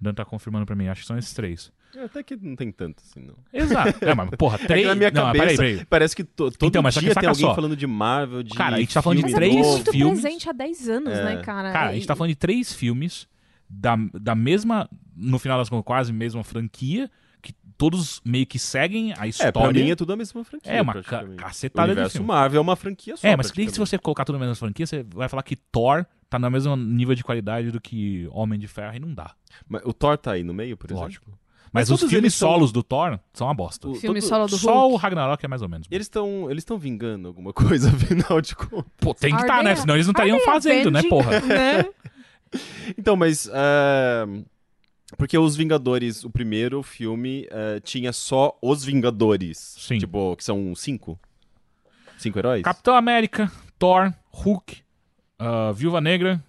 Dan 0.00 0.14
tá 0.14 0.24
confirmando 0.24 0.64
pra 0.64 0.76
mim. 0.76 0.88
Acho 0.88 1.02
que 1.02 1.06
são 1.06 1.18
esses 1.18 1.32
três. 1.34 1.72
Até 2.04 2.22
que 2.22 2.36
não 2.36 2.56
tem 2.56 2.70
tanto 2.72 3.02
assim, 3.02 3.20
não. 3.20 3.34
Exato. 3.52 4.04
É, 4.04 4.14
mas, 4.14 4.30
porra, 4.30 4.56
É 4.56 4.58
que 4.60 4.66
três. 4.66 4.86
na 4.86 4.94
minha 4.94 5.10
não, 5.10 5.22
cabeça 5.24 5.44
peraí, 5.44 5.56
peraí. 5.56 5.84
parece 5.84 6.16
que 6.16 6.24
to- 6.24 6.50
todo 6.50 6.68
Então, 6.68 6.82
mas 6.82 6.94
só 6.94 7.00
que 7.00 7.06
dia 7.06 7.14
tem 7.14 7.28
alguém 7.28 7.44
só. 7.46 7.54
falando 7.54 7.76
de 7.76 7.86
Marvel, 7.86 8.42
de 8.42 8.54
Cara, 8.54 8.76
a 8.76 8.80
gente 8.80 8.94
tá 8.94 9.02
falando 9.02 9.22
de 9.22 9.30
é 9.30 9.34
três 9.34 9.54
novo. 9.54 9.70
muito 9.72 9.92
filmes. 9.92 10.20
presente 10.20 10.48
há 10.48 10.52
10 10.52 10.88
anos, 10.88 11.12
É. 11.12 11.24
né, 11.24 11.42
cara? 11.42 11.72
Cara, 11.72 11.90
a 11.90 11.94
gente 11.94 12.06
tá 12.06 12.16
falando 12.16 12.30
de 12.30 12.36
três 12.36 12.72
filmes 12.72 13.26
da, 13.68 13.96
da 14.14 14.34
mesma, 14.34 14.88
no 15.16 15.38
final 15.38 15.58
das 15.58 15.68
contas, 15.68 15.84
quase 15.84 16.12
mesma 16.12 16.42
franquia, 16.42 17.10
que 17.42 17.52
todos 17.76 18.20
meio 18.24 18.46
que 18.46 18.58
seguem 18.58 19.12
a 19.18 19.26
história. 19.26 19.48
É, 19.48 19.52
pra 19.52 19.72
mim 19.72 19.90
é 19.90 19.96
tudo 19.96 20.12
a 20.12 20.16
mesma 20.16 20.44
franquia. 20.44 20.72
É 20.72 20.80
uma 20.80 20.94
ca 20.94 21.00
praticamente. 21.02 21.34
O 21.34 21.36
cacetada 21.44 21.94
de 22.04 22.10
filme. 22.10 22.26
Marvel 22.26 22.58
é 22.58 22.62
uma 22.62 22.76
franquia 22.76 23.16
só. 23.16 23.26
É, 23.28 23.36
mas 23.36 23.50
que 23.50 23.68
se 23.68 23.78
você 23.78 23.98
colocar 23.98 24.24
tudo 24.24 24.36
na 24.38 24.46
mesma 24.46 24.54
franquia, 24.54 24.86
você 24.86 25.02
vai 25.14 25.28
falar 25.28 25.42
que 25.42 25.56
Thor 25.56 26.06
tá 26.30 26.38
no 26.38 26.50
mesmo 26.50 26.74
nível 26.76 27.14
de 27.14 27.22
qualidade 27.22 27.70
do 27.70 27.80
que 27.80 28.26
Homem 28.30 28.58
de 28.58 28.66
Ferro 28.68 28.96
e 28.96 28.98
não 29.00 29.12
dá. 29.12 29.34
Mas 29.68 29.82
o 29.84 29.92
Thor 29.92 30.16
tá 30.16 30.32
aí 30.32 30.42
no 30.42 30.54
meio, 30.54 30.76
por 30.76 30.90
exemplo? 30.90 31.38
Mas, 31.72 31.88
Mas 31.88 31.90
os 31.90 32.00
filmes 32.00 32.18
eles 32.24 32.34
são- 32.34 32.48
solos 32.50 32.70
do 32.70 32.82
Thor 32.82 33.18
são 33.32 33.46
uma 33.46 33.54
bosta. 33.54 33.88
O- 33.88 33.94
Filme 33.94 34.20
todo- 34.20 34.28
solo 34.28 34.46
do 34.46 34.58
Só 34.58 34.86
o 34.86 34.90
Hulk. 34.90 35.02
Ragnarok 35.02 35.42
é 35.44 35.48
mais 35.48 35.62
ou 35.62 35.68
menos. 35.68 35.86
Eles 35.90 36.04
estão 36.06 36.50
eles 36.50 36.60
estão 36.62 36.76
vingando 36.78 37.28
alguma 37.28 37.52
coisa, 37.80 37.88
afinal 37.88 38.40
de 38.42 38.54
contas. 38.54 38.92
Pô, 38.98 39.14
tem 39.14 39.34
que 39.34 39.40
estar, 39.40 39.56
they- 39.56 39.64
né? 39.64 39.76
Senão 39.76 39.94
eles 39.94 40.06
não 40.06 40.12
estariam 40.12 40.36
they 40.36 40.44
fazendo, 40.46 40.90
né, 40.90 41.02
porra? 41.04 41.40
né? 41.40 41.84
Então, 42.98 43.16
mas. 43.16 43.48
é, 43.52 44.26
Porque 45.16 45.36
os 45.38 45.56
Vingadores, 45.56 46.22
o 46.24 46.30
primeiro 46.30 46.82
filme, 46.82 47.46
é, 47.50 47.80
tinha 47.80 48.12
só 48.12 48.56
os 48.62 48.84
Vingadores. 48.84 49.76
Sim. 49.78 49.98
Tipo, 49.98 50.36
que 50.36 50.44
são 50.44 50.74
cinco? 50.74 51.18
Cinco 52.18 52.38
heróis? 52.38 52.62
Capitão 52.62 52.94
América, 52.94 53.50
Thor, 53.78 54.12
Hulk, 54.30 54.78
ah, 55.38 55.72
Viúva 55.74 56.00
Negra. 56.00 56.42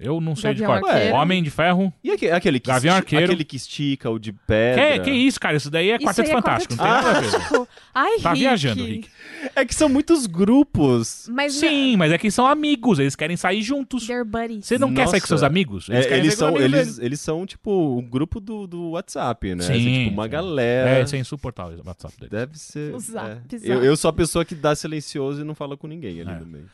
Eu 0.00 0.18
não 0.20 0.34
sei 0.34 0.54
de 0.54 0.62
Gavião 0.62 0.80
cor. 0.80 0.90
Arqueiro. 0.90 1.14
Homem 1.14 1.42
de 1.42 1.50
Ferro. 1.50 1.92
E 2.02 2.10
aque- 2.10 2.30
aquele 2.30 2.58
que, 2.58 2.68
Gavião 2.70 2.94
esti- 2.94 3.04
Arqueiro. 3.04 3.24
aquele 3.26 3.44
que 3.44 3.56
estica, 3.56 4.08
o 4.10 4.18
de 4.18 4.32
pedra. 4.32 4.98
Que, 4.98 5.04
que 5.04 5.10
isso, 5.10 5.38
cara? 5.38 5.56
Isso 5.58 5.70
daí 5.70 5.90
é 5.90 5.96
Isso 5.96 6.04
Quarteto 6.06 6.26
aí 6.26 6.30
é 6.30 6.34
Fantástico. 6.36 6.74
Quarteto 6.76 6.94
Não 6.94 7.02
tem 7.02 7.12
nada 7.12 7.18
a 7.18 7.20
ver. 7.20 7.30
Fantástico. 7.30 7.68
Ai, 7.94 8.18
Tá 8.20 8.30
Rick. 8.30 8.40
viajando, 8.40 8.84
Rick. 8.86 9.08
É 9.54 9.64
que 9.64 9.74
são 9.74 9.88
muitos 9.88 10.26
grupos. 10.26 11.28
Mas 11.30 11.54
Sim, 11.54 11.96
mas 11.96 12.12
é 12.12 12.18
que 12.18 12.30
são 12.30 12.46
amigos. 12.46 12.98
Eles 12.98 13.14
querem 13.14 13.36
sair 13.36 13.62
juntos. 13.62 14.06
They're 14.06 14.24
buddies. 14.24 14.64
Você 14.66 14.78
não 14.78 14.92
quer 14.94 15.06
sair 15.08 15.20
com 15.20 15.24
Nossa. 15.24 15.26
seus 15.26 15.42
amigos? 15.42 15.88
É, 15.90 16.02
querem 16.02 16.18
eles, 16.18 16.34
sair 16.34 16.48
com 16.50 16.56
são, 16.56 16.58
os 16.58 16.60
amigos 16.64 16.78
eles, 16.88 16.98
eles 16.98 17.20
são, 17.20 17.46
tipo, 17.46 17.70
o 17.98 18.02
grupo 18.02 18.40
do, 18.40 18.66
do 18.66 18.90
WhatsApp, 18.90 19.54
né? 19.54 19.62
Sim, 19.64 19.72
Assim, 19.72 20.04
tipo, 20.04 20.14
uma 20.14 20.24
sim. 20.24 20.30
galera. 20.30 20.90
É, 20.98 21.02
isso 21.02 21.14
é 21.16 21.18
insuportável 21.18 21.78
o 21.84 21.86
WhatsApp 21.86 22.14
dele. 22.18 22.30
Deve 22.30 22.58
ser. 22.58 22.94
O 22.94 22.98
zap, 23.00 23.28
é. 23.30 23.58
zap. 23.58 23.68
Eu, 23.70 23.84
eu 23.84 23.96
sou 23.96 24.08
a 24.08 24.12
pessoa 24.12 24.44
que 24.44 24.54
dá 24.54 24.74
silencioso 24.74 25.42
e 25.42 25.44
não 25.44 25.54
fala 25.54 25.76
com 25.76 25.86
ninguém 25.86 26.20
ali 26.20 26.30
É. 26.30 26.38
no 26.38 26.46
meio. 26.46 26.64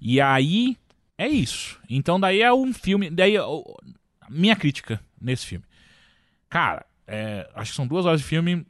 E 0.00 0.20
aí, 0.20 0.76
é 1.18 1.28
isso. 1.28 1.78
Então 1.90 2.18
daí 2.18 2.40
é 2.40 2.52
um 2.52 2.72
filme. 2.72 3.10
Daí, 3.10 3.36
ó, 3.36 3.62
minha 4.30 4.54
crítica 4.56 5.00
nesse 5.20 5.44
filme. 5.44 5.64
Cara, 6.48 6.86
é, 7.06 7.50
acho 7.54 7.72
que 7.72 7.76
são 7.76 7.86
duas 7.86 8.06
horas 8.06 8.20
de 8.20 8.26
filme. 8.26 8.64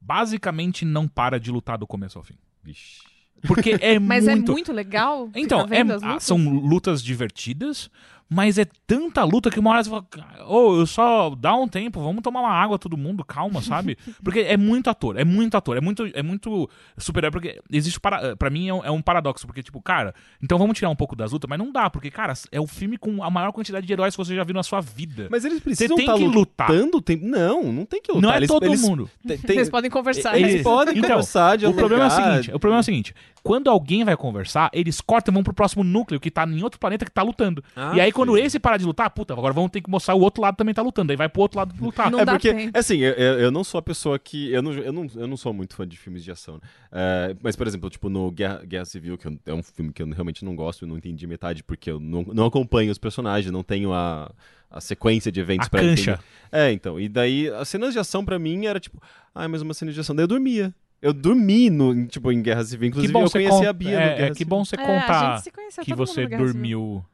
Basicamente 0.00 0.84
não 0.84 1.06
para 1.06 1.38
de 1.38 1.50
lutar 1.50 1.76
do 1.76 1.86
começo 1.86 2.16
ao 2.18 2.24
fim. 2.24 2.38
Vixe. 2.62 3.02
Porque 3.46 3.76
é 3.80 3.98
Mas 4.00 4.24
muito. 4.24 4.50
é 4.50 4.52
muito 4.52 4.72
legal. 4.72 5.30
Então, 5.34 5.64
ficar 5.64 5.76
é- 5.76 5.80
ah, 5.80 5.94
lutas? 5.94 6.22
são 6.24 6.38
lutas 6.48 7.02
divertidas, 7.02 7.90
mas 8.28 8.58
é 8.58 8.66
tanta 8.86 9.24
luta 9.24 9.50
que 9.50 9.58
uma 9.58 9.70
hora 9.70 9.82
você 9.84 9.90
fala, 9.90 10.06
ô, 10.46 10.76
eu 10.80 10.86
só 10.86 11.30
dá 11.34 11.54
um 11.54 11.66
tempo, 11.66 12.00
vamos 12.02 12.22
tomar 12.22 12.40
uma 12.40 12.50
água 12.52 12.78
todo 12.78 12.96
mundo, 12.96 13.24
calma, 13.24 13.62
sabe? 13.62 13.96
Porque 14.22 14.40
é 14.40 14.56
muito 14.56 14.88
ator, 14.90 15.18
é 15.18 15.24
muito 15.24 15.56
ator, 15.56 15.76
é 15.76 15.80
muito, 15.80 16.04
é 16.14 16.22
muito 16.22 16.68
super 16.96 17.30
porque 17.30 17.60
existe 17.70 17.98
para, 17.98 18.36
pra 18.36 18.48
mim 18.50 18.68
é 18.68 18.74
um, 18.74 18.84
é 18.84 18.90
um 18.90 19.02
paradoxo, 19.02 19.46
porque 19.46 19.62
tipo, 19.62 19.80
cara, 19.82 20.14
então 20.42 20.58
vamos 20.58 20.76
tirar 20.76 20.90
um 20.90 20.96
pouco 20.96 21.16
das 21.16 21.32
lutas, 21.32 21.48
mas 21.48 21.58
não 21.58 21.72
dá, 21.72 21.88
porque 21.90 22.10
cara, 22.10 22.32
é 22.52 22.60
o 22.60 22.66
filme 22.66 22.96
com 22.96 23.22
a 23.24 23.30
maior 23.30 23.50
quantidade 23.52 23.86
de 23.86 23.92
heróis 23.92 24.14
que 24.14 24.24
você 24.24 24.34
já 24.36 24.44
viu 24.44 24.54
na 24.54 24.62
sua 24.62 24.80
vida. 24.80 25.28
Mas 25.30 25.44
eles 25.44 25.60
precisam 25.60 25.96
tem 25.96 26.04
estar 26.06 26.16
que 26.18 26.24
lutar. 26.26 26.70
lutando 26.70 26.98
o 26.98 27.02
tempo. 27.02 27.26
Não, 27.26 27.72
não 27.72 27.84
tem 27.84 28.00
que 28.00 28.12
lutar. 28.12 28.22
não 28.22 28.32
é 28.34 28.36
eles, 28.38 28.48
todo 28.48 28.64
eles, 28.66 28.80
mundo. 28.80 29.10
Tem, 29.26 29.38
tem- 29.38 29.56
Eles 29.56 29.68
podem 29.70 29.90
conversar. 29.90 30.38
eles 30.38 30.54
Isso. 30.56 30.64
podem 30.64 30.96
Então, 30.98 31.10
conversar, 31.10 31.58
O 31.64 31.74
problema 31.74 32.04
é 32.04 32.06
o 32.06 32.10
seguinte, 32.10 32.50
o 32.54 32.58
problema 32.58 32.78
é 32.78 32.82
o 32.82 32.84
seguinte, 32.84 33.14
quando 33.48 33.70
alguém 33.70 34.04
vai 34.04 34.14
conversar, 34.14 34.68
eles 34.74 35.00
cortam 35.00 35.32
e 35.32 35.34
vão 35.34 35.42
pro 35.42 35.54
próximo 35.54 35.82
núcleo 35.82 36.20
que 36.20 36.30
tá 36.30 36.44
em 36.46 36.62
outro 36.62 36.78
planeta 36.78 37.06
que 37.06 37.10
tá 37.10 37.22
lutando. 37.22 37.64
Ah, 37.74 37.92
e 37.96 38.00
aí 38.02 38.12
quando 38.12 38.36
esse 38.36 38.58
parar 38.58 38.76
de 38.76 38.84
lutar, 38.84 39.08
puta, 39.08 39.32
agora 39.32 39.54
vamos 39.54 39.70
ter 39.70 39.80
que 39.80 39.88
mostrar 39.88 40.14
o 40.14 40.20
outro 40.20 40.42
lado 40.42 40.54
também 40.54 40.74
tá 40.74 40.82
lutando. 40.82 41.10
Aí 41.12 41.16
vai 41.16 41.30
pro 41.30 41.40
outro 41.40 41.56
lado 41.58 41.74
lutar. 41.80 42.10
Não 42.10 42.20
é 42.20 42.26
dá 42.26 42.32
porque, 42.32 42.52
tempo. 42.52 42.78
assim, 42.78 42.98
eu, 42.98 43.14
eu 43.14 43.50
não 43.50 43.64
sou 43.64 43.78
a 43.78 43.82
pessoa 43.82 44.18
que. 44.18 44.52
Eu 44.52 44.60
não, 44.60 44.72
eu, 44.74 44.92
não, 44.92 45.06
eu 45.16 45.26
não 45.26 45.36
sou 45.38 45.54
muito 45.54 45.74
fã 45.74 45.88
de 45.88 45.96
filmes 45.96 46.22
de 46.22 46.30
ação. 46.30 46.56
né? 46.56 46.60
É, 46.92 47.36
mas, 47.42 47.56
por 47.56 47.66
exemplo, 47.66 47.88
tipo, 47.88 48.10
no 48.10 48.30
Guerra, 48.30 48.62
Guerra 48.66 48.84
Civil, 48.84 49.16
que 49.16 49.26
eu- 49.26 49.38
é 49.46 49.54
um 49.54 49.62
filme 49.62 49.94
que 49.94 50.02
eu 50.02 50.10
realmente 50.10 50.44
não 50.44 50.54
gosto, 50.54 50.84
eu 50.84 50.88
não 50.88 50.98
entendi 50.98 51.26
metade, 51.26 51.64
porque 51.64 51.90
eu 51.90 51.98
não, 51.98 52.22
não 52.34 52.44
acompanho 52.44 52.92
os 52.92 52.98
personagens, 52.98 53.50
não 53.50 53.62
tenho 53.62 53.94
a, 53.94 54.30
a 54.70 54.78
sequência 54.78 55.32
de 55.32 55.40
eventos 55.40 55.68
A 55.68 55.70
pra 55.70 55.80
cancha. 55.80 56.10
entender. 56.10 56.24
É, 56.52 56.70
então. 56.70 57.00
E 57.00 57.08
daí, 57.08 57.48
as 57.48 57.66
cenas 57.70 57.94
de 57.94 57.98
ação 57.98 58.22
pra 58.26 58.38
mim 58.38 58.66
era 58.66 58.78
tipo, 58.78 59.00
ah, 59.34 59.48
mais 59.48 59.62
uma 59.62 59.72
cena 59.72 59.90
de 59.90 59.98
ação. 59.98 60.14
Daí 60.14 60.24
eu 60.24 60.28
dormia. 60.28 60.74
Eu 61.00 61.12
dormi 61.12 61.70
no, 61.70 61.92
em, 61.94 62.06
tipo, 62.06 62.32
em 62.32 62.42
Guerra 62.42 62.64
Civil. 62.64 62.88
Inclusive, 62.88 63.12
eu 63.14 63.20
você 63.28 63.38
conheci 63.38 63.62
con- 63.62 63.68
a 63.68 63.72
Bia 63.72 63.90
no 63.90 63.96
é, 63.96 64.14
Guerra 64.16 64.26
é 64.26 64.34
que 64.34 64.44
bom 64.44 64.64
você 64.64 64.76
É, 64.76 64.82
a 64.82 64.84
contar 64.86 65.34
gente 65.36 65.44
se 65.44 65.50
conheceu, 65.52 65.84
que 65.84 65.94
você 65.94 66.26
no 66.26 66.36
dormiu 66.38 67.04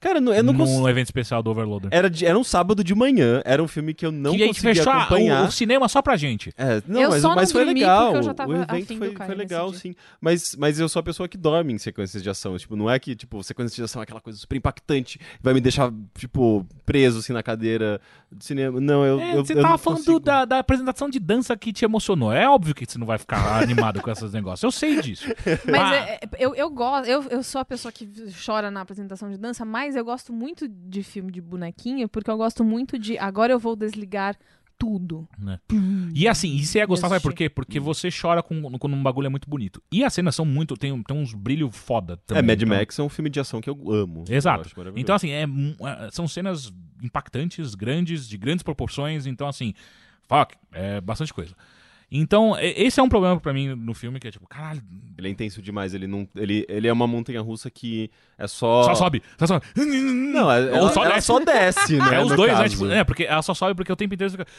Cara, 0.00 0.20
não- 0.20 0.32
eu 0.32 0.42
não 0.44 0.52
num 0.52 0.58
consigo. 0.60 0.88
evento 0.88 1.06
especial 1.06 1.42
do 1.42 1.50
Overloader. 1.50 1.88
Era, 1.92 2.08
de- 2.08 2.24
era 2.24 2.38
um 2.38 2.44
sábado 2.44 2.84
de 2.84 2.94
manhã, 2.94 3.42
era 3.44 3.62
um 3.62 3.66
filme 3.68 3.92
que 3.92 4.06
eu 4.06 4.12
não 4.12 4.30
que 4.36 4.42
a 4.42 4.46
gente 4.46 4.56
conseguia 4.56 4.74
fechou 4.76 4.92
a- 4.92 5.02
acompanhar. 5.02 5.44
o, 5.44 5.48
o 5.48 5.52
cinema 5.52 5.88
só 5.88 6.00
pra 6.00 6.16
gente. 6.16 6.52
É, 6.56 6.80
não, 6.86 7.00
Eu 7.02 7.10
mas, 7.10 7.22
só 7.22 7.34
mas 7.34 7.48
não 7.48 7.52
foi 7.60 7.64
legal. 7.64 8.04
porque 8.06 8.18
eu 8.18 8.22
já 8.22 8.34
tava 8.34 8.50
o 8.52 8.54
evento 8.56 8.94
do 8.94 8.98
foi, 8.98 9.14
foi 9.26 9.34
legal, 9.34 9.72
sim. 9.74 9.94
Mas, 10.20 10.54
mas 10.56 10.78
eu 10.78 10.88
sou 10.88 11.00
a 11.00 11.02
pessoa 11.02 11.28
que 11.28 11.36
dorme 11.36 11.72
em 11.72 11.78
sequências 11.78 12.22
de 12.22 12.30
ação. 12.30 12.56
Tipo, 12.56 12.76
não 12.76 12.88
é 12.88 12.98
que, 12.98 13.16
tipo, 13.16 13.42
sequências 13.42 13.74
de 13.74 13.82
ação 13.82 14.00
é 14.00 14.04
aquela 14.04 14.20
coisa 14.20 14.38
super 14.38 14.56
impactante, 14.56 15.20
vai 15.42 15.52
me 15.52 15.60
deixar, 15.60 15.92
tipo, 16.16 16.66
preso, 16.86 17.18
assim, 17.18 17.32
na 17.32 17.42
cadeira 17.42 18.00
de 18.30 18.44
cinema. 18.44 18.80
Não, 18.80 19.04
eu. 19.04 19.20
É, 19.20 19.36
eu, 19.36 19.44
você 19.44 19.52
eu 19.54 19.56
tava 19.62 19.70
não 19.70 19.78
falando 19.78 19.98
consigo. 19.98 20.20
da, 20.20 20.44
da 20.44 20.58
apresentação 20.60 21.08
de 21.10 21.18
dança 21.18 21.56
que 21.56 21.72
te 21.72 21.84
emocionou. 21.84 22.32
É 22.32 22.48
óbvio 22.48 22.74
que 22.74 22.84
você 22.86 22.98
não 22.98 23.06
vai 23.06 23.18
ficar 23.18 23.60
animado 23.62 24.00
com 24.00 24.10
esses 24.10 24.32
negócios. 24.32 24.62
Eu 24.62 24.70
sei 24.70 25.00
disso. 25.00 25.26
Mas 25.68 25.80
Ah, 25.80 25.94
é- 25.96 26.14
é- 26.22 26.28
eu, 26.38 26.54
eu 26.54 26.70
gosto, 26.70 27.08
eu, 27.08 27.22
eu 27.30 27.42
sou 27.42 27.60
a 27.60 27.64
pessoa 27.64 27.90
que 27.90 28.08
chora 28.44 28.70
na 28.70 28.80
apresentação 28.80 29.30
de 29.30 29.36
dança, 29.38 29.64
mas 29.64 29.87
eu 29.96 30.04
gosto 30.04 30.32
muito 30.32 30.66
de 30.68 31.02
filme 31.02 31.30
de 31.32 31.40
bonequinho, 31.40 32.08
porque 32.08 32.30
eu 32.30 32.36
gosto 32.36 32.64
muito 32.64 32.98
de 32.98 33.18
agora 33.18 33.52
eu 33.52 33.58
vou 33.58 33.74
desligar 33.76 34.36
tudo. 34.78 35.28
E 36.14 36.28
assim, 36.28 36.54
e 36.54 36.64
você 36.64 36.78
ia 36.78 36.86
gostar, 36.86 37.08
sabe 37.08 37.20
por 37.20 37.34
quê? 37.34 37.48
Porque 37.50 37.80
você 37.80 38.08
chora 38.10 38.42
com- 38.44 38.78
quando 38.78 38.94
um 38.94 39.02
bagulho 39.02 39.26
é 39.26 39.28
muito 39.28 39.50
bonito. 39.50 39.82
E 39.90 40.04
as 40.04 40.14
cenas 40.14 40.36
são 40.36 40.44
muito. 40.44 40.76
Tem, 40.76 41.02
tem 41.02 41.16
uns 41.16 41.34
brilhos 41.34 41.76
foda 41.76 42.16
também. 42.18 42.44
É, 42.44 42.46
Mad 42.46 42.62
então- 42.62 42.76
Max 42.76 42.98
é 42.98 43.02
um 43.02 43.08
filme 43.08 43.28
de 43.28 43.40
ação 43.40 43.60
que 43.60 43.68
eu 43.68 43.76
amo. 43.90 44.24
Exato. 44.28 44.70
Eu. 44.76 44.92
Então, 44.96 45.16
assim, 45.16 45.30
é, 45.30 45.42
é, 45.42 46.10
são 46.12 46.28
cenas 46.28 46.72
impactantes, 47.02 47.74
grandes, 47.74 48.28
de 48.28 48.38
grandes 48.38 48.62
proporções. 48.62 49.26
Então, 49.26 49.48
assim, 49.48 49.74
fuck, 50.28 50.54
é 50.72 51.00
bastante 51.00 51.34
coisa. 51.34 51.54
Então, 52.10 52.56
esse 52.58 52.98
é 52.98 53.02
um 53.02 53.08
problema 53.08 53.38
pra 53.38 53.52
mim 53.52 53.74
no 53.74 53.92
filme, 53.92 54.18
que 54.18 54.26
é 54.28 54.30
tipo, 54.30 54.46
caralho, 54.48 54.82
Ele 55.18 55.28
é 55.28 55.30
intenso 55.30 55.60
demais, 55.60 55.92
ele 55.92 56.06
não. 56.06 56.26
Ele, 56.34 56.64
ele 56.68 56.88
é 56.88 56.92
uma 56.92 57.06
montanha 57.06 57.40
russa 57.42 57.70
que 57.70 58.10
é 58.38 58.46
só. 58.46 58.84
só 58.84 58.94
sobe, 58.94 59.22
só 59.38 59.46
sobe. 59.46 59.66
Não, 59.76 60.50
é- 60.50 60.70
Ou 60.70 60.76
ela, 60.76 60.92
só 60.92 61.04
ela 61.04 61.14
desce. 61.16 61.26
só 61.26 61.38
desce, 61.38 61.96
né? 61.96 62.14
É 62.16 62.20
os 62.24 62.34
dois, 62.34 62.52
né? 62.52 62.58
caso. 62.62 62.70
Tipo, 62.76 62.90
é, 62.90 63.04
porque 63.04 63.24
ela 63.24 63.42
só 63.42 63.52
sobe 63.52 63.74
porque 63.74 63.92
o 63.92 63.96
tempo 63.96 64.14
inteiro 64.14 64.30
você 64.30 64.38
fica. 64.38 64.50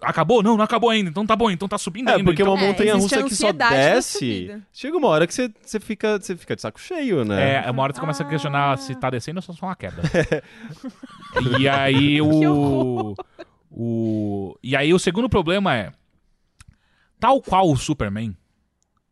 Acabou? 0.00 0.42
Não, 0.42 0.56
não 0.56 0.64
acabou 0.64 0.90
ainda. 0.90 1.10
Então 1.10 1.24
tá 1.26 1.34
bom, 1.36 1.50
então 1.50 1.68
tá 1.68 1.78
subindo 1.78 2.08
É, 2.08 2.12
ainda. 2.14 2.24
porque 2.24 2.42
então... 2.42 2.54
uma 2.54 2.62
É, 2.62 2.66
montanha 2.68 2.94
russa 2.94 3.20
a 3.20 3.22
que 3.24 3.34
só 3.34 3.52
desce. 3.52 4.60
Chega 4.72 4.96
uma 4.96 5.06
hora 5.08 5.26
que 5.26 5.34
você, 5.34 5.50
você, 5.60 5.78
fica, 5.80 6.18
você 6.20 6.36
fica 6.36 6.54
de 6.56 6.62
saco 6.62 6.80
cheio, 6.80 7.24
né? 7.24 7.64
É, 7.66 7.70
uma 7.70 7.82
hora 7.84 7.92
você 7.92 8.00
começa 8.00 8.22
a 8.22 8.26
questionar 8.26 8.78
se 8.78 8.94
tá 8.96 9.10
descendo 9.10 9.38
ou 9.38 9.42
só 9.42 9.52
só 9.52 9.66
uma 9.66 9.76
queda. 9.76 10.02
É. 10.14 10.42
e 11.58 11.68
aí 11.68 12.14
Que 12.22 12.46
o. 12.48 13.14
O. 13.70 14.56
E 14.62 14.76
aí 14.76 14.92
o 14.92 14.98
segundo 14.98 15.28
problema 15.28 15.74
é. 15.76 15.92
Tal 17.22 17.40
qual 17.40 17.70
o 17.70 17.76
Superman. 17.76 18.36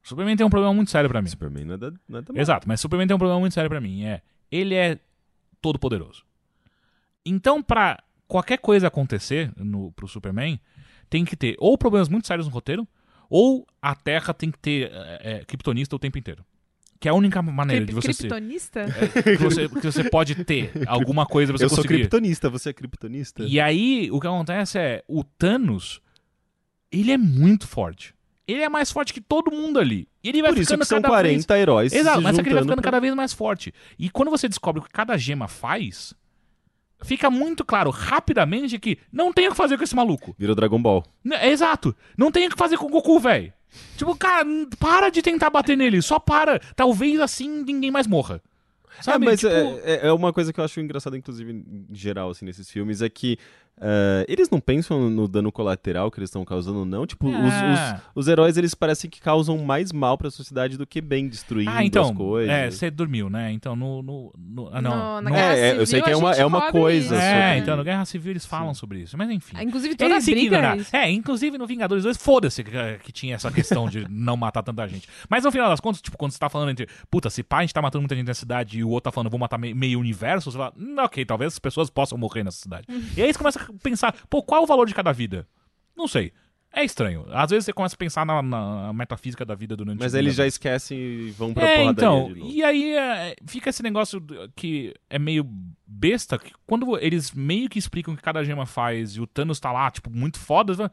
O 0.05 0.09
Superman 0.09 0.37
tem 0.37 0.45
um 0.45 0.51
problema 0.51 0.75
muito 0.75 0.91
sério 0.91 1.09
pra 1.09 1.23
mim. 1.23 1.29
Superman 1.29 1.65
não 1.65 1.75
é 1.75 1.79
da, 1.79 1.93
não 2.09 2.19
é 2.19 2.23
da 2.23 2.41
Exato, 2.41 2.67
mas 2.67 2.81
Superman 2.81 3.07
tem 3.07 3.15
um 3.15 3.19
problema 3.19 3.39
muito 3.39 3.53
sério 3.55 3.71
pra 3.71 3.81
mim. 3.81 4.03
É. 4.05 4.21
Ele 4.51 4.75
é 4.75 4.99
todo 5.63 5.79
poderoso. 5.79 6.25
Então, 7.25 7.63
pra 7.63 8.03
qualquer 8.27 8.59
coisa 8.59 8.89
acontecer 8.89 9.53
no, 9.57 9.93
pro 9.93 10.09
Superman, 10.09 10.59
tem 11.09 11.25
que 11.25 11.37
ter 11.37 11.55
ou 11.59 11.77
problemas 11.79 12.09
muito 12.09 12.27
sérios 12.27 12.47
no 12.49 12.53
roteiro, 12.53 12.89
ou 13.29 13.65
a 13.81 13.95
Terra 13.95 14.33
tem 14.35 14.51
que 14.51 14.59
ter 14.59 14.91
é, 14.93 15.21
é, 15.41 15.45
kryptonista 15.45 15.95
o 15.95 15.99
tempo 15.99 16.19
inteiro. 16.19 16.45
Que 16.99 17.09
é 17.09 17.11
a 17.13 17.15
única 17.15 17.41
maneira 17.41 17.87
de 17.87 17.93
Crip- 17.93 18.03
você 18.07 18.13
ser. 18.13 18.29
Kryptonista? 18.29 18.85
que 19.23 19.37
você, 19.37 19.69
que 19.69 19.81
você 19.81 20.05
pode 20.11 20.45
ter 20.45 20.73
alguma 20.87 21.25
coisa 21.27 21.53
pra 21.53 21.59
você 21.59 21.65
Eu 21.65 21.69
sou 21.69 21.79
conseguir. 21.79 21.95
kryptonista, 22.01 22.51
você 22.51 22.71
é 22.71 22.73
kryptonista? 22.73 23.45
E 23.45 23.61
aí, 23.61 24.11
o 24.11 24.19
que 24.21 24.27
acontece 24.27 24.79
é, 24.79 25.05
o 25.09 25.23
Thanos, 25.25 26.01
ele 26.93 27.13
é 27.13 27.19
muito 27.19 27.67
forte. 27.67 28.15
Ele 28.47 28.63
é 28.63 28.69
mais 28.69 28.91
forte 28.91 29.13
que 29.13 29.21
todo 29.21 29.51
mundo 29.53 29.79
ali. 29.79 30.09
E 30.25 30.29
ele 30.29 30.43
vai 30.43 30.51
Por 30.53 30.59
isso 30.61 30.67
ficando 30.71 30.81
que 30.81 30.87
são 30.87 30.99
cada 31.01 31.09
40 31.09 31.55
vez... 31.55 31.63
heróis. 31.63 31.93
Exato, 31.93 32.21
mas 32.21 32.35
só 32.35 32.43
que 32.43 32.49
ele 32.49 32.55
vai 32.55 32.65
ficando 32.65 32.83
pra- 32.83 32.91
cada 32.91 33.01
vez 33.01 33.15
mais 33.15 33.33
forte. 33.33 33.73
E 33.99 34.11
quando 34.11 34.29
você 34.31 34.49
descobre 34.49 34.81
o 34.81 34.85
que 34.85 34.91
cada 34.91 35.17
gema 35.17 35.47
faz, 35.47 36.13
fica 37.03 37.31
muito 37.31 37.65
claro 37.65 37.91
rapidamente 37.91 38.79
que 38.79 38.99
não 39.13 39.33
tem 39.33 39.47
o 39.47 39.51
que 39.53 39.57
fazer 39.57 39.77
com 39.79 39.85
esse 39.85 39.95
maluco. 39.95 40.35
Virou 40.39 40.57
Dragon 40.57 40.81
Ball. 40.83 41.05
N- 41.25 41.37
é 41.37 41.49
Exato. 41.51 41.95
Não 42.17 42.31
tem 42.33 42.47
o 42.47 42.51
que 42.51 42.57
fazer 42.59 42.77
com 42.77 42.87
o 42.87 42.91
Goku, 42.91 43.21
velho. 43.21 43.53
Tipo, 43.97 44.17
cara, 44.17 44.45
para 44.81 45.11
de 45.11 45.23
tentar 45.23 45.49
bater 45.49 45.77
nele. 45.77 46.03
Só 46.03 46.19
para. 46.19 46.59
Talvez 46.75 47.21
assim 47.21 47.63
ninguém 47.63 47.91
mais 47.93 48.09
morra. 48.09 48.43
Sabe? 49.01 49.25
é, 49.25 49.31
mas 49.31 49.41
Tipo, 49.41 49.53
é, 49.53 49.81
é- 49.85 50.07
é 50.09 50.13
uma 50.13 50.33
coisa 50.33 50.53
que 50.53 50.59
eu 50.59 50.65
acho 50.65 50.81
engraçada, 50.81 51.17
inclusive, 51.17 51.53
em 51.53 51.87
geral, 51.93 52.31
assim, 52.31 52.45
nesses 52.45 52.69
filmes, 52.69 53.01
é 53.01 53.09
que 53.09 53.39
eh, 53.81 54.27
eles 54.29 54.51
não 54.51 54.61
pensam 54.61 55.09
no 55.11 55.27
dano 55.27 55.51
colateral 55.51 56.11
que 56.11 56.19
eles 56.19 56.29
estão 56.29 56.45
causando, 56.45 56.85
não? 56.85 57.07
Tipo, 57.07 57.29
os, 57.29 57.35
É. 57.35 57.95
os, 58.15 58.25
os 58.27 58.29
heróis, 58.29 58.57
eles 58.57 58.75
parecem 58.75 59.09
que 59.09 59.21
causam 59.21 59.57
mais 59.59 59.93
mal 59.93 60.19
pra 60.19 60.31
sociedade 60.31 60.77
do 60.77 60.87
que 60.87 61.01
bem, 61.01 61.29
destruindo 61.29 61.71
Ah, 61.71 61.85
então, 61.85 62.05
as 62.11 62.17
coisas. 62.17 62.51
é, 62.55 62.71
você 62.71 62.91
dormiu, 62.91 63.31
né? 63.31 63.51
Então, 63.53 63.75
no... 63.75 64.03
no, 64.03 64.33
no- 64.39 64.69
ah, 64.73 64.83
não, 64.83 64.91
No- 64.91 65.21
na 65.23 65.31
no- 65.31 65.37
Guerra 65.37 65.55
É, 65.57 65.61
é, 65.61 65.69
eu 65.71 65.73
Civil, 65.73 65.87
sei 65.87 66.03
que 66.03 66.11
é 66.11 66.17
uma- 66.17 66.33
é 66.35 66.45
uma 66.47 66.71
coisa 66.73 67.15
isso. 67.15 67.15
É, 67.25 67.43
sobre- 67.49 67.59
então, 67.61 67.77
no 67.77 67.85
Guerra 67.85 68.05
Civil 68.05 68.33
eles 68.33 68.47
falam 68.47 68.75
sobre 68.75 69.01
isso. 69.01 69.17
Mas 69.17 69.31
enfim. 69.31 69.57
Ah, 69.57 69.63
Inclusive, 69.65 69.95
toda 69.95 70.11
Eles 70.15 70.25
se 70.25 70.31
briga 70.33 70.57
ignoram. 70.57 70.75
é 70.75 70.77
isso. 70.79 70.97
É, 70.97 71.11
inclusive 71.11 71.57
no 71.59 71.67
Vingadores 71.67 72.05
2, 72.05 72.17
foda-se 72.17 72.63
que, 72.65 72.71
que 73.03 73.13
tinha 73.13 73.35
essa 73.37 73.51
questão 73.51 73.89
de 73.89 74.07
não 74.11 74.37
matar 74.37 74.63
tanta 74.63 74.87
gente. 74.89 75.09
Mas 75.29 75.45
no 75.45 75.51
final 75.53 75.69
das 75.71 75.81
contas, 75.81 76.01
tipo, 76.03 76.17
quando 76.19 76.33
você 76.33 76.39
tá 76.39 76.49
falando 76.49 76.71
entre, 76.71 76.87
puta, 77.11 77.31
se 77.31 77.43
pá, 77.43 77.59
a 77.59 77.61
gente 77.63 77.73
tá 77.75 77.81
matando 77.81 78.03
muita 78.03 78.15
gente 78.15 78.27
na 78.27 78.35
cidade 78.35 78.79
e 78.79 78.85
o 78.85 78.89
outro 78.89 79.11
tá 79.11 79.13
falando, 79.13 79.31
vou 79.31 79.39
matar 79.41 79.59
me- 79.59 79.73
meio 79.75 79.99
universo, 79.99 80.51
você 80.51 80.59
fala, 80.59 80.73
hum, 80.79 80.97
ok, 80.99 81.25
talvez 81.25 81.53
as 81.55 81.59
pessoas 81.59 81.89
possam 81.91 82.19
morrer 82.19 82.43
nessa 82.45 82.59
cidade. 82.59 82.87
e 83.17 83.23
aí 83.23 83.33
você 83.33 83.39
começa 83.39 83.61
a 83.63 83.70
pensar, 83.73 84.15
pô, 84.29 84.43
qual 84.43 84.61
é 84.61 84.65
o 84.65 84.67
valor 84.67 84.87
de 84.87 84.95
cada 84.95 85.13
vida? 85.13 85.47
Não 85.97 86.09
sei. 86.09 86.33
É 86.73 86.85
estranho. 86.85 87.27
Às 87.31 87.51
vezes 87.51 87.65
você 87.65 87.73
começa 87.73 87.97
a 87.97 87.99
pensar 87.99 88.25
na, 88.25 88.41
na 88.41 88.93
metafísica 88.93 89.45
da 89.45 89.57
vida 89.57 89.77
durante 89.77 89.99
Mas 89.99 90.15
eles 90.15 90.37
já 90.37 90.47
esquecem 90.47 90.99
e 90.99 91.31
vão 91.33 91.53
pra 91.53 91.65
É, 91.65 91.77
porradaria 91.79 92.33
então, 92.33 92.49
e 92.49 92.63
aí 92.63 92.97
é, 92.97 93.35
fica 93.45 93.71
esse 93.71 93.83
negócio 93.83 94.25
que 94.55 94.95
é 95.09 95.19
meio 95.19 95.45
besta, 95.85 96.39
que 96.39 96.53
quando 96.67 96.97
eles 96.99 97.33
meio 97.33 97.69
que 97.69 97.79
explicam 97.79 98.15
o 98.15 98.17
que 98.17 98.23
cada 98.23 98.45
gema 98.45 98.67
faz 98.67 99.17
e 99.17 99.21
o 99.21 99.27
Thanos 99.27 99.59
tá 99.59 99.73
lá, 99.73 99.91
tipo, 99.91 100.11
muito 100.11 100.39
foda, 100.39 100.91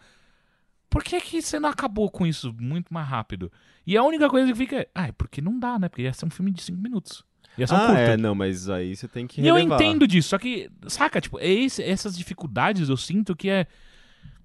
por 0.90 1.04
que 1.04 1.22
que 1.22 1.42
você 1.42 1.60
não 1.60 1.70
acabou 1.70 2.10
com 2.10 2.26
isso 2.26 2.56
muito 2.60 2.92
mais 2.92 3.08
rápido? 3.08 3.52
E 3.86 3.96
a 3.96 4.04
única 4.04 4.28
coisa 4.30 4.52
que 4.52 4.58
fica 4.58 4.78
é, 4.78 4.90
ah, 4.96 5.08
é 5.08 5.12
porque 5.12 5.42
não 5.42 5.60
dá, 5.60 5.78
né? 5.78 5.90
Porque 5.90 6.02
ia 6.02 6.14
ser 6.14 6.26
um 6.26 6.32
filme 6.32 6.52
de 6.52 6.62
5 6.64 6.82
minutos. 6.82 7.24
Um 7.60 7.66
Ah, 7.72 7.98
é, 8.00 8.18
não, 8.18 8.36
mas 8.36 8.70
aí 8.70 8.96
você 8.96 9.08
tem 9.08 9.26
que 9.26 9.42
E 9.42 9.48
eu 9.48 9.58
entendo 9.58 10.08
disso, 10.08 10.30
só 10.30 10.38
que, 10.38 10.70
saca, 10.88 11.20
tipo, 11.20 11.40
é 11.40 11.48
esse- 11.50 11.82
essas 11.84 12.18
dificuldades 12.18 12.90
eu 12.90 12.98
sinto 12.98 13.36
que 13.36 13.50
é. 13.50 13.66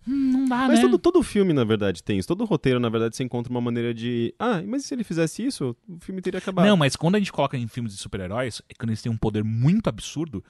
hum, 0.09 0.33
não 0.33 0.45
dá, 0.47 0.67
Mas 0.69 0.79
né? 0.79 0.81
todo, 0.87 0.99
todo 0.99 1.23
filme, 1.23 1.53
na 1.53 1.65
verdade, 1.65 2.03
tem 2.03 2.19
isso. 2.19 2.27
Todo 2.29 2.45
roteiro, 2.45 2.81
na 2.81 2.89
verdade, 2.89 3.17
você 3.17 3.23
encontra 3.23 3.51
uma 3.51 3.61
maneira 3.61 3.93
de. 3.93 4.35
Ah, 4.39 4.63
mas 4.67 4.85
se 4.87 4.95
ele 4.95 5.05
fizesse 5.05 5.45
isso, 5.45 5.77
o 5.89 5.99
filme 6.01 6.21
teria 6.23 6.39
acabado. 6.39 6.67
Não, 6.67 6.77
mas 6.77 6.97
quando 6.97 7.17
a 7.17 7.19
gente 7.19 7.33
coloca 7.33 7.57
em 7.57 7.69
filmes 7.69 7.93
de 7.95 7.99
super-heróis, 8.01 8.63
é 8.69 8.75
quando 8.75 8.91
eles 8.91 9.03
têm 9.03 9.13
um 9.13 9.17
poder 9.17 9.45
muito 9.45 9.89
absurdo, 9.89 10.43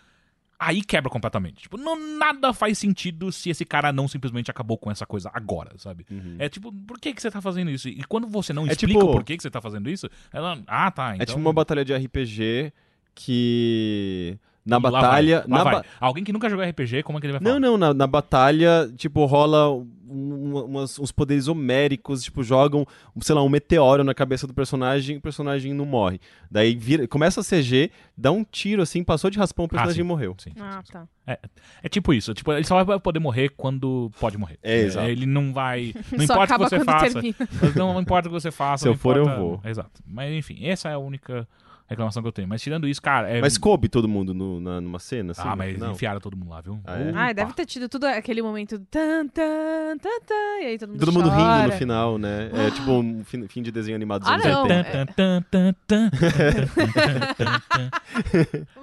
aí 0.64 0.82
quebra 0.82 1.10
completamente. 1.10 1.62
Tipo, 1.62 1.76
não, 1.76 1.98
nada 2.18 2.52
faz 2.52 2.78
sentido 2.78 3.32
se 3.32 3.51
esse 3.51 3.64
cara 3.64 3.93
não 3.93 4.06
simplesmente 4.06 4.51
acabou 4.51 4.78
com 4.78 4.90
essa 4.90 5.05
coisa 5.05 5.30
agora, 5.34 5.72
sabe? 5.76 6.06
Uhum. 6.10 6.36
É 6.39 6.48
tipo, 6.48 6.72
por 6.72 6.98
que, 7.01 7.12
que 7.12 7.20
você 7.20 7.30
tá 7.30 7.40
fazendo 7.40 7.70
isso? 7.70 7.89
E 7.89 8.02
quando 8.05 8.26
você 8.28 8.52
não 8.52 8.66
É 8.66 8.72
explica 8.72 8.98
tipo- 9.01 9.10
o 9.10 9.12
porquê 9.12 9.36
que 9.36 9.43
você 9.43 9.51
tá 9.51 9.60
fazendo 9.60 9.90
isso, 9.90 10.09
ela. 10.32 10.59
Ah, 10.66 10.90
tá. 10.90 11.10
Então... 11.14 11.22
É 11.22 11.26
tipo 11.26 11.39
uma 11.40 11.52
batalha 11.52 11.84
de 11.84 11.93
RPG 11.94 12.72
que. 13.14 14.39
Na 14.64 14.76
Lá 14.76 14.80
vai, 14.90 14.93
batalha. 15.02 15.39
lá 15.48 15.59
na 15.59 15.64
vai. 15.64 15.74
ba- 15.74 15.84
Alguém 16.01 16.22
que 16.22 16.32
nunca 16.32 16.48
jogou 16.48 16.64
RPG, 16.64 17.02
como 17.02 17.18
é 17.18 17.20
que 17.20 17.26
ele 17.26 17.32
vai 17.32 17.43
falar? 17.43 17.59
Não, 17.59 17.72
não, 17.72 17.76
na, 17.76 17.93
na 17.93 18.06
batalha, 18.06 18.89
tipo, 18.97 19.24
rola 19.24 19.70
um- 19.74 20.64
umas- 20.66 20.98
uns 21.01 21.10
poderes 21.10 21.48
homéricos, 21.48 22.22
tipo, 22.22 22.44
jogam, 22.44 22.86
sei 23.22 23.34
lá, 23.34 23.43
um 23.43 23.48
meteoro 23.48 24.05
na 24.05 24.14
cabeça 24.14 24.47
do 24.47 24.55
personagem 24.55 25.16
e 25.16 25.18
o 25.18 25.22
personagem 25.22 25.72
não 25.74 25.84
morre. 25.86 26.20
Daí 26.51 26.76
vira, 26.76 27.09
começa 27.09 27.40
a 27.40 27.44
CG, 27.44 27.90
dá 28.16 28.30
um 28.30 28.44
tiro 28.44 28.82
assim, 28.82 29.02
passou 29.02 29.30
de 29.30 29.39
raspão, 29.39 29.64
o 29.64 29.68
personagem 29.68 30.02
sim. 30.02 30.09
morreu. 30.09 30.34
Sim, 30.39 30.51
sim, 30.51 30.60
Ah, 30.60 30.80
sim. 30.84 30.93
tá. 30.93 31.09
É 31.82 31.89
tipo 31.89 32.12
isso. 32.12 32.32
Tipo, 32.34 32.52
ele 32.52 32.64
só 32.64 32.82
vai 32.84 33.01
poder 33.01 33.18
morrer 33.20 33.48
quando 33.56 34.10
pode 34.20 34.36
morrer. 34.39 34.59
É, 34.62 34.80
exato. 34.82 35.09
Ele 35.09 35.24
não 35.26 35.52
vai. 35.52 35.93
Não 36.12 36.22
importa 36.24 36.55
o 36.55 36.59
que 36.59 36.64
você 36.64 36.76
quando 36.76 36.84
faça. 36.86 37.10
termina. 37.12 37.34
Não 37.74 38.01
importa 38.01 38.28
o 38.28 38.32
que 38.32 38.40
você 38.40 38.51
faça. 38.51 38.82
Se 38.82 38.89
eu 38.89 38.94
for, 38.97 39.16
eu 39.16 39.22
importa- 39.22 39.40
vou. 39.40 39.60
Exato. 39.64 40.02
Mas 40.06 40.32
enfim, 40.34 40.66
essa 40.66 40.89
é 40.89 40.93
a 40.94 40.98
única 40.98 41.48
reclamação 41.88 42.22
que 42.22 42.28
eu 42.28 42.32
tenho. 42.32 42.48
Mas 42.48 42.62
tirando 42.62 42.88
isso, 42.88 43.00
cara. 43.02 43.28
É... 43.28 43.40
Mas 43.40 43.59
coube 43.59 43.88
todo 43.88 44.09
mundo 44.09 44.32
no- 44.32 44.60
na- 44.60 44.80
numa 44.80 44.98
cena, 44.98 45.32
assim? 45.32 45.42
ah, 45.44 45.54
mas 45.56 45.74
final? 45.74 45.92
enfiaram 45.92 46.20
todo 46.20 46.36
mundo 46.36 46.50
lá, 46.50 46.60
viu? 46.60 46.80
Ah, 46.84 46.98
é? 46.98 47.12
Ai, 47.14 47.34
deve 47.34 47.52
ter 47.52 47.66
tido 47.66 47.88
tudo 47.88 48.04
aquele 48.06 48.40
momento 48.42 48.78
tan, 48.90 49.26
tan, 49.28 49.96
tan, 49.98 50.20
tan, 50.26 50.62
e 50.62 50.66
aí 50.66 50.78
todo 50.78 50.90
mundo 50.90 51.00
Todo 51.00 51.12
mundo 51.12 51.28
rindo 51.28 51.42
chora. 51.42 51.66
no 51.66 51.72
final, 51.72 52.18
né? 52.18 52.50
É 52.52 52.70
tipo 52.70 52.90
um 52.90 53.24
fim, 53.24 53.46
fim 53.48 53.62
de 53.62 53.70
desenho 53.70 53.96
animado 53.96 54.22
dos 54.22 54.30
Ah, 54.30 54.34
anos 54.34 54.46
não. 54.46 54.62
80. 54.62 54.84
Tan, 54.84 55.06
tan, 55.06 55.42
tan, 55.50 55.74
tan, 55.86 56.10
tan, 56.10 57.34
tan, 57.36 57.60
tan. 57.68 57.90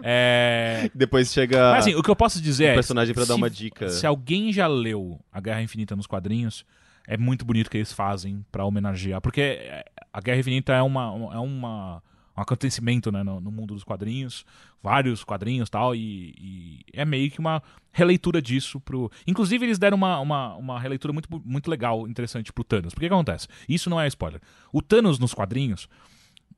É. 0.03 0.89
Depois 0.93 1.31
chega 1.31 1.71
Mas 1.71 1.79
assim, 1.85 1.95
o 1.95 2.03
que 2.03 2.09
eu 2.09 2.15
posso 2.15 2.41
dizer 2.41 2.65
o 2.65 2.67
é. 2.69 2.73
personagem 2.75 3.13
pra 3.13 3.23
dar 3.23 3.33
se- 3.33 3.39
uma 3.39 3.49
dica. 3.49 3.89
Se 3.89 4.05
alguém 4.05 4.51
já 4.51 4.67
leu 4.67 5.19
A 5.31 5.39
Guerra 5.39 5.61
Infinita 5.61 5.95
nos 5.95 6.07
quadrinhos, 6.07 6.65
é 7.07 7.17
muito 7.17 7.45
bonito 7.45 7.67
o 7.67 7.69
que 7.69 7.77
eles 7.77 7.91
fazem 7.93 8.45
pra 8.51 8.65
homenagear. 8.65 9.21
Porque 9.21 9.41
é, 9.41 9.85
a 10.13 10.21
Guerra 10.21 10.39
Infinita 10.39 10.73
é, 10.73 10.81
uma, 10.81 11.03
é 11.33 11.37
uma, 11.39 12.03
um 12.39 12.41
acontecimento 12.41 13.11
né, 13.11 13.21
no, 13.23 13.39
no 13.39 13.51
mundo 13.51 13.73
dos 13.73 13.83
quadrinhos, 13.83 14.45
vários 14.81 15.23
quadrinhos 15.23 15.67
e 15.67 15.71
tal, 15.71 15.93
e, 15.95 16.81
é 16.93 17.03
meio 17.05 17.29
que 17.29 17.39
uma 17.39 17.61
releitura 17.91 18.41
disso 18.41 18.79
pro. 18.79 19.11
Inclusive, 19.27 19.65
eles 19.65 19.77
deram 19.77 19.97
uma, 19.97 20.19
uma, 20.19 20.55
uma 20.55 20.79
releitura 20.79 21.11
muito, 21.13 21.27
muito 21.45 21.69
legal, 21.69 22.07
interessante 22.07 22.51
pro 22.53 22.63
Thanos. 22.63 22.93
Porque 22.93 23.07
que 23.07 23.13
acontece? 23.13 23.47
Isso 23.67 23.89
não 23.89 23.99
é 23.99 24.07
spoiler. 24.07 24.41
O 24.73 24.81
Thanos 24.81 25.19
nos 25.19 25.33
quadrinhos. 25.33 25.87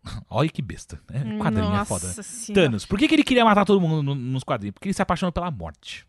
Olha 0.30 0.50
que 0.50 0.62
besta. 0.62 1.00
É, 1.12 1.20
quadrinho 1.38 1.68
é 1.68 1.70
Nossa 1.78 1.86
foda. 1.86 2.08
né? 2.08 2.14
senhora. 2.24 2.64
Thanos. 2.66 2.86
Por 2.86 2.98
que, 2.98 3.08
que 3.08 3.14
ele 3.16 3.24
queria 3.24 3.46
matar 3.46 3.66
todo 3.66 3.80
mundo 3.82 4.02
no- 4.02 4.16
nos 4.16 4.44
quadrinhos? 4.44 4.74
Porque 4.74 4.88
ele 4.88 4.94
se 4.94 5.02
apaixonou 5.02 5.32
pela 5.32 5.52
morte. 5.52 6.06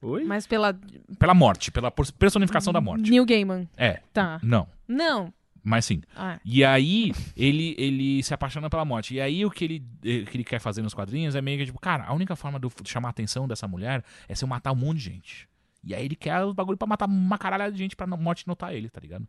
Oi? 0.00 0.22
Mas 0.24 0.46
pela 0.46 0.78
Pela 1.18 1.34
morte, 1.34 1.70
pela 1.72 1.90
por- 1.90 2.10
personificação 2.12 2.72
da 2.72 2.80
morte. 2.80 3.10
Neil 3.10 3.26
Gaiman. 3.26 3.68
É, 3.76 4.00
Tá. 4.12 4.38
não, 4.42 4.66
Não. 4.86 5.32
Mas 5.62 5.84
sim. 5.84 6.00
Ah, 6.16 6.38
E 6.44 6.64
aí, 6.64 7.12
ele, 7.36 7.74
ele 7.78 8.22
se 8.22 8.32
apaixona 8.32 8.68
pela 8.70 8.84
morte. 8.84 9.14
E 9.14 9.20
aí, 9.20 9.44
o 9.44 9.50
que 9.50 9.64
ele, 9.64 9.86
eh, 10.04 10.22
que 10.24 10.36
ele 10.36 10.44
quer 10.44 10.58
fazer 10.60 10.82
nos 10.82 10.94
quadrinhos 10.94 11.34
é 11.34 11.40
meio 11.42 11.58
que 11.58 11.66
tipo, 11.66 11.78
cara, 11.80 12.04
a 12.04 12.12
única 12.12 12.34
forma 12.36 12.58
de 12.58 12.66
eu 12.66 12.72
chamar 12.84 13.08
a 13.08 13.10
atenção 13.10 13.46
dessa 13.46 13.66
mulher 13.68 14.04
é 14.28 14.34
se 14.34 14.44
eu 14.44 14.48
matar 14.48 14.72
um 14.72 14.76
monte 14.76 14.98
de 14.98 15.04
gente. 15.04 15.48
E 15.84 15.94
aí 15.94 16.04
ele 16.04 16.16
quer 16.16 16.42
o 16.42 16.52
bagulho 16.52 16.76
pra 16.76 16.86
matar 16.88 17.06
uma 17.08 17.38
caralhada 17.38 17.72
de 17.72 17.78
gente 17.78 17.94
pra 17.96 18.06
morte 18.06 18.46
notar 18.46 18.74
ele, 18.74 18.88
tá 18.88 19.00
ligado? 19.00 19.26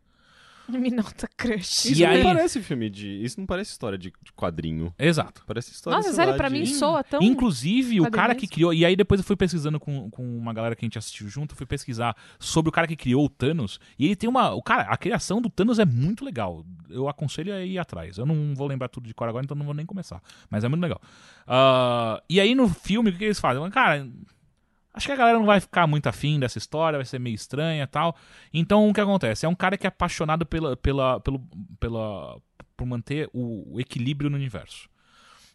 me 0.68 0.90
nota 0.90 1.28
crush. 1.36 1.86
Isso 1.90 2.00
E 2.02 2.04
não 2.06 2.10
aí- 2.12 2.22
parece 2.22 2.60
filme 2.62 2.88
de. 2.90 3.22
Isso 3.24 3.38
não 3.40 3.46
parece 3.46 3.70
história 3.72 3.98
de, 3.98 4.12
de 4.22 4.32
quadrinho. 4.32 4.94
Exato. 4.98 5.42
Parece 5.46 5.72
história 5.72 5.96
Nossa, 5.96 6.12
sério, 6.12 6.36
pra 6.36 6.48
de- 6.48 6.54
mim 6.54 6.66
soa 6.66 7.02
tão... 7.02 7.20
Inclusive, 7.22 8.00
o 8.00 8.10
cara 8.10 8.34
que 8.34 8.46
criou. 8.46 8.72
E 8.72 8.84
aí, 8.84 8.94
depois 8.96 9.20
eu 9.20 9.24
fui 9.24 9.36
pesquisando 9.36 9.80
com, 9.80 10.08
com 10.10 10.22
uma 10.38 10.52
galera 10.52 10.76
que 10.76 10.84
a 10.84 10.86
gente 10.86 10.98
assistiu 10.98 11.28
junto, 11.28 11.52
eu 11.52 11.56
fui 11.56 11.66
pesquisar 11.66 12.16
sobre 12.38 12.68
o 12.68 12.72
cara 12.72 12.86
que 12.86 12.96
criou 12.96 13.24
o 13.24 13.28
Thanos. 13.28 13.80
E 13.98 14.06
ele 14.06 14.16
tem 14.16 14.28
uma. 14.28 14.54
O 14.54 14.62
cara, 14.62 14.82
a 14.84 14.96
criação 14.96 15.40
do 15.40 15.50
Thanos 15.50 15.78
é 15.78 15.84
muito 15.84 16.24
legal. 16.24 16.64
Eu 16.88 17.08
aconselho 17.08 17.52
a 17.54 17.60
ir 17.64 17.78
atrás. 17.78 18.18
Eu 18.18 18.26
não 18.26 18.54
vou 18.54 18.66
lembrar 18.66 18.88
tudo 18.88 19.06
de 19.06 19.14
cor 19.14 19.28
agora, 19.28 19.44
então 19.44 19.56
não 19.56 19.64
vou 19.66 19.74
nem 19.74 19.86
começar. 19.86 20.20
Mas 20.48 20.64
é 20.64 20.68
muito 20.68 20.82
legal. 20.82 21.00
Ah, 21.46 22.22
e 22.28 22.40
aí, 22.40 22.54
no 22.54 22.68
filme, 22.68 23.10
o 23.10 23.12
que, 23.12 23.18
que 23.18 23.24
eles 23.24 23.40
fazem? 23.40 23.68
Cara. 23.70 24.08
Acho 24.92 25.06
que 25.06 25.12
a 25.12 25.16
galera 25.16 25.38
não 25.38 25.46
vai 25.46 25.60
ficar 25.60 25.86
muito 25.86 26.08
afim 26.08 26.40
dessa 26.40 26.58
história, 26.58 26.98
vai 26.98 27.06
ser 27.06 27.18
meio 27.18 27.34
estranha 27.34 27.86
tal. 27.86 28.16
Então, 28.52 28.88
o 28.88 28.92
que 28.92 29.00
acontece? 29.00 29.46
É 29.46 29.48
um 29.48 29.54
cara 29.54 29.78
que 29.78 29.86
é 29.86 29.88
apaixonado 29.88 30.44
pela, 30.44 30.76
pela, 30.76 31.20
pelo, 31.20 31.40
pela, 31.78 32.40
por 32.76 32.86
manter 32.86 33.28
o, 33.32 33.74
o 33.74 33.80
equilíbrio 33.80 34.28
no 34.28 34.36
universo. 34.36 34.88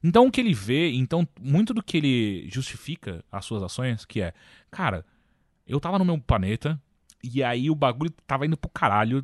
Então 0.04 0.28
o 0.28 0.32
que 0.32 0.40
ele 0.40 0.54
vê, 0.54 0.92
então 0.92 1.28
muito 1.42 1.74
do 1.74 1.82
que 1.82 1.98
ele 1.98 2.48
justifica 2.48 3.26
as 3.32 3.44
suas 3.44 3.64
ações, 3.64 4.06
que 4.06 4.22
é, 4.22 4.34
cara, 4.70 5.04
eu 5.66 5.80
tava 5.80 5.98
no 5.98 6.06
meu 6.06 6.20
planeta 6.20 6.80
e 7.24 7.44
aí 7.44 7.72
o 7.72 7.76
bagulho 7.76 8.12
tava 8.28 8.46
indo 8.46 8.56
pro 8.56 8.70
caralho, 8.70 9.24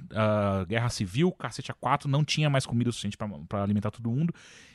guerra 0.68 0.90
civil, 0.90 1.32
cacete 1.34 1.72
a 1.72 1.76
quatro, 1.76 2.10
não 2.10 2.26
tinha 2.26 2.50
mais 2.50 2.66
comida 2.66 2.92
suficiente 2.92 3.16
pra 3.48 3.62
alimentar 3.62 3.92
todo 3.92 4.10
mundo, 4.10 4.34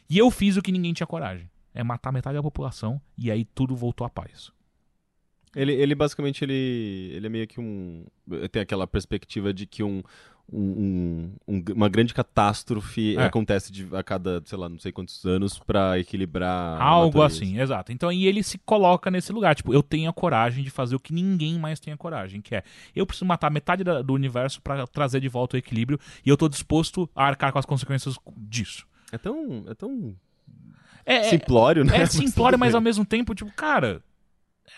e 0.09 0.17
eu 0.17 0.31
fiz 0.31 0.57
o 0.57 0.63
que 0.63 0.71
ninguém 0.71 0.93
tinha 0.93 1.09
coragem, 1.09 1.51
é 1.75 1.83
matar 1.83 2.13
metade 2.13 2.37
da 2.37 2.43
população 2.43 3.01
e 3.19 3.29
aí 3.29 3.45
tudo 3.45 3.75
voltou 3.75 4.07
à 4.07 4.11
paz. 4.11 4.53
Ele, 5.57 5.73
ele 5.73 5.95
basicamente 5.95 6.45
ele, 6.45 7.11
ele 7.15 7.27
é 7.27 7.31
meio 7.31 7.47
que 7.49 7.59
um. 7.59 8.05
Tem 8.53 8.61
aquela 8.63 8.87
perspectiva 8.87 9.53
de 9.55 9.65
que 9.67 9.83
um, 9.83 10.03
um- 10.53 11.33
um- 11.49 11.65
uma 11.75 11.89
grande 11.89 12.15
catástrofe 12.15 13.17
É. 13.17 13.25
acontece 13.25 13.73
de- 13.73 13.89
a 13.97 14.03
cada, 14.03 14.41
sei 14.45 14.57
lá, 14.59 14.69
não 14.69 14.79
sei 14.79 14.93
quantos 14.93 15.25
anos 15.25 15.59
pra 15.59 15.99
equilibrar. 15.99 16.81
Algo 16.81 17.23
assim, 17.23 17.59
exato. 17.59 17.91
Então, 17.91 18.13
e 18.13 18.27
ele 18.27 18.43
se 18.43 18.59
coloca 18.59 19.11
nesse 19.11 19.33
lugar, 19.33 19.55
tipo, 19.55 19.73
eu 19.75 19.83
tenho 19.83 20.09
a 20.09 20.13
coragem 20.13 20.63
de 20.63 20.71
fazer 20.71 20.95
o 20.95 21.01
que 21.01 21.13
ninguém 21.13 21.59
mais 21.59 21.81
tem 21.81 21.93
a 21.93 21.97
coragem, 21.97 22.41
que 22.41 22.55
é, 22.55 22.63
eu 22.95 23.07
preciso 23.07 23.25
matar 23.25 23.51
metade 23.51 23.83
da- 23.83 24.03
do 24.03 24.13
universo 24.13 24.61
pra 24.63 24.87
trazer 24.87 25.21
de 25.21 25.29
volta 25.29 25.57
o 25.57 25.59
equilíbrio 25.59 25.99
e 26.25 26.29
eu 26.29 26.37
tô 26.37 26.49
disposto 26.49 27.09
a 27.17 27.25
arcar 27.27 27.51
com 27.53 27.59
as 27.59 27.67
consequências 27.67 28.17
disso. 28.37 28.87
É 29.11 29.19
tão. 29.19 29.65
É 29.69 29.75
tão 29.75 30.15
É, 31.05 31.15
é, 31.17 31.23
simplório, 31.25 31.85
né? 31.85 31.97
é 31.97 31.99
Mas 32.07 32.11
simplório, 32.13 32.59
mas 32.59 32.71
bem. 32.73 32.77
ao 32.77 32.83
mesmo 32.83 33.05
tempo, 33.05 33.35
tipo, 33.35 33.51
cara, 33.53 34.03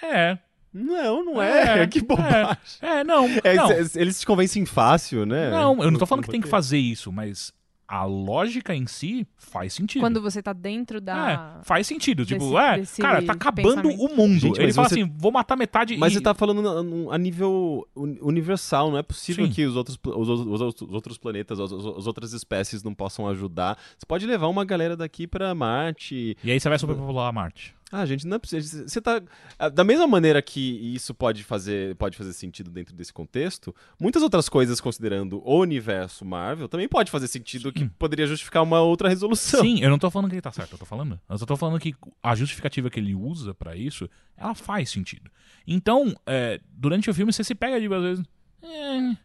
é, 0.03 0.39
Não, 0.73 1.25
não 1.25 1.43
é. 1.43 1.83
É, 1.83 1.87
que 1.89 2.01
bobagem. 2.03 2.57
é, 2.83 3.03
não, 3.05 3.27
É, 3.43 3.55
não, 3.55 3.71
eles- 3.73 4.17
se 4.17 4.27
convencem 4.27 4.65
fácil, 4.67 5.25
né? 5.27 5.51
não, 5.51 5.83
eu 5.83 5.91
não 5.91 5.99
tô 5.99 6.07
falando 6.07 6.25
que 6.25 6.31
tem 6.31 6.41
que 6.41 6.49
fazer 6.49 6.79
isso, 6.79 7.11
mas 7.13 7.53
a 7.91 8.05
lógica 8.05 8.75
em 8.75 8.87
si 8.87 9.27
faz 9.39 9.73
sentido. 9.73 10.03
Quando 10.03 10.21
você 10.21 10.43
tá 10.43 10.53
dentro 10.53 11.01
da... 11.01 11.57
É, 11.59 11.65
faz 11.65 11.87
sentido. 11.87 12.27
Tipo, 12.27 12.45
desse- 12.45 12.57
é, 12.59 12.79
desse 12.81 13.01
cara, 13.01 13.23
tá 13.25 13.33
acabando 13.33 13.81
pensamento. 13.89 14.03
o 14.13 14.15
mundo. 14.15 14.39
Gente, 14.41 14.61
Ele 14.61 14.73
fala 14.75 14.91
você- 14.91 15.01
assim, 15.01 15.15
vou 15.17 15.33
matar 15.33 15.57
metade 15.57 15.97
Mas 15.97 16.13
e... 16.13 16.17
você 16.17 16.21
tá 16.21 16.35
falando 16.35 17.11
a 17.11 17.17
nível 17.17 17.89
uni- 17.97 18.19
universal, 18.21 18.91
não 18.91 18.99
é 18.99 19.03
possível 19.03 19.47
Sim. 19.47 19.53
que 19.53 19.65
os 19.65 19.75
outros, 19.75 19.99
os, 20.05 20.29
os- 20.29 20.61
os- 20.61 20.83
os 20.83 20.93
outros 20.93 21.17
planetas, 21.17 21.59
as, 21.59 21.73
as 21.73 22.07
outras 22.07 22.35
espécies 22.35 22.83
não 22.83 22.93
possam 22.93 23.27
ajudar. 23.27 23.79
Você 23.97 24.05
pode 24.07 24.27
levar 24.27 24.49
uma 24.49 24.67
galera 24.67 24.95
daqui 24.95 25.27
pra 25.27 25.55
Marte. 25.55 26.37
E 26.45 26.51
aí 26.51 26.61
você 26.61 26.69
vai 26.69 26.79
superpopular 26.79 27.33
Marte. 27.33 27.75
Ah, 27.91 28.05
gente, 28.05 28.27
não 28.27 28.37
é 28.37 28.39
possível. 28.39 28.87
Você 28.87 29.01
tá. 29.01 29.23
ah, 29.59 29.71
Da 29.71 29.83
mesma 29.83 30.07
maneira 30.07 30.43
que 30.43 30.61
isso 30.95 31.15
pode 31.15 31.43
fazer, 31.43 31.95
pode 31.97 32.19
fazer 32.19 32.35
sentido 32.35 32.71
dentro 32.71 32.95
desse 32.95 33.13
contexto, 33.15 33.75
muitas 33.99 34.23
outras 34.23 34.47
coisas, 34.47 34.79
considerando 34.79 35.41
o 35.43 35.59
universo 35.59 36.23
Marvel, 36.25 36.69
também 36.69 36.87
pode 36.87 37.11
fazer 37.11 37.27
sentido 37.29 37.73
que 37.73 37.87
poderia 37.99 38.27
justificar 38.27 38.63
uma 38.63 38.81
outra 38.83 39.09
resolução. 39.09 39.61
Sim, 39.63 39.81
eu 39.81 39.89
não 39.89 39.99
tô 39.99 40.11
falando 40.11 40.29
que 40.29 40.35
ele 40.35 40.43
tá 40.43 40.53
certo, 40.53 40.73
eu 40.73 40.79
tô 40.79 40.85
falando. 40.85 41.19
Eu 41.31 41.39
só 41.39 41.47
tô 41.47 41.57
falando 41.57 41.81
que 41.81 41.95
a 42.23 42.35
justificativa 42.35 42.91
que 42.91 43.01
ele 43.01 43.15
usa 43.15 43.55
pra 43.55 43.75
isso, 43.75 44.07
ela 44.37 44.55
faz 44.55 44.91
sentido. 44.91 45.31
Então, 45.67 46.15
é, 46.27 46.61
durante 46.71 47.09
o 47.09 47.15
filme, 47.15 47.33
você 47.33 47.43
se 47.43 47.55
pega 47.55 47.81
de 47.81 47.87
às 47.87 48.03
vezes. 48.03 48.25
É, 48.63 49.17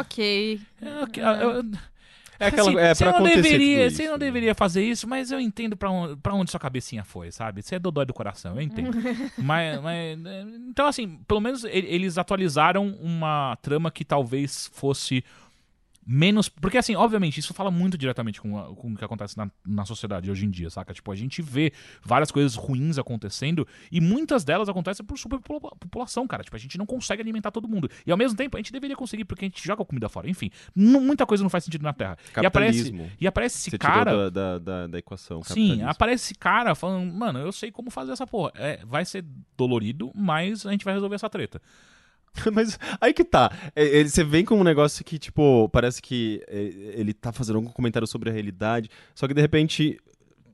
Ok. 0.00 0.60
é, 0.80 1.02
ok, 1.02 1.22
eu- 1.22 1.64
É 2.40 2.46
aquela. 2.46 2.70
Assim, 2.70 2.78
é 2.80 2.94
você 2.94 3.04
não 3.04 3.22
deveria, 3.22 3.90
Você 3.90 4.04
não 4.06 4.12
né? 4.12 4.18
deveria 4.18 4.54
fazer 4.54 4.82
isso, 4.82 5.06
mas 5.06 5.30
eu 5.30 5.38
entendo 5.38 5.76
pra 5.76 5.90
onde, 5.90 6.16
pra 6.16 6.34
onde 6.34 6.50
sua 6.50 6.58
cabecinha 6.58 7.04
foi, 7.04 7.30
sabe? 7.30 7.62
Você 7.62 7.74
é 7.74 7.78
dodói 7.78 8.06
do 8.06 8.14
coração, 8.14 8.56
eu 8.56 8.62
entendo. 8.62 8.96
mas, 9.36 9.80
mas, 9.82 10.24
é, 10.24 10.46
Então, 10.68 10.86
assim, 10.86 11.20
pelo 11.28 11.40
menos 11.40 11.64
eles 11.64 12.16
atualizaram 12.16 12.96
uma 13.00 13.56
trama 13.60 13.90
que 13.90 14.04
talvez 14.04 14.70
fosse 14.72 15.22
menos. 16.12 16.48
Porque, 16.48 16.76
assim, 16.76 16.96
obviamente, 16.96 17.38
isso 17.38 17.54
fala 17.54 17.70
muito 17.70 17.96
diretamente 17.96 18.40
com, 18.40 18.58
a- 18.58 18.74
com 18.74 18.92
o 18.92 18.96
que 18.96 19.04
acontece 19.04 19.36
na, 19.36 19.48
na 19.64 19.84
sociedade 19.84 20.28
hoje 20.28 20.44
em 20.44 20.50
dia, 20.50 20.68
saca? 20.68 20.92
Tipo, 20.92 21.12
a 21.12 21.14
gente 21.16 21.40
vê 21.40 21.72
várias 22.02 22.32
coisas 22.32 22.56
ruins 22.56 22.98
acontecendo 22.98 23.66
e 23.92 24.00
muitas 24.00 24.42
delas 24.44 24.68
acontecem 24.68 25.06
por 25.06 25.16
superpopulação, 25.16 26.26
cara. 26.26 26.42
Tipo, 26.42 26.56
a 26.56 26.58
gente 26.58 26.76
não 26.76 26.84
consegue 26.86 27.22
alimentar 27.22 27.50
todo 27.52 27.68
mundo. 27.68 27.88
E 28.04 28.10
ao 28.10 28.18
mesmo 28.18 28.36
tempo, 28.36 28.56
a 28.56 28.60
gente 28.60 28.72
deveria 28.72 28.96
conseguir 28.96 29.24
porque 29.24 29.44
a 29.44 29.48
gente 29.48 29.64
joga 29.64 29.84
comida 29.84 30.08
fora. 30.08 30.28
Enfim, 30.28 30.50
muita 30.74 31.24
coisa 31.24 31.42
não 31.42 31.50
faz 31.50 31.64
sentido 31.64 31.82
na 31.82 31.92
Terra. 31.92 32.18
E 32.42 32.44
aparece, 32.46 32.94
e 33.20 33.26
aparece 33.26 33.58
esse 33.58 33.70
Você 33.70 33.78
cara. 33.78 34.30
da, 34.30 34.30
da, 34.30 34.58
da, 34.58 34.86
da 34.88 34.98
equação. 34.98 35.42
Sim, 35.44 35.82
aparece 35.82 36.24
esse 36.24 36.34
cara 36.34 36.74
falando, 36.74 37.12
mano, 37.12 37.38
eu 37.38 37.52
sei 37.52 37.70
como 37.70 37.90
fazer 37.90 38.12
essa 38.12 38.26
porra. 38.26 38.50
É, 38.56 38.80
vai 38.84 39.04
ser 39.04 39.24
dolorido, 39.56 40.10
mas 40.14 40.66
a 40.66 40.72
gente 40.72 40.84
vai 40.84 40.94
resolver 40.94 41.14
essa 41.14 41.30
treta. 41.30 41.60
Mas 42.52 42.78
aí 43.00 43.12
que 43.12 43.24
tá. 43.24 43.50
É, 43.74 43.84
ele- 43.84 44.08
Você 44.08 44.24
vem 44.24 44.44
com 44.44 44.56
um 44.56 44.64
negócio 44.64 45.04
que, 45.04 45.18
tipo, 45.18 45.68
parece 45.70 46.00
que 46.00 46.42
é, 46.48 46.94
ele 46.96 47.12
tá 47.12 47.32
fazendo 47.32 47.56
algum 47.56 47.68
comentário 47.70 48.06
sobre 48.06 48.30
a 48.30 48.32
realidade, 48.32 48.88
só 49.14 49.26
que 49.28 49.34
de 49.34 49.40
repente 49.40 49.98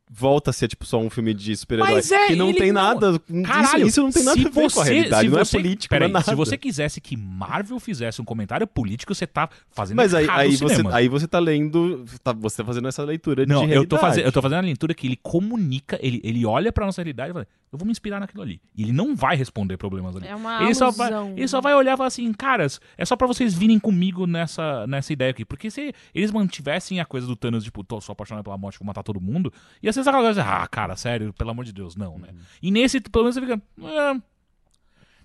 volta 0.08 0.50
a 0.50 0.52
ser, 0.52 0.68
tipo, 0.68 0.86
só 0.86 1.00
um 1.00 1.10
filme 1.10 1.34
de 1.34 1.56
super-herói. 1.56 1.98
É, 1.98 2.26
que 2.28 2.36
não 2.36 2.52
tem 2.54 2.70
não- 2.70 2.80
nada. 2.80 3.18
Caralho, 3.44 3.88
isso, 3.88 3.88
isso 3.88 4.02
não 4.02 4.12
tem 4.12 4.22
nada 4.22 4.40
a 4.40 4.44
ver 4.44 4.50
com 4.52 4.60
a 4.60 4.68
você- 4.84 4.92
realidade, 4.94 5.28
não 5.28 5.38
você- 5.44 5.56
é 5.56 5.60
político, 5.60 5.90
Peraí, 5.90 6.08
não 6.08 6.10
é 6.10 6.20
nada. 6.20 6.30
se 6.30 6.34
você 6.36 6.56
quisesse 6.56 7.00
que 7.00 7.16
Marvel 7.16 7.80
fizesse 7.80 8.22
um 8.22 8.24
comentário 8.24 8.68
político, 8.68 9.12
você 9.12 9.26
tá 9.26 9.48
fazendo 9.72 9.96
Mas 9.96 10.14
aí, 10.14 10.28
aí, 10.30 10.54
você, 10.56 10.82
aí 10.92 11.08
você 11.08 11.26
tá 11.26 11.40
lendo, 11.40 12.04
tá- 12.22 12.32
você 12.32 12.58
tá 12.58 12.64
fazendo 12.64 12.86
essa 12.86 13.02
leitura 13.02 13.44
de 13.44 13.50
Não, 13.52 13.58
realidade. 13.66 13.84
eu 13.84 13.88
tô, 13.88 13.98
fazendo, 13.98 14.24
eu 14.26 14.32
tô 14.32 14.40
fazendo 14.40 14.58
a 14.58 14.62
leitura 14.62 14.94
que 14.94 15.08
ele 15.08 15.18
comunica, 15.20 15.98
ele, 16.00 16.20
ele 16.22 16.46
olha 16.46 16.70
pra 16.70 16.86
nossa 16.86 17.02
realidade 17.02 17.30
e 17.30 17.32
fala, 17.32 17.48
eu 17.76 17.78
vou 17.78 17.86
me 17.86 17.92
inspirar 17.92 18.18
naquilo 18.18 18.42
ali. 18.42 18.60
E 18.76 18.82
ele 18.82 18.92
não 18.92 19.14
vai 19.14 19.36
responder 19.36 19.76
problemas 19.76 20.16
ali. 20.16 20.26
É 20.26 20.34
uma 20.34 20.62
Ele 20.64 20.74
só, 20.74 20.90
vai, 20.90 21.12
ele 21.36 21.46
só 21.48 21.60
vai 21.60 21.74
olhar 21.74 21.94
e 21.94 21.96
falar 21.96 22.08
assim, 22.08 22.32
caras, 22.32 22.80
é 22.96 23.04
só 23.04 23.14
pra 23.16 23.26
vocês 23.26 23.54
virem 23.54 23.78
comigo 23.78 24.26
nessa, 24.26 24.86
nessa 24.86 25.12
ideia 25.12 25.30
aqui. 25.30 25.44
Porque 25.44 25.70
se 25.70 25.94
eles 26.14 26.32
mantivessem 26.32 27.00
a 27.00 27.04
coisa 27.04 27.26
do 27.26 27.36
Thanos, 27.36 27.64
tipo, 27.64 27.84
tô 27.84 28.00
sou 28.00 28.12
apaixonado 28.12 28.44
pela 28.44 28.58
morte, 28.58 28.78
vou 28.78 28.86
matar 28.86 29.02
todo 29.02 29.20
mundo, 29.20 29.52
ia 29.82 29.92
ser 29.92 30.00
aquela 30.00 30.22
coisa, 30.22 30.42
ah, 30.42 30.66
cara, 30.66 30.96
sério, 30.96 31.32
pelo 31.32 31.50
amor 31.50 31.64
de 31.64 31.72
Deus, 31.72 31.96
não, 31.96 32.18
né? 32.18 32.28
E 32.62 32.70
nesse, 32.70 33.00
pelo 33.00 33.24
menos 33.24 33.34
você 33.34 33.40
fica, 33.40 33.62
"É, 33.82 34.20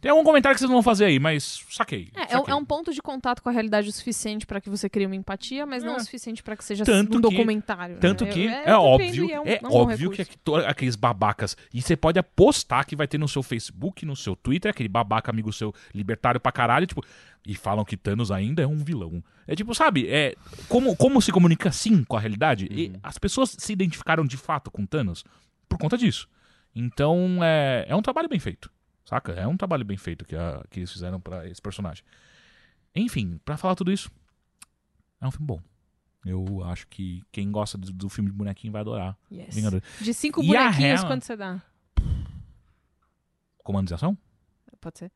tem 0.02 0.12
algum 0.12 0.24
comentário 0.24 0.56
que 0.56 0.60
vocês 0.60 0.70
vão 0.72 0.82
fazer 0.84 1.06
aí, 1.06 1.20
mas 1.20 1.64
saquei. 1.70 2.10
É, 2.16 2.22
é, 2.22 2.24
um- 2.24 2.40
saquei. 2.40 2.54
é 2.54 2.56
um 2.56 2.66
ponto 2.66 2.92
de 2.94 3.02
contato 3.02 3.42
com 3.42 3.50
a 3.50 3.52
realidade 3.52 3.88
o 3.88 3.92
suficiente 3.92 4.46
pra 4.46 4.60
que 4.60 4.70
você 4.70 4.90
crie 4.90 5.06
uma 5.06 5.16
empatia, 5.16 5.66
mas 5.66 5.84
não 5.84 5.94
É. 5.94 5.98
o 5.98 6.00
suficiente 6.02 6.42
pra 6.42 6.58
que 6.58 6.64
seja 6.66 6.84
Tanto 6.84 7.18
um 7.18 7.22
que- 7.22 7.30
documentário. 7.30 7.98
Tanto 8.00 8.26
né? 8.26 8.32
que 8.32 8.46
Eu- 8.46 8.52
é, 8.52 8.56
compreendo 8.76 8.82
óbvio, 8.82 9.32
é, 9.32 9.40
um- 9.40 9.68
um 9.68 9.70
bom 9.70 9.78
óbvio 9.78 10.12
que 10.12 10.26
aqueles 10.68 10.96
babacas. 10.96 11.56
E 11.74 11.82
você 11.82 11.96
pode 11.96 12.18
apostar 12.20 12.86
que 12.86 12.96
vai 12.96 13.08
ter 13.08 13.18
no 13.20 13.28
seu 13.28 13.44
Facebook, 13.44 14.06
no 14.06 14.16
seu 14.16 14.36
Twitter, 14.36 14.72
aquele 14.72 14.90
babaca 14.90 15.30
amigo 15.32 15.54
seu 15.54 15.74
libertário 15.94 16.40
pra 16.42 16.52
caralho, 16.52 16.88
tipo. 16.88 17.04
E 17.46 17.56
falam 17.56 17.84
que 17.86 17.98
Thanos 17.98 18.32
ainda 18.32 18.62
é 18.64 18.68
um 18.68 18.78
vilão. 18.78 19.24
É 19.48 19.56
tipo, 19.56 19.74
sabe, 19.74 20.08
é, 20.08 20.36
como, 20.70 20.96
como 20.96 21.22
se 21.22 21.32
comunica 21.32 21.70
assim 21.70 22.04
com 22.04 22.16
a 22.16 22.20
realidade? 22.20 22.68
E 22.72 22.94
as 23.02 23.18
pessoas 23.18 23.56
se 23.58 23.74
identificaram 23.74 24.26
de 24.26 24.38
fato 24.38 24.70
com 24.72 24.86
Thanos 24.86 25.24
por 25.68 25.78
conta 25.80 25.98
disso. 25.98 26.28
Então 26.76 27.40
é, 27.44 27.86
é 27.88 27.96
um 27.96 28.02
trabalho 28.02 28.30
bem 28.30 28.40
feito. 28.40 28.72
Saca? 29.12 29.34
É 29.34 29.46
um 29.46 29.58
trabalho 29.58 29.84
bem 29.84 29.98
feito 29.98 30.24
que, 30.24 30.38
a- 30.38 30.64
que 30.70 30.80
eles 30.80 30.90
fizeram 30.92 31.20
pra 31.20 31.46
esse 31.46 31.62
personagem. 31.62 32.02
Enfim, 32.96 33.40
pra 33.44 33.58
falar 33.58 33.76
tudo 33.76 33.92
isso, 33.92 34.10
é 35.20 35.28
um 35.28 35.32
filme 35.32 35.46
bom. 35.46 35.62
Eu 36.26 36.64
acho 36.64 36.88
que 36.88 37.22
quem 37.30 37.52
gosta 37.52 37.78
do, 37.78 37.92
do 37.92 38.08
filme 38.10 38.30
de 38.30 38.36
bonequinho 38.38 38.72
vai 38.72 38.80
adorar. 38.82 39.18
Yes. 39.30 39.54
Vingadores. 39.54 39.84
De 40.00 40.14
cinco 40.14 40.42
E 40.42 40.48
bonequinhos, 40.48 41.04
quanto 41.04 41.26
você 41.26 41.36
dá? 41.36 41.62
Comandos 43.64 43.90
de 43.90 43.96
ação? 43.96 44.18
Pode 44.80 45.00
ser. 45.00 45.12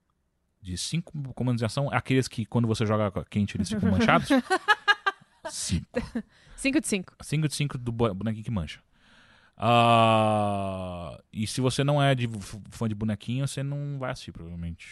De 0.61 0.77
cinco 0.77 1.13
comandos 1.33 1.59
de 1.59 1.65
ação, 1.65 1.89
aqueles 1.89 2.27
que 2.27 2.45
quando 2.45 2.67
você 2.67 2.85
joga 2.85 3.11
quente 3.29 3.55
eles 3.55 3.69
ficam 3.69 3.89
manchados? 3.91 4.27
Cinco. 5.49 6.01
Cinco 6.57 6.81
de 6.81 6.87
cinco. 6.87 7.13
5 7.21 7.47
de 7.47 7.53
5 7.55 7.77
do 7.77 7.91
bo- 7.91 8.11
bonequinho 8.15 8.43
que 8.43 8.49
mancha. 8.49 8.81
Ah, 9.57 11.17
e 11.31 11.45
se 11.47 11.61
você 11.61 11.83
não 11.83 12.01
é 12.01 12.13
de 12.15 12.27
fã 12.71 12.87
de 12.87 12.95
bonequinho, 12.95 13.47
você 13.47 13.61
não 13.63 13.97
vai 13.99 14.11
assistir, 14.11 14.31
provavelmente. 14.31 14.87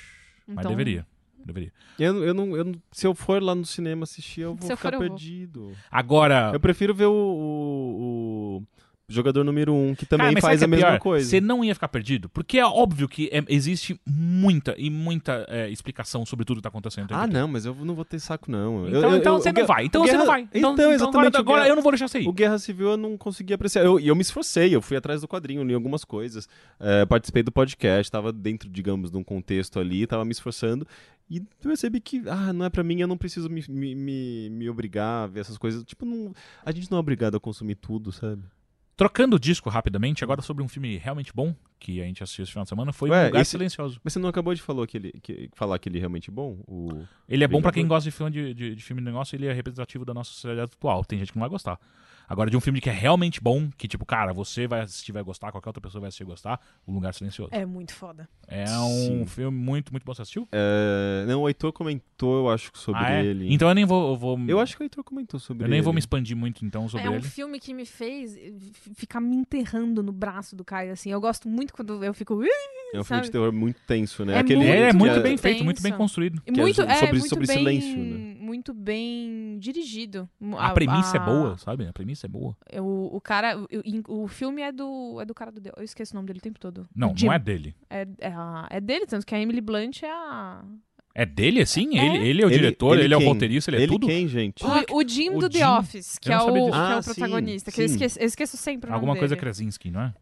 Mas 0.47 0.59
Então- 0.59 0.71
deveria. 0.71 1.05
Deveria. 1.45 1.73
Eu, 1.99 2.23
eu 2.23 2.33
não, 2.33 2.55
eu 2.55 2.63
não- 2.63 2.81
se 2.89 3.05
eu 3.05 3.13
for 3.13 3.43
lá 3.43 3.53
no 3.53 3.65
cinema 3.65 4.03
assistir, 4.03 4.41
eu 4.41 4.55
vou 4.55 4.65
Se 4.65 4.71
eu 4.71 4.77
ficar 4.77 4.91
for, 4.91 4.95
eu 4.95 4.99
vou. 5.09 5.09
Perdido. 5.17 5.73
Agora. 5.91 6.51
Eu 6.53 6.59
prefiro 6.59 6.93
ver 6.95 7.07
o, 7.07 7.11
o- 7.13 8.57
o 8.59 8.63
jogador 9.09 9.43
número 9.43 9.73
um, 9.73 9.93
que 9.93 10.05
também 10.05 10.27
Cara, 10.29 10.41
faz 10.41 10.59
sabe 10.61 10.73
a 10.73 10.75
é 10.75 10.77
mesma 10.77 10.91
pior? 10.93 10.99
coisa. 10.99 11.29
Você 11.29 11.41
não 11.41 11.63
ia 11.63 11.73
ficar 11.73 11.87
perdido? 11.89 12.29
Porque 12.29 12.57
é 12.57 12.65
óbvio 12.65 13.07
que 13.07 13.29
é- 13.31 13.43
existe 13.49 13.99
muita 14.07 14.73
e 14.77 14.89
muita 14.89 15.45
é, 15.49 15.69
explicação 15.69 16.25
sobre 16.25 16.45
tudo 16.45 16.57
que 16.57 16.63
tá 16.63 16.69
acontecendo. 16.69 17.07
Ah, 17.11 17.27
não, 17.27 17.47
mas 17.47 17.65
eu 17.65 17.75
não 17.75 17.95
vou 17.95 18.05
ter 18.05 18.19
saco, 18.19 18.49
não. 18.49 18.87
Eu- 18.87 18.97
Então, 18.97 19.11
eu- 19.11 19.17
então 19.17 19.33
eu- 19.35 19.41
você 19.41 19.49
o 19.49 19.51
não 19.51 19.55
Guerra- 19.55 19.67
vai. 19.67 19.85
Então 19.85 20.01
o 20.01 20.05
você 20.05 20.11
Guerra- 20.11 20.19
não 20.23 20.31
vai. 20.31 20.41
Então, 20.53 20.73
Então, 20.73 20.91
exatamente. 20.93 21.17
Agora, 21.27 21.37
o 21.37 21.39
agora 21.41 21.59
Guerra- 21.61 21.69
eu 21.71 21.75
não 21.75 21.83
vou 21.83 21.91
deixar 21.91 22.07
você 22.07 22.19
ir. 22.21 22.27
O 22.27 22.33
Guerra 22.33 22.57
Civil 22.59 22.87
eu 22.91 22.97
não 22.97 23.17
consegui 23.17 23.53
apreciar. 23.53 23.83
Eu- 23.83 23.99
E 23.99 24.07
eu, 24.07 24.15
me 24.15 24.21
esforcei, 24.21 24.73
eu 24.75 24.81
fui 24.81 24.95
atrás 24.97 25.21
do 25.21 25.27
quadrinho, 25.27 25.63
li 25.63 25.73
algumas 25.73 26.03
coisas, 26.05 26.47
é, 26.79 27.05
participei 27.05 27.43
do 27.43 27.51
podcast, 27.51 28.11
tava 28.11 28.31
dentro, 28.31 28.69
digamos, 28.69 29.11
de 29.11 29.17
um 29.17 29.23
contexto 29.23 29.79
ali, 29.79 30.07
tava 30.07 30.23
me 30.25 30.31
esforçando. 30.31 30.87
E 31.29 31.39
percebi 31.61 31.99
que, 31.99 32.21
ah, 32.27 32.51
não 32.53 32.65
é 32.65 32.69
pra 32.69 32.83
mim, 32.83 32.99
eu 32.99 33.07
não 33.07 33.17
preciso 33.17 33.49
me, 33.49 33.63
me, 33.69 33.95
me, 33.95 34.49
me 34.49 34.69
obrigar 34.69 35.23
a 35.23 35.27
ver 35.27 35.39
essas 35.41 35.57
coisas. 35.57 35.83
Tipo, 35.83 36.05
não, 36.05 36.33
a 36.65 36.71
gente 36.71 36.89
não 36.91 36.97
é 36.97 36.99
obrigado 36.99 37.35
a 37.35 37.39
consumir 37.39 37.75
tudo, 37.75 38.11
sabe? 38.11 38.41
Trocando 38.95 39.35
o 39.35 39.39
disco 39.39 39.69
rapidamente, 39.69 40.23
agora 40.23 40.41
sobre 40.41 40.63
um 40.63 40.67
filme 40.67 40.97
realmente 40.97 41.31
bom 41.33 41.55
que 41.79 41.99
a 42.01 42.05
gente 42.05 42.21
assistiu 42.23 42.43
esse 42.43 42.51
final 42.51 42.63
de 42.63 42.69
semana, 42.69 42.93
foi 42.93 43.09
Ué, 43.09 43.23
Um 43.23 43.25
Lugar 43.27 43.41
esse- 43.41 43.51
Silencioso. 43.51 43.99
Mas 44.03 44.13
você 44.13 44.19
não 44.19 44.29
acabou 44.29 44.53
de 44.53 44.61
falar 44.61 44.85
que 44.87 44.97
ele, 44.97 45.11
que, 45.21 45.49
falar 45.53 45.79
que 45.79 45.89
ele 45.89 45.97
é 45.97 46.01
realmente 46.01 46.29
bom? 46.31 46.59
O... 46.67 47.03
Ele 47.27 47.43
é 47.43 47.47
bom 47.47 47.61
pra 47.61 47.71
quem 47.71 47.87
gosta 47.87 48.09
de 48.09 48.15
filme 48.15 48.31
de, 48.31 48.53
de, 48.53 48.75
de 48.75 48.83
filme 48.83 49.01
de 49.01 49.05
negócio, 49.05 49.35
ele 49.35 49.47
é 49.47 49.51
representativo 49.53 50.05
da 50.05 50.13
nossa 50.13 50.31
sociedade 50.31 50.61
atual. 50.73 51.03
Tem 51.03 51.17
gente 51.19 51.31
que 51.31 51.37
não 51.37 51.41
vai 51.41 51.49
gostar. 51.49 51.79
Agora, 52.27 52.49
de 52.49 52.57
um 52.57 52.61
filme 52.61 52.79
que 52.79 52.89
é 52.89 52.93
realmente 52.93 53.41
bom, 53.41 53.69
que 53.77 53.87
tipo, 53.87 54.05
cara, 54.05 54.33
você 54.33 54.67
vai 54.67 54.81
assistir, 54.81 55.11
vai 55.11 55.23
gostar, 55.23 55.51
qualquer 55.51 55.69
outra 55.69 55.81
pessoa 55.81 56.01
vai 56.01 56.07
assistir 56.07 56.23
e 56.23 56.25
gostar, 56.25 56.59
O 56.85 56.93
Lugar 56.93 57.13
Silencioso. 57.13 57.49
É 57.53 57.65
muito 57.65 57.93
foda. 57.93 58.27
É 58.47 58.69
um 58.79 59.07
Sim. 59.07 59.25
filme 59.27 59.57
muito, 59.57 59.91
muito 59.91 60.03
bom. 60.03 60.13
Você 60.13 60.21
assistiu? 60.21 60.47
É, 60.51 61.25
não, 61.27 61.41
o 61.41 61.47
Heitor 61.49 61.71
comentou, 61.73 62.45
eu 62.45 62.49
acho, 62.49 62.71
sobre 62.73 63.01
ah, 63.03 63.11
é? 63.11 63.25
ele. 63.25 63.53
Então 63.53 63.67
eu 63.67 63.75
nem 63.75 63.85
vou... 63.85 64.11
Eu, 64.11 64.17
vou, 64.17 64.39
Eu 64.47 64.59
acho 64.59 64.75
que 64.75 64.83
o 64.83 64.85
Heitor 64.85 65.03
comentou 65.03 65.39
sobre 65.39 65.63
eu 65.63 65.65
ele. 65.65 65.73
nem 65.73 65.81
vou 65.81 65.93
me 65.93 65.99
expandir 65.99 66.35
muito, 66.35 66.65
então, 66.65 66.87
sobre 66.87 67.07
é 67.07 67.09
um 67.09 67.15
ele. 67.15 67.23
filme 67.23 67.59
que 67.59 67.73
me 67.73 67.85
fez 67.85 68.37
ficar 68.95 69.19
me 69.19 69.35
enterrando 69.35 70.01
no 70.01 70.11
braço 70.11 70.55
do 70.55 70.63
Caio, 70.63 70.91
assim. 70.91 71.11
Eu 71.11 71.21
gosto 71.21 71.47
muito 71.47 71.73
quando 71.73 72.03
eu 72.03 72.13
fico... 72.13 72.41
É 72.93 72.99
um 72.99 73.03
filme 73.03 73.17
sabe? 73.17 73.25
de 73.25 73.31
terror 73.31 73.51
muito 73.51 73.79
tenso, 73.87 74.23
né? 74.25 74.33
É 74.33 74.37
Aquele, 74.39 74.59
muito 74.59 74.71
É, 74.71 74.89
é 74.89 74.93
muito 74.93 75.15
é- 75.15 75.19
bem 75.21 75.37
feito, 75.37 75.63
muito 75.63 75.81
bem 75.81 75.91
tenso. 75.91 75.97
construído. 75.97 76.41
E 76.45 76.51
Que 76.51 76.59
é 76.59 76.63
muito, 76.63 76.75
sobre- 76.75 76.91
é, 76.91 76.95
sobre- 76.95 77.19
muito 77.19 77.29
sobre 77.29 77.47
bem, 77.47 77.57
silêncio, 77.57 77.97
né? 77.97 78.35
Muito 78.39 78.73
bem 78.73 79.57
dirigido. 79.59 80.29
A 80.57 80.69
premissa 80.71 81.17
é 81.17 81.19
a- 81.19 81.23
boa, 81.23 81.57
sabe? 81.57 81.85
A 81.87 81.93
premissa 81.93 82.27
é 82.27 82.29
boa. 82.29 82.55
O, 82.79 83.15
o 83.17 83.21
cara... 83.21 83.57
O, 84.07 84.23
o 84.23 84.27
filme 84.27 84.61
é 84.61 84.71
do, 84.71 85.19
é 85.21 85.25
do 85.25 85.33
cara 85.33 85.51
do... 85.51 85.59
The- 85.59 85.73
Eu 85.77 85.83
esqueço 85.83 86.13
o 86.13 86.15
nome 86.15 86.27
dele 86.27 86.39
o 86.39 86.41
tempo 86.41 86.59
todo. 86.59 86.87
Não, 86.95 87.13
Jim. 87.15 87.25
não 87.25 87.33
é 87.33 87.39
dele. 87.39 87.75
É, 87.89 88.07
é, 88.19 88.27
a- 88.29 88.67
é 88.69 88.79
dele, 88.79 89.05
tanto 89.05 89.25
que 89.25 89.33
a 89.33 89.39
Emily 89.39 89.61
Blunt 89.61 90.03
é 90.03 90.11
a... 90.11 90.63
É 91.15 91.27
dele, 91.27 91.61
assim? 91.61 91.95
É. 91.99 92.05
Ele, 92.15 92.27
ele 92.27 92.41
é 92.41 92.45
o 92.45 92.49
Ele- 92.49 92.55
diretor, 92.57 92.95
ele, 92.95 93.03
ele 93.05 93.13
é 93.13 93.17
o 93.17 93.19
roteirista, 93.23 93.69
ele 93.69 93.77
é 93.77 93.81
ele 93.81 93.91
tudo? 93.91 94.07
quem, 94.07 94.27
gente? 94.27 94.63
Ah, 94.65 94.83
O, 94.91 94.97
o 95.03 95.07
Jim 95.07 95.29
o 95.29 95.37
do 95.39 95.47
The 95.47 95.59
Jim? 95.59 95.63
Office, 95.65 96.17
que 96.17 96.27
Eu 96.29 96.33
é 96.33 96.37
o, 96.37 96.45
sabia 96.45 96.53
que 96.61 96.65
disso. 96.65 96.75
é 96.75 96.81
o 96.81 96.97
Ah, 96.97 97.01
sim, 97.03 97.13
protagonista. 97.13 97.71
que 97.71 97.81
eu, 97.81 97.87
sim. 97.87 97.93
esqueço, 97.93 98.19
eu 98.19 98.25
esqueço 98.25 98.57
sempre 98.57 98.87
o 98.87 98.91
nome 98.91 98.95
Alguma 98.95 99.15
coisa 99.15 99.35
dele. 99.35 99.41
Krasinski, 99.41 99.91
não 99.91 100.01
é? 100.01 100.13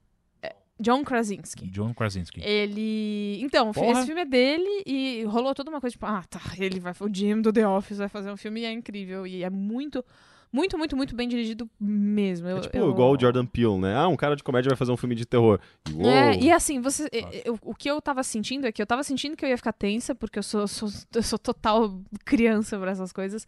John 0.82 1.04
Krasinski. 1.04 1.68
John 1.68 1.94
Krasinski. 1.94 2.42
Ele. 2.44 3.40
Então, 3.42 3.72
Porra. 3.72 3.92
esse 4.00 4.06
filme 4.08 4.22
é 4.22 4.26
dele 4.26 4.84
e 4.86 5.24
rolou 5.26 5.54
toda 5.54 5.70
uma 5.70 5.80
coisa 5.80 5.92
tipo, 5.94 6.06
ah, 6.06 6.24
tá, 6.30 6.42
ele 6.58 6.80
vai. 6.80 6.94
O 7.00 7.10
Jim 7.14 7.42
do 7.42 7.54
The 7.54 7.68
Office 7.68 7.98
vai 7.98 8.10
fazer 8.10 8.32
um 8.32 8.38
filme 8.38 8.62
e 8.62 8.66
é 8.66 8.72
incrível. 8.72 9.26
E 9.28 9.44
é 9.44 9.50
muito, 9.50 10.04
muito, 10.52 10.78
muito, 10.78 10.98
muito 10.98 11.16
bem 11.16 11.28
dirigido 11.28 11.70
mesmo. 11.80 12.48
Eu, 12.48 12.58
É 12.58 12.62
tipo 12.62 12.78
eu- 12.78 12.90
igual 12.90 13.12
o 13.14 13.20
Jordan 13.20 13.46
Peele, 13.46 13.78
né? 13.78 13.96
Ah, 13.96 14.08
um 14.08 14.16
cara 14.18 14.36
de 14.36 14.44
comédia 14.44 14.70
vai 14.70 14.78
fazer 14.78 14.92
um 14.92 14.98
filme 14.98 15.16
de 15.16 15.26
terror. 15.26 15.60
E, 15.90 15.94
uou. 15.94 16.10
É, 16.10 16.36
e 16.38 16.52
assim, 16.52 16.82
você. 16.82 17.08
eu- 17.14 17.54
eu- 17.54 17.60
o 17.64 17.74
que 17.76 17.90
eu 17.90 18.02
tava 18.02 18.24
sentindo 18.24 18.66
é 18.68 18.72
que 18.72 18.82
eu 18.82 18.86
tava 18.88 19.04
sentindo 19.04 19.38
que 19.38 19.46
eu 19.46 19.50
ia 19.50 19.58
ficar 19.58 19.74
tensa, 19.74 20.14
porque 20.16 20.40
eu 20.40 20.44
sou, 20.44 20.68
sou, 20.68 20.90
eu 21.16 21.24
sou 21.24 21.40
total 21.40 22.00
criança 22.26 22.78
pra 22.80 22.92
essas 22.92 23.14
coisas. 23.14 23.46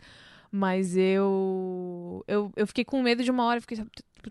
Mas 0.55 0.95
eu, 0.95 2.23
eu. 2.27 2.51
Eu 2.55 2.67
fiquei 2.67 2.85
com 2.85 3.01
medo 3.01 3.23
de 3.23 3.31
uma 3.31 3.43
hora, 3.45 3.57
eu 3.57 3.61
fiquei, 3.61 3.83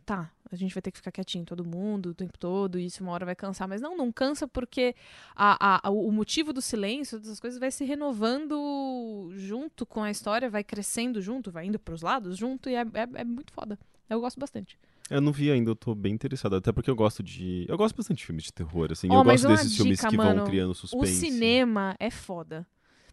tá, 0.07 0.31
a 0.55 0.59
gente 0.59 0.75
vai 0.75 0.83
ter 0.83 0.91
que 0.91 0.99
ficar 0.99 1.11
quietinho 1.13 1.45
todo 1.45 1.65
mundo 1.65 2.11
o 2.11 2.15
tempo 2.15 2.37
todo, 2.39 2.79
e 2.79 2.87
isso 2.87 3.03
uma 3.03 3.13
hora 3.13 3.25
vai 3.27 3.35
cansar. 3.35 3.67
Mas 3.69 3.81
não, 3.81 3.97
não 3.97 4.11
cansa 4.13 4.47
porque 4.47 4.95
a, 5.35 5.87
a- 5.87 5.91
o 5.91 6.11
motivo 6.13 6.53
do 6.53 6.61
silêncio, 6.63 7.19
dessas 7.19 7.41
coisas, 7.41 7.59
vai 7.59 7.71
se 7.71 7.85
renovando 7.85 9.31
junto 9.37 9.85
com 9.87 10.03
a 10.03 10.11
história, 10.11 10.49
vai 10.51 10.65
crescendo 10.65 11.21
junto, 11.21 11.51
vai 11.51 11.67
indo 11.67 11.79
pros 11.79 12.03
lados 12.03 12.37
junto, 12.37 12.69
e 12.69 12.75
é, 12.75 12.81
é, 12.81 13.09
é 13.21 13.25
muito 13.25 13.53
foda. 13.53 13.79
Eu 14.09 14.21
gosto 14.21 14.39
bastante. 14.39 14.79
Eu 15.11 15.21
não 15.21 15.33
vi 15.33 15.51
ainda, 15.51 15.71
eu 15.71 15.77
tô 15.77 15.95
bem 15.95 16.15
interessado. 16.15 16.57
Até 16.57 16.73
porque 16.73 16.89
eu 16.91 16.97
gosto 16.97 17.23
de. 17.23 17.67
Eu 17.69 17.77
gosto 17.77 17.97
bastante 17.97 18.19
de 18.19 18.27
filmes 18.27 18.45
de 18.45 18.53
terror, 18.53 18.89
assim. 18.93 19.09
Ó, 19.11 19.15
eu 19.21 19.25
gosto 19.25 19.47
desses 19.49 19.77
filmes 19.77 19.99
dica, 19.99 20.09
que 20.09 20.17
mano, 20.17 20.37
vão 20.41 20.47
criando 20.47 20.71
O 20.71 20.75
suspense. 20.75 21.15
cinema 21.15 21.97
é 21.99 22.11
foda. 22.11 22.67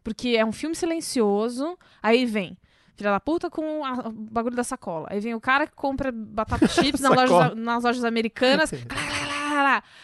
Porque 0.03 0.29
é 0.29 0.45
um 0.45 0.51
filme 0.51 0.75
silencioso, 0.75 1.77
aí 2.01 2.25
vem. 2.25 2.57
Filha 2.99 3.11
da 3.11 3.19
puta 3.19 3.49
com 3.49 3.85
a- 3.85 4.09
o 4.09 4.11
bagulho 4.11 4.55
da 4.57 4.63
sacola. 4.63 5.07
Aí 5.09 5.21
vem 5.21 5.33
o 5.33 5.39
cara 5.39 5.65
que 5.65 5.73
compra 5.73 6.11
batata 6.11 6.67
chips 6.67 6.99
nas, 6.99 7.15
lojas, 7.15 7.55
nas 7.55 7.83
lojas 7.83 8.03
americanas. 8.03 8.71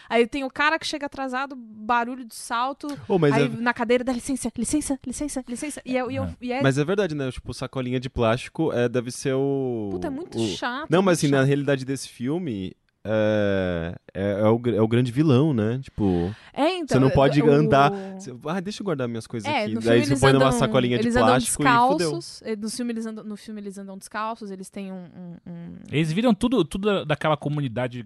Aí 0.08 0.26
tem 0.26 0.44
o 0.44 0.50
cara 0.50 0.78
que 0.78 0.86
chega 0.86 1.06
atrasado, 1.06 1.54
barulho 1.56 2.24
de 2.24 2.34
salto. 2.34 2.88
Oh, 3.08 3.18
aí 3.24 3.44
é, 3.44 3.48
na 3.48 3.72
cadeira 3.72 4.02
dá 4.04 4.12
licença, 4.12 4.50
licença, 4.56 4.98
licença, 5.06 5.44
licença. 5.48 5.82
E, 5.84 5.96
é, 5.96 6.00
e, 6.10 6.16
eu- 6.16 6.28
e 6.40 6.52
é- 6.52 6.62
mas 6.62 6.78
é 6.78 6.84
verdade, 6.84 7.14
né? 7.14 7.30
Tipo, 7.30 7.52
sacolinha 7.54 7.98
de 8.00 8.08
plástico 8.10 8.72
é, 8.72 8.88
deve 8.88 9.10
ser 9.10 9.34
o. 9.34 9.88
Puta, 9.92 10.06
é 10.08 10.10
muito 10.10 10.38
o- 10.38 10.46
chato. 10.48 10.88
Não, 10.90 11.02
mas 11.02 11.18
assim, 11.18 11.28
na 11.28 11.38
chato. 11.38 11.46
realidade 11.46 11.84
desse 11.84 12.08
filme. 12.08 12.74
É, 13.08 13.94
é, 14.14 14.30
é 14.40 14.48
o, 14.48 14.60
é 14.76 14.80
o 14.80 14.88
grande 14.88 15.12
vilão, 15.12 15.54
né? 15.54 15.78
Tipo, 15.82 16.34
É, 16.52 16.76
então, 16.78 16.96
você 16.96 16.98
não 16.98 17.10
pode 17.10 17.40
o- 17.42 17.50
andar- 17.50 17.92
você- 18.18 18.34
ah, 18.46 18.60
deixa 18.60 18.82
eu 18.82 18.84
guardar 18.84 19.06
minhas 19.08 19.26
coisas 19.26 19.48
É, 19.48 19.64
aqui. 19.64 19.74
Daí 19.76 20.04
você 20.04 20.16
põe 20.16 20.32
numa 20.32 20.46
andam, 20.48 20.58
sacolinha 20.58 20.96
de 20.98 21.04
eles 21.04 21.16
andam 21.16 21.28
plástico 21.28 21.62
e 21.62 21.66
fudeu. 21.66 21.96
descalços. 21.96 22.42
eh, 22.44 22.56
No 22.56 22.68
filme, 22.70 22.92
eles 22.92 23.06
andam, 23.06 23.24
no 23.24 23.36
filme 23.36 23.60
eles 23.60 23.78
andam 23.78 23.96
descalços, 23.96 24.50
eles 24.50 24.68
têm 24.68 24.90
um- 24.92 24.96
um- 25.16 25.36
um, 25.50 25.72
Eles 25.90 26.12
viram 26.12 26.34
tudo, 26.34 26.64
tudo 26.64 27.04
daquela 27.04 27.36
comunidade 27.36 28.04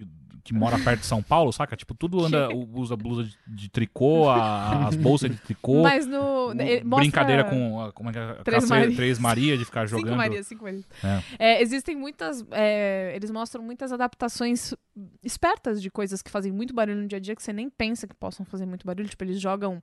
que 0.52 0.58
mora 0.58 0.76
perto 0.80 1.00
de 1.00 1.06
São 1.06 1.22
Paulo, 1.22 1.52
saca? 1.52 1.76
Tipo, 1.76 1.94
tudo 1.94 2.24
anda, 2.24 2.48
usa 2.74 2.96
blusa 2.96 3.22
de, 3.24 3.36
de 3.46 3.68
tricô, 3.70 4.28
a- 4.28 4.88
as 4.88 4.96
bolsas 4.96 5.30
de 5.30 5.36
tricô. 5.36 5.82
Mas 5.82 6.06
no. 6.06 6.52
Brincadeira 6.96 7.44
com 7.44 7.80
a, 7.80 7.92
como 7.92 8.10
é 8.10 8.12
que 8.12 8.18
é? 8.18 8.34
Três 8.42 8.62
Caceira- 8.64 8.68
Marias. 8.80 8.96
Três 8.96 9.18
Maria 9.18 9.56
de 9.58 9.64
ficar 9.64 9.86
jogando. 9.86 10.06
Cinco 10.06 10.16
Marias, 10.16 10.46
cinco 10.46 10.64
Marias. 10.64 10.84
É. 11.04 11.22
É, 11.38 11.62
existem 11.62 11.94
muitas. 11.96 12.44
é, 12.50 13.12
eles 13.14 13.30
mostram 13.30 13.62
muitas 13.62 13.92
adaptações 13.92 14.74
espertas 15.22 15.80
de 15.80 15.90
coisas 15.90 16.20
que 16.20 16.30
fazem 16.30 16.52
muito 16.52 16.74
barulho 16.74 17.00
no 17.02 17.06
dia 17.08 17.18
a 17.18 17.20
dia 17.20 17.34
que 17.36 17.42
você 17.42 17.52
nem 17.52 17.70
pensa 17.70 18.06
que 18.06 18.14
possam 18.14 18.44
fazer 18.44 18.66
muito 18.66 18.84
barulho. 18.86 19.08
Tipo, 19.08 19.24
eles 19.24 19.40
jogam 19.40 19.80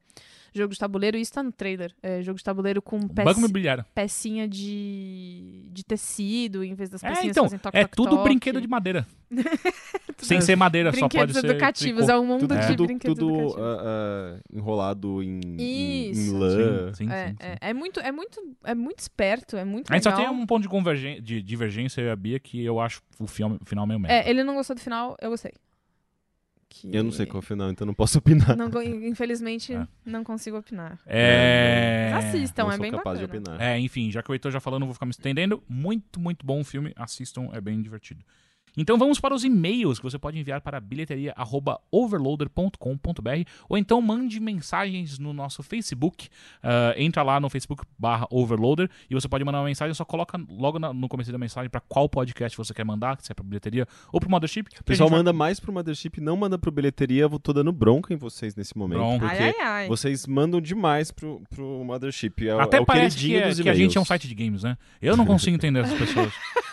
jogo 0.58 0.74
de 0.74 0.80
tabuleiro, 0.80 1.18
e 1.18 1.22
isso 1.22 1.32
tá 1.34 1.42
no 1.44 1.52
trailer. 1.52 1.94
É, 2.02 2.22
jogo 2.22 2.38
de 2.38 2.44
tabuleiro 2.44 2.82
com 2.82 2.98
Um 2.98 3.08
pec- 3.08 3.26
Banco 3.26 3.40
imobiliário. 3.40 3.86
pecinha 3.96 4.48
de, 4.48 5.70
de 5.72 5.84
tecido, 5.86 6.64
em 6.64 6.74
vez 6.74 6.90
das 6.90 7.04
É, 7.04 7.10
pecinhas 7.10 7.32
então, 7.38 7.44
que 7.46 7.50
fazem 7.50 7.60
toque 7.60 7.78
é 7.78 7.82
toque, 7.84 7.96
tudo 7.96 8.10
toque. 8.12 8.24
brinquedo 8.24 8.60
de 8.62 8.68
madeira. 8.68 9.08
Sem 10.20 10.42
ser 10.42 10.56
madeira, 10.56 10.92
só 10.92 11.02
pode 11.02 11.10
Brinquedos 11.12 11.42
ser 11.42 11.48
educativos, 11.52 12.06
tricô. 12.06 12.12
é 12.18 12.20
um 12.22 12.26
mundo 12.26 12.40
Tudo, 12.48 12.58
de 12.60 12.68
tudo, 12.68 12.86
brinquedos 12.86 13.18
tudo 13.20 13.30
educativos. 13.30 13.62
ah, 13.64 13.82
ah, 13.86 14.40
enrolado 14.52 15.22
em, 15.24 15.40
em, 15.46 15.62
em 15.62 16.10
Isso. 16.12 16.38
lã. 16.38 16.94
Sim, 16.94 17.06
sim, 17.06 17.12
É, 17.14 17.28
sim, 17.28 17.32
sim. 17.34 17.38
é, 17.42 17.58
é 17.70 17.74
muito, 17.74 18.00
é 18.00 18.12
muito, 18.12 18.42
é 18.64 18.74
muito 18.74 19.00
esperto, 19.00 19.56
é 19.58 19.64
muito 19.64 19.92
A 19.92 19.96
gente 19.96 20.04
só 20.04 20.10
legal. 20.10 20.26
tem 20.26 20.34
um 20.42 20.46
ponto 20.46 20.68
de, 20.96 21.22
de 21.22 21.42
divergência, 21.42 22.02
eu 22.02 22.08
e 22.08 22.10
a 22.10 22.16
Bia, 22.16 22.40
que 22.40 22.64
eu 22.64 22.80
acho 22.80 23.02
o 23.20 23.28
filme, 23.28 23.58
o 23.62 23.66
final 23.66 23.86
meio 23.86 24.00
merda. 24.00 24.16
É, 24.28 24.30
ele 24.30 24.44
não 24.44 24.56
gostou 24.56 24.76
do 24.76 24.82
final, 24.82 25.16
eu 25.22 25.30
gostei. 25.30 25.52
Que- 26.70 26.96
Eu 26.96 27.04
não 27.04 27.12
sei 27.12 27.26
qual 27.26 27.38
é 27.38 27.44
o 27.44 27.46
final, 27.46 27.70
então 27.72 27.86
não 27.88 27.94
posso 27.94 28.18
opinar. 28.20 28.56
Não 28.58 28.70
infelizmente, 28.84 29.74
É. 29.74 29.88
não 30.06 30.24
consigo 30.24 30.58
opinar. 30.58 31.00
É... 31.06 32.12
Mas 32.14 32.26
assistam, 32.26 32.64
não 32.64 32.70
é 32.72 32.76
sou 32.76 32.82
bem 32.82 32.92
capaz 32.92 33.20
bacana. 33.20 33.28
de 33.42 33.50
opinar. 33.50 33.62
É, 33.62 33.80
enfim, 33.80 34.12
já 34.12 34.22
que 34.22 34.30
o 34.30 34.34
Heitor 34.34 34.52
já 34.52 34.60
falou, 34.60 34.80
não 34.80 34.88
vou 34.88 34.94
ficar 34.94 35.06
me 35.06 35.12
estendendo. 35.12 35.64
Muito, 35.68 36.20
muito 36.20 36.46
bom 36.46 36.60
o 36.62 36.64
filme. 36.64 36.92
Assistam, 36.96 37.50
é 37.54 37.62
bem 37.62 37.82
divertido. 37.82 38.24
Então 38.78 38.98
vamos 38.98 39.20
para 39.20 39.34
os 39.34 39.44
e-mails 39.44 39.98
que 39.98 40.04
você 40.04 40.20
pode 40.20 40.38
enviar 40.40 40.62
para 40.62 40.80
bilheteria.overloader.com.br 40.80 43.50
ou 43.68 43.78
então 43.78 44.02
mande 44.02 44.40
mensagens 44.40 45.18
no 45.20 45.34
nosso 45.34 45.64
Facebook. 45.64 46.30
Ah, 46.62 46.94
entra 46.98 47.24
lá 47.24 47.40
no 47.40 47.50
Facebook 47.50 47.84
barra 47.98 48.28
Overloader 48.30 48.90
e 49.10 49.16
você 49.16 49.28
pode 49.28 49.44
mandar 49.44 49.60
uma 49.60 49.66
mensagem, 49.66 49.94
só 49.94 50.06
coloca 50.06 50.40
logo 50.50 50.78
na- 50.80 50.94
no 50.94 51.08
começo 51.10 51.32
da 51.32 51.38
mensagem 51.38 51.70
para 51.70 51.82
qual 51.82 52.08
podcast 52.08 52.58
você 52.58 52.74
quer 52.74 52.86
mandar, 52.86 53.18
se 53.22 53.32
é 53.32 53.36
para 53.36 53.44
bilheteria 53.44 53.88
ou 54.12 54.20
para 54.20 54.30
Mothership. 54.30 54.68
O 54.68 54.80
a 54.80 54.84
pessoal 54.84 55.08
gente 55.08 55.12
vai- 55.16 55.20
manda 55.20 55.34
mais 55.34 55.60
pro 55.60 55.74
Mothership, 55.74 56.20
não 56.22 56.38
manda 56.38 56.58
pro 56.58 56.72
bilheteria. 56.72 57.24
Eu 57.24 57.40
tô 57.40 57.52
dando 57.54 57.72
bronca 57.72 58.14
em 58.14 58.18
vocês 58.18 58.56
nesse 58.56 58.78
momento. 58.78 59.00
Bronca. 59.00 59.28
Porque 59.28 59.44
Ai, 59.44 59.50
ai, 59.60 59.84
ai. 59.84 59.88
vocês 59.88 60.26
mandam 60.28 60.62
demais 60.62 61.12
pro, 61.12 61.42
pro 61.50 61.84
Mothership. 61.84 62.48
É, 62.48 62.56
o- 62.56 62.60
Até 62.60 62.78
é 62.78 62.82
o 62.82 62.86
parece 62.86 63.18
que, 63.18 63.36
é- 63.36 63.48
dos 63.48 63.60
que 63.60 63.70
a 63.70 63.74
gente 63.74 63.98
é 63.98 64.02
um 64.02 64.06
site 64.06 64.28
de 64.28 64.36
games, 64.36 64.64
né? 64.64 64.78
Eu 65.02 65.18
não 65.18 65.26
consigo 65.26 65.56
entender 65.56 65.80
essas 65.80 65.98
pessoas. 65.98 66.32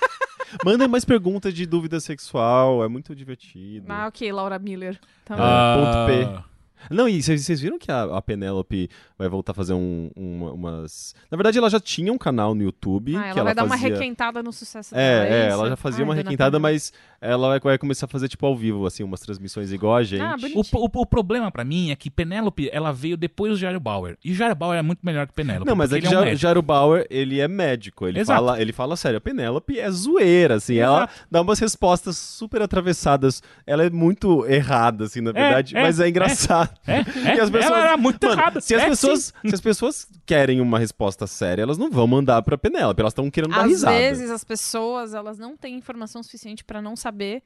Mandem 0.65 0.89
mais 0.89 1.05
perguntas 1.05 1.55
de 1.55 1.67
dúvida 1.67 1.99
sexual, 2.01 2.85
é 2.85 2.89
muito 2.89 3.15
divertido. 3.15 3.87
Ah, 3.89 4.07
ok, 4.09 4.31
Laura 4.33 4.59
Miller. 4.59 4.99
Tá. 5.25 5.35
Ah, 5.39 5.77
ponto 5.79 5.97
Ah, 6.39 6.45
Não, 6.91 7.09
e 7.09 7.23
vocês 7.23 7.61
viram 7.61 7.79
que 7.79 7.91
a, 7.91 8.05
a 8.05 8.23
Penélope 8.23 8.89
vai 9.17 9.29
voltar 9.29 9.53
a 9.53 9.55
fazer 9.55 9.75
um, 9.75 10.11
um- 10.17 10.53
umas. 10.53 11.15
Na 11.31 11.37
verdade, 11.37 11.59
ela 11.59 11.71
já 11.71 11.81
tinha 11.81 12.13
um 12.13 12.19
canal 12.19 12.55
no 12.55 12.63
YouTube. 12.63 13.17
Ah, 13.17 13.23
que 13.23 13.29
ela 13.29 13.33
ela 13.41 13.45
vai 13.45 13.55
dar 13.55 13.65
uma 13.65 13.77
fazia... 13.77 13.95
requentada 13.95 14.43
no 14.43 14.53
sucesso 14.53 14.95
dela. 14.95 15.03
É, 15.05 15.29
é, 15.29 15.47
isso? 15.47 15.53
ela 15.53 15.69
já 15.71 15.77
fazia 15.77 16.01
Ai, 16.01 16.05
uma 16.05 16.15
requentada, 16.15 16.59
mas 16.59 16.93
ela 17.21 17.49
vai, 17.49 17.61
vai 17.61 17.79
começar 17.79 18.07
a 18.07 18.09
fazer, 18.09 18.29
tipo, 18.29 18.45
ao 18.45 18.57
vivo, 18.57 18.87
assim, 18.87 19.03
umas 19.03 19.21
transmissões 19.21 19.73
igual 19.73 19.97
a 19.97 20.03
gente. 20.03 20.21
Ah. 20.21 20.37
O, 20.55 20.61
o, 20.61 20.91
o 21.03 21.07
problema 21.07 21.51
pra 21.51 21.65
mim 21.65 21.91
é 21.91 21.97
que 21.97 22.11
Penélope, 22.11 22.69
ela 22.73 22.93
veio 22.93 23.17
depois 23.17 23.53
do 23.53 23.59
Jairo 23.59 23.81
Bauer. 23.81 24.17
E 24.25 24.35
Jairo 24.35 24.55
Bauer 24.55 24.79
é 24.79 24.83
muito 24.83 25.01
melhor 25.03 25.27
que 25.27 25.33
Penélope. 25.33 25.67
Não, 25.67 25.77
mas 25.77 25.93
é 25.93 26.01
que 26.01 26.07
ele 26.07 26.15
é 26.15 26.33
um. 26.33 26.37
Jairo 26.37 26.63
Bauer, 26.63 27.07
ele 27.09 27.41
é 27.41 27.49
médico. 27.49 28.07
Ele 28.07 28.21
Exato. 28.21 28.41
fala, 28.41 28.61
ele 28.61 28.73
fala 28.73 28.97
sério. 28.97 29.19
A 29.19 29.21
Penélope 29.21 29.79
é 29.79 29.91
zoeira, 29.91 30.57
assim. 30.57 30.77
Ela 30.77 31.05
Exato. 31.05 31.13
dá 31.31 31.41
umas 31.41 31.59
respostas 31.59 32.17
super 32.17 32.63
atravessadas. 32.63 33.43
Ela 33.67 33.85
é 33.85 33.91
muito 33.91 34.45
errada, 34.47 35.05
assim, 35.05 35.21
na 35.21 35.33
verdade. 35.33 35.77
é, 35.77 35.83
mas 35.83 36.01
é 36.01 36.05
é. 36.05 36.09
engraçado. 36.09 36.74
É, 36.87 36.99
é, 36.99 37.03
E 37.37 37.41
as 37.41 37.51
pessoas- 37.51 37.65
ela 37.73 37.81
era 37.81 37.97
muito 37.97 38.27
Mano, 38.27 38.41
errada. 38.41 38.61
se 38.61 38.75
as, 38.75 38.83
É, 38.83 38.89
pessoas, 38.89 39.33
sim. 39.43 39.49
se 39.49 39.55
as 39.55 39.61
pessoas 39.61 40.09
querem 40.27 40.61
uma 40.61 40.79
resposta 40.79 41.27
séria, 41.27 41.63
elas 41.63 41.79
não 41.79 41.91
vão 41.91 42.07
mandar 42.07 42.43
pra 42.43 42.57
Penélope. 42.59 43.01
Elas 43.01 43.13
estão 43.13 43.31
querendo 43.31 43.51
dar 43.53 43.63
Às 43.63 43.69
risada. 43.69 43.97
vezes 43.97 44.31
as 44.31 44.45
pessoas, 44.45 45.15
elas 45.15 45.39
não 45.39 45.57
têm 45.57 45.77
informação 45.77 46.23
suficiente 46.23 46.65
pra 46.65 46.81
não 46.83 46.97
saber, 46.97 47.43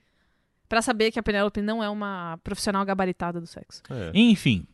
Pra 0.68 0.82
saber 0.82 1.10
que 1.10 1.18
a 1.18 1.22
Penélope 1.22 1.62
não 1.62 1.82
é 1.82 1.88
uma 1.88 2.38
profissional 2.44 2.84
gabaritada 2.84 3.40
do 3.40 3.46
sexo. 3.46 3.82
É. 3.88 4.10
Enfim, 4.12 4.66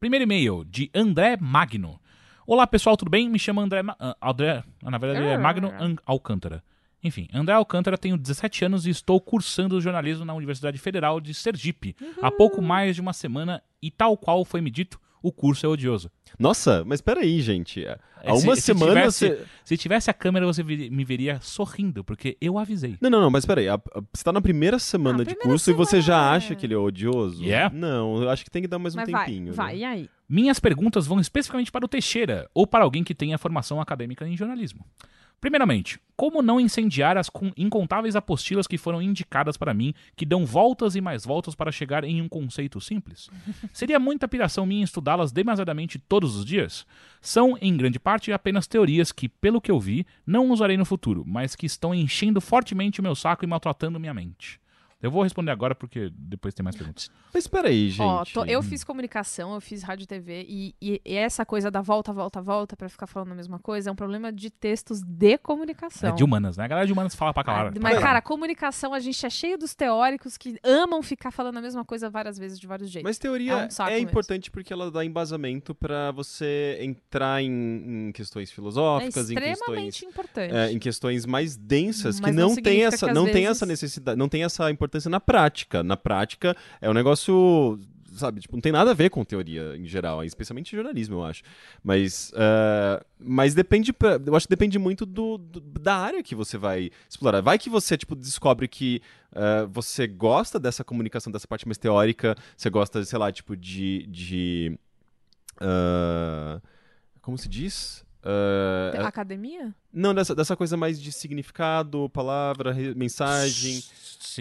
primeiro 0.00 0.22
e-mail 0.22 0.64
de 0.64 0.90
André 0.94 1.36
Magno. 1.38 2.00
Olá 2.46 2.66
pessoal, 2.66 2.96
tudo 2.96 3.10
bem? 3.10 3.28
Me 3.28 3.38
chamo 3.38 3.60
André. 3.60 3.82
Ma 3.82 3.94
ah, 4.00 4.16
André 4.22 4.64
ah, 4.82 4.90
na 4.90 4.96
verdade 4.96 5.26
é 5.26 5.36
Magno 5.36 5.68
An- 5.78 5.96
Alcântara. 6.06 6.64
Enfim, 7.04 7.28
André 7.34 7.52
Alcântara, 7.54 7.98
tenho 7.98 8.16
17 8.16 8.64
anos 8.64 8.86
e 8.86 8.90
estou 8.90 9.20
cursando 9.20 9.78
jornalismo 9.78 10.24
na 10.24 10.32
Universidade 10.32 10.78
Federal 10.78 11.20
de 11.20 11.34
Sergipe. 11.34 11.94
Há 12.22 12.30
pouco 12.30 12.62
mais 12.62 12.94
de 12.94 13.02
uma 13.02 13.12
semana 13.12 13.62
e, 13.82 13.90
tal 13.90 14.16
qual 14.16 14.44
foi 14.44 14.60
me 14.60 14.70
dito, 14.70 15.00
o 15.22 15.30
curso 15.30 15.64
é 15.66 15.68
odioso. 15.68 16.10
Nossa, 16.38 16.82
mas 16.84 17.00
peraí, 17.00 17.40
gente. 17.40 17.86
Há 17.86 17.98
É, 18.24 18.36
se- 18.36 18.46
uma 18.46 18.56
se 18.56 18.62
semana 18.62 18.92
tivesse- 19.02 19.28
você. 19.28 19.44
Se 19.64 19.76
tivesse 19.76 20.10
a 20.10 20.14
câmera, 20.14 20.46
você 20.46 20.62
me 20.62 21.04
veria 21.04 21.38
sorrindo, 21.40 22.02
porque 22.02 22.36
eu 22.40 22.58
avisei. 22.58 22.96
Não, 23.00 23.08
não, 23.10 23.20
não, 23.20 23.30
mas 23.30 23.44
peraí. 23.46 23.68
a- 23.68 23.74
a- 23.74 24.02
Você 24.12 24.24
tá 24.24 24.32
na 24.32 24.40
primeira 24.40 24.78
semana 24.78 25.16
Ah, 25.22 25.24
de 25.24 25.26
primeira 25.34 25.48
curso 25.48 25.70
e 25.70 25.74
você 25.74 26.00
já 26.00 26.14
semana. 26.18 26.30
acha 26.36 26.54
que 26.56 26.66
ele 26.66 26.74
é 26.74 26.78
odioso? 26.78 27.42
Yeah. 27.42 27.72
Não, 27.74 28.22
eu 28.22 28.30
acho 28.30 28.44
que 28.44 28.50
tem 28.50 28.62
que 28.62 28.68
dar 28.68 28.78
mais 28.78 28.94
um 28.94 28.98
Mas 28.98 29.06
tempinho. 29.06 29.52
vai, 29.52 29.66
vai, 29.66 29.74
né? 29.74 29.80
e 29.80 29.84
aí? 29.84 30.10
Minhas 30.28 30.58
perguntas 30.58 31.06
vão 31.06 31.20
especificamente 31.20 31.70
para 31.70 31.84
o 31.84 31.88
Teixeira 31.88 32.48
ou 32.54 32.66
para 32.66 32.84
alguém 32.84 33.04
que 33.04 33.14
tenha 33.14 33.36
formação 33.38 33.80
acadêmica 33.80 34.26
em 34.26 34.36
jornalismo. 34.36 34.84
Primeiramente, 35.42 35.98
como 36.16 36.40
não 36.40 36.60
incendiar 36.60 37.16
as 37.16 37.28
con- 37.28 37.50
incontáveis 37.56 38.14
apostilas 38.14 38.68
que 38.68 38.78
foram 38.78 39.02
indicadas 39.02 39.56
para 39.56 39.74
mim, 39.74 39.92
que 40.14 40.24
dão 40.24 40.46
voltas 40.46 40.94
e 40.94 41.00
mais 41.00 41.24
voltas 41.24 41.52
para 41.56 41.72
chegar 41.72 42.04
em 42.04 42.22
um 42.22 42.28
conceito 42.28 42.80
simples? 42.80 43.28
Seria 43.74 43.98
muita 43.98 44.28
piração 44.28 44.64
minha 44.64 44.84
estudá-las 44.84 45.32
demasiadamente 45.32 45.98
todos 45.98 46.36
os 46.36 46.44
dias? 46.44 46.86
São, 47.20 47.58
em 47.60 47.76
grande 47.76 47.98
parte, 47.98 48.32
apenas 48.32 48.68
teorias 48.68 49.10
que, 49.10 49.28
pelo 49.28 49.60
que 49.60 49.72
eu 49.72 49.80
vi, 49.80 50.06
não 50.24 50.48
usarei 50.52 50.76
no 50.76 50.84
futuro, 50.84 51.24
mas 51.26 51.56
que 51.56 51.66
estão 51.66 51.92
enchendo 51.92 52.40
fortemente 52.40 53.00
o 53.00 53.02
meu 53.02 53.16
saco 53.16 53.44
e 53.44 53.48
maltratando 53.48 53.98
minha 53.98 54.14
mente. 54.14 54.60
Eu 55.02 55.10
vou 55.10 55.22
responder 55.24 55.50
agora 55.50 55.74
porque 55.74 56.10
depois 56.16 56.54
tem 56.54 56.62
mais 56.62 56.76
perguntas. 56.76 57.10
Mas 57.34 57.46
peraí, 57.48 57.88
gente. 57.90 58.00
Ó, 58.02 58.24
tô- 58.24 58.44
eu 58.44 58.62
fiz 58.62 58.84
comunicação, 58.84 59.52
eu 59.54 59.60
fiz 59.60 59.82
rádio 59.82 60.04
e 60.04 60.06
TV, 60.06 60.46
e, 60.48 60.74
e- 60.80 61.00
e 61.04 61.14
essa 61.16 61.44
coisa 61.44 61.70
da 61.70 61.80
volta, 61.80 62.12
volta, 62.12 62.40
volta, 62.40 62.76
pra 62.76 62.88
ficar 62.88 63.06
falando 63.08 63.32
a 63.32 63.34
mesma 63.34 63.58
coisa, 63.58 63.90
é 63.90 63.92
um 63.92 63.96
problema 63.96 64.32
de 64.32 64.48
textos 64.50 65.02
de 65.02 65.36
comunicação. 65.38 66.10
É 66.10 66.12
de 66.12 66.22
humanas, 66.22 66.56
né? 66.56 66.64
A 66.64 66.68
galera 66.68 66.86
de 66.86 66.92
humanas 66.92 67.14
fala 67.16 67.32
pra 67.34 67.40
Ah, 67.40 67.44
caralho. 67.44 67.80
Mas, 67.82 67.98
cara, 67.98 68.22
comunicação, 68.22 68.94
a 68.94 69.00
gente 69.00 69.24
é 69.26 69.30
cheio 69.30 69.58
dos 69.58 69.74
teóricos 69.74 70.36
que 70.36 70.56
amam 70.62 71.02
ficar 71.02 71.30
falando 71.32 71.56
a 71.56 71.60
mesma 71.60 71.84
coisa 71.84 72.08
várias 72.08 72.38
vezes, 72.38 72.58
de 72.58 72.66
vários 72.66 72.88
jeitos. 72.88 73.08
Mas 73.08 73.18
teoria 73.18 73.52
É 73.52 73.56
um 73.56 73.58
é 73.88 73.90
mesmo. 73.94 74.08
importante 74.08 74.50
porque 74.50 74.72
ela 74.72 74.90
dá 74.90 75.04
embasamento 75.04 75.74
pra 75.74 76.12
você 76.12 76.78
entrar 76.80 77.42
em, 77.42 78.08
em 78.08 78.12
questões 78.12 78.50
é 78.50 78.54
filosóficas, 78.54 79.30
em 79.30 79.34
questões 79.34 79.58
extremamente 79.58 80.04
importante. 80.04 80.54
é, 80.54 80.70
em 80.70 80.78
questões 80.78 81.26
mais 81.26 81.56
densas 81.56 82.20
Mas 82.20 82.30
que 82.30 82.36
não 82.36 82.48
não, 82.50 82.56
tem 82.56 82.84
essa 82.84 83.06
não 83.12 83.24
tem 83.24 83.32
vezes- 83.34 83.48
essa 83.50 83.66
necessidade, 83.66 84.18
não 84.18 84.28
tem 84.28 84.44
essa 84.44 84.70
importância 84.70 84.91
na 85.08 85.20
prática. 85.20 85.82
Na 85.82 85.96
prática 85.96 86.56
é 86.80 86.88
um 86.88 86.94
negócio 86.94 87.78
sabe, 88.16 88.40
tipo, 88.40 88.56
não 88.56 88.60
tem 88.60 88.72
nada 88.72 88.90
a 88.90 88.94
ver 88.94 89.10
com 89.10 89.24
teoria 89.24 89.76
em 89.76 89.86
geral, 89.86 90.24
especialmente 90.24 90.74
jornalismo, 90.74 91.16
eu 91.16 91.24
acho. 91.24 91.42
Mas, 91.82 92.30
uh, 92.30 93.04
mas 93.18 93.54
depende, 93.54 93.94
eu 94.26 94.36
acho 94.36 94.46
que 94.46 94.50
depende 94.50 94.78
muito 94.78 95.06
do, 95.06 95.38
do, 95.38 95.60
da 95.60 95.96
área 95.96 96.22
que 96.22 96.34
você 96.34 96.58
vai 96.58 96.90
explorar. 97.08 97.40
Vai 97.40 97.58
que 97.58 97.70
você, 97.70 97.96
tipo, 97.96 98.14
descobre 98.14 98.68
que 98.68 99.00
uh, 99.32 99.66
você 99.68 100.06
gosta 100.06 100.58
dessa 100.58 100.84
comunicação, 100.84 101.32
dessa 101.32 101.48
parte 101.48 101.66
mais 101.66 101.78
teórica, 101.78 102.36
você 102.56 102.70
gosta, 102.70 103.04
sei 103.04 103.18
lá, 103.18 103.32
tipo, 103.32 103.56
de... 103.56 104.06
de 104.06 104.78
uh, 105.60 106.60
como 107.20 107.38
se 107.38 107.48
diz? 107.48 108.04
Uh, 108.24 109.04
Academia? 109.04 109.74
Não, 109.92 110.14
dessa, 110.14 110.34
dessa 110.34 110.56
coisa 110.56 110.76
mais 110.76 111.00
de 111.00 111.10
significado, 111.10 112.08
palavra, 112.10 112.74
mensagem. 112.94 113.82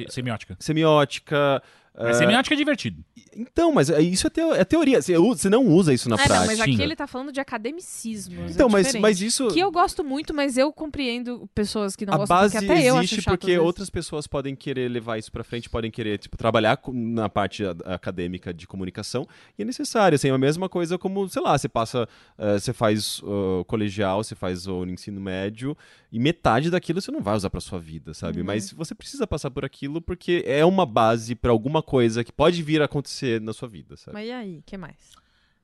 Semiótica. 0.09 0.55
Semiótica. 0.59 1.61
Mas 1.97 2.17
semiótica 2.17 2.55
é 2.55 2.57
divertido. 2.57 3.03
Então, 3.35 3.71
mas 3.71 3.89
é, 3.89 4.01
isso 4.01 4.27
é, 4.27 4.29
teo 4.29 4.53
é 4.53 4.63
teoria. 4.63 5.01
Você, 5.01 5.17
você, 5.17 5.49
não 5.49 5.65
usa 5.67 5.93
isso 5.93 6.09
na 6.09 6.15
é, 6.15 6.19
prática. 6.19 6.39
Não, 6.39 6.47
mas 6.47 6.59
aqui 6.61 6.81
ele 6.81 6.95
tá 6.95 7.05
falando 7.05 7.31
de 7.31 7.39
academicismo. 7.39 8.45
Então, 8.49 8.67
é 8.67 8.71
mas, 8.71 8.95
mas 8.95 9.21
isso. 9.21 9.47
Que 9.49 9.59
eu 9.59 9.71
gosto 9.71 10.03
muito, 10.03 10.33
mas 10.33 10.57
eu 10.57 10.71
compreendo 10.71 11.49
pessoas 11.53 11.95
que 11.95 12.05
não 12.05 12.13
a 12.13 12.17
gostam. 12.17 12.37
base 12.37 12.57
porque 12.57 12.71
até 12.71 12.83
eu 12.83 12.95
acho 12.95 13.05
existe 13.05 13.21
chato, 13.21 13.37
porque 13.37 13.57
outras 13.57 13.89
pessoas 13.89 14.25
podem 14.25 14.55
querer 14.55 14.89
levar 14.89 15.17
isso 15.17 15.31
pra 15.31 15.43
frente, 15.43 15.69
podem 15.69 15.91
querer 15.91 16.17
tipo, 16.17 16.37
trabalhar 16.37 16.79
na 16.93 17.29
parte 17.29 17.63
acadêmica 17.85 18.53
de 18.53 18.65
comunicação. 18.67 19.27
E 19.57 19.61
é 19.61 19.65
necessário. 19.65 20.15
Assim, 20.15 20.29
é 20.29 20.31
a 20.31 20.37
mesma 20.37 20.69
coisa 20.69 20.97
como, 20.97 21.27
sei 21.27 21.41
lá, 21.41 21.57
você 21.57 21.67
passa. 21.69 22.07
Uh, 22.37 22.59
você 22.59 22.73
faz 22.73 23.19
uh, 23.19 23.63
colegial, 23.65 24.23
você 24.23 24.35
faz 24.35 24.67
o 24.67 24.85
ensino 24.85 25.19
médio, 25.19 25.75
e 26.11 26.19
metade 26.19 26.69
daquilo 26.69 27.01
você 27.01 27.11
não 27.11 27.21
vai 27.21 27.35
usar 27.35 27.49
pra 27.49 27.61
sua 27.61 27.79
vida, 27.79 28.13
sabe? 28.13 28.39
Uhum. 28.39 28.45
Mas 28.45 28.71
você 28.71 28.93
precisa 28.95 29.25
passar 29.25 29.51
por 29.51 29.63
aquilo 29.63 30.01
porque 30.01 30.43
é 30.45 30.65
uma 30.65 30.85
base 30.85 31.35
para 31.35 31.51
alguma 31.51 31.80
coisa 31.81 32.23
que 32.23 32.31
pode 32.31 32.61
vir 32.63 32.81
a 32.81 32.85
acontecer 32.85 33.39
na 33.41 33.53
sua 33.53 33.67
vida, 33.67 33.97
sabe? 33.97 34.13
Mas 34.13 34.27
e 34.27 34.31
aí, 34.31 34.57
o 34.59 34.63
que 34.63 34.77
mais? 34.77 35.11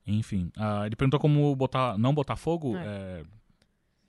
Enfim, 0.05 0.51
uh, 0.57 0.85
ele 0.85 0.95
perguntou 0.95 1.19
como 1.19 1.53
botar, 1.55 1.97
não 1.97 2.13
botar 2.13 2.35
fogo. 2.35 2.75
É. 2.77 2.85
É... 2.85 3.23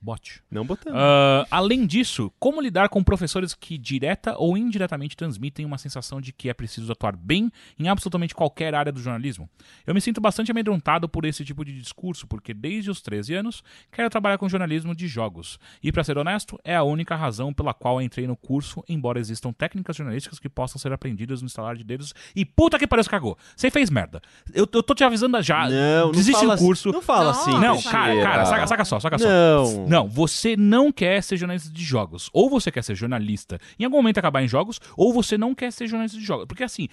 Bot. 0.01 0.41
Não 0.49 0.65
botando. 0.65 0.93
Uh, 0.93 1.45
além 1.51 1.85
disso, 1.85 2.31
como 2.39 2.61
lidar 2.61 2.87
com 2.87 3.03
professores 3.03 3.53
que 3.53 3.77
direta 3.77 4.35
ou 4.37 4.57
indiretamente 4.57 5.17
transmitem 5.17 5.65
uma 5.65 5.77
sensação 5.77 6.21
de 6.21 6.31
que 6.31 6.49
é 6.49 6.53
preciso 6.53 6.91
atuar 6.91 7.15
bem 7.15 7.51
em 7.77 7.89
absolutamente 7.89 8.33
qualquer 8.33 8.73
área 8.73 8.91
do 8.91 9.01
jornalismo? 9.01 9.49
Eu 9.85 9.93
me 9.93 9.99
sinto 9.99 10.21
bastante 10.21 10.51
amedrontado 10.51 11.09
por 11.09 11.25
esse 11.25 11.43
tipo 11.43 11.65
de 11.65 11.77
discurso, 11.77 12.25
porque 12.27 12.53
desde 12.53 12.89
os 12.89 13.01
13 13.01 13.35
anos 13.35 13.63
quero 13.91 14.09
trabalhar 14.09 14.37
com 14.37 14.47
jornalismo 14.47 14.95
de 14.95 15.07
jogos. 15.07 15.59
E 15.83 15.91
para 15.91 16.03
ser 16.03 16.17
honesto, 16.17 16.57
é 16.63 16.75
a 16.75 16.83
única 16.83 17.15
razão 17.15 17.53
pela 17.53 17.73
qual 17.73 18.01
entrei 18.01 18.25
no 18.25 18.37
curso, 18.37 18.83
embora 18.87 19.19
existam 19.19 19.51
técnicas 19.51 19.95
jornalísticas 19.95 20.39
que 20.39 20.47
possam 20.47 20.79
ser 20.79 20.93
aprendidas 20.93 21.41
no 21.41 21.47
instalar 21.47 21.75
de 21.75 21.83
dedos. 21.83 22.13
E 22.35 22.45
puta 22.45 22.79
que 22.79 22.87
pariu, 22.87 23.03
você 23.03 23.09
cagou. 23.09 23.37
Você 23.55 23.69
fez 23.69 23.89
merda. 23.89 24.21
Eu, 24.53 24.67
eu 24.71 24.83
tô 24.83 24.95
te 24.95 25.03
avisando 25.03 25.41
já. 25.41 25.69
não, 25.69 26.05
não 26.05 26.11
Desiste 26.11 26.39
fala 26.41 26.55
do 26.55 26.59
curso. 26.59 26.89
Assim, 26.89 26.95
não 26.95 27.01
fala 27.01 27.31
assim. 27.31 27.51
Não, 27.51 27.81
cara, 27.81 28.21
cara, 28.21 28.45
saca, 28.45 28.67
saca 28.67 28.85
só, 28.85 28.99
saca 28.99 29.17
só. 29.17 29.27
Não. 29.89 30.07
Você 30.07 30.55
não 30.55 30.91
quer 30.91 31.21
ser 31.23 31.37
jornalista 31.37 31.69
de 31.69 31.83
jogos. 31.83 32.29
Ou 32.33 32.49
você 32.49 32.71
quer 32.71 32.83
ser 32.83 32.95
jornalista 32.95 33.59
em 33.79 33.85
algum 33.85 33.97
momento 33.97 34.17
acabar 34.17 34.43
em 34.43 34.47
jogos, 34.47 34.79
ou 34.95 35.13
você 35.13 35.37
não 35.37 35.55
quer 35.55 35.71
ser 35.71 35.87
jornalista 35.87 36.17
de 36.17 36.23
jogos. 36.23 36.45
Porque 36.45 36.63
assim, 36.63 36.87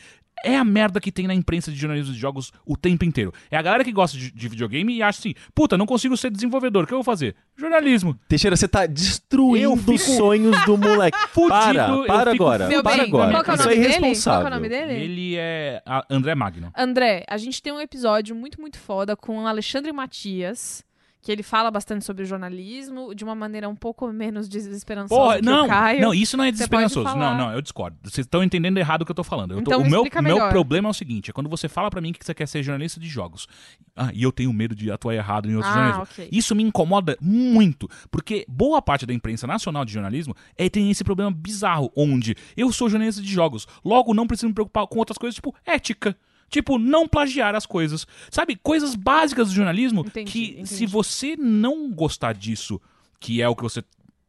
é 0.44 0.56
a 0.56 0.64
merda 0.64 1.00
que 1.00 1.10
tem 1.10 1.26
na 1.26 1.34
imprensa 1.34 1.70
de 1.70 1.76
jornalismo 1.76 2.12
de 2.12 2.18
jogos 2.18 2.52
o 2.64 2.76
tempo 2.76 3.04
inteiro. 3.04 3.32
É 3.50 3.56
a 3.56 3.62
galera 3.62 3.84
que 3.84 3.92
gosta 3.92 4.16
de, 4.16 4.30
de 4.30 4.48
videogame 4.48 4.94
e 4.94 5.02
acha 5.02 5.18
assim, 5.18 5.34
puta, 5.54 5.78
não 5.78 5.86
consigo 5.86 6.16
ser 6.16 6.30
desenvolvedor, 6.30 6.84
o 6.84 6.86
que 6.86 6.92
eu 6.92 6.98
vou 6.98 7.04
fazer? 7.04 7.34
Jornalismo. 7.56 8.18
Teixeira, 8.28 8.56
você 8.56 8.68
tá 8.68 8.86
destruindo 8.86 9.64
Eu 9.64 9.76
fico 9.76 9.92
os 9.92 10.02
sonhos 10.02 10.64
do 10.64 10.76
moleque. 10.76 11.16
Fudido, 11.32 11.50
para, 11.50 12.06
para 12.06 12.30
fico 12.32 12.44
agora. 12.44 12.68
Meu 12.68 12.82
para 12.82 12.96
bem, 12.96 13.06
agora. 13.06 13.30
qual 13.32 13.44
que 13.44 13.50
é 13.50 13.52
o 13.52 13.56
Isso 13.56 13.68
é 13.68 13.74
irresponsável. 13.74 14.40
Qual 14.40 14.40
que 14.40 14.46
é 14.46 14.56
o 14.56 14.62
nome 14.62 14.68
dele? 14.68 15.04
Ele 15.04 15.36
é 15.36 15.82
a 15.86 16.04
André 16.10 16.34
Magno. 16.34 16.70
André, 16.76 17.24
a 17.28 17.36
gente 17.36 17.62
tem 17.62 17.72
um 17.72 17.80
episódio 17.80 18.36
muito, 18.36 18.60
muito 18.60 18.78
foda 18.78 19.16
com 19.16 19.44
o 19.44 19.46
Alexandre 19.46 19.92
Matias, 19.92 20.84
que 21.26 21.32
ele 21.32 21.42
fala 21.42 21.72
bastante 21.72 22.04
sobre 22.04 22.24
jornalismo 22.24 23.12
de 23.12 23.24
uma 23.24 23.34
maneira 23.34 23.68
um 23.68 23.74
pouco 23.74 24.06
menos 24.12 24.48
desesperançosa 24.48 25.20
Porra, 25.20 25.42
não, 25.42 25.66
Caio. 25.66 26.00
não, 26.00 26.14
isso 26.14 26.36
não 26.36 26.44
é 26.44 26.52
desesperançoso. 26.52 27.16
Não, 27.16 27.36
não, 27.36 27.52
eu 27.52 27.60
discordo. 27.60 27.96
Vocês 28.04 28.24
estão 28.24 28.44
entendendo 28.44 28.78
errado 28.78 29.02
o 29.02 29.04
que 29.04 29.10
eu 29.10 29.14
tô 29.16 29.24
falando. 29.24 29.50
Eu 29.50 29.56
tô- 29.56 29.62
Então 29.72 29.80
o 29.82 29.90
meu, 29.90 30.04
meu 30.22 30.48
problema 30.50 30.88
é 30.88 30.92
o 30.92 30.94
seguinte: 30.94 31.28
é 31.30 31.32
quando 31.32 31.50
você 31.50 31.68
fala 31.68 31.90
pra 31.90 32.00
mim 32.00 32.12
que 32.12 32.24
você 32.24 32.32
quer 32.32 32.46
ser 32.46 32.62
jornalista 32.62 33.00
de 33.00 33.08
jogos. 33.08 33.48
Ah, 33.96 34.10
e 34.14 34.22
eu 34.22 34.30
tenho 34.30 34.52
medo 34.52 34.72
de 34.72 34.88
atuar 34.88 35.16
errado 35.16 35.50
em 35.50 35.56
outros 35.56 35.72
Ah, 35.72 35.74
jornalismo. 35.74 36.02
ok. 36.04 36.28
Isso 36.30 36.54
me 36.54 36.62
incomoda 36.62 37.16
muito, 37.20 37.88
porque 38.08 38.44
boa 38.48 38.80
parte 38.80 39.04
da 39.04 39.12
imprensa 39.12 39.48
nacional 39.48 39.84
de 39.84 39.92
jornalismo 39.92 40.32
é, 40.56 40.68
tem 40.68 40.88
esse 40.92 41.02
problema 41.02 41.32
bizarro, 41.32 41.90
onde 41.96 42.36
eu 42.56 42.70
sou 42.70 42.88
jornalista 42.88 43.20
de 43.20 43.28
jogos, 43.32 43.66
logo 43.84 44.14
não 44.14 44.28
preciso 44.28 44.46
me 44.46 44.54
preocupar 44.54 44.86
com 44.86 45.00
outras 45.00 45.18
coisas, 45.18 45.34
tipo 45.34 45.52
ética. 45.66 46.16
Tipo, 46.48 46.78
não 46.78 47.08
plagiar 47.08 47.54
as 47.54 47.66
coisas. 47.66 48.06
Sabe? 48.30 48.56
Coisas 48.56 48.94
básicas 48.94 49.48
do 49.48 49.54
jornalismo 49.54 50.02
Entendi, 50.06 50.30
que, 50.30 50.44
entendi. 50.52 50.66
se 50.66 50.86
você 50.86 51.36
não 51.36 51.90
gostar 51.90 52.34
disso, 52.34 52.80
que 53.18 53.42
é 53.42 53.48
o 53.48 53.56
que 53.56 53.62
você 53.62 53.82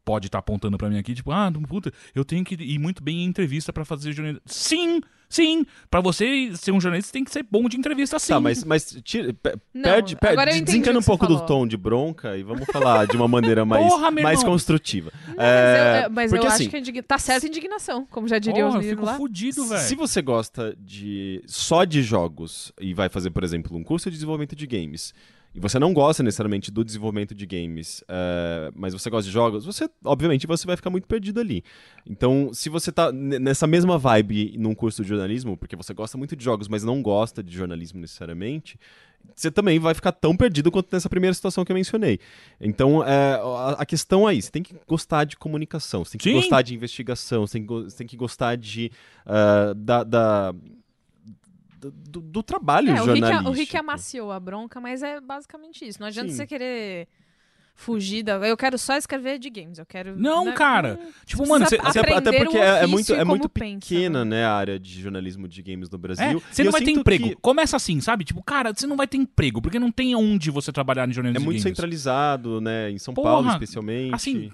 pode 0.07 0.27
estar 0.27 0.39
apontando 0.39 0.77
pra 0.77 0.89
mim 0.89 0.97
aqui, 0.97 1.13
tipo, 1.13 1.33
ah, 1.33 1.51
puta, 1.67 1.91
eu 2.15 2.23
tenho 2.23 2.45
que 2.45 2.55
ir 2.55 2.79
muito 2.79 3.03
bem 3.03 3.23
em 3.23 3.25
entrevista 3.25 3.73
pra 3.73 3.83
fazer 3.83 4.13
jornalismo. 4.13 4.41
Sim, 4.45 5.01
sim. 5.27 5.65
Pra 5.91 5.99
você 5.99 6.55
ser 6.55 6.71
um 6.71 6.79
jornalista, 6.79 7.11
tem 7.11 7.25
que 7.25 7.29
ser 7.31 7.43
bom 7.43 7.67
de 7.67 7.75
entrevista, 7.75 8.17
sim. 8.17 8.31
Tá, 8.31 8.39
mas, 8.39 8.63
mas 8.63 8.97
tira, 9.03 9.33
pe- 9.33 9.57
Não, 9.73 9.83
perde, 9.83 10.15
perde, 10.15 10.59
eu 10.59 10.63
desencana 10.63 10.99
um 10.99 11.01
que 11.01 11.07
pouco 11.07 11.27
do 11.27 11.33
falou. 11.33 11.45
tom 11.45 11.67
de 11.67 11.75
bronca 11.75 12.37
e 12.37 12.43
vamos 12.43 12.65
falar 12.71 13.05
de 13.05 13.17
uma 13.17 13.27
maneira 13.27 13.65
mais, 13.65 13.85
Porra, 13.85 14.09
mais 14.11 14.41
construtiva. 14.45 15.11
Não, 15.27 15.43
É, 15.43 15.43
mas 15.43 15.97
eu, 15.97 16.03
eu- 16.03 16.09
mas 16.11 16.31
eu 16.31 16.37
porque, 16.37 16.47
acho 16.47 16.55
assim, 16.55 16.69
que 16.69 16.75
a 16.77 16.79
indigna... 16.79 17.03
tá 17.03 17.17
certa 17.17 17.45
a 17.45 17.49
indignação, 17.49 18.07
como 18.09 18.29
já 18.29 18.39
diriam 18.39 18.67
Porra, 18.69 18.69
os 18.69 18.75
eu 18.75 18.79
meninos 18.79 18.99
fico 19.01 19.11
lá. 19.11 19.17
fudido, 19.17 19.65
velho. 19.65 19.81
Se 19.81 19.93
você 19.95 20.21
gosta 20.21 20.73
de 20.79 21.43
só 21.45 21.83
de 21.83 22.01
jogos 22.01 22.71
e 22.79 22.93
vai 22.93 23.09
fazer, 23.09 23.29
por 23.31 23.43
exemplo, 23.43 23.75
um 23.75 23.83
curso 23.83 24.09
de 24.09 24.15
desenvolvimento 24.15 24.55
de 24.55 24.65
games, 24.65 25.13
e 25.55 25.59
você 25.59 25.79
não 25.79 25.93
gosta 25.93 26.21
necessariamente 26.21 26.69
do 26.71 26.83
desenvolvimento 26.83 27.33
de 27.33 27.45
games, 27.45 28.03
eh, 28.07 28.71
mas 28.75 28.93
você 28.93 29.09
gosta 29.09 29.25
de 29.27 29.33
jogos, 29.33 29.65
você, 29.65 29.89
obviamente, 30.03 30.45
você 30.45 30.67
vai 30.67 30.75
ficar 30.75 30.89
muito 30.89 31.07
perdido 31.07 31.39
ali. 31.39 31.63
Então, 32.05 32.51
se 32.53 32.69
você 32.69 32.91
tá 32.91 33.11
nessa 33.11 33.65
mesma 33.65 33.97
vibe 33.97 34.55
num 34.57 34.75
curso 34.75 35.01
de 35.01 35.09
jornalismo, 35.09 35.57
porque 35.57 35.75
você 35.75 35.93
gosta 35.93 36.17
muito 36.17 36.35
de 36.35 36.43
jogos, 36.43 36.67
mas 36.67 36.83
não 36.83 37.01
gosta 37.01 37.41
de 37.41 37.55
jornalismo 37.55 37.99
necessariamente, 37.99 38.79
você 39.35 39.51
também 39.51 39.77
vai 39.79 39.93
ficar 39.93 40.11
tão 40.11 40.37
perdido 40.37 40.71
quanto 40.71 40.89
nessa 40.91 41.09
primeira 41.09 41.33
situação 41.33 41.65
que 41.65 41.71
eu 41.71 41.75
mencionei. 41.75 42.19
Então, 42.61 43.03
é, 43.03 43.33
a, 43.33 43.75
a 43.79 43.85
questão 43.85 44.25
aí, 44.25 44.41
você 44.41 44.49
tem 44.51 44.63
que 44.63 44.75
gostar 44.87 45.25
de 45.25 45.35
comunicação, 45.35 46.05
você 46.05 46.11
tem 46.11 46.19
que 46.19 46.29
Sim. 46.29 46.33
gostar 46.35 46.61
de 46.61 46.73
investigação, 46.73 47.45
você 47.45 47.53
tem 47.59 47.67
que, 47.67 47.73
você 47.73 47.97
tem 47.97 48.07
que 48.07 48.15
gostar 48.15 48.55
de 48.55 48.91
ah, 49.25 49.73
da, 49.75 50.03
da- 50.03 50.55
do, 51.91 52.21
do- 52.21 52.43
trabalho 52.43 52.89
É, 52.89 52.93
o 52.93 52.95
Rick, 52.95 53.05
jornalístico. 53.19 53.49
o 53.49 53.53
Rick 53.53 53.77
amaciou 53.77 54.31
a 54.31 54.39
bronca, 54.39 54.79
mas 54.79 55.03
é 55.03 55.19
basicamente 55.21 55.85
isso. 55.87 55.99
Não 55.99 56.07
adianta 56.07 56.29
Sim. 56.29 56.35
você 56.35 56.47
querer 56.47 57.07
fugir 57.75 58.23
da... 58.23 58.33
Eu 58.37 58.57
quero 58.57 58.75
só 58.77 58.95
escrever 58.97 59.37
de 59.37 59.49
games, 59.51 59.77
eu 59.77 59.85
quero... 59.85 60.15
Não, 60.19 60.45
né, 60.45 60.51
cara. 60.53 60.99
Tipo, 61.25 61.47
mano, 61.47 61.63
você. 61.65 61.75
Até- 61.79 62.43
porque 62.43 62.57
é, 62.57 62.83
é 62.83 62.87
muito, 62.87 63.13
é 63.13 63.23
muito 63.23 63.47
pensa, 63.47 63.79
pequena, 63.81 64.25
né? 64.25 64.37
né, 64.37 64.45
a 64.45 64.53
área 64.53 64.79
de 64.79 64.99
jornalismo 65.01 65.47
de 65.47 65.61
games 65.61 65.87
no 65.89 65.97
Brasil. 65.97 66.41
É, 66.49 66.53
você 66.53 66.63
não 66.63 66.71
vai 66.71 66.81
ter 66.81 66.91
emprego. 66.91 67.29
que 67.29 67.35
Começa 67.35 67.77
assim, 67.77 68.01
sabe? 68.01 68.23
Tipo, 68.25 68.41
cara, 68.41 68.73
você 68.73 68.87
não 68.87 68.97
vai 68.97 69.05
ter 69.07 69.17
emprego, 69.17 69.61
porque 69.61 69.77
não 69.77 69.91
tem 69.91 70.15
onde 70.15 70.49
você 70.49 70.71
trabalhar 70.71 71.07
em 71.07 71.11
É 71.11 71.13
jornalismo 71.13 71.45
muito 71.45 71.57
de 71.59 71.63
games. 71.63 71.77
centralizado, 71.77 72.59
né, 72.59 72.89
em 72.89 72.97
São 72.97 73.13
Porra, 73.13 73.29
Paulo 73.29 73.49
especialmente. 73.51 74.15
Assim, 74.15 74.51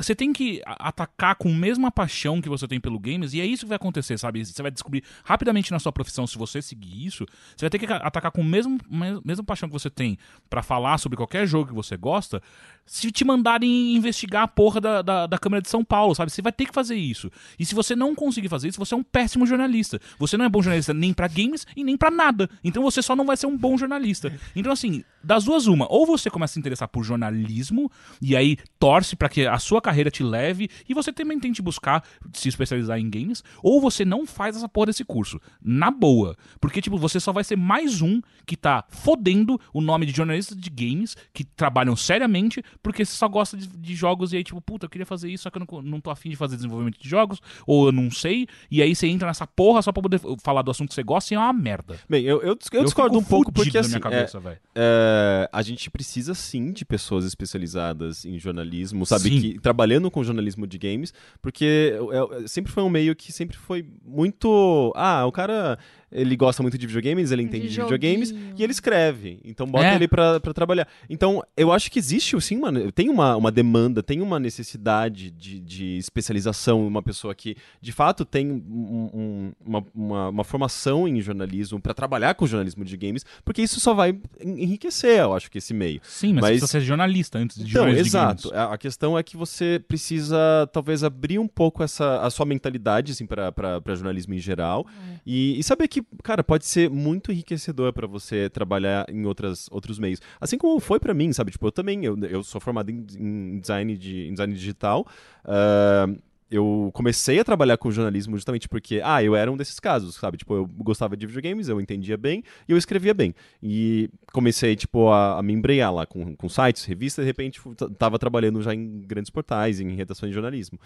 você 0.00 0.14
tem 0.14 0.32
que 0.32 0.62
atacar 0.64 1.34
com 1.36 1.48
a 1.48 1.54
mesma 1.54 1.90
paixão 1.90 2.40
que 2.40 2.48
você 2.48 2.66
tem 2.66 2.80
pelo 2.80 2.98
games, 2.98 3.34
e 3.34 3.40
é 3.40 3.44
isso 3.46 3.64
que 3.64 3.68
vai 3.68 3.76
acontecer, 3.76 4.18
sabe? 4.18 4.44
Você 4.44 4.62
vai 4.62 4.70
descobrir 4.70 5.04
rapidamente 5.24 5.70
na 5.70 5.78
sua 5.78 5.92
profissão, 5.92 6.26
se 6.26 6.38
você 6.38 6.62
seguir 6.62 7.06
isso, 7.06 7.26
você 7.56 7.64
vai 7.66 7.70
ter 7.70 7.78
que 7.78 7.92
atacar 7.92 8.32
com 8.32 8.40
a 8.40 8.44
mesma, 8.44 8.78
mes- 8.90 9.20
mesma 9.24 9.44
paixão 9.44 9.68
que 9.68 9.72
você 9.72 9.90
tem 9.90 10.18
pra 10.48 10.62
falar 10.62 10.98
sobre 10.98 11.16
qualquer 11.16 11.46
jogo 11.46 11.68
que 11.68 11.74
você 11.74 11.96
gosta, 11.96 12.42
se 12.90 13.12
te 13.12 13.24
mandarem 13.24 13.94
investigar 13.94 14.42
a 14.42 14.48
porra 14.48 14.80
da, 14.80 15.00
da, 15.00 15.24
da 15.28 15.38
Câmara 15.38 15.62
de 15.62 15.70
São 15.70 15.84
Paulo, 15.84 16.12
sabe? 16.12 16.32
Você 16.32 16.42
vai 16.42 16.50
ter 16.50 16.66
que 16.66 16.74
fazer 16.74 16.96
isso. 16.96 17.30
E 17.56 17.64
se 17.64 17.72
você 17.72 17.94
não 17.94 18.16
conseguir 18.16 18.48
fazer 18.48 18.66
isso, 18.66 18.80
você 18.80 18.94
é 18.94 18.96
um 18.96 19.02
péssimo 19.04 19.46
jornalista. 19.46 20.00
Você 20.18 20.36
não 20.36 20.44
é 20.44 20.48
bom 20.48 20.60
jornalista 20.60 20.92
nem 20.92 21.14
pra 21.14 21.28
games 21.28 21.64
e 21.76 21.84
nem 21.84 21.96
pra 21.96 22.10
nada. 22.10 22.50
Então 22.64 22.82
você 22.82 23.00
só 23.00 23.14
não 23.14 23.24
vai 23.24 23.36
ser 23.36 23.46
um 23.46 23.56
bom 23.56 23.78
jornalista. 23.78 24.36
Então, 24.56 24.72
assim, 24.72 25.04
das 25.22 25.44
duas, 25.44 25.68
uma. 25.68 25.86
Ou 25.88 26.04
você 26.04 26.28
começa 26.28 26.50
a 26.50 26.54
se 26.54 26.58
interessar 26.58 26.88
por 26.88 27.04
jornalismo 27.04 27.88
e 28.20 28.36
aí 28.36 28.56
torce 28.80 29.14
pra 29.14 29.28
que 29.28 29.46
a 29.46 29.58
sua 29.60 29.80
carreira 29.80 30.10
te 30.10 30.24
leve 30.24 30.68
e 30.88 30.92
você 30.92 31.12
também 31.12 31.38
tente 31.38 31.62
buscar 31.62 32.02
se 32.32 32.48
especializar 32.48 32.98
em 32.98 33.08
games, 33.08 33.44
ou 33.62 33.80
você 33.80 34.04
não 34.04 34.26
faz 34.26 34.56
essa 34.56 34.68
porra 34.68 34.86
desse 34.86 35.04
curso. 35.04 35.40
Na 35.62 35.92
boa. 35.92 36.36
Porque, 36.60 36.82
tipo, 36.82 36.98
você 36.98 37.20
só 37.20 37.32
vai 37.32 37.44
ser 37.44 37.56
mais 37.56 38.02
um 38.02 38.20
que 38.44 38.56
tá 38.56 38.84
fodendo 38.88 39.60
o 39.72 39.80
nome 39.80 40.06
de 40.06 40.12
jornalistas 40.12 40.56
de 40.56 40.70
games 40.70 41.16
que 41.32 41.44
trabalham 41.44 41.94
seriamente 41.94 42.64
porque 42.82 43.04
você 43.04 43.16
só 43.16 43.28
gosta 43.28 43.56
de, 43.56 43.66
de 43.66 43.94
jogos 43.94 44.32
e 44.32 44.36
aí, 44.36 44.44
tipo, 44.44 44.60
puta, 44.60 44.86
eu 44.86 44.90
queria 44.90 45.06
fazer 45.06 45.30
isso, 45.30 45.44
só 45.44 45.50
que 45.50 45.58
eu 45.58 45.66
não, 45.70 45.82
não 45.82 46.00
tô 46.00 46.10
afim 46.10 46.30
de 46.30 46.36
fazer 46.36 46.56
desenvolvimento 46.56 46.98
de 47.00 47.08
jogos, 47.08 47.40
ou 47.66 47.86
eu 47.86 47.92
não 47.92 48.10
sei, 48.10 48.46
e 48.70 48.82
aí 48.82 48.94
você 48.94 49.06
entra 49.06 49.28
nessa 49.28 49.46
porra 49.46 49.82
só 49.82 49.92
pra 49.92 50.02
poder 50.02 50.20
falar 50.42 50.62
do 50.62 50.70
assunto 50.70 50.88
que 50.88 50.94
você 50.94 51.02
gosta 51.02 51.32
e 51.32 51.36
é 51.36 51.38
uma 51.38 51.52
merda. 51.52 51.98
Bem, 52.08 52.24
eu, 52.24 52.40
eu, 52.42 52.58
eu 52.72 52.84
discordo 52.84 53.18
um 53.18 53.24
pouco 53.24 53.52
porque 53.52 53.72
na 53.74 53.80
assim, 53.80 53.88
minha 53.90 53.98
é, 53.98 54.00
cabeça, 54.00 54.40
velho. 54.40 54.58
é, 54.74 55.48
a 55.52 55.62
gente 55.62 55.90
precisa 55.90 56.34
sim 56.34 56.72
de 56.72 56.84
pessoas 56.84 57.24
especializadas 57.24 58.24
em 58.24 58.38
jornalismo, 58.38 59.04
sabe? 59.06 59.28
Sim. 59.28 59.40
Que, 59.40 59.58
trabalhando 59.60 60.10
com 60.10 60.22
jornalismo 60.24 60.66
de 60.66 60.78
games, 60.78 61.12
porque 61.42 61.94
é- 62.12 62.44
é- 62.44 62.48
sempre 62.48 62.72
foi 62.72 62.82
um 62.82 62.90
meio 62.90 63.14
que 63.14 63.32
sempre 63.32 63.56
foi 63.56 63.86
muito. 64.04 64.92
Ah, 64.96 65.26
o 65.26 65.32
cara 65.32 65.78
ele 66.12 66.34
gosta 66.36 66.62
muito 66.62 66.76
de 66.78 66.86
videogames, 66.86 67.30
ele 67.30 67.42
entende 67.42 67.68
de, 67.68 67.74
De 67.74 67.80
videogames, 67.82 68.30
e 68.30 68.62
ele 68.62 68.72
escreve. 68.72 69.40
Então 69.44 69.66
bota 69.66 69.86
É. 69.86 69.94
ele 69.94 70.08
pra, 70.08 70.40
pra 70.40 70.52
trabalhar. 70.52 70.86
Então, 71.08 71.42
eu 71.56 71.72
acho 71.72 71.90
que 71.90 71.98
existe, 71.98 72.38
sim, 72.40 72.56
uma, 72.56 72.72
tem 72.92 73.08
uma, 73.08 73.36
uma 73.36 73.50
demanda, 73.52 74.02
tem 74.02 74.20
uma 74.20 74.38
necessidade 74.40 75.30
de, 75.30 75.60
de 75.60 75.96
especialização 75.98 76.86
uma 76.86 77.02
pessoa 77.02 77.34
que, 77.34 77.56
de 77.80 77.92
fato, 77.92 78.24
tem 78.24 78.50
um- 78.50 79.10
um- 79.14 79.52
uma, 79.64 79.84
uma, 79.94 80.28
uma 80.28 80.44
formação 80.44 81.06
em 81.08 81.20
jornalismo 81.20 81.80
pra 81.80 81.94
trabalhar 81.94 82.34
com 82.34 82.46
jornalismo 82.46 82.84
de 82.84 82.96
games, 82.96 83.24
porque 83.44 83.62
isso 83.62 83.80
só 83.80 83.94
vai 83.94 84.10
en- 84.10 84.62
enriquecer, 84.62 85.20
eu 85.20 85.34
acho, 85.34 85.50
que 85.50 85.58
esse 85.58 85.72
meio. 85.74 86.00
Sim, 86.02 86.32
mas, 86.34 86.42
Mas- 86.42 86.42
você 86.42 86.58
precisa 86.60 86.66
ser 86.66 86.80
jornalista 86.80 87.38
antes 87.38 87.56
de 87.56 87.62
Então, 87.62 87.82
jornalista 87.82 88.02
de 88.02 88.08
exato. 88.08 88.50
games. 88.50 88.58
A 88.70 88.74
a 88.74 88.78
questão 88.78 89.18
é 89.18 89.22
que 89.22 89.36
você 89.36 89.82
precisa, 89.86 90.68
talvez, 90.72 91.02
abrir 91.04 91.38
um 91.38 91.48
pouco 91.48 91.82
essa, 91.82 92.20
a 92.20 92.30
sua 92.30 92.46
mentalidade, 92.46 93.12
assim, 93.12 93.26
pra, 93.26 93.50
pra, 93.52 93.80
pra 93.80 93.94
jornalismo 93.94 94.34
em 94.34 94.38
geral. 94.38 94.86
É. 94.88 95.16
E, 95.26 95.58
e 95.58 95.62
saber 95.62 95.88
que, 95.88 95.99
cara, 96.22 96.42
pode 96.42 96.66
ser 96.66 96.90
muito 96.90 97.32
enriquecedor 97.32 97.92
pra 97.92 98.06
você 98.06 98.48
trabalhar 98.50 99.06
em 99.08 99.24
outras, 99.26 99.68
outros 99.70 99.98
meios. 99.98 100.20
Assim 100.40 100.58
como 100.58 100.80
foi 100.80 100.98
pra 101.00 101.14
mim, 101.14 101.32
sabe? 101.32 101.50
Tipo, 101.50 101.66
eu 101.66 101.72
também, 101.72 102.04
eu, 102.04 102.18
eu 102.24 102.42
sou 102.42 102.60
formado 102.60 102.90
em, 102.90 103.04
em 103.18 103.60
design, 103.60 103.96
de, 103.96 104.28
em 104.28 104.32
design 104.32 104.54
digital. 104.54 105.06
ah, 105.44 106.06
eu 106.50 106.90
comecei 106.92 107.38
a 107.38 107.44
trabalhar 107.44 107.76
com 107.76 107.90
jornalismo 107.90 108.36
justamente 108.36 108.68
porque, 108.68 109.00
ah, 109.04 109.22
eu 109.22 109.36
era 109.36 109.50
um 109.50 109.56
desses 109.56 109.78
casos, 109.78 110.16
sabe? 110.16 110.36
Tipo, 110.38 110.54
eu 110.54 110.66
gostava 110.66 111.16
de 111.16 111.26
videogames, 111.26 111.68
eu 111.68 111.80
entendia 111.80 112.16
bem 112.16 112.42
e 112.68 112.72
eu 112.72 112.78
escrevia 112.78 113.14
bem. 113.14 113.34
E 113.62 114.10
comecei, 114.32 114.74
tipo, 114.74 115.08
a, 115.10 115.38
a 115.38 115.42
me 115.42 115.52
embrear 115.52 115.94
lá 115.94 116.06
com, 116.06 116.34
com 116.34 116.48
sites, 116.48 116.84
revistas, 116.84 117.24
de 117.24 117.26
repente 117.28 117.60
tava 117.98 118.18
trabalhando 118.18 118.60
já 118.62 118.74
em 118.74 119.00
grandes 119.02 119.30
portais, 119.30 119.80
em 119.80 119.94
redações 119.94 120.30
de 120.30 120.34
jornalismo. 120.34 120.78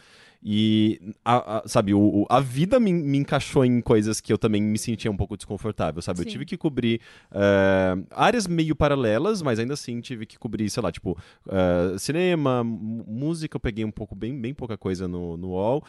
E, 0.47 1.01
a, 1.24 1.59
a- 1.59 1.62
sabe, 1.66 1.95
o, 1.95 2.27
a 2.28 2.39
vida 2.41 2.78
me, 2.78 2.93
me 2.93 3.16
encaixou 3.16 3.65
em 3.65 3.81
coisas 3.81 4.20
que 4.20 4.31
eu 4.31 4.36
também 4.36 4.62
me 4.62 4.77
sentia 4.78 5.11
um 5.11 5.16
pouco 5.16 5.36
desconfortável, 5.36 6.03
sabe? 6.03 6.20
Eu 6.20 6.24
Sim. 6.24 6.31
tive 6.31 6.45
que 6.45 6.57
cobrir 6.59 7.01
eh, 7.32 7.95
áreas 8.11 8.47
meio 8.47 8.77
paralelas, 8.77 9.41
mas 9.41 9.59
ainda 9.59 9.73
assim 9.73 10.01
tive 10.03 10.27
que 10.27 10.39
cobrir, 10.39 10.69
sei 10.69 10.82
lá, 10.82 10.93
tipo, 10.93 11.16
eh, 11.49 11.97
cinema, 11.99 12.62
música, 12.62 13.57
eu 13.57 13.61
peguei 13.61 13.85
um 13.86 13.91
pouco, 13.91 14.15
bem, 14.15 14.39
bem 14.39 14.53
pouca 14.53 14.77
coisa 14.77 15.09
no, 15.09 15.36
no 15.39 15.54
UOL. 15.55 15.83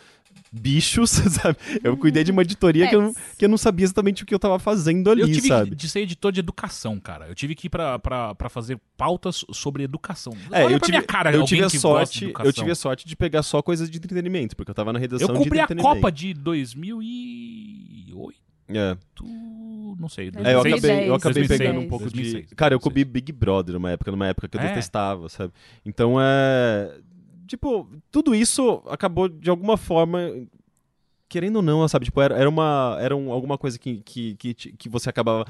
Bichos, 0.52 1.10
sabe? 1.42 1.58
Eu 1.84 1.98
cuidei 1.98 2.24
de 2.24 2.32
uma 2.32 2.42
editoria 2.42 2.86
É, 2.86 2.88
que, 2.88 2.96
eu, 2.96 3.02
não- 3.02 3.14
que 3.38 3.44
eu 3.46 3.50
não 3.50 3.58
sabia 3.58 3.84
exatamente 3.84 4.24
o 4.24 4.26
que 4.26 4.34
eu 4.34 4.40
tava 4.40 4.58
fazendo 4.58 5.10
ali, 5.12 5.22
Eu 5.22 5.28
tive 5.28 5.48
sabe? 5.50 5.70
que, 5.72 5.76
de 5.76 5.90
ser 5.90 6.00
editor 6.02 6.32
de 6.32 6.40
educação, 6.40 6.98
cara. 7.00 7.28
Eu 7.28 7.36
tive 7.36 7.56
que 7.56 7.68
ir 7.68 7.70
pra, 7.70 8.00
pra, 8.00 8.34
pra 8.36 8.48
fazer 8.50 8.80
pautas 8.96 9.44
sobre 9.52 9.84
educação. 9.84 10.32
É, 10.52 10.64
Olha 10.64 10.74
eu 10.76 10.80
tive, 10.80 10.92
minha 10.98 11.04
cara, 11.04 11.34
eu 11.34 11.44
tive 11.44 11.64
a 11.64 11.70
sorte, 11.70 12.32
eu 12.44 12.54
tive 12.54 12.72
a 12.72 12.76
sorte 12.76 13.06
de 13.08 13.16
pegar 13.18 13.44
só 13.44 13.62
coisas 13.62 13.90
de 13.90 13.98
entretenimento, 13.98 14.56
porque 14.56 14.72
eu 14.72 14.76
tava 14.76 14.94
na 14.94 15.00
redação 15.00 15.28
Eu 15.28 15.34
de 15.34 15.40
cobri 15.44 15.60
a 15.60 15.64
entretenimento. 15.64 15.96
Copa 15.96 16.12
de 16.12 16.34
2008, 16.34 18.36
É. 18.70 18.98
não 20.00 20.10
sei. 20.10 20.32
É, 20.44 20.54
eu 20.54 20.64
2010, 20.64 20.84
acabei, 20.84 21.10
eu 21.10 21.16
acabei 21.16 21.44
2006, 21.44 21.58
pegando 21.60 21.80
um 21.82 21.88
pouco 21.88 22.06
2006, 22.06 22.48
de. 22.50 22.56
Cara, 22.56 22.74
eu 22.74 22.80
2006. 22.80 22.84
cobri 22.84 23.06
Big 23.06 23.32
Brother 23.32 23.74
numa 23.74 23.92
época, 23.92 24.12
numa 24.12 24.28
época 24.28 24.48
que 24.48 24.58
eu 24.58 24.62
É. 24.62 24.68
detestava, 24.70 25.30
sabe? 25.30 25.54
Então 25.86 26.18
é. 26.22 26.92
Tipo, 27.47 27.88
tudo 28.11 28.34
isso 28.35 28.81
acabou 28.88 29.27
de 29.30 29.49
alguma 29.49 29.77
forma. 29.77 30.19
Querendo 31.27 31.57
ou 31.57 31.61
não, 31.63 31.88
sabe? 31.88 32.05
Tipo, 32.05 32.22
era, 32.22 32.38
era, 32.38 32.47
uma, 32.47 32.97
era 33.01 33.15
um- 33.15 33.31
alguma 33.31 33.57
coisa 33.57 33.80
que, 33.80 33.97
que, 34.03 34.35
que, 34.35 34.53
que 34.53 34.88
você 34.88 35.09
acabava 35.09 35.45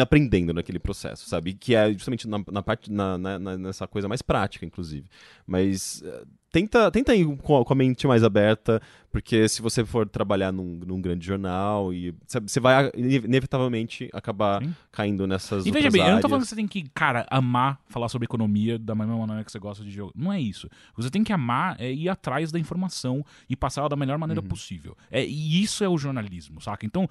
aprendendo 0.00 0.52
naquele 0.52 0.78
processo, 0.78 1.28
sabe? 1.28 1.54
Que 1.54 1.74
é 1.74 1.92
justamente 1.92 2.26
na, 2.28 2.38
na 2.50 2.62
parte, 2.62 2.90
na, 2.90 3.16
na- 3.18 3.38
nessa 3.58 3.86
coisa 3.86 4.08
mais 4.08 4.22
prática, 4.22 4.64
inclusive. 4.64 5.08
Mas 5.46 6.02
eh, 6.04 6.24
tenta, 6.50 6.90
tenta 6.90 7.14
ir 7.14 7.26
com 7.38 7.64
a, 7.68 7.74
mente 7.74 8.06
mais 8.06 8.24
aberta, 8.24 8.80
porque 9.12 9.48
se 9.48 9.60
você 9.62 9.84
for 9.84 10.08
trabalhar 10.08 10.52
num, 10.52 10.80
num 10.86 11.00
grande 11.00 11.26
jornal, 11.26 11.92
e 11.92 12.14
sabe, 12.26 12.50
você 12.50 12.58
vai 12.60 12.90
ine- 12.96 13.16
inevitavelmente 13.16 14.08
acabar 14.12 14.62
Sim. 14.62 14.74
caindo 14.90 15.26
nessas 15.26 15.66
E 15.66 15.70
veja 15.70 15.90
bem, 15.90 16.00
eu 16.00 16.04
não 16.06 16.10
tô 16.12 16.16
áreas. 16.16 16.30
falando 16.30 16.42
que 16.42 16.48
você 16.48 16.56
tem 16.56 16.66
que, 16.68 16.82
cara, 16.94 17.26
amar 17.30 17.80
falar 17.86 18.08
sobre 18.08 18.24
economia 18.26 18.78
da 18.78 18.94
mesma 18.94 19.16
maneira 19.16 19.44
que 19.44 19.52
você 19.52 19.58
gosta 19.58 19.84
de 19.84 19.90
jogo. 19.90 20.12
Não 20.16 20.32
é 20.32 20.40
isso. 20.40 20.68
Você 20.96 21.10
tem 21.10 21.22
que 21.24 21.32
amar 21.32 21.76
é 21.80 21.92
ir 21.92 22.08
atrás 22.08 22.50
da 22.50 22.58
informação 22.58 23.24
e 23.48 23.54
passar 23.56 23.82
ela 23.82 23.88
da 23.90 23.96
melhor 23.96 24.18
maneira 24.18 24.40
Uhum. 24.40 24.48
possível. 24.48 24.96
É, 25.10 25.24
e 25.24 25.62
isso 25.62 25.82
é 25.84 25.88
o 25.88 25.96
jornalismo, 25.98 26.60
saca? 26.60 26.84
Então, 26.86 27.08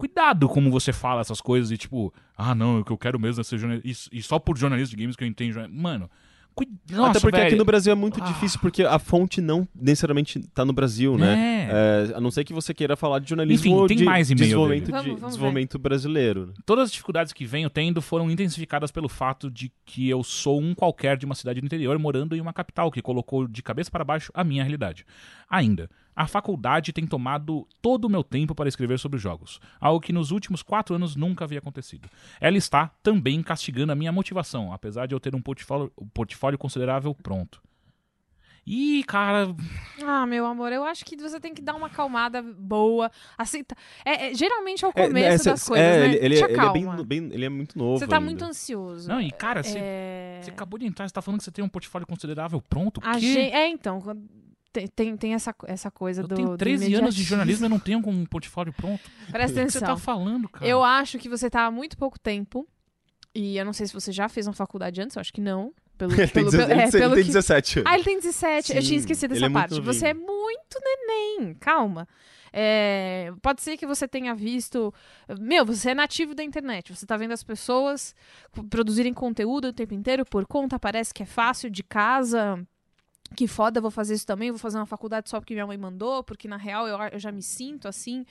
cuidado 0.00 0.48
como 0.48 0.70
você 0.70 0.92
fala 0.92 1.20
essas 1.20 1.40
coisas 1.40 1.70
e 1.70 1.76
tipo, 1.76 2.12
ah, 2.36 2.54
não, 2.54 2.80
o 2.80 2.84
que 2.84 2.90
eu 2.90 2.96
quero 2.98 3.20
mesmo 3.20 3.40
é 3.42 3.44
ser 3.44 3.58
jornalista. 3.58 4.08
E, 4.12 4.18
e 4.18 4.22
só 4.22 4.38
por 4.38 4.56
jornalista 4.56 4.96
de 4.96 5.02
games 5.02 5.14
que 5.14 5.22
eu 5.22 5.28
entendo. 5.28 5.68
Mano, 5.70 6.10
cuida... 6.54 6.72
Nossa, 6.90 7.10
Até 7.10 7.20
porque 7.20 7.36
aqui 7.36 7.44
velho. 7.50 7.58
no 7.58 7.64
Brasil 7.64 7.92
é 7.92 7.94
muito 7.94 8.20
Ah. 8.22 8.26
difícil, 8.26 8.58
porque 8.60 8.82
a 8.82 8.98
fonte 8.98 9.40
não 9.42 9.68
necessariamente 9.74 10.40
tá 10.54 10.64
no 10.64 10.72
Brasil, 10.72 11.16
né? 11.18 11.68
É. 11.68 12.10
É, 12.12 12.16
a 12.16 12.20
não 12.20 12.30
ser 12.30 12.42
que 12.44 12.52
você 12.52 12.72
queira 12.74 12.96
falar 12.96 13.18
de 13.20 13.28
jornalismo 13.28 13.84
Enfim, 13.84 13.86
tem 13.86 13.96
de 13.98 14.04
mais 14.04 14.30
e-mail 14.30 14.44
desenvolvimento, 14.46 14.86
de, 14.86 14.90
Vamos- 14.90 15.06
vamos 15.06 15.26
desenvolvimento 15.26 15.78
brasileiro. 15.78 16.46
né? 16.46 16.52
Todas 16.66 16.84
as 16.86 16.92
dificuldades 16.92 17.32
que 17.32 17.44
venho 17.44 17.68
tendo 17.70 18.00
foram 18.02 18.28
intensificadas 18.30 18.90
pelo 18.90 19.08
fato 19.08 19.50
de 19.50 19.70
que 19.84 20.08
eu 20.08 20.24
sou 20.24 20.60
um 20.60 20.74
qualquer 20.74 21.16
de 21.16 21.26
uma 21.26 21.34
cidade 21.34 21.60
do 21.60 21.66
interior 21.66 21.96
morando 21.98 22.34
em 22.34 22.40
uma 22.40 22.52
capital 22.52 22.90
que 22.90 23.00
colocou 23.02 23.46
de 23.46 23.62
cabeça 23.62 23.90
para 23.90 24.02
baixo 24.04 24.32
a 24.34 24.42
minha 24.42 24.64
realidade. 24.64 25.04
Ainda, 25.48 25.88
a 26.22 26.26
faculdade 26.26 26.92
tem 26.92 27.06
tomado 27.06 27.66
todo 27.80 28.04
o 28.04 28.10
meu 28.10 28.22
tempo 28.22 28.54
para 28.54 28.68
escrever 28.68 28.98
sobre 28.98 29.18
jogos, 29.18 29.58
algo 29.80 30.00
que 30.00 30.12
nos 30.12 30.30
últimos 30.30 30.62
quatro 30.62 30.94
anos 30.94 31.16
nunca 31.16 31.44
havia 31.44 31.58
acontecido. 31.60 32.08
Ela 32.40 32.58
está 32.58 32.90
também 33.02 33.42
castigando 33.42 33.92
a 33.92 33.94
minha 33.94 34.12
motivação, 34.12 34.72
apesar 34.72 35.06
de 35.06 35.14
eu 35.14 35.20
ter 35.20 35.34
um 35.34 35.40
portfólio, 35.40 35.90
um 35.98 36.06
portfólio 36.08 36.58
considerável 36.58 37.14
pronto. 37.14 37.62
Ih, 38.66 39.02
cara, 39.04 39.56
Ah, 40.04 40.26
meu 40.26 40.44
amor, 40.44 40.70
eu 40.70 40.84
acho 40.84 41.04
que 41.04 41.16
você 41.16 41.40
tem 41.40 41.54
que 41.54 41.62
dar 41.62 41.74
uma 41.74 41.86
acalmada 41.86 42.42
boa. 42.42 43.10
Aceita. 43.36 43.74
É, 44.04 44.26
é, 44.30 44.34
geralmente 44.34 44.84
é 44.84 44.88
o 44.88 44.92
É, 44.94 45.06
começo 45.06 45.48
é, 45.48 45.52
das 45.52 45.66
coisas, 45.66 45.86
é, 45.86 45.98
né? 46.00 46.04
ele, 46.04 46.16
ele, 46.16 46.34
Te 46.36 46.44
ele 46.44 46.60
é 46.60 46.70
bem, 46.72 47.04
bem- 47.06 47.30
ele 47.32 47.44
é 47.46 47.48
muito 47.48 47.76
novo. 47.78 47.98
Você 47.98 48.06
tá 48.06 48.16
ainda. 48.16 48.26
muito 48.26 48.44
ansioso. 48.44 49.08
não, 49.08 49.20
e 49.20 49.30
cara, 49.30 49.62
você 49.62 49.78
É... 49.80 50.40
você 50.44 50.50
acabou 50.50 50.78
de 50.78 50.84
entrar, 50.86 51.08
você 51.08 51.14
tá 51.14 51.22
falando 51.22 51.38
que 51.38 51.44
você 51.44 51.50
tem 51.50 51.64
um 51.64 51.68
portfólio 51.68 52.06
considerável 52.06 52.60
pronto? 52.60 52.98
O 52.98 53.08
A 53.08 53.14
quê? 53.14 53.20
gen- 53.20 53.50
É, 53.52 53.66
então, 53.68 53.98
tem, 54.72 54.86
tem, 54.88 55.16
tem 55.16 55.34
essa, 55.34 55.54
essa 55.66 55.90
coisa 55.90 56.22
Eu 56.22 56.28
do. 56.28 56.34
tenho 56.34 56.48
do 56.50 56.56
13 56.56 56.94
anos 56.94 57.14
de 57.14 57.22
jornalismo 57.22 57.64
e 57.64 57.66
eu 57.66 57.70
não 57.70 57.78
tenho 57.78 57.98
um 58.06 58.24
portfólio 58.26 58.72
pronto. 58.72 59.00
Presta 59.30 59.60
O 59.60 59.64
que 59.64 59.70
você 59.72 59.78
atenção. 59.78 59.96
tá 59.96 59.96
falando, 59.96 60.48
cara? 60.48 60.66
Eu 60.66 60.82
acho 60.82 61.18
que 61.18 61.28
você 61.28 61.48
tá 61.50 61.66
há 61.66 61.70
muito 61.70 61.96
pouco 61.96 62.18
tempo. 62.18 62.66
E 63.34 63.56
eu 63.56 63.64
não 63.64 63.72
sei 63.72 63.86
se 63.86 63.92
você 63.94 64.10
já 64.10 64.28
fez 64.28 64.46
uma 64.48 64.52
faculdade 64.52 65.00
antes, 65.00 65.14
eu 65.14 65.20
acho 65.20 65.32
que 65.32 65.40
não. 65.40 65.72
Pelo, 65.96 66.12
Ele 66.18 66.26
tem, 66.26 66.44
pelo, 66.44 66.50
17, 66.50 66.72
é, 66.72 66.82
ele 66.82 66.90
pelo 66.92 67.14
tem 67.14 67.22
que- 67.24 67.28
17 67.28 67.78
anos. 67.80 67.90
Ah, 67.90 67.94
ele 67.94 68.04
tem 68.04 68.16
17. 68.20 68.74
eu 68.74 68.82
Sim, 68.82 68.88
tinha 68.88 68.98
esquecido 68.98 69.32
ele 69.32 69.40
dessa 69.40 69.50
é 69.50 69.54
parte. 69.54 69.80
Você 69.80 70.06
é 70.08 70.14
muito 70.14 70.80
neném. 70.82 71.54
Calma. 71.60 72.08
É, 72.52 73.32
pode 73.40 73.62
ser 73.62 73.76
que 73.76 73.86
você 73.86 74.08
tenha 74.08 74.34
visto. 74.34 74.92
Meu, 75.38 75.64
você 75.64 75.90
é 75.90 75.94
nativo 75.94 76.34
da 76.34 76.42
internet. 76.42 76.92
Você 76.92 77.06
tá 77.06 77.16
vendo 77.16 77.30
as 77.32 77.44
pessoas 77.44 78.14
produzirem 78.68 79.14
conteúdo 79.14 79.68
o 79.68 79.72
tempo 79.72 79.94
inteiro 79.94 80.24
por 80.24 80.44
conta. 80.46 80.78
Parece 80.78 81.14
que 81.14 81.22
é 81.22 81.26
fácil 81.26 81.70
de 81.70 81.84
casa. 81.84 82.66
Que 83.36 83.46
foda, 83.46 83.80
vou 83.80 83.90
fazer 83.90 84.14
isso 84.14 84.26
também. 84.26 84.50
Vou 84.50 84.58
fazer 84.58 84.76
uma 84.78 84.86
faculdade 84.86 85.30
só 85.30 85.40
porque 85.40 85.54
minha 85.54 85.66
mãe 85.66 85.78
mandou. 85.78 86.22
Porque 86.24 86.48
na 86.48 86.56
real 86.56 86.86
eu, 86.86 86.98
eu 87.12 87.18
já 87.18 87.30
me 87.30 87.42
sinto 87.42 87.86
assim. 87.86 88.24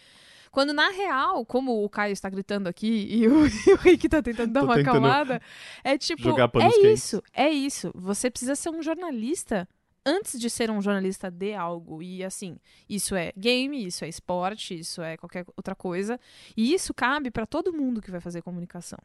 Quando 0.51 0.73
na 0.73 0.89
real, 0.89 1.45
como 1.45 1.83
o 1.83 1.89
Caio 1.89 2.11
está 2.11 2.29
gritando 2.29 2.67
aqui 2.67 3.07
e 3.09 3.27
o, 3.27 3.45
e 3.67 3.73
o 3.73 3.77
Rick 3.77 4.09
tá 4.09 4.21
tentando 4.21 4.51
dar 4.51 4.63
uma 4.63 4.79
acalmada, 4.79 5.41
é 5.83 5.97
tipo, 5.97 6.23
jogar 6.23 6.49
é 6.55 6.69
quentes. 6.69 7.03
isso, 7.03 7.23
é 7.33 7.49
isso. 7.49 7.91
Você 7.95 8.29
precisa 8.29 8.55
ser 8.55 8.69
um 8.69 8.81
jornalista 8.81 9.67
antes 10.05 10.39
de 10.39 10.49
ser 10.49 10.71
um 10.71 10.81
jornalista 10.81 11.29
de 11.29 11.53
algo. 11.53 12.01
E 12.01 12.23
assim, 12.23 12.57
isso 12.89 13.15
é 13.15 13.31
game, 13.37 13.85
isso 13.85 14.03
é 14.03 14.09
esporte, 14.09 14.77
isso 14.77 15.01
é 15.01 15.17
qualquer 15.17 15.45
outra 15.55 15.75
coisa. 15.75 16.19
E 16.57 16.73
isso 16.73 16.93
cabe 16.93 17.29
para 17.29 17.45
todo 17.45 17.73
mundo 17.73 18.01
que 18.01 18.11
vai 18.11 18.19
fazer 18.19 18.41
comunicação. 18.41 18.99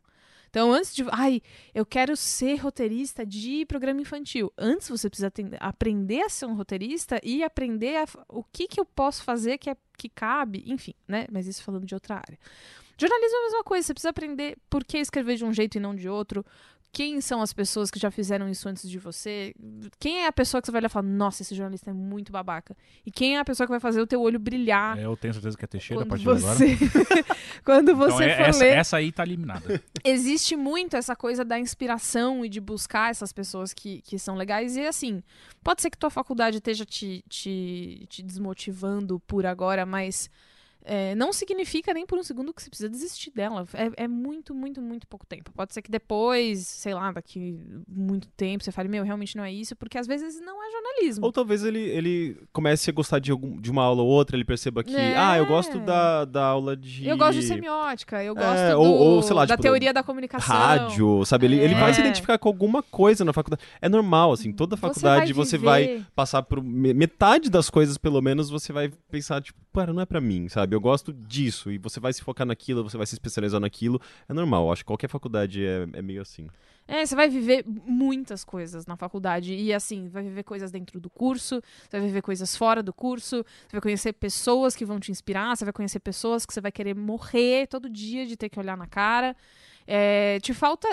Então, 0.55 0.73
antes 0.73 0.95
de. 0.95 1.05
Ai, 1.11 1.43
eu 1.75 1.85
quero 1.85 2.17
ser 2.17 2.55
roteirista 2.61 3.27
de 3.27 3.67
programa 3.67 4.01
infantil. 4.01 4.53
Antes 4.57 4.89
você 4.89 5.11
precisa 5.11 5.33
aprender 5.59 6.21
a 6.21 6.29
ser 6.29 6.47
um 6.47 6.55
roteirista 6.55 7.21
e 7.25 7.43
aprender 7.43 7.97
a 7.97 8.05
o 8.29 8.45
que, 8.45 8.69
que 8.69 8.79
eu 8.79 8.85
posso 8.85 9.25
fazer 9.25 9.59
que, 9.59 9.69
é, 9.69 9.77
que 9.99 10.09
cabe, 10.09 10.63
enfim, 10.65 10.95
né? 11.09 11.27
Mas 11.29 11.49
isso 11.49 11.61
falando 11.61 11.85
de 11.85 11.93
outra 11.93 12.15
área. 12.15 12.39
Jornalismo 12.97 13.37
é 13.37 13.41
a 13.41 13.43
mesma 13.47 13.65
coisa, 13.65 13.85
você 13.85 13.95
precisa 13.95 14.11
aprender 14.11 14.57
por 14.71 14.85
que 14.85 14.99
escrever 14.99 15.35
de 15.35 15.45
um 15.45 15.53
jeito 15.53 15.77
e 15.77 15.81
não 15.81 15.93
de 15.93 16.09
outro. 16.09 16.47
Quem 16.95 17.21
são 17.21 17.43
as 17.43 17.53
pessoas 17.53 17.91
que 17.91 17.99
já 17.99 18.09
fizeram 18.11 18.49
isso 18.49 18.69
antes 18.69 18.89
de 18.89 18.99
você? 19.01 19.53
Quem 19.99 20.21
é 20.21 20.27
a 20.29 20.33
pessoa 20.33 20.61
que 20.63 20.67
você 20.67 20.73
vai 20.73 20.79
olhar 20.81 20.89
e 20.89 20.93
falar, 20.93 21.07
nossa, 21.09 21.43
esse 21.43 21.53
jornalista 21.55 21.91
é 21.91 21.93
muito 21.93 22.31
babaca? 22.31 22.77
E 23.05 23.11
quem 23.11 23.37
é 23.37 23.41
a 23.41 23.45
pessoa 23.45 23.67
que 23.67 23.71
vai 23.73 23.81
fazer 23.81 24.01
o 24.01 24.07
teu 24.07 24.23
olho 24.23 24.39
brilhar 24.39 24.97
É, 24.97 25.05
Eu 25.05 25.17
tenho 25.17 25.35
certeza 25.35 25.59
que 25.59 25.65
é 25.65 25.67
Teixeira 25.69 26.05
a 26.05 26.07
partir 26.07 26.23
de 26.23 26.31
agora. 26.31 26.55
você, 26.55 26.77
quando 27.65 27.97
você 27.97 28.15
Então, 28.15 28.23
é- 28.23 28.37
for 28.37 28.43
essa, 28.49 28.59
ler? 28.65 28.77
essa 28.77 28.97
aí 28.97 29.11
tá 29.13 29.25
eliminada. 29.25 29.83
existe 30.05 30.55
muito 30.57 30.97
essa 30.97 31.17
coisa 31.17 31.45
da 31.45 31.59
inspiração 31.59 32.45
e 32.45 32.49
de 32.49 32.61
buscar 32.61 33.11
essas 33.11 33.33
pessoas 33.33 33.75
que, 33.75 34.01
que 34.03 34.17
são 34.17 34.37
legais. 34.37 34.77
E 34.77 34.87
assim, 34.87 35.21
pode 35.65 35.83
ser 35.83 35.91
que 35.91 35.99
tua 35.99 36.11
faculdade 36.11 36.59
esteja 36.59 36.85
te, 36.87 37.25
te, 37.29 38.07
te 38.09 38.23
desmotivando 38.23 39.19
por 39.27 39.45
agora, 39.47 39.85
mas 39.85 40.31
é, 40.85 41.15
não 41.15 41.33
significa 41.33 41.95
nem 41.95 42.05
por 42.07 42.19
um 42.19 42.23
segundo 42.23 42.53
que 42.53 42.63
você 42.63 42.69
precisa 42.69 42.89
desistir 42.91 43.31
dela. 43.31 43.67
É, 43.73 44.05
é 44.05 44.09
muito, 44.09 44.55
muito, 44.55 44.83
muito 44.83 45.07
pouco 45.07 45.25
tempo. 45.27 45.51
Pode 45.53 45.73
ser 45.73 45.81
que 45.83 45.91
depois, 45.91 46.67
sei 46.67 46.93
lá, 46.95 47.11
daqui 47.11 47.59
muito 47.89 48.29
tempo, 48.37 48.63
você 48.63 48.71
fale, 48.71 48.89
meu, 48.89 49.03
realmente 49.05 49.37
não 49.37 49.45
é 49.45 49.51
isso, 49.53 49.75
porque 49.75 49.97
às 49.97 50.07
vezes 50.07 50.41
não 50.41 50.63
é 50.63 50.71
jornalismo. 50.71 51.25
Ou 51.25 51.33
talvez 51.33 51.65
ele, 51.65 51.81
ele 51.81 52.37
comece 52.53 52.91
a 52.91 52.93
gostar 52.93 53.19
de, 53.19 53.31
algum, 53.33 53.59
de 53.61 53.71
uma 53.71 53.83
aula 53.83 54.03
ou 54.03 54.09
outra, 54.09 54.37
ele 54.37 54.45
perceba 54.45 54.85
que, 54.85 54.95
É. 54.95 55.17
ah, 55.17 55.39
eu 55.39 55.47
gosto 55.47 55.79
da, 55.81 56.25
da 56.25 56.45
aula 56.45 56.77
de. 56.77 57.07
Eu 57.09 57.17
gosto 57.17 57.41
de 57.41 57.47
semiótica, 57.47 58.23
eu 58.23 58.35
gosto 58.35 58.59
É, 58.59 58.73
do- 58.73 58.81
ou- 58.81 58.99
ou, 59.17 59.23
sei 59.23 59.35
lá, 59.35 59.45
da 59.47 59.55
tipo, 59.55 59.63
teoria 59.63 59.93
da 59.93 60.03
comunicação. 60.03 60.55
Rádio, 60.55 61.25
sabe? 61.25 61.47
Ele, 61.47 61.59
ele 61.59 61.75
vai 61.75 61.95
se 61.95 62.01
É. 62.01 62.05
identificar 62.05 62.37
com 62.39 62.49
alguma 62.49 62.83
coisa 62.83 63.25
na 63.25 63.33
faculdade. 63.33 63.63
É 63.81 63.89
normal, 63.89 64.33
assim, 64.33 64.53
toda 64.53 64.77
faculdade 64.77 65.33
você 65.33 65.57
vai, 65.57 65.87
viver- 65.87 66.07
passar 66.15 66.43
por 66.43 66.63
me- 66.63 66.93
metade 66.93 67.49
das 67.49 67.71
coisas, 67.71 67.97
pelo 67.97 68.21
menos, 68.21 68.51
você 68.51 68.73
vai 68.73 68.91
pensar, 69.11 69.41
tipo, 69.41 69.59
cara, 69.73 69.93
não 69.93 70.01
é 70.03 70.07
pra 70.07 70.21
mim, 70.21 70.49
sabe? 70.49 70.74
Eu 70.75 70.81
gosto 70.81 71.13
disso. 71.13 71.71
E 71.71 71.79
você 71.79 72.01
vai 72.01 72.13
se 72.13 72.23
focar 72.23 72.47
naquilo, 72.47 72.83
você 72.83 72.97
vai 72.97 73.07
se 73.07 73.15
especializar 73.15 73.61
naquilo. 73.61 74.01
É 74.29 74.33
normal, 74.33 74.71
acho 74.73 74.83
que 74.83 74.87
qualquer 74.87 75.09
faculdade 75.09 75.65
é, 75.65 75.87
é 75.93 76.03
meio 76.03 76.21
assim. 76.21 76.49
É, 76.87 77.05
você 77.05 77.15
vai 77.15 77.29
viver 77.29 77.65
muitas 77.67 78.45
coisas 78.45 78.87
na 78.87 78.97
faculdade. 78.97 79.55
E 79.55 79.73
assim, 79.73 80.09
vai 80.09 80.23
viver 80.23 80.43
coisas 80.43 80.71
dentro 80.71 81.01
do 81.01 81.09
curso, 81.09 81.63
você 81.89 81.99
vai 81.99 82.07
viver 82.07 82.23
coisas 82.23 82.57
fora 82.57 82.83
do 82.83 82.93
curso, 82.93 83.37
você 83.37 83.73
vai 83.73 83.81
conhecer 83.81 84.13
pessoas 84.13 84.77
que 84.77 84.85
vão 84.85 85.01
te 85.01 85.11
inspirar, 85.11 85.57
você 85.57 85.65
vai 85.65 85.73
conhecer 85.73 86.01
pessoas 86.01 86.45
que 86.45 86.53
você 86.53 86.61
vai 86.61 86.73
querer 86.73 86.95
morrer 86.95 87.67
todo 87.69 87.89
dia 87.89 88.27
de 88.27 88.37
ter 88.37 88.49
que 88.49 88.59
olhar 88.59 88.77
na 88.77 88.87
cara. 88.87 89.35
É, 89.87 90.39
te 90.41 90.53
falta. 90.53 90.89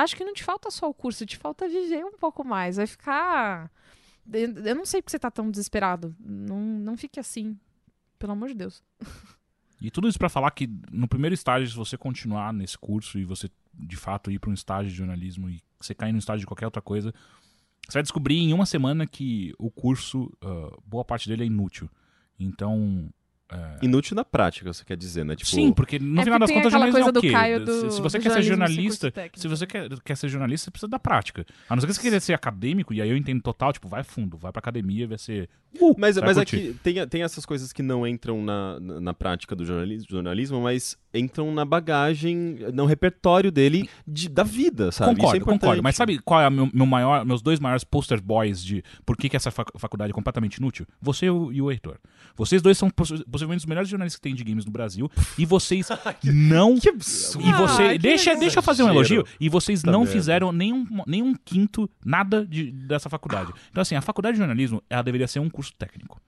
Acho 0.00 0.16
que 0.16 0.24
não 0.24 0.34
te 0.34 0.44
falta 0.44 0.70
só 0.70 0.88
o 0.88 0.94
curso, 0.94 1.26
te 1.26 1.36
falta 1.36 1.68
viver 1.68 2.04
um 2.04 2.16
pouco 2.18 2.44
mais. 2.44 2.76
Vai 2.76 2.86
ficar. 2.86 3.70
Eu 4.32 4.52
eu 4.64 4.74
não 4.74 4.84
sei 4.84 5.00
porque 5.00 5.10
você 5.10 5.18
tá 5.18 5.30
tão 5.30 5.50
desesperado. 5.50 6.14
Não, 6.20 6.58
não 6.58 6.96
fique 6.96 7.18
assim. 7.18 7.58
Pelo 8.18 8.32
amor 8.32 8.48
de 8.48 8.54
Deus. 8.54 8.82
E 9.80 9.90
tudo 9.90 10.08
isso 10.08 10.18
pra 10.18 10.28
falar 10.28 10.50
que 10.52 10.68
no 10.90 11.06
primeiro 11.06 11.34
estágio, 11.34 11.68
se 11.68 11.76
você 11.76 11.98
continuar 11.98 12.52
nesse 12.52 12.78
curso 12.78 13.18
e 13.18 13.24
você 13.24 13.50
de 13.74 13.96
fato 13.96 14.30
ir 14.30 14.38
pra 14.38 14.50
um 14.50 14.54
estágio 14.54 14.90
de 14.90 14.96
jornalismo 14.96 15.50
e 15.50 15.62
você 15.78 15.94
cair 15.94 16.12
no 16.12 16.18
estágio 16.18 16.40
de 16.40 16.46
qualquer 16.46 16.64
outra 16.64 16.80
coisa, 16.80 17.12
você 17.86 17.98
vai 17.98 18.02
descobrir 18.02 18.38
em 18.38 18.52
uma 18.52 18.66
semana 18.66 19.06
que 19.06 19.54
o 19.58 19.70
curso, 19.70 20.32
ah, 20.42 20.76
boa 20.84 21.04
parte 21.04 21.28
dele 21.28 21.42
é 21.42 21.46
inútil. 21.46 21.88
Então. 22.38 23.10
É, 23.52 23.78
Inútil 23.84 24.16
na 24.16 24.24
prática, 24.24 24.72
você 24.72 24.84
quer 24.84 24.96
dizer, 24.96 25.24
né? 25.24 25.36
Tipo, 25.36 25.50
Sim, 25.50 25.72
porque 25.72 25.98
no 25.98 26.20
É 26.20 26.24
final 26.24 26.38
das 26.38 26.50
contas, 26.50 26.72
jornalismo 26.72 26.98
é 26.98 27.02
coisa 27.02 27.10
o 27.10 27.12
do 27.12 27.20
quê? 27.20 27.30
Caio 27.30 27.64
do- 27.64 27.90
se, 27.92 28.00
você 28.00 28.18
do 28.18 28.22
quer 28.22 28.30
ser 28.32 28.42
jornalista, 28.42 29.12
se 29.34 29.46
você 29.48 29.66
quer, 29.66 29.88
quer 30.04 30.16
ser 30.16 30.28
jornalista, 30.28 30.64
você 30.64 30.70
precisa 30.72 30.88
da 30.90 30.98
prática. 30.98 31.46
A 31.68 31.76
não 31.76 31.80
ser 31.80 31.86
que 31.86 31.94
você 31.94 32.00
queira 32.00 32.18
ser 32.20 32.32
acadêmico, 32.34 32.92
e 32.92 33.00
aí 33.00 33.08
eu 33.08 33.16
entendo 33.16 33.40
total, 33.42 33.72
tipo, 33.72 33.86
vai 33.88 34.02
fundo, 34.02 34.36
vai 34.36 34.50
pra 34.50 34.58
academia 34.60 35.06
vai 35.06 35.18
ser. 35.18 35.48
Uh, 35.80 35.94
Mas, 35.98 36.16
vai 36.16 36.26
mas 36.28 36.36
curtir. 36.38 36.56
aqui 36.56 36.76
tem, 36.82 37.06
tem 37.06 37.22
essas 37.22 37.44
coisas 37.46 37.72
que 37.72 37.82
não 37.82 38.06
entram 38.06 38.42
na, 38.42 38.80
na, 38.80 39.00
na 39.00 39.14
prática 39.14 39.54
do 39.54 39.64
jornalismo, 39.64 40.06
jornalismo, 40.10 40.60
mas 40.60 40.96
entram 41.14 41.52
na 41.54 41.64
bagagem, 41.64 42.58
no 42.72 42.84
repertório 42.86 43.52
dele 43.52 43.88
de- 44.06 44.28
da 44.28 44.42
vida, 44.42 44.90
sabe? 44.90 45.12
Isso 45.12 45.20
é 45.20 45.38
Concordo, 45.38 45.44
concordo. 45.44 45.82
Mas 45.82 45.94
sabe 45.96 46.18
qual 46.18 46.40
é 46.40 46.48
o 46.48 46.50
meu, 46.50 46.70
meu 46.72 46.86
maior, 46.86 47.24
meus 47.24 47.42
dois 47.42 47.60
maiores 47.60 47.84
poster 47.84 48.20
boys 48.20 48.62
de 48.64 48.82
por 49.04 49.16
que, 49.16 49.28
que 49.28 49.36
essa 49.36 49.50
fac- 49.50 49.70
faculdade 49.78 50.10
é 50.10 50.14
completamente 50.14 50.56
inútil? 50.56 50.86
Você 51.00 51.26
e 51.26 51.30
o, 51.30 51.52
e 51.52 51.60
o 51.62 51.70
Heitor. 51.70 51.98
Vocês 52.36 52.60
dois 52.60 52.76
são 52.76 52.90
possivelmente 53.36 53.60
os 53.60 53.66
melhores 53.66 53.88
jornalistas 53.88 54.16
que 54.18 54.22
tem 54.22 54.34
de 54.34 54.42
games 54.42 54.64
no 54.64 54.70
Brasil. 54.72 55.10
E 55.38 55.44
vocês 55.46 55.88
não. 56.24 56.78
Que 56.78 56.88
absurdo. 56.88 57.46
E 57.48 57.52
você. 57.52 57.82
Ah, 57.82 57.92
que 57.92 57.98
deixa, 57.98 58.30
legal. 58.30 58.40
deixa 58.40 58.58
eu 58.58 58.62
fazer 58.62 58.82
um 58.82 58.88
elogio. 58.88 59.24
E 59.38 59.48
vocês 59.48 59.82
Tá 59.82 59.90
não 59.92 60.00
merda. 60.00 60.12
fizeram 60.12 60.52
nenhum, 60.52 60.86
nenhum 61.06 61.34
quinto, 61.34 61.88
nada 62.04 62.44
de, 62.46 62.70
dessa 62.72 63.08
faculdade. 63.08 63.52
Então, 63.70 63.80
assim, 63.82 63.94
a 63.94 64.00
faculdade 64.00 64.34
de 64.34 64.38
jornalismo, 64.38 64.82
ela 64.90 65.02
deveria 65.02 65.28
ser 65.28 65.38
um 65.40 65.48
curso 65.50 65.72
técnico. 65.78 66.20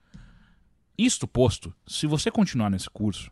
Isto 0.97 1.27
posto, 1.27 1.73
se 1.87 2.05
você 2.05 2.29
continuar 2.29 2.69
nesse 2.69 2.89
curso, 2.89 3.31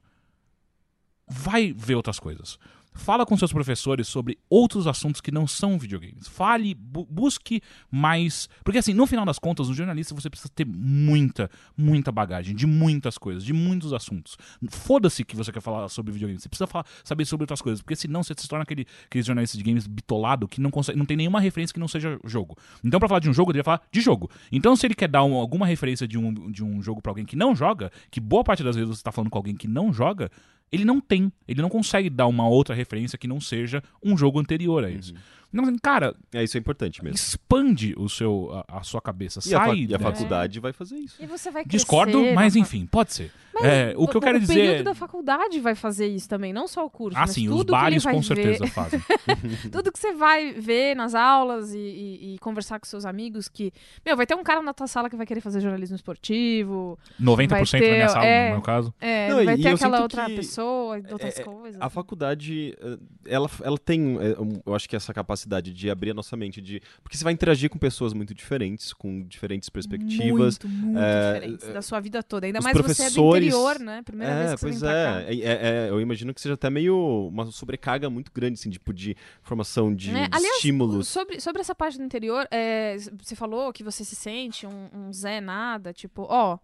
vai 1.27 1.73
ver 1.75 1.95
outras 1.95 2.19
coisas. 2.19 2.57
Fala 2.97 3.25
com 3.25 3.37
seus 3.37 3.53
professores 3.53 4.07
sobre 4.07 4.37
outros 4.49 4.87
assuntos 4.87 5.21
que 5.21 5.31
não 5.31 5.47
são 5.47 5.77
videogames. 5.79 6.27
Fale, 6.27 6.73
bu- 6.73 7.05
busque 7.09 7.61
mais. 7.91 8.49
Porque, 8.63 8.79
assim, 8.79 8.93
no 8.93 9.05
final 9.05 9.25
das 9.25 9.39
contas, 9.39 9.69
um 9.69 9.73
jornalista 9.73 10.13
você 10.15 10.29
precisa 10.29 10.49
ter 10.53 10.65
muita, 10.65 11.49
muita 11.77 12.11
bagagem 12.11 12.55
de 12.55 12.65
muitas 12.67 13.17
coisas, 13.17 13.43
de 13.43 13.53
muitos 13.53 13.93
assuntos. 13.93 14.37
Foda-se 14.69 15.23
que 15.23 15.35
você 15.35 15.51
quer 15.51 15.61
falar 15.61 15.87
sobre 15.89 16.11
videogames. 16.11 16.41
Você 16.43 16.49
precisa 16.49 16.67
falar- 16.67 16.85
saber 17.03 17.25
sobre 17.25 17.43
outras 17.43 17.61
coisas. 17.61 17.81
Porque 17.81 17.95
senão 17.95 18.23
você 18.23 18.33
se 18.37 18.47
torna 18.47 18.63
aquele, 18.63 18.85
aquele 19.05 19.23
jornalista 19.23 19.57
de 19.57 19.63
games 19.63 19.87
bitolado 19.87 20.47
que 20.47 20.59
não, 20.59 20.69
consegue, 20.71 20.97
não 20.97 21.05
tem 21.05 21.15
nenhuma 21.17 21.39
referência 21.39 21.73
que 21.73 21.79
não 21.79 21.87
seja 21.87 22.19
jogo. 22.25 22.57
Então, 22.83 22.99
pra 22.99 23.07
falar 23.07 23.19
de 23.19 23.29
um 23.29 23.33
jogo, 23.33 23.51
ele 23.51 23.57
deveria 23.59 23.63
falar 23.77 23.81
de 23.91 24.01
jogo. 24.01 24.29
Então, 24.51 24.75
se 24.75 24.85
ele 24.87 24.95
quer 24.95 25.07
dar 25.07 25.23
um- 25.23 25.35
alguma 25.35 25.65
referência 25.65 26.07
de 26.07 26.17
um, 26.17 26.33
de 26.51 26.63
um 26.63 26.81
jogo 26.81 27.01
pra 27.01 27.11
alguém 27.11 27.25
que 27.25 27.35
não 27.35 27.55
joga, 27.55 27.91
que 28.11 28.19
boa 28.19 28.43
parte 28.43 28.63
das 28.63 28.75
vezes 28.75 28.97
você 28.97 29.03
tá 29.03 29.11
falando 29.11 29.29
com 29.29 29.37
alguém 29.37 29.55
que 29.55 29.67
não 29.67 29.93
joga, 29.93 30.29
ele 30.71 30.85
não 30.85 30.99
tem. 30.99 31.31
Ele 31.47 31.61
não 31.61 31.69
consegue 31.69 32.09
dar 32.09 32.27
uma 32.27 32.47
outra 32.47 32.75
referência 32.75 33.17
que 33.17 33.27
não 33.27 33.39
seja 33.39 33.81
um 34.03 34.17
jogo 34.17 34.39
anterior 34.39 34.83
a 34.83 34.89
isso. 34.89 35.13
Então, 35.13 35.23
assim, 35.63 35.77
cara, 35.81 36.15
É, 36.33 36.43
isso 36.43 36.57
é 36.57 36.59
importante 36.59 37.03
mesmo. 37.03 37.15
expande 37.15 37.93
o 37.97 38.07
seu, 38.09 38.63
a, 38.67 38.79
a 38.79 38.83
sua 38.83 39.01
cabeça. 39.01 39.39
E 39.45 39.53
a, 39.55 39.57
Sai. 39.65 39.85
e 39.89 39.95
a 39.95 39.99
faculdade 39.99 40.59
vai 40.59 40.73
fazer 40.73 40.97
isso. 40.97 41.15
E 41.21 41.25
você 41.25 41.49
vai 41.51 41.63
crescer 41.63 41.77
Discordo, 41.77 42.23
mas 42.33 42.55
na 42.55 42.61
enfim, 42.61 42.85
pode 42.85 43.13
ser. 43.13 43.31
Mas 43.53 43.63
É, 43.63 43.93
o 43.97 44.07
que 44.07 44.15
eu 44.15 44.21
quero 44.21 44.37
O 44.37 44.39
dizer. 44.39 44.53
período 44.53 44.83
da 44.83 44.93
faculdade 44.93 45.59
vai 45.59 45.73
fazer 45.73 46.05
isso 46.07 46.29
também, 46.29 46.53
não 46.53 46.67
só 46.67 46.85
o 46.85 46.89
curso. 46.91 47.17
Ah, 47.17 47.21
mas 47.21 47.31
sim, 47.31 47.47
tudo 47.47 47.59
os 47.59 47.65
bares 47.65 48.03
com 48.03 48.11
ver- 48.21 48.23
certeza 48.23 48.67
fazem. 48.67 49.01
Tudo 49.71 49.91
que 49.91 49.97
você 49.97 50.13
vai 50.13 50.53
ver 50.53 50.95
nas 50.95 51.15
aulas 51.15 51.73
e, 51.73 51.77
e- 51.79 52.35
e 52.35 52.39
conversar 52.39 52.79
com 52.79 52.85
seus 52.85 53.03
amigos 53.03 53.47
que... 53.49 53.73
Meu, 54.05 54.15
vai 54.15 54.27
ter 54.27 54.35
um 54.35 54.43
cara 54.43 54.61
na 54.61 54.73
tua 54.75 54.85
sala 54.85 55.09
que 55.09 55.15
vai 55.15 55.25
querer 55.25 55.41
fazer 55.41 55.59
jornalismo 55.59 55.95
esportivo. 55.95 56.99
90% 57.19 57.47
Vai 57.47 57.47
da 57.47 57.79
minha 57.79 58.05
ter- 58.05 58.09
sala, 58.09 58.25
é. 58.25 58.45
no 58.49 58.53
meu 58.55 58.61
caso. 58.61 58.93
É, 59.01 59.29
Não, 59.29 59.43
vai 59.45 59.55
e 59.55 59.61
ter 59.63 59.69
aquela 59.69 60.01
outra 60.01 60.25
pessoa, 60.27 61.01
outras 61.11 61.39
é- 61.39 61.43
coisas. 61.43 61.81
A 61.81 61.89
faculdade, 61.89 62.75
eh, 62.79 62.97
ela, 63.25 63.49
ela 63.63 63.77
tem, 63.77 64.17
eh, 64.21 64.35
eu 64.65 64.75
acho 64.75 64.87
que 64.87 64.95
essa 64.95 65.13
capacidade 65.13 65.46
de 65.61 65.89
abrir 65.89 66.11
a 66.11 66.13
nossa 66.13 66.35
mente, 66.35 66.61
de 66.61 66.81
porque 67.01 67.17
você 67.17 67.23
vai 67.23 67.33
interagir 67.33 67.69
com 67.69 67.77
pessoas 67.79 68.13
muito 68.13 68.33
diferentes, 68.33 68.93
com 68.93 69.23
diferentes 69.23 69.69
perspectivas. 69.69 70.59
Muito, 70.63 70.69
muito 70.69 70.99
é, 70.99 71.33
diferentes 71.33 71.67
da 71.73 71.81
sua 71.81 71.99
vida 71.99 72.21
toda. 72.21 72.45
Ainda 72.45 72.59
mais 72.61 72.75
você 72.77 73.03
é 73.03 73.09
do 73.09 73.13
professores- 73.15 73.47
interior, 73.47 73.79
né? 73.79 74.01
Primeira 74.03 74.35
vez 74.35 74.51
É, 74.51 74.53
que 74.53 74.59
você 74.59 74.65
pois 74.65 74.81
vem 74.81 74.89
é. 74.89 75.25
É, 75.27 75.35
é, 75.35 75.85
é, 75.87 75.89
Eu 75.89 76.01
imagino 76.01 76.33
que 76.33 76.41
seja 76.41 76.55
até 76.55 76.69
meio 76.69 77.27
uma 77.27 77.45
sobrecarga 77.51 78.09
muito 78.09 78.31
grande, 78.31 78.59
assim, 78.59 78.69
tipo, 78.69 78.93
de 78.93 79.15
formação 79.41 79.93
de, 79.95 80.09
É, 80.11 80.27
de 80.27 80.35
aliás, 80.35 80.55
estímulos. 80.57 81.07
Sobre, 81.07 81.39
sobre 81.39 81.61
essa 81.61 81.73
parte 81.73 81.97
do 81.97 82.03
interior, 82.03 82.47
é, 82.51 82.97
você 83.21 83.35
falou 83.35 83.71
que 83.71 83.83
você 83.83 84.03
se 84.03 84.15
sente 84.15 84.65
um, 84.67 84.89
um 84.93 85.13
Zé 85.13 85.39
nada, 85.41 85.93
tipo, 85.93 86.23
ó. 86.29 86.57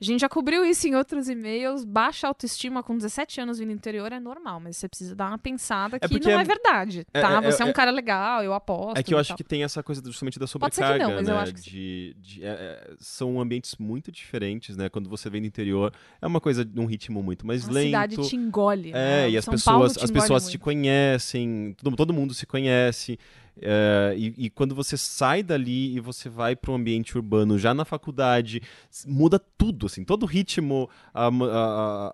A 0.00 0.04
gente 0.04 0.20
já 0.20 0.28
cobriu 0.28 0.64
isso 0.64 0.86
em 0.86 0.94
outros 0.94 1.28
e-mails. 1.28 1.84
Baixa 1.84 2.28
autoestima 2.28 2.82
com 2.84 2.96
17 2.96 3.40
anos 3.40 3.58
vindo 3.58 3.68
do 3.68 3.74
interior 3.74 4.12
é 4.12 4.20
normal, 4.20 4.60
mas 4.60 4.76
você 4.76 4.88
precisa 4.88 5.14
dar 5.14 5.26
uma 5.28 5.38
pensada 5.38 5.98
que 5.98 6.08
porque 6.08 6.28
não 6.30 6.38
é, 6.38 6.42
é- 6.42 6.44
verdade, 6.44 7.06
é- 7.12 7.20
tá? 7.20 7.42
é- 7.42 7.50
você 7.50 7.62
é, 7.62 7.66
um 7.66 7.70
é- 7.70 7.72
cara 7.72 7.90
legal, 7.90 8.44
eu 8.44 8.54
aposto. 8.54 8.96
É 8.96 9.02
que 9.02 9.12
eu 9.12 9.18
acho 9.18 9.28
tal. 9.28 9.36
que 9.36 9.42
tem 9.42 9.64
essa 9.64 9.82
coisa 9.82 10.00
justamente 10.04 10.38
da 10.38 10.46
que 10.46 10.52
sobrecarga, 10.52 11.08
não, 11.08 11.14
mas 11.16 11.26
né? 11.26 11.32
eu 11.32 11.38
acho 11.38 11.54
que 11.54 11.60
de, 11.62 12.16
de- 12.20 12.44
é, 12.44 12.48
é, 12.48 12.94
são 13.00 13.40
ambientes 13.40 13.74
muito 13.76 14.12
diferentes, 14.12 14.76
né? 14.76 14.88
Quando 14.88 15.08
você 15.10 15.28
vem 15.28 15.40
do 15.40 15.46
interior, 15.48 15.92
é 16.22 16.26
uma 16.26 16.40
coisa 16.40 16.64
num 16.74 16.86
ritmo 16.86 17.20
muito 17.20 17.44
mais 17.44 17.68
a 17.68 17.72
lento. 17.72 17.86
cidade 17.86 18.16
te 18.28 18.36
engole. 18.36 18.90
É, 18.90 18.92
né? 18.92 19.30
e 19.30 19.36
as 19.36 19.44
São 19.44 19.52
pessoas, 19.54 19.94
te 19.94 20.04
as 20.04 20.10
pessoas 20.12 20.44
te 20.44 20.50
muito. 20.52 20.60
conhecem, 20.62 21.74
todo, 21.82 21.96
todo 21.96 22.12
mundo 22.14 22.34
se 22.34 22.46
conhece. 22.46 23.18
É, 23.62 24.14
e, 24.16 24.34
e 24.36 24.50
quando 24.50 24.74
você 24.74 24.96
sai 24.96 25.42
dali 25.42 25.94
e 25.96 26.00
você 26.00 26.28
vai 26.28 26.54
para 26.56 26.70
um 26.70 26.74
ambiente 26.76 27.16
urbano 27.16 27.58
já 27.58 27.72
na 27.74 27.84
faculdade, 27.84 28.60
muda 29.06 29.38
tudo, 29.38 29.86
assim, 29.86 30.04
todo 30.04 30.22
o 30.22 30.26
ritmo, 30.26 30.88
a 31.14 31.26
a- 31.28 32.10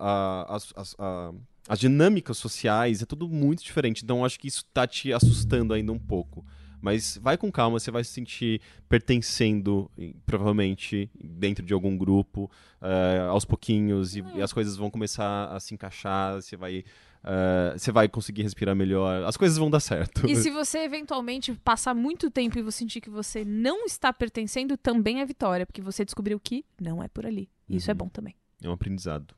a- 0.49 0.55
as, 0.55 1.79
dinâmicas 1.79 2.37
sociais, 2.37 3.01
é 3.01 3.05
tudo 3.05 3.27
muito 3.27 3.63
diferente. 3.63 4.03
Então 4.03 4.23
acho 4.25 4.39
que 4.39 4.47
isso 4.47 4.63
tá 4.73 4.85
te 4.87 5.11
assustando 5.13 5.73
ainda 5.73 5.91
um 5.91 5.99
pouco. 5.99 6.45
Mas 6.81 7.17
vai 7.19 7.35
com 7.35 7.51
calma, 7.51 7.79
você 7.79 7.89
vai 7.89 8.03
se 8.03 8.11
sentir 8.11 8.61
pertencendo, 8.87 9.89
provavelmente, 10.25 11.09
dentro 11.19 11.65
de 11.65 11.73
algum 11.73 11.97
grupo, 11.97 12.51
eh, 12.81 13.25
aos 13.27 13.43
pouquinhos, 13.45 14.15
e, 14.15 14.23
e 14.35 14.41
as 14.41 14.53
coisas 14.53 14.75
vão 14.77 14.91
começar 14.91 15.45
a 15.47 15.59
se 15.59 15.73
encaixar, 15.73 16.35
você 16.35 16.55
vai, 16.55 16.83
eh, 17.25 17.73
você 17.77 17.91
vai 17.91 18.07
conseguir 18.07 18.43
respirar 18.43 18.75
melhor, 18.75 19.23
as 19.23 19.35
coisas 19.35 19.57
vão 19.57 19.69
dar 19.69 19.79
certo. 19.79 20.29
E 20.29 20.35
se 20.35 20.49
você 20.51 20.79
eventualmente 20.79 21.51
passar 21.63 21.93
muito 21.95 22.29
tempo 22.29 22.57
e 22.59 22.61
você 22.61 22.77
sentir 22.77 23.01
que 23.01 23.09
você 23.09 23.43
não 23.43 23.85
está 23.85 24.13
pertencendo, 24.13 24.77
também 24.77 25.21
é 25.21 25.25
vitória, 25.25 25.65
porque 25.65 25.81
você 25.81 26.05
descobriu 26.05 26.39
que 26.39 26.63
não 26.79 27.01
é 27.03 27.07
por 27.07 27.25
ali. 27.25 27.49
Isso 27.67 27.89
é 27.89 27.93
Uhum. 27.93 27.97
bom 27.97 28.09
também. 28.09 28.35
É 28.63 28.69
um 28.69 28.73
aprendizado. 28.73 29.33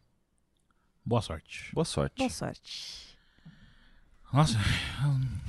Boa 1.05 1.22
sorte. 1.22 1.72
Boa 1.73 1.85
sorte. 1.85 2.18
Boa 2.18 2.30
sorte. 2.30 3.18
Nossa, 4.34 4.57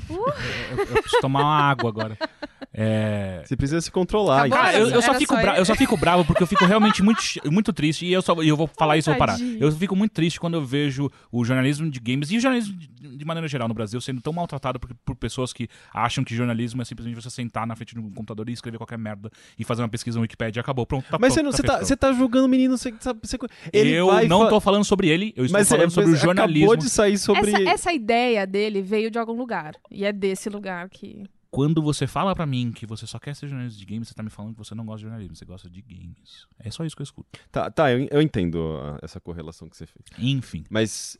eu, 0.08 0.16
eu- 0.16 0.84
eu 0.84 1.02
preciso 1.02 1.20
tomar 1.20 1.40
uma 1.40 1.70
água 1.70 1.88
agora. 1.90 2.16
É, 2.80 3.42
Você 3.44 3.56
precisa 3.56 3.80
se 3.80 3.90
controlar. 3.90 4.44
Acabou, 4.44 4.56
Cara, 4.58 4.78
eu, 4.78 4.88
eu 4.90 5.02
só 5.02 5.14
fico 5.14 5.34
só 5.34 5.40
bra- 5.40 5.58
eu 5.58 5.64
só 5.64 5.74
fico 5.74 5.96
bravo 5.96 6.24
porque 6.24 6.42
eu 6.42 6.46
fico 6.46 6.64
realmente 6.64 7.02
muito, 7.02 7.20
muito 7.50 7.72
triste 7.72 8.06
e 8.06 8.12
eu, 8.12 8.22
só, 8.22 8.40
e 8.40 8.48
eu 8.48 8.56
vou 8.56 8.68
falar 8.68 8.92
Ai, 8.92 8.98
isso 9.00 9.10
e 9.10 9.12
vou 9.12 9.18
parar. 9.18 9.36
Eu 9.40 9.72
fico 9.72 9.96
muito 9.96 10.12
triste 10.12 10.38
quando 10.38 10.54
eu 10.54 10.64
vejo 10.64 11.10
o 11.32 11.44
jornalismo 11.44 11.90
de 11.90 11.98
games 11.98 12.30
e 12.30 12.36
o 12.36 12.40
jornalismo 12.40 12.78
de, 12.78 13.16
de 13.16 13.24
maneira 13.24 13.48
geral 13.48 13.66
no 13.66 13.74
Brasil 13.74 14.00
sendo 14.00 14.20
tão 14.20 14.32
maltratado 14.32 14.78
por, 14.78 14.94
por 15.04 15.16
pessoas 15.16 15.52
que 15.52 15.66
acham 15.92 16.22
que 16.22 16.34
jornalismo 16.36 16.80
é 16.80 16.84
simplesmente 16.84 17.16
você 17.20 17.30
sentar 17.30 17.66
na 17.66 17.74
frente 17.74 17.96
do 17.96 18.02
computador 18.10 18.48
e 18.48 18.52
escrever 18.52 18.78
qualquer 18.78 18.98
merda 18.98 19.28
e 19.58 19.64
fazer 19.64 19.82
uma 19.82 19.88
pesquisa 19.88 20.16
no 20.18 20.22
Wikipedia 20.22 20.60
e 20.60 20.62
acabou. 20.62 20.86
Pronto, 20.86 21.04
tá 21.10 21.18
Mas 21.20 21.34
pronto, 21.34 21.50
você, 21.52 21.62
não, 21.62 21.68
tá 21.68 21.78
você, 21.78 21.80
tá, 21.80 21.84
você 21.84 21.96
tá 21.96 22.12
julgando 22.12 22.46
o 22.46 22.48
menino, 22.48 22.78
você 22.78 22.94
sabe. 23.00 23.18
Você, 23.24 23.36
ele 23.72 23.90
eu 23.90 24.06
vai 24.06 24.28
não 24.28 24.42
fa- 24.42 24.48
tô 24.50 24.60
falando 24.60 24.84
sobre 24.84 25.08
ele, 25.08 25.32
eu 25.36 25.44
estou 25.44 25.58
Mas 25.58 25.68
falando 25.68 25.86
é, 25.86 25.90
sobre 25.90 26.10
o 26.12 26.16
jornalismo. 26.16 26.66
Acabou 26.66 26.76
de 26.76 26.90
sair 26.90 27.18
sobre. 27.18 27.50
Essa, 27.50 27.62
essa 27.70 27.92
ideia 27.92 28.46
dele 28.46 28.82
veio 28.82 29.10
de 29.10 29.18
algum 29.18 29.32
lugar. 29.36 29.74
E 29.90 30.04
é 30.04 30.12
desse 30.12 30.48
lugar 30.48 30.88
que. 30.88 31.24
Quando 31.50 31.80
você 31.80 32.06
fala 32.06 32.34
pra 32.34 32.44
mim 32.44 32.72
que 32.72 32.84
você 32.84 33.06
só 33.06 33.18
quer 33.18 33.34
ser 33.34 33.48
jornalista 33.48 33.78
de 33.78 33.86
games, 33.86 34.08
você 34.08 34.14
tá 34.14 34.22
me 34.22 34.28
falando 34.28 34.52
que 34.52 34.58
você 34.58 34.74
não 34.74 34.84
gosta 34.84 34.98
de 34.98 35.02
jornalismo, 35.04 35.34
você 35.34 35.44
gosta 35.44 35.70
de 35.70 35.80
games. 35.80 36.46
É 36.58 36.70
só 36.70 36.84
isso 36.84 36.94
que 36.94 37.00
eu 37.00 37.04
escuto. 37.04 37.38
Tá, 37.50 37.70
tá 37.70 37.90
eu, 37.90 38.06
eu 38.10 38.20
entendo 38.20 38.78
ah, 38.82 38.98
essa 39.02 39.18
correlação 39.18 39.68
que 39.68 39.76
você 39.76 39.86
fez. 39.86 40.04
Enfim. 40.18 40.64
Mas 40.68 41.18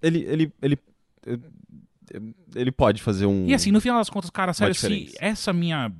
ele. 0.00 0.20
ele, 0.20 0.52
ele 0.62 0.78
ele 2.54 2.70
pode 2.70 3.02
fazer 3.02 3.26
um. 3.26 3.46
E 3.46 3.54
assim, 3.54 3.70
no 3.70 3.80
final 3.80 3.98
das 3.98 4.08
contas, 4.08 4.30
cara, 4.30 4.52
sério, 4.52 4.74
se 4.74 5.12
essa 5.18 5.52
minha, 5.52 5.92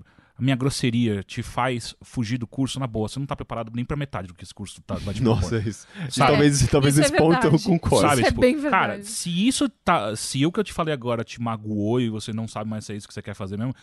minha 0.43 0.57
grosseria 0.57 1.23
te 1.23 1.43
faz 1.43 1.95
fugir 2.03 2.39
do 2.39 2.47
curso, 2.47 2.79
na 2.79 2.87
boa, 2.87 3.09
você 3.09 3.19
não 3.19 3.27
tá 3.27 3.35
preparado 3.35 3.73
nem 3.75 3.85
pra 3.85 3.97
metade 3.97 4.29
do 4.29 4.35
que 4.35 4.45
esse 4.45 4.53
curso 4.55 4.81
tá, 4.83 4.95
vai 4.97 5.15
te 5.15 5.23
Nossa, 5.23 5.49
propor. 5.51 5.67
isso. 5.69 5.87
Sabe? 6.11 6.33
Talvez, 6.33 6.67
talvez 6.69 6.95
isso 6.95 7.03
é 7.03 7.07
esse 7.07 7.17
ponto 7.17 7.37
eu 7.37 7.51
verdade. 7.51 7.65
concordo. 7.65 8.09
Sabe, 8.09 8.21
Isso 8.21 8.27
é 8.27 8.31
tipo, 8.31 8.41
bem 8.41 8.55
verdade. 8.55 8.71
cara, 8.93 9.03
se 9.03 9.47
isso 9.49 9.69
tá. 9.69 10.15
Se 10.17 10.45
o 10.45 10.53
que 10.53 10.61
eu 10.61 10.65
te 10.65 10.73
falei 10.73 10.93
agora 10.93 11.25
te 11.25 11.41
magoou 11.41 12.01
e 12.01 12.09
você 12.11 12.33
não 12.33 12.47
sabe 12.47 12.69
mais 12.69 12.85
se 12.85 12.93
é 12.93 12.97
isso 12.97 13.09
que 13.09 13.15
você 13.15 13.23
quer 13.23 13.35
fazer 13.35 13.57
mesmo, 13.57 13.75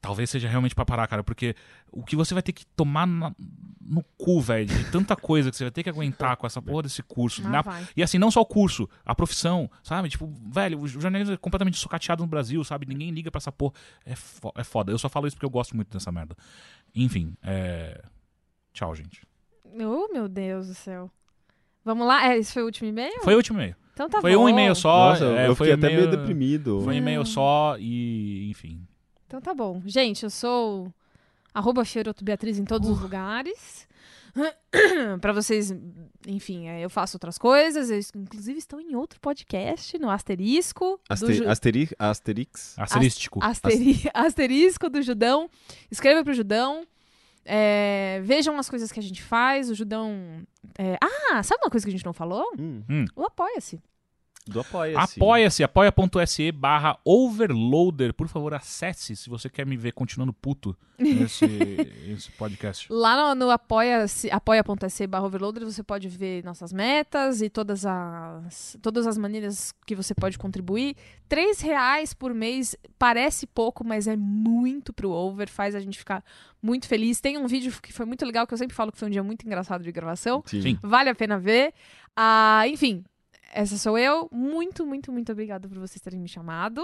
talvez 0.00 0.28
seja 0.30 0.48
realmente 0.48 0.74
pra 0.74 0.84
parar, 0.84 1.06
cara, 1.06 1.22
porque 1.24 1.54
o 1.90 2.02
que 2.04 2.16
você 2.16 2.34
vai 2.34 2.42
ter 2.42 2.52
que 2.52 2.64
tomar 2.66 3.06
na- 3.06 3.34
no 3.80 4.02
cu, 4.16 4.40
velho, 4.40 4.66
de 4.66 4.84
tanta 4.90 5.14
coisa 5.16 5.50
que 5.50 5.56
você 5.56 5.64
vai 5.64 5.70
ter 5.70 5.82
que 5.82 5.90
aguentar 5.90 6.36
com 6.36 6.46
essa 6.46 6.60
porra 6.62 6.82
desse 6.84 7.02
curso. 7.02 7.42
Ah, 7.46 7.50
na- 7.50 7.64
e 7.96 8.02
assim, 8.02 8.18
não 8.18 8.30
só 8.30 8.40
o 8.40 8.46
curso, 8.46 8.88
a 9.04 9.14
profissão, 9.14 9.70
sabe? 9.82 10.08
Tipo, 10.08 10.32
velho, 10.50 10.80
o 10.80 10.86
jornalismo 10.88 11.34
é 11.34 11.36
completamente 11.36 11.76
sucateado 11.78 12.22
no 12.22 12.28
Brasil, 12.28 12.62
sabe? 12.64 12.86
Ninguém 12.86 13.10
liga 13.10 13.30
pra 13.30 13.38
essa 13.38 13.52
porra. 13.52 13.74
É, 14.04 14.14
fo- 14.16 14.52
é 14.56 14.64
foda. 14.64 14.90
Eu 14.92 14.98
só 14.98 15.08
falo 15.08 15.26
isso 15.26 15.36
porque 15.36 15.46
eu 15.46 15.50
gosto 15.50 15.76
muito 15.76 15.90
dessa 15.90 16.10
merda. 16.10 16.36
Enfim, 16.94 17.34
é. 17.42 18.02
Tchau, 18.72 18.94
gente. 18.94 19.22
Oh, 19.64 20.12
meu 20.12 20.28
Deus 20.28 20.68
do 20.68 20.74
céu. 20.74 21.10
Vamos 21.84 22.06
lá? 22.06 22.26
É, 22.28 22.38
esse 22.38 22.52
foi 22.52 22.62
o 22.62 22.66
último 22.66 22.88
e-mail? 22.88 23.20
Foi 23.22 23.34
o 23.34 23.36
último 23.36 23.58
e-mail. 23.58 23.74
Então 23.92 24.08
tá 24.08 24.20
foi 24.20 24.34
bom. 24.34 24.44
um 24.44 24.48
e-mail 24.48 24.74
só. 24.74 25.10
Nossa, 25.10 25.24
é, 25.26 25.48
eu 25.48 25.54
foi 25.56 25.68
fiquei 25.68 25.86
até 25.88 25.94
meio 25.96 26.10
deprimido. 26.10 26.80
Foi 26.82 26.94
um 26.94 26.96
e-mail 26.96 27.20
Hum. 27.22 27.26
só 27.26 27.76
e, 27.78 28.48
enfim. 28.50 28.86
Então 29.32 29.40
tá 29.40 29.54
bom. 29.54 29.80
Gente, 29.86 30.24
eu 30.24 30.28
sou 30.30 30.92
arroba 31.54 31.86
Fioroto 31.86 32.22
Beatriz 32.22 32.58
em 32.58 32.66
todos 32.66 32.86
os 32.90 33.00
lugares. 33.00 33.88
pra 35.22 35.32
vocês, 35.32 35.74
enfim, 36.26 36.68
é, 36.68 36.82
eu 36.84 36.90
faço 36.90 37.16
outras 37.16 37.38
coisas. 37.38 37.90
Eu, 37.90 37.98
inclusive, 38.20 38.58
estou 38.58 38.78
em 38.78 38.94
outro 38.94 39.18
podcast, 39.20 39.98
no 39.98 40.10
Asterisco. 40.10 40.98
do 40.98 41.00
Aster, 41.08 41.32
Ju- 41.34 41.48
Asteri, 41.48 41.88
Asterix. 41.98 42.78
Asterístico. 42.78 43.38
Asteri- 43.42 44.02
Asterisco 44.12 44.90
do 44.90 45.00
Judão. 45.00 45.48
Escreva 45.90 46.22
pro 46.22 46.34
Judão. 46.34 46.86
É, 47.42 48.20
vejam 48.24 48.58
as 48.58 48.68
coisas 48.68 48.92
que 48.92 49.00
a 49.00 49.02
gente 49.02 49.22
faz. 49.22 49.70
O 49.70 49.74
Judão. 49.74 50.42
é, 50.78 50.98
ah, 51.32 51.42
sabe 51.42 51.62
uma 51.64 51.70
coisa 51.70 51.86
que 51.86 51.90
a 51.90 51.96
gente 51.96 52.04
não 52.04 52.12
falou? 52.12 52.44
Hum, 52.58 52.82
O 53.16 53.24
Apoia-se. 53.24 53.80
Do 54.46 54.60
Apoia-se. 54.60 55.18
Apoia-se, 55.18 55.62
apoia.se 55.64 56.50
barra 56.52 56.98
overloader. 57.04 58.12
Por 58.12 58.26
favor, 58.28 58.52
acesse 58.54 59.14
se 59.14 59.30
você 59.30 59.48
quer 59.48 59.64
me 59.64 59.76
ver 59.76 59.92
continuando 59.92 60.32
puto 60.32 60.76
nesse 60.98 61.44
esse 62.10 62.30
podcast. 62.32 62.86
Lá 62.92 63.34
no, 63.34 63.44
no 63.46 63.50
apoia-se- 63.50 64.30
apoia.se 64.30 65.06
barra 65.06 65.26
overloader 65.26 65.64
você 65.64 65.82
pode 65.82 66.08
ver 66.08 66.44
nossas 66.44 66.72
metas 66.72 67.40
e 67.40 67.48
todas 67.48 67.86
as, 67.86 68.76
todas 68.82 69.06
as 69.06 69.16
maneiras 69.16 69.72
que 69.86 69.94
você 69.94 70.14
pode 70.14 70.36
contribuir. 70.38 70.96
Três 71.28 71.60
reais 71.60 72.12
por 72.12 72.34
mês 72.34 72.76
parece 72.98 73.46
pouco, 73.46 73.84
mas 73.86 74.06
é 74.08 74.16
muito 74.16 74.92
pro 74.92 75.10
over, 75.10 75.48
faz 75.48 75.74
a 75.74 75.80
gente 75.80 75.98
ficar 75.98 76.22
muito 76.60 76.86
feliz. 76.88 77.20
Tem 77.20 77.38
um 77.38 77.46
vídeo 77.46 77.72
que 77.80 77.92
foi 77.92 78.04
muito 78.06 78.24
legal, 78.26 78.46
que 78.46 78.52
eu 78.54 78.58
sempre 78.58 78.74
falo 78.74 78.90
que 78.92 78.98
foi 78.98 79.08
um 79.08 79.12
dia 79.12 79.22
muito 79.22 79.46
engraçado 79.46 79.82
de 79.84 79.92
gravação. 79.92 80.42
Sim. 80.46 80.60
Sim. 80.62 80.78
Vale 80.82 81.08
a 81.10 81.14
pena 81.14 81.38
ver. 81.38 81.72
Ah, 82.14 82.64
enfim, 82.68 83.02
essa 83.52 83.76
sou 83.78 83.98
eu. 83.98 84.28
Muito, 84.32 84.86
muito, 84.86 85.12
muito 85.12 85.30
obrigada 85.32 85.68
por 85.68 85.78
vocês 85.78 86.00
terem 86.00 86.18
me 86.18 86.28
chamado. 86.28 86.82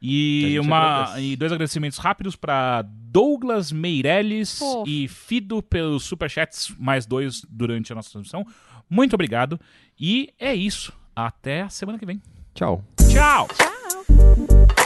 E, 0.00 0.58
uma, 0.60 1.02
agradece. 1.02 1.20
e 1.22 1.36
dois 1.36 1.52
agradecimentos 1.52 1.98
rápidos 1.98 2.36
para 2.36 2.82
Douglas 2.82 3.72
Meirelles 3.72 4.58
Fofo. 4.58 4.88
e 4.88 5.08
Fido 5.08 5.62
pelos 5.62 6.04
superchats, 6.04 6.72
mais 6.78 7.04
dois 7.04 7.42
durante 7.48 7.92
a 7.92 7.96
nossa 7.96 8.10
transmissão. 8.10 8.46
Muito 8.88 9.14
obrigado. 9.14 9.60
E 9.98 10.32
é 10.38 10.54
isso. 10.54 10.92
Até 11.14 11.62
a 11.62 11.68
semana 11.68 11.98
que 11.98 12.06
vem. 12.06 12.22
Tchau. 12.54 12.82
Tchau! 13.10 13.48
Tchau! 13.48 14.77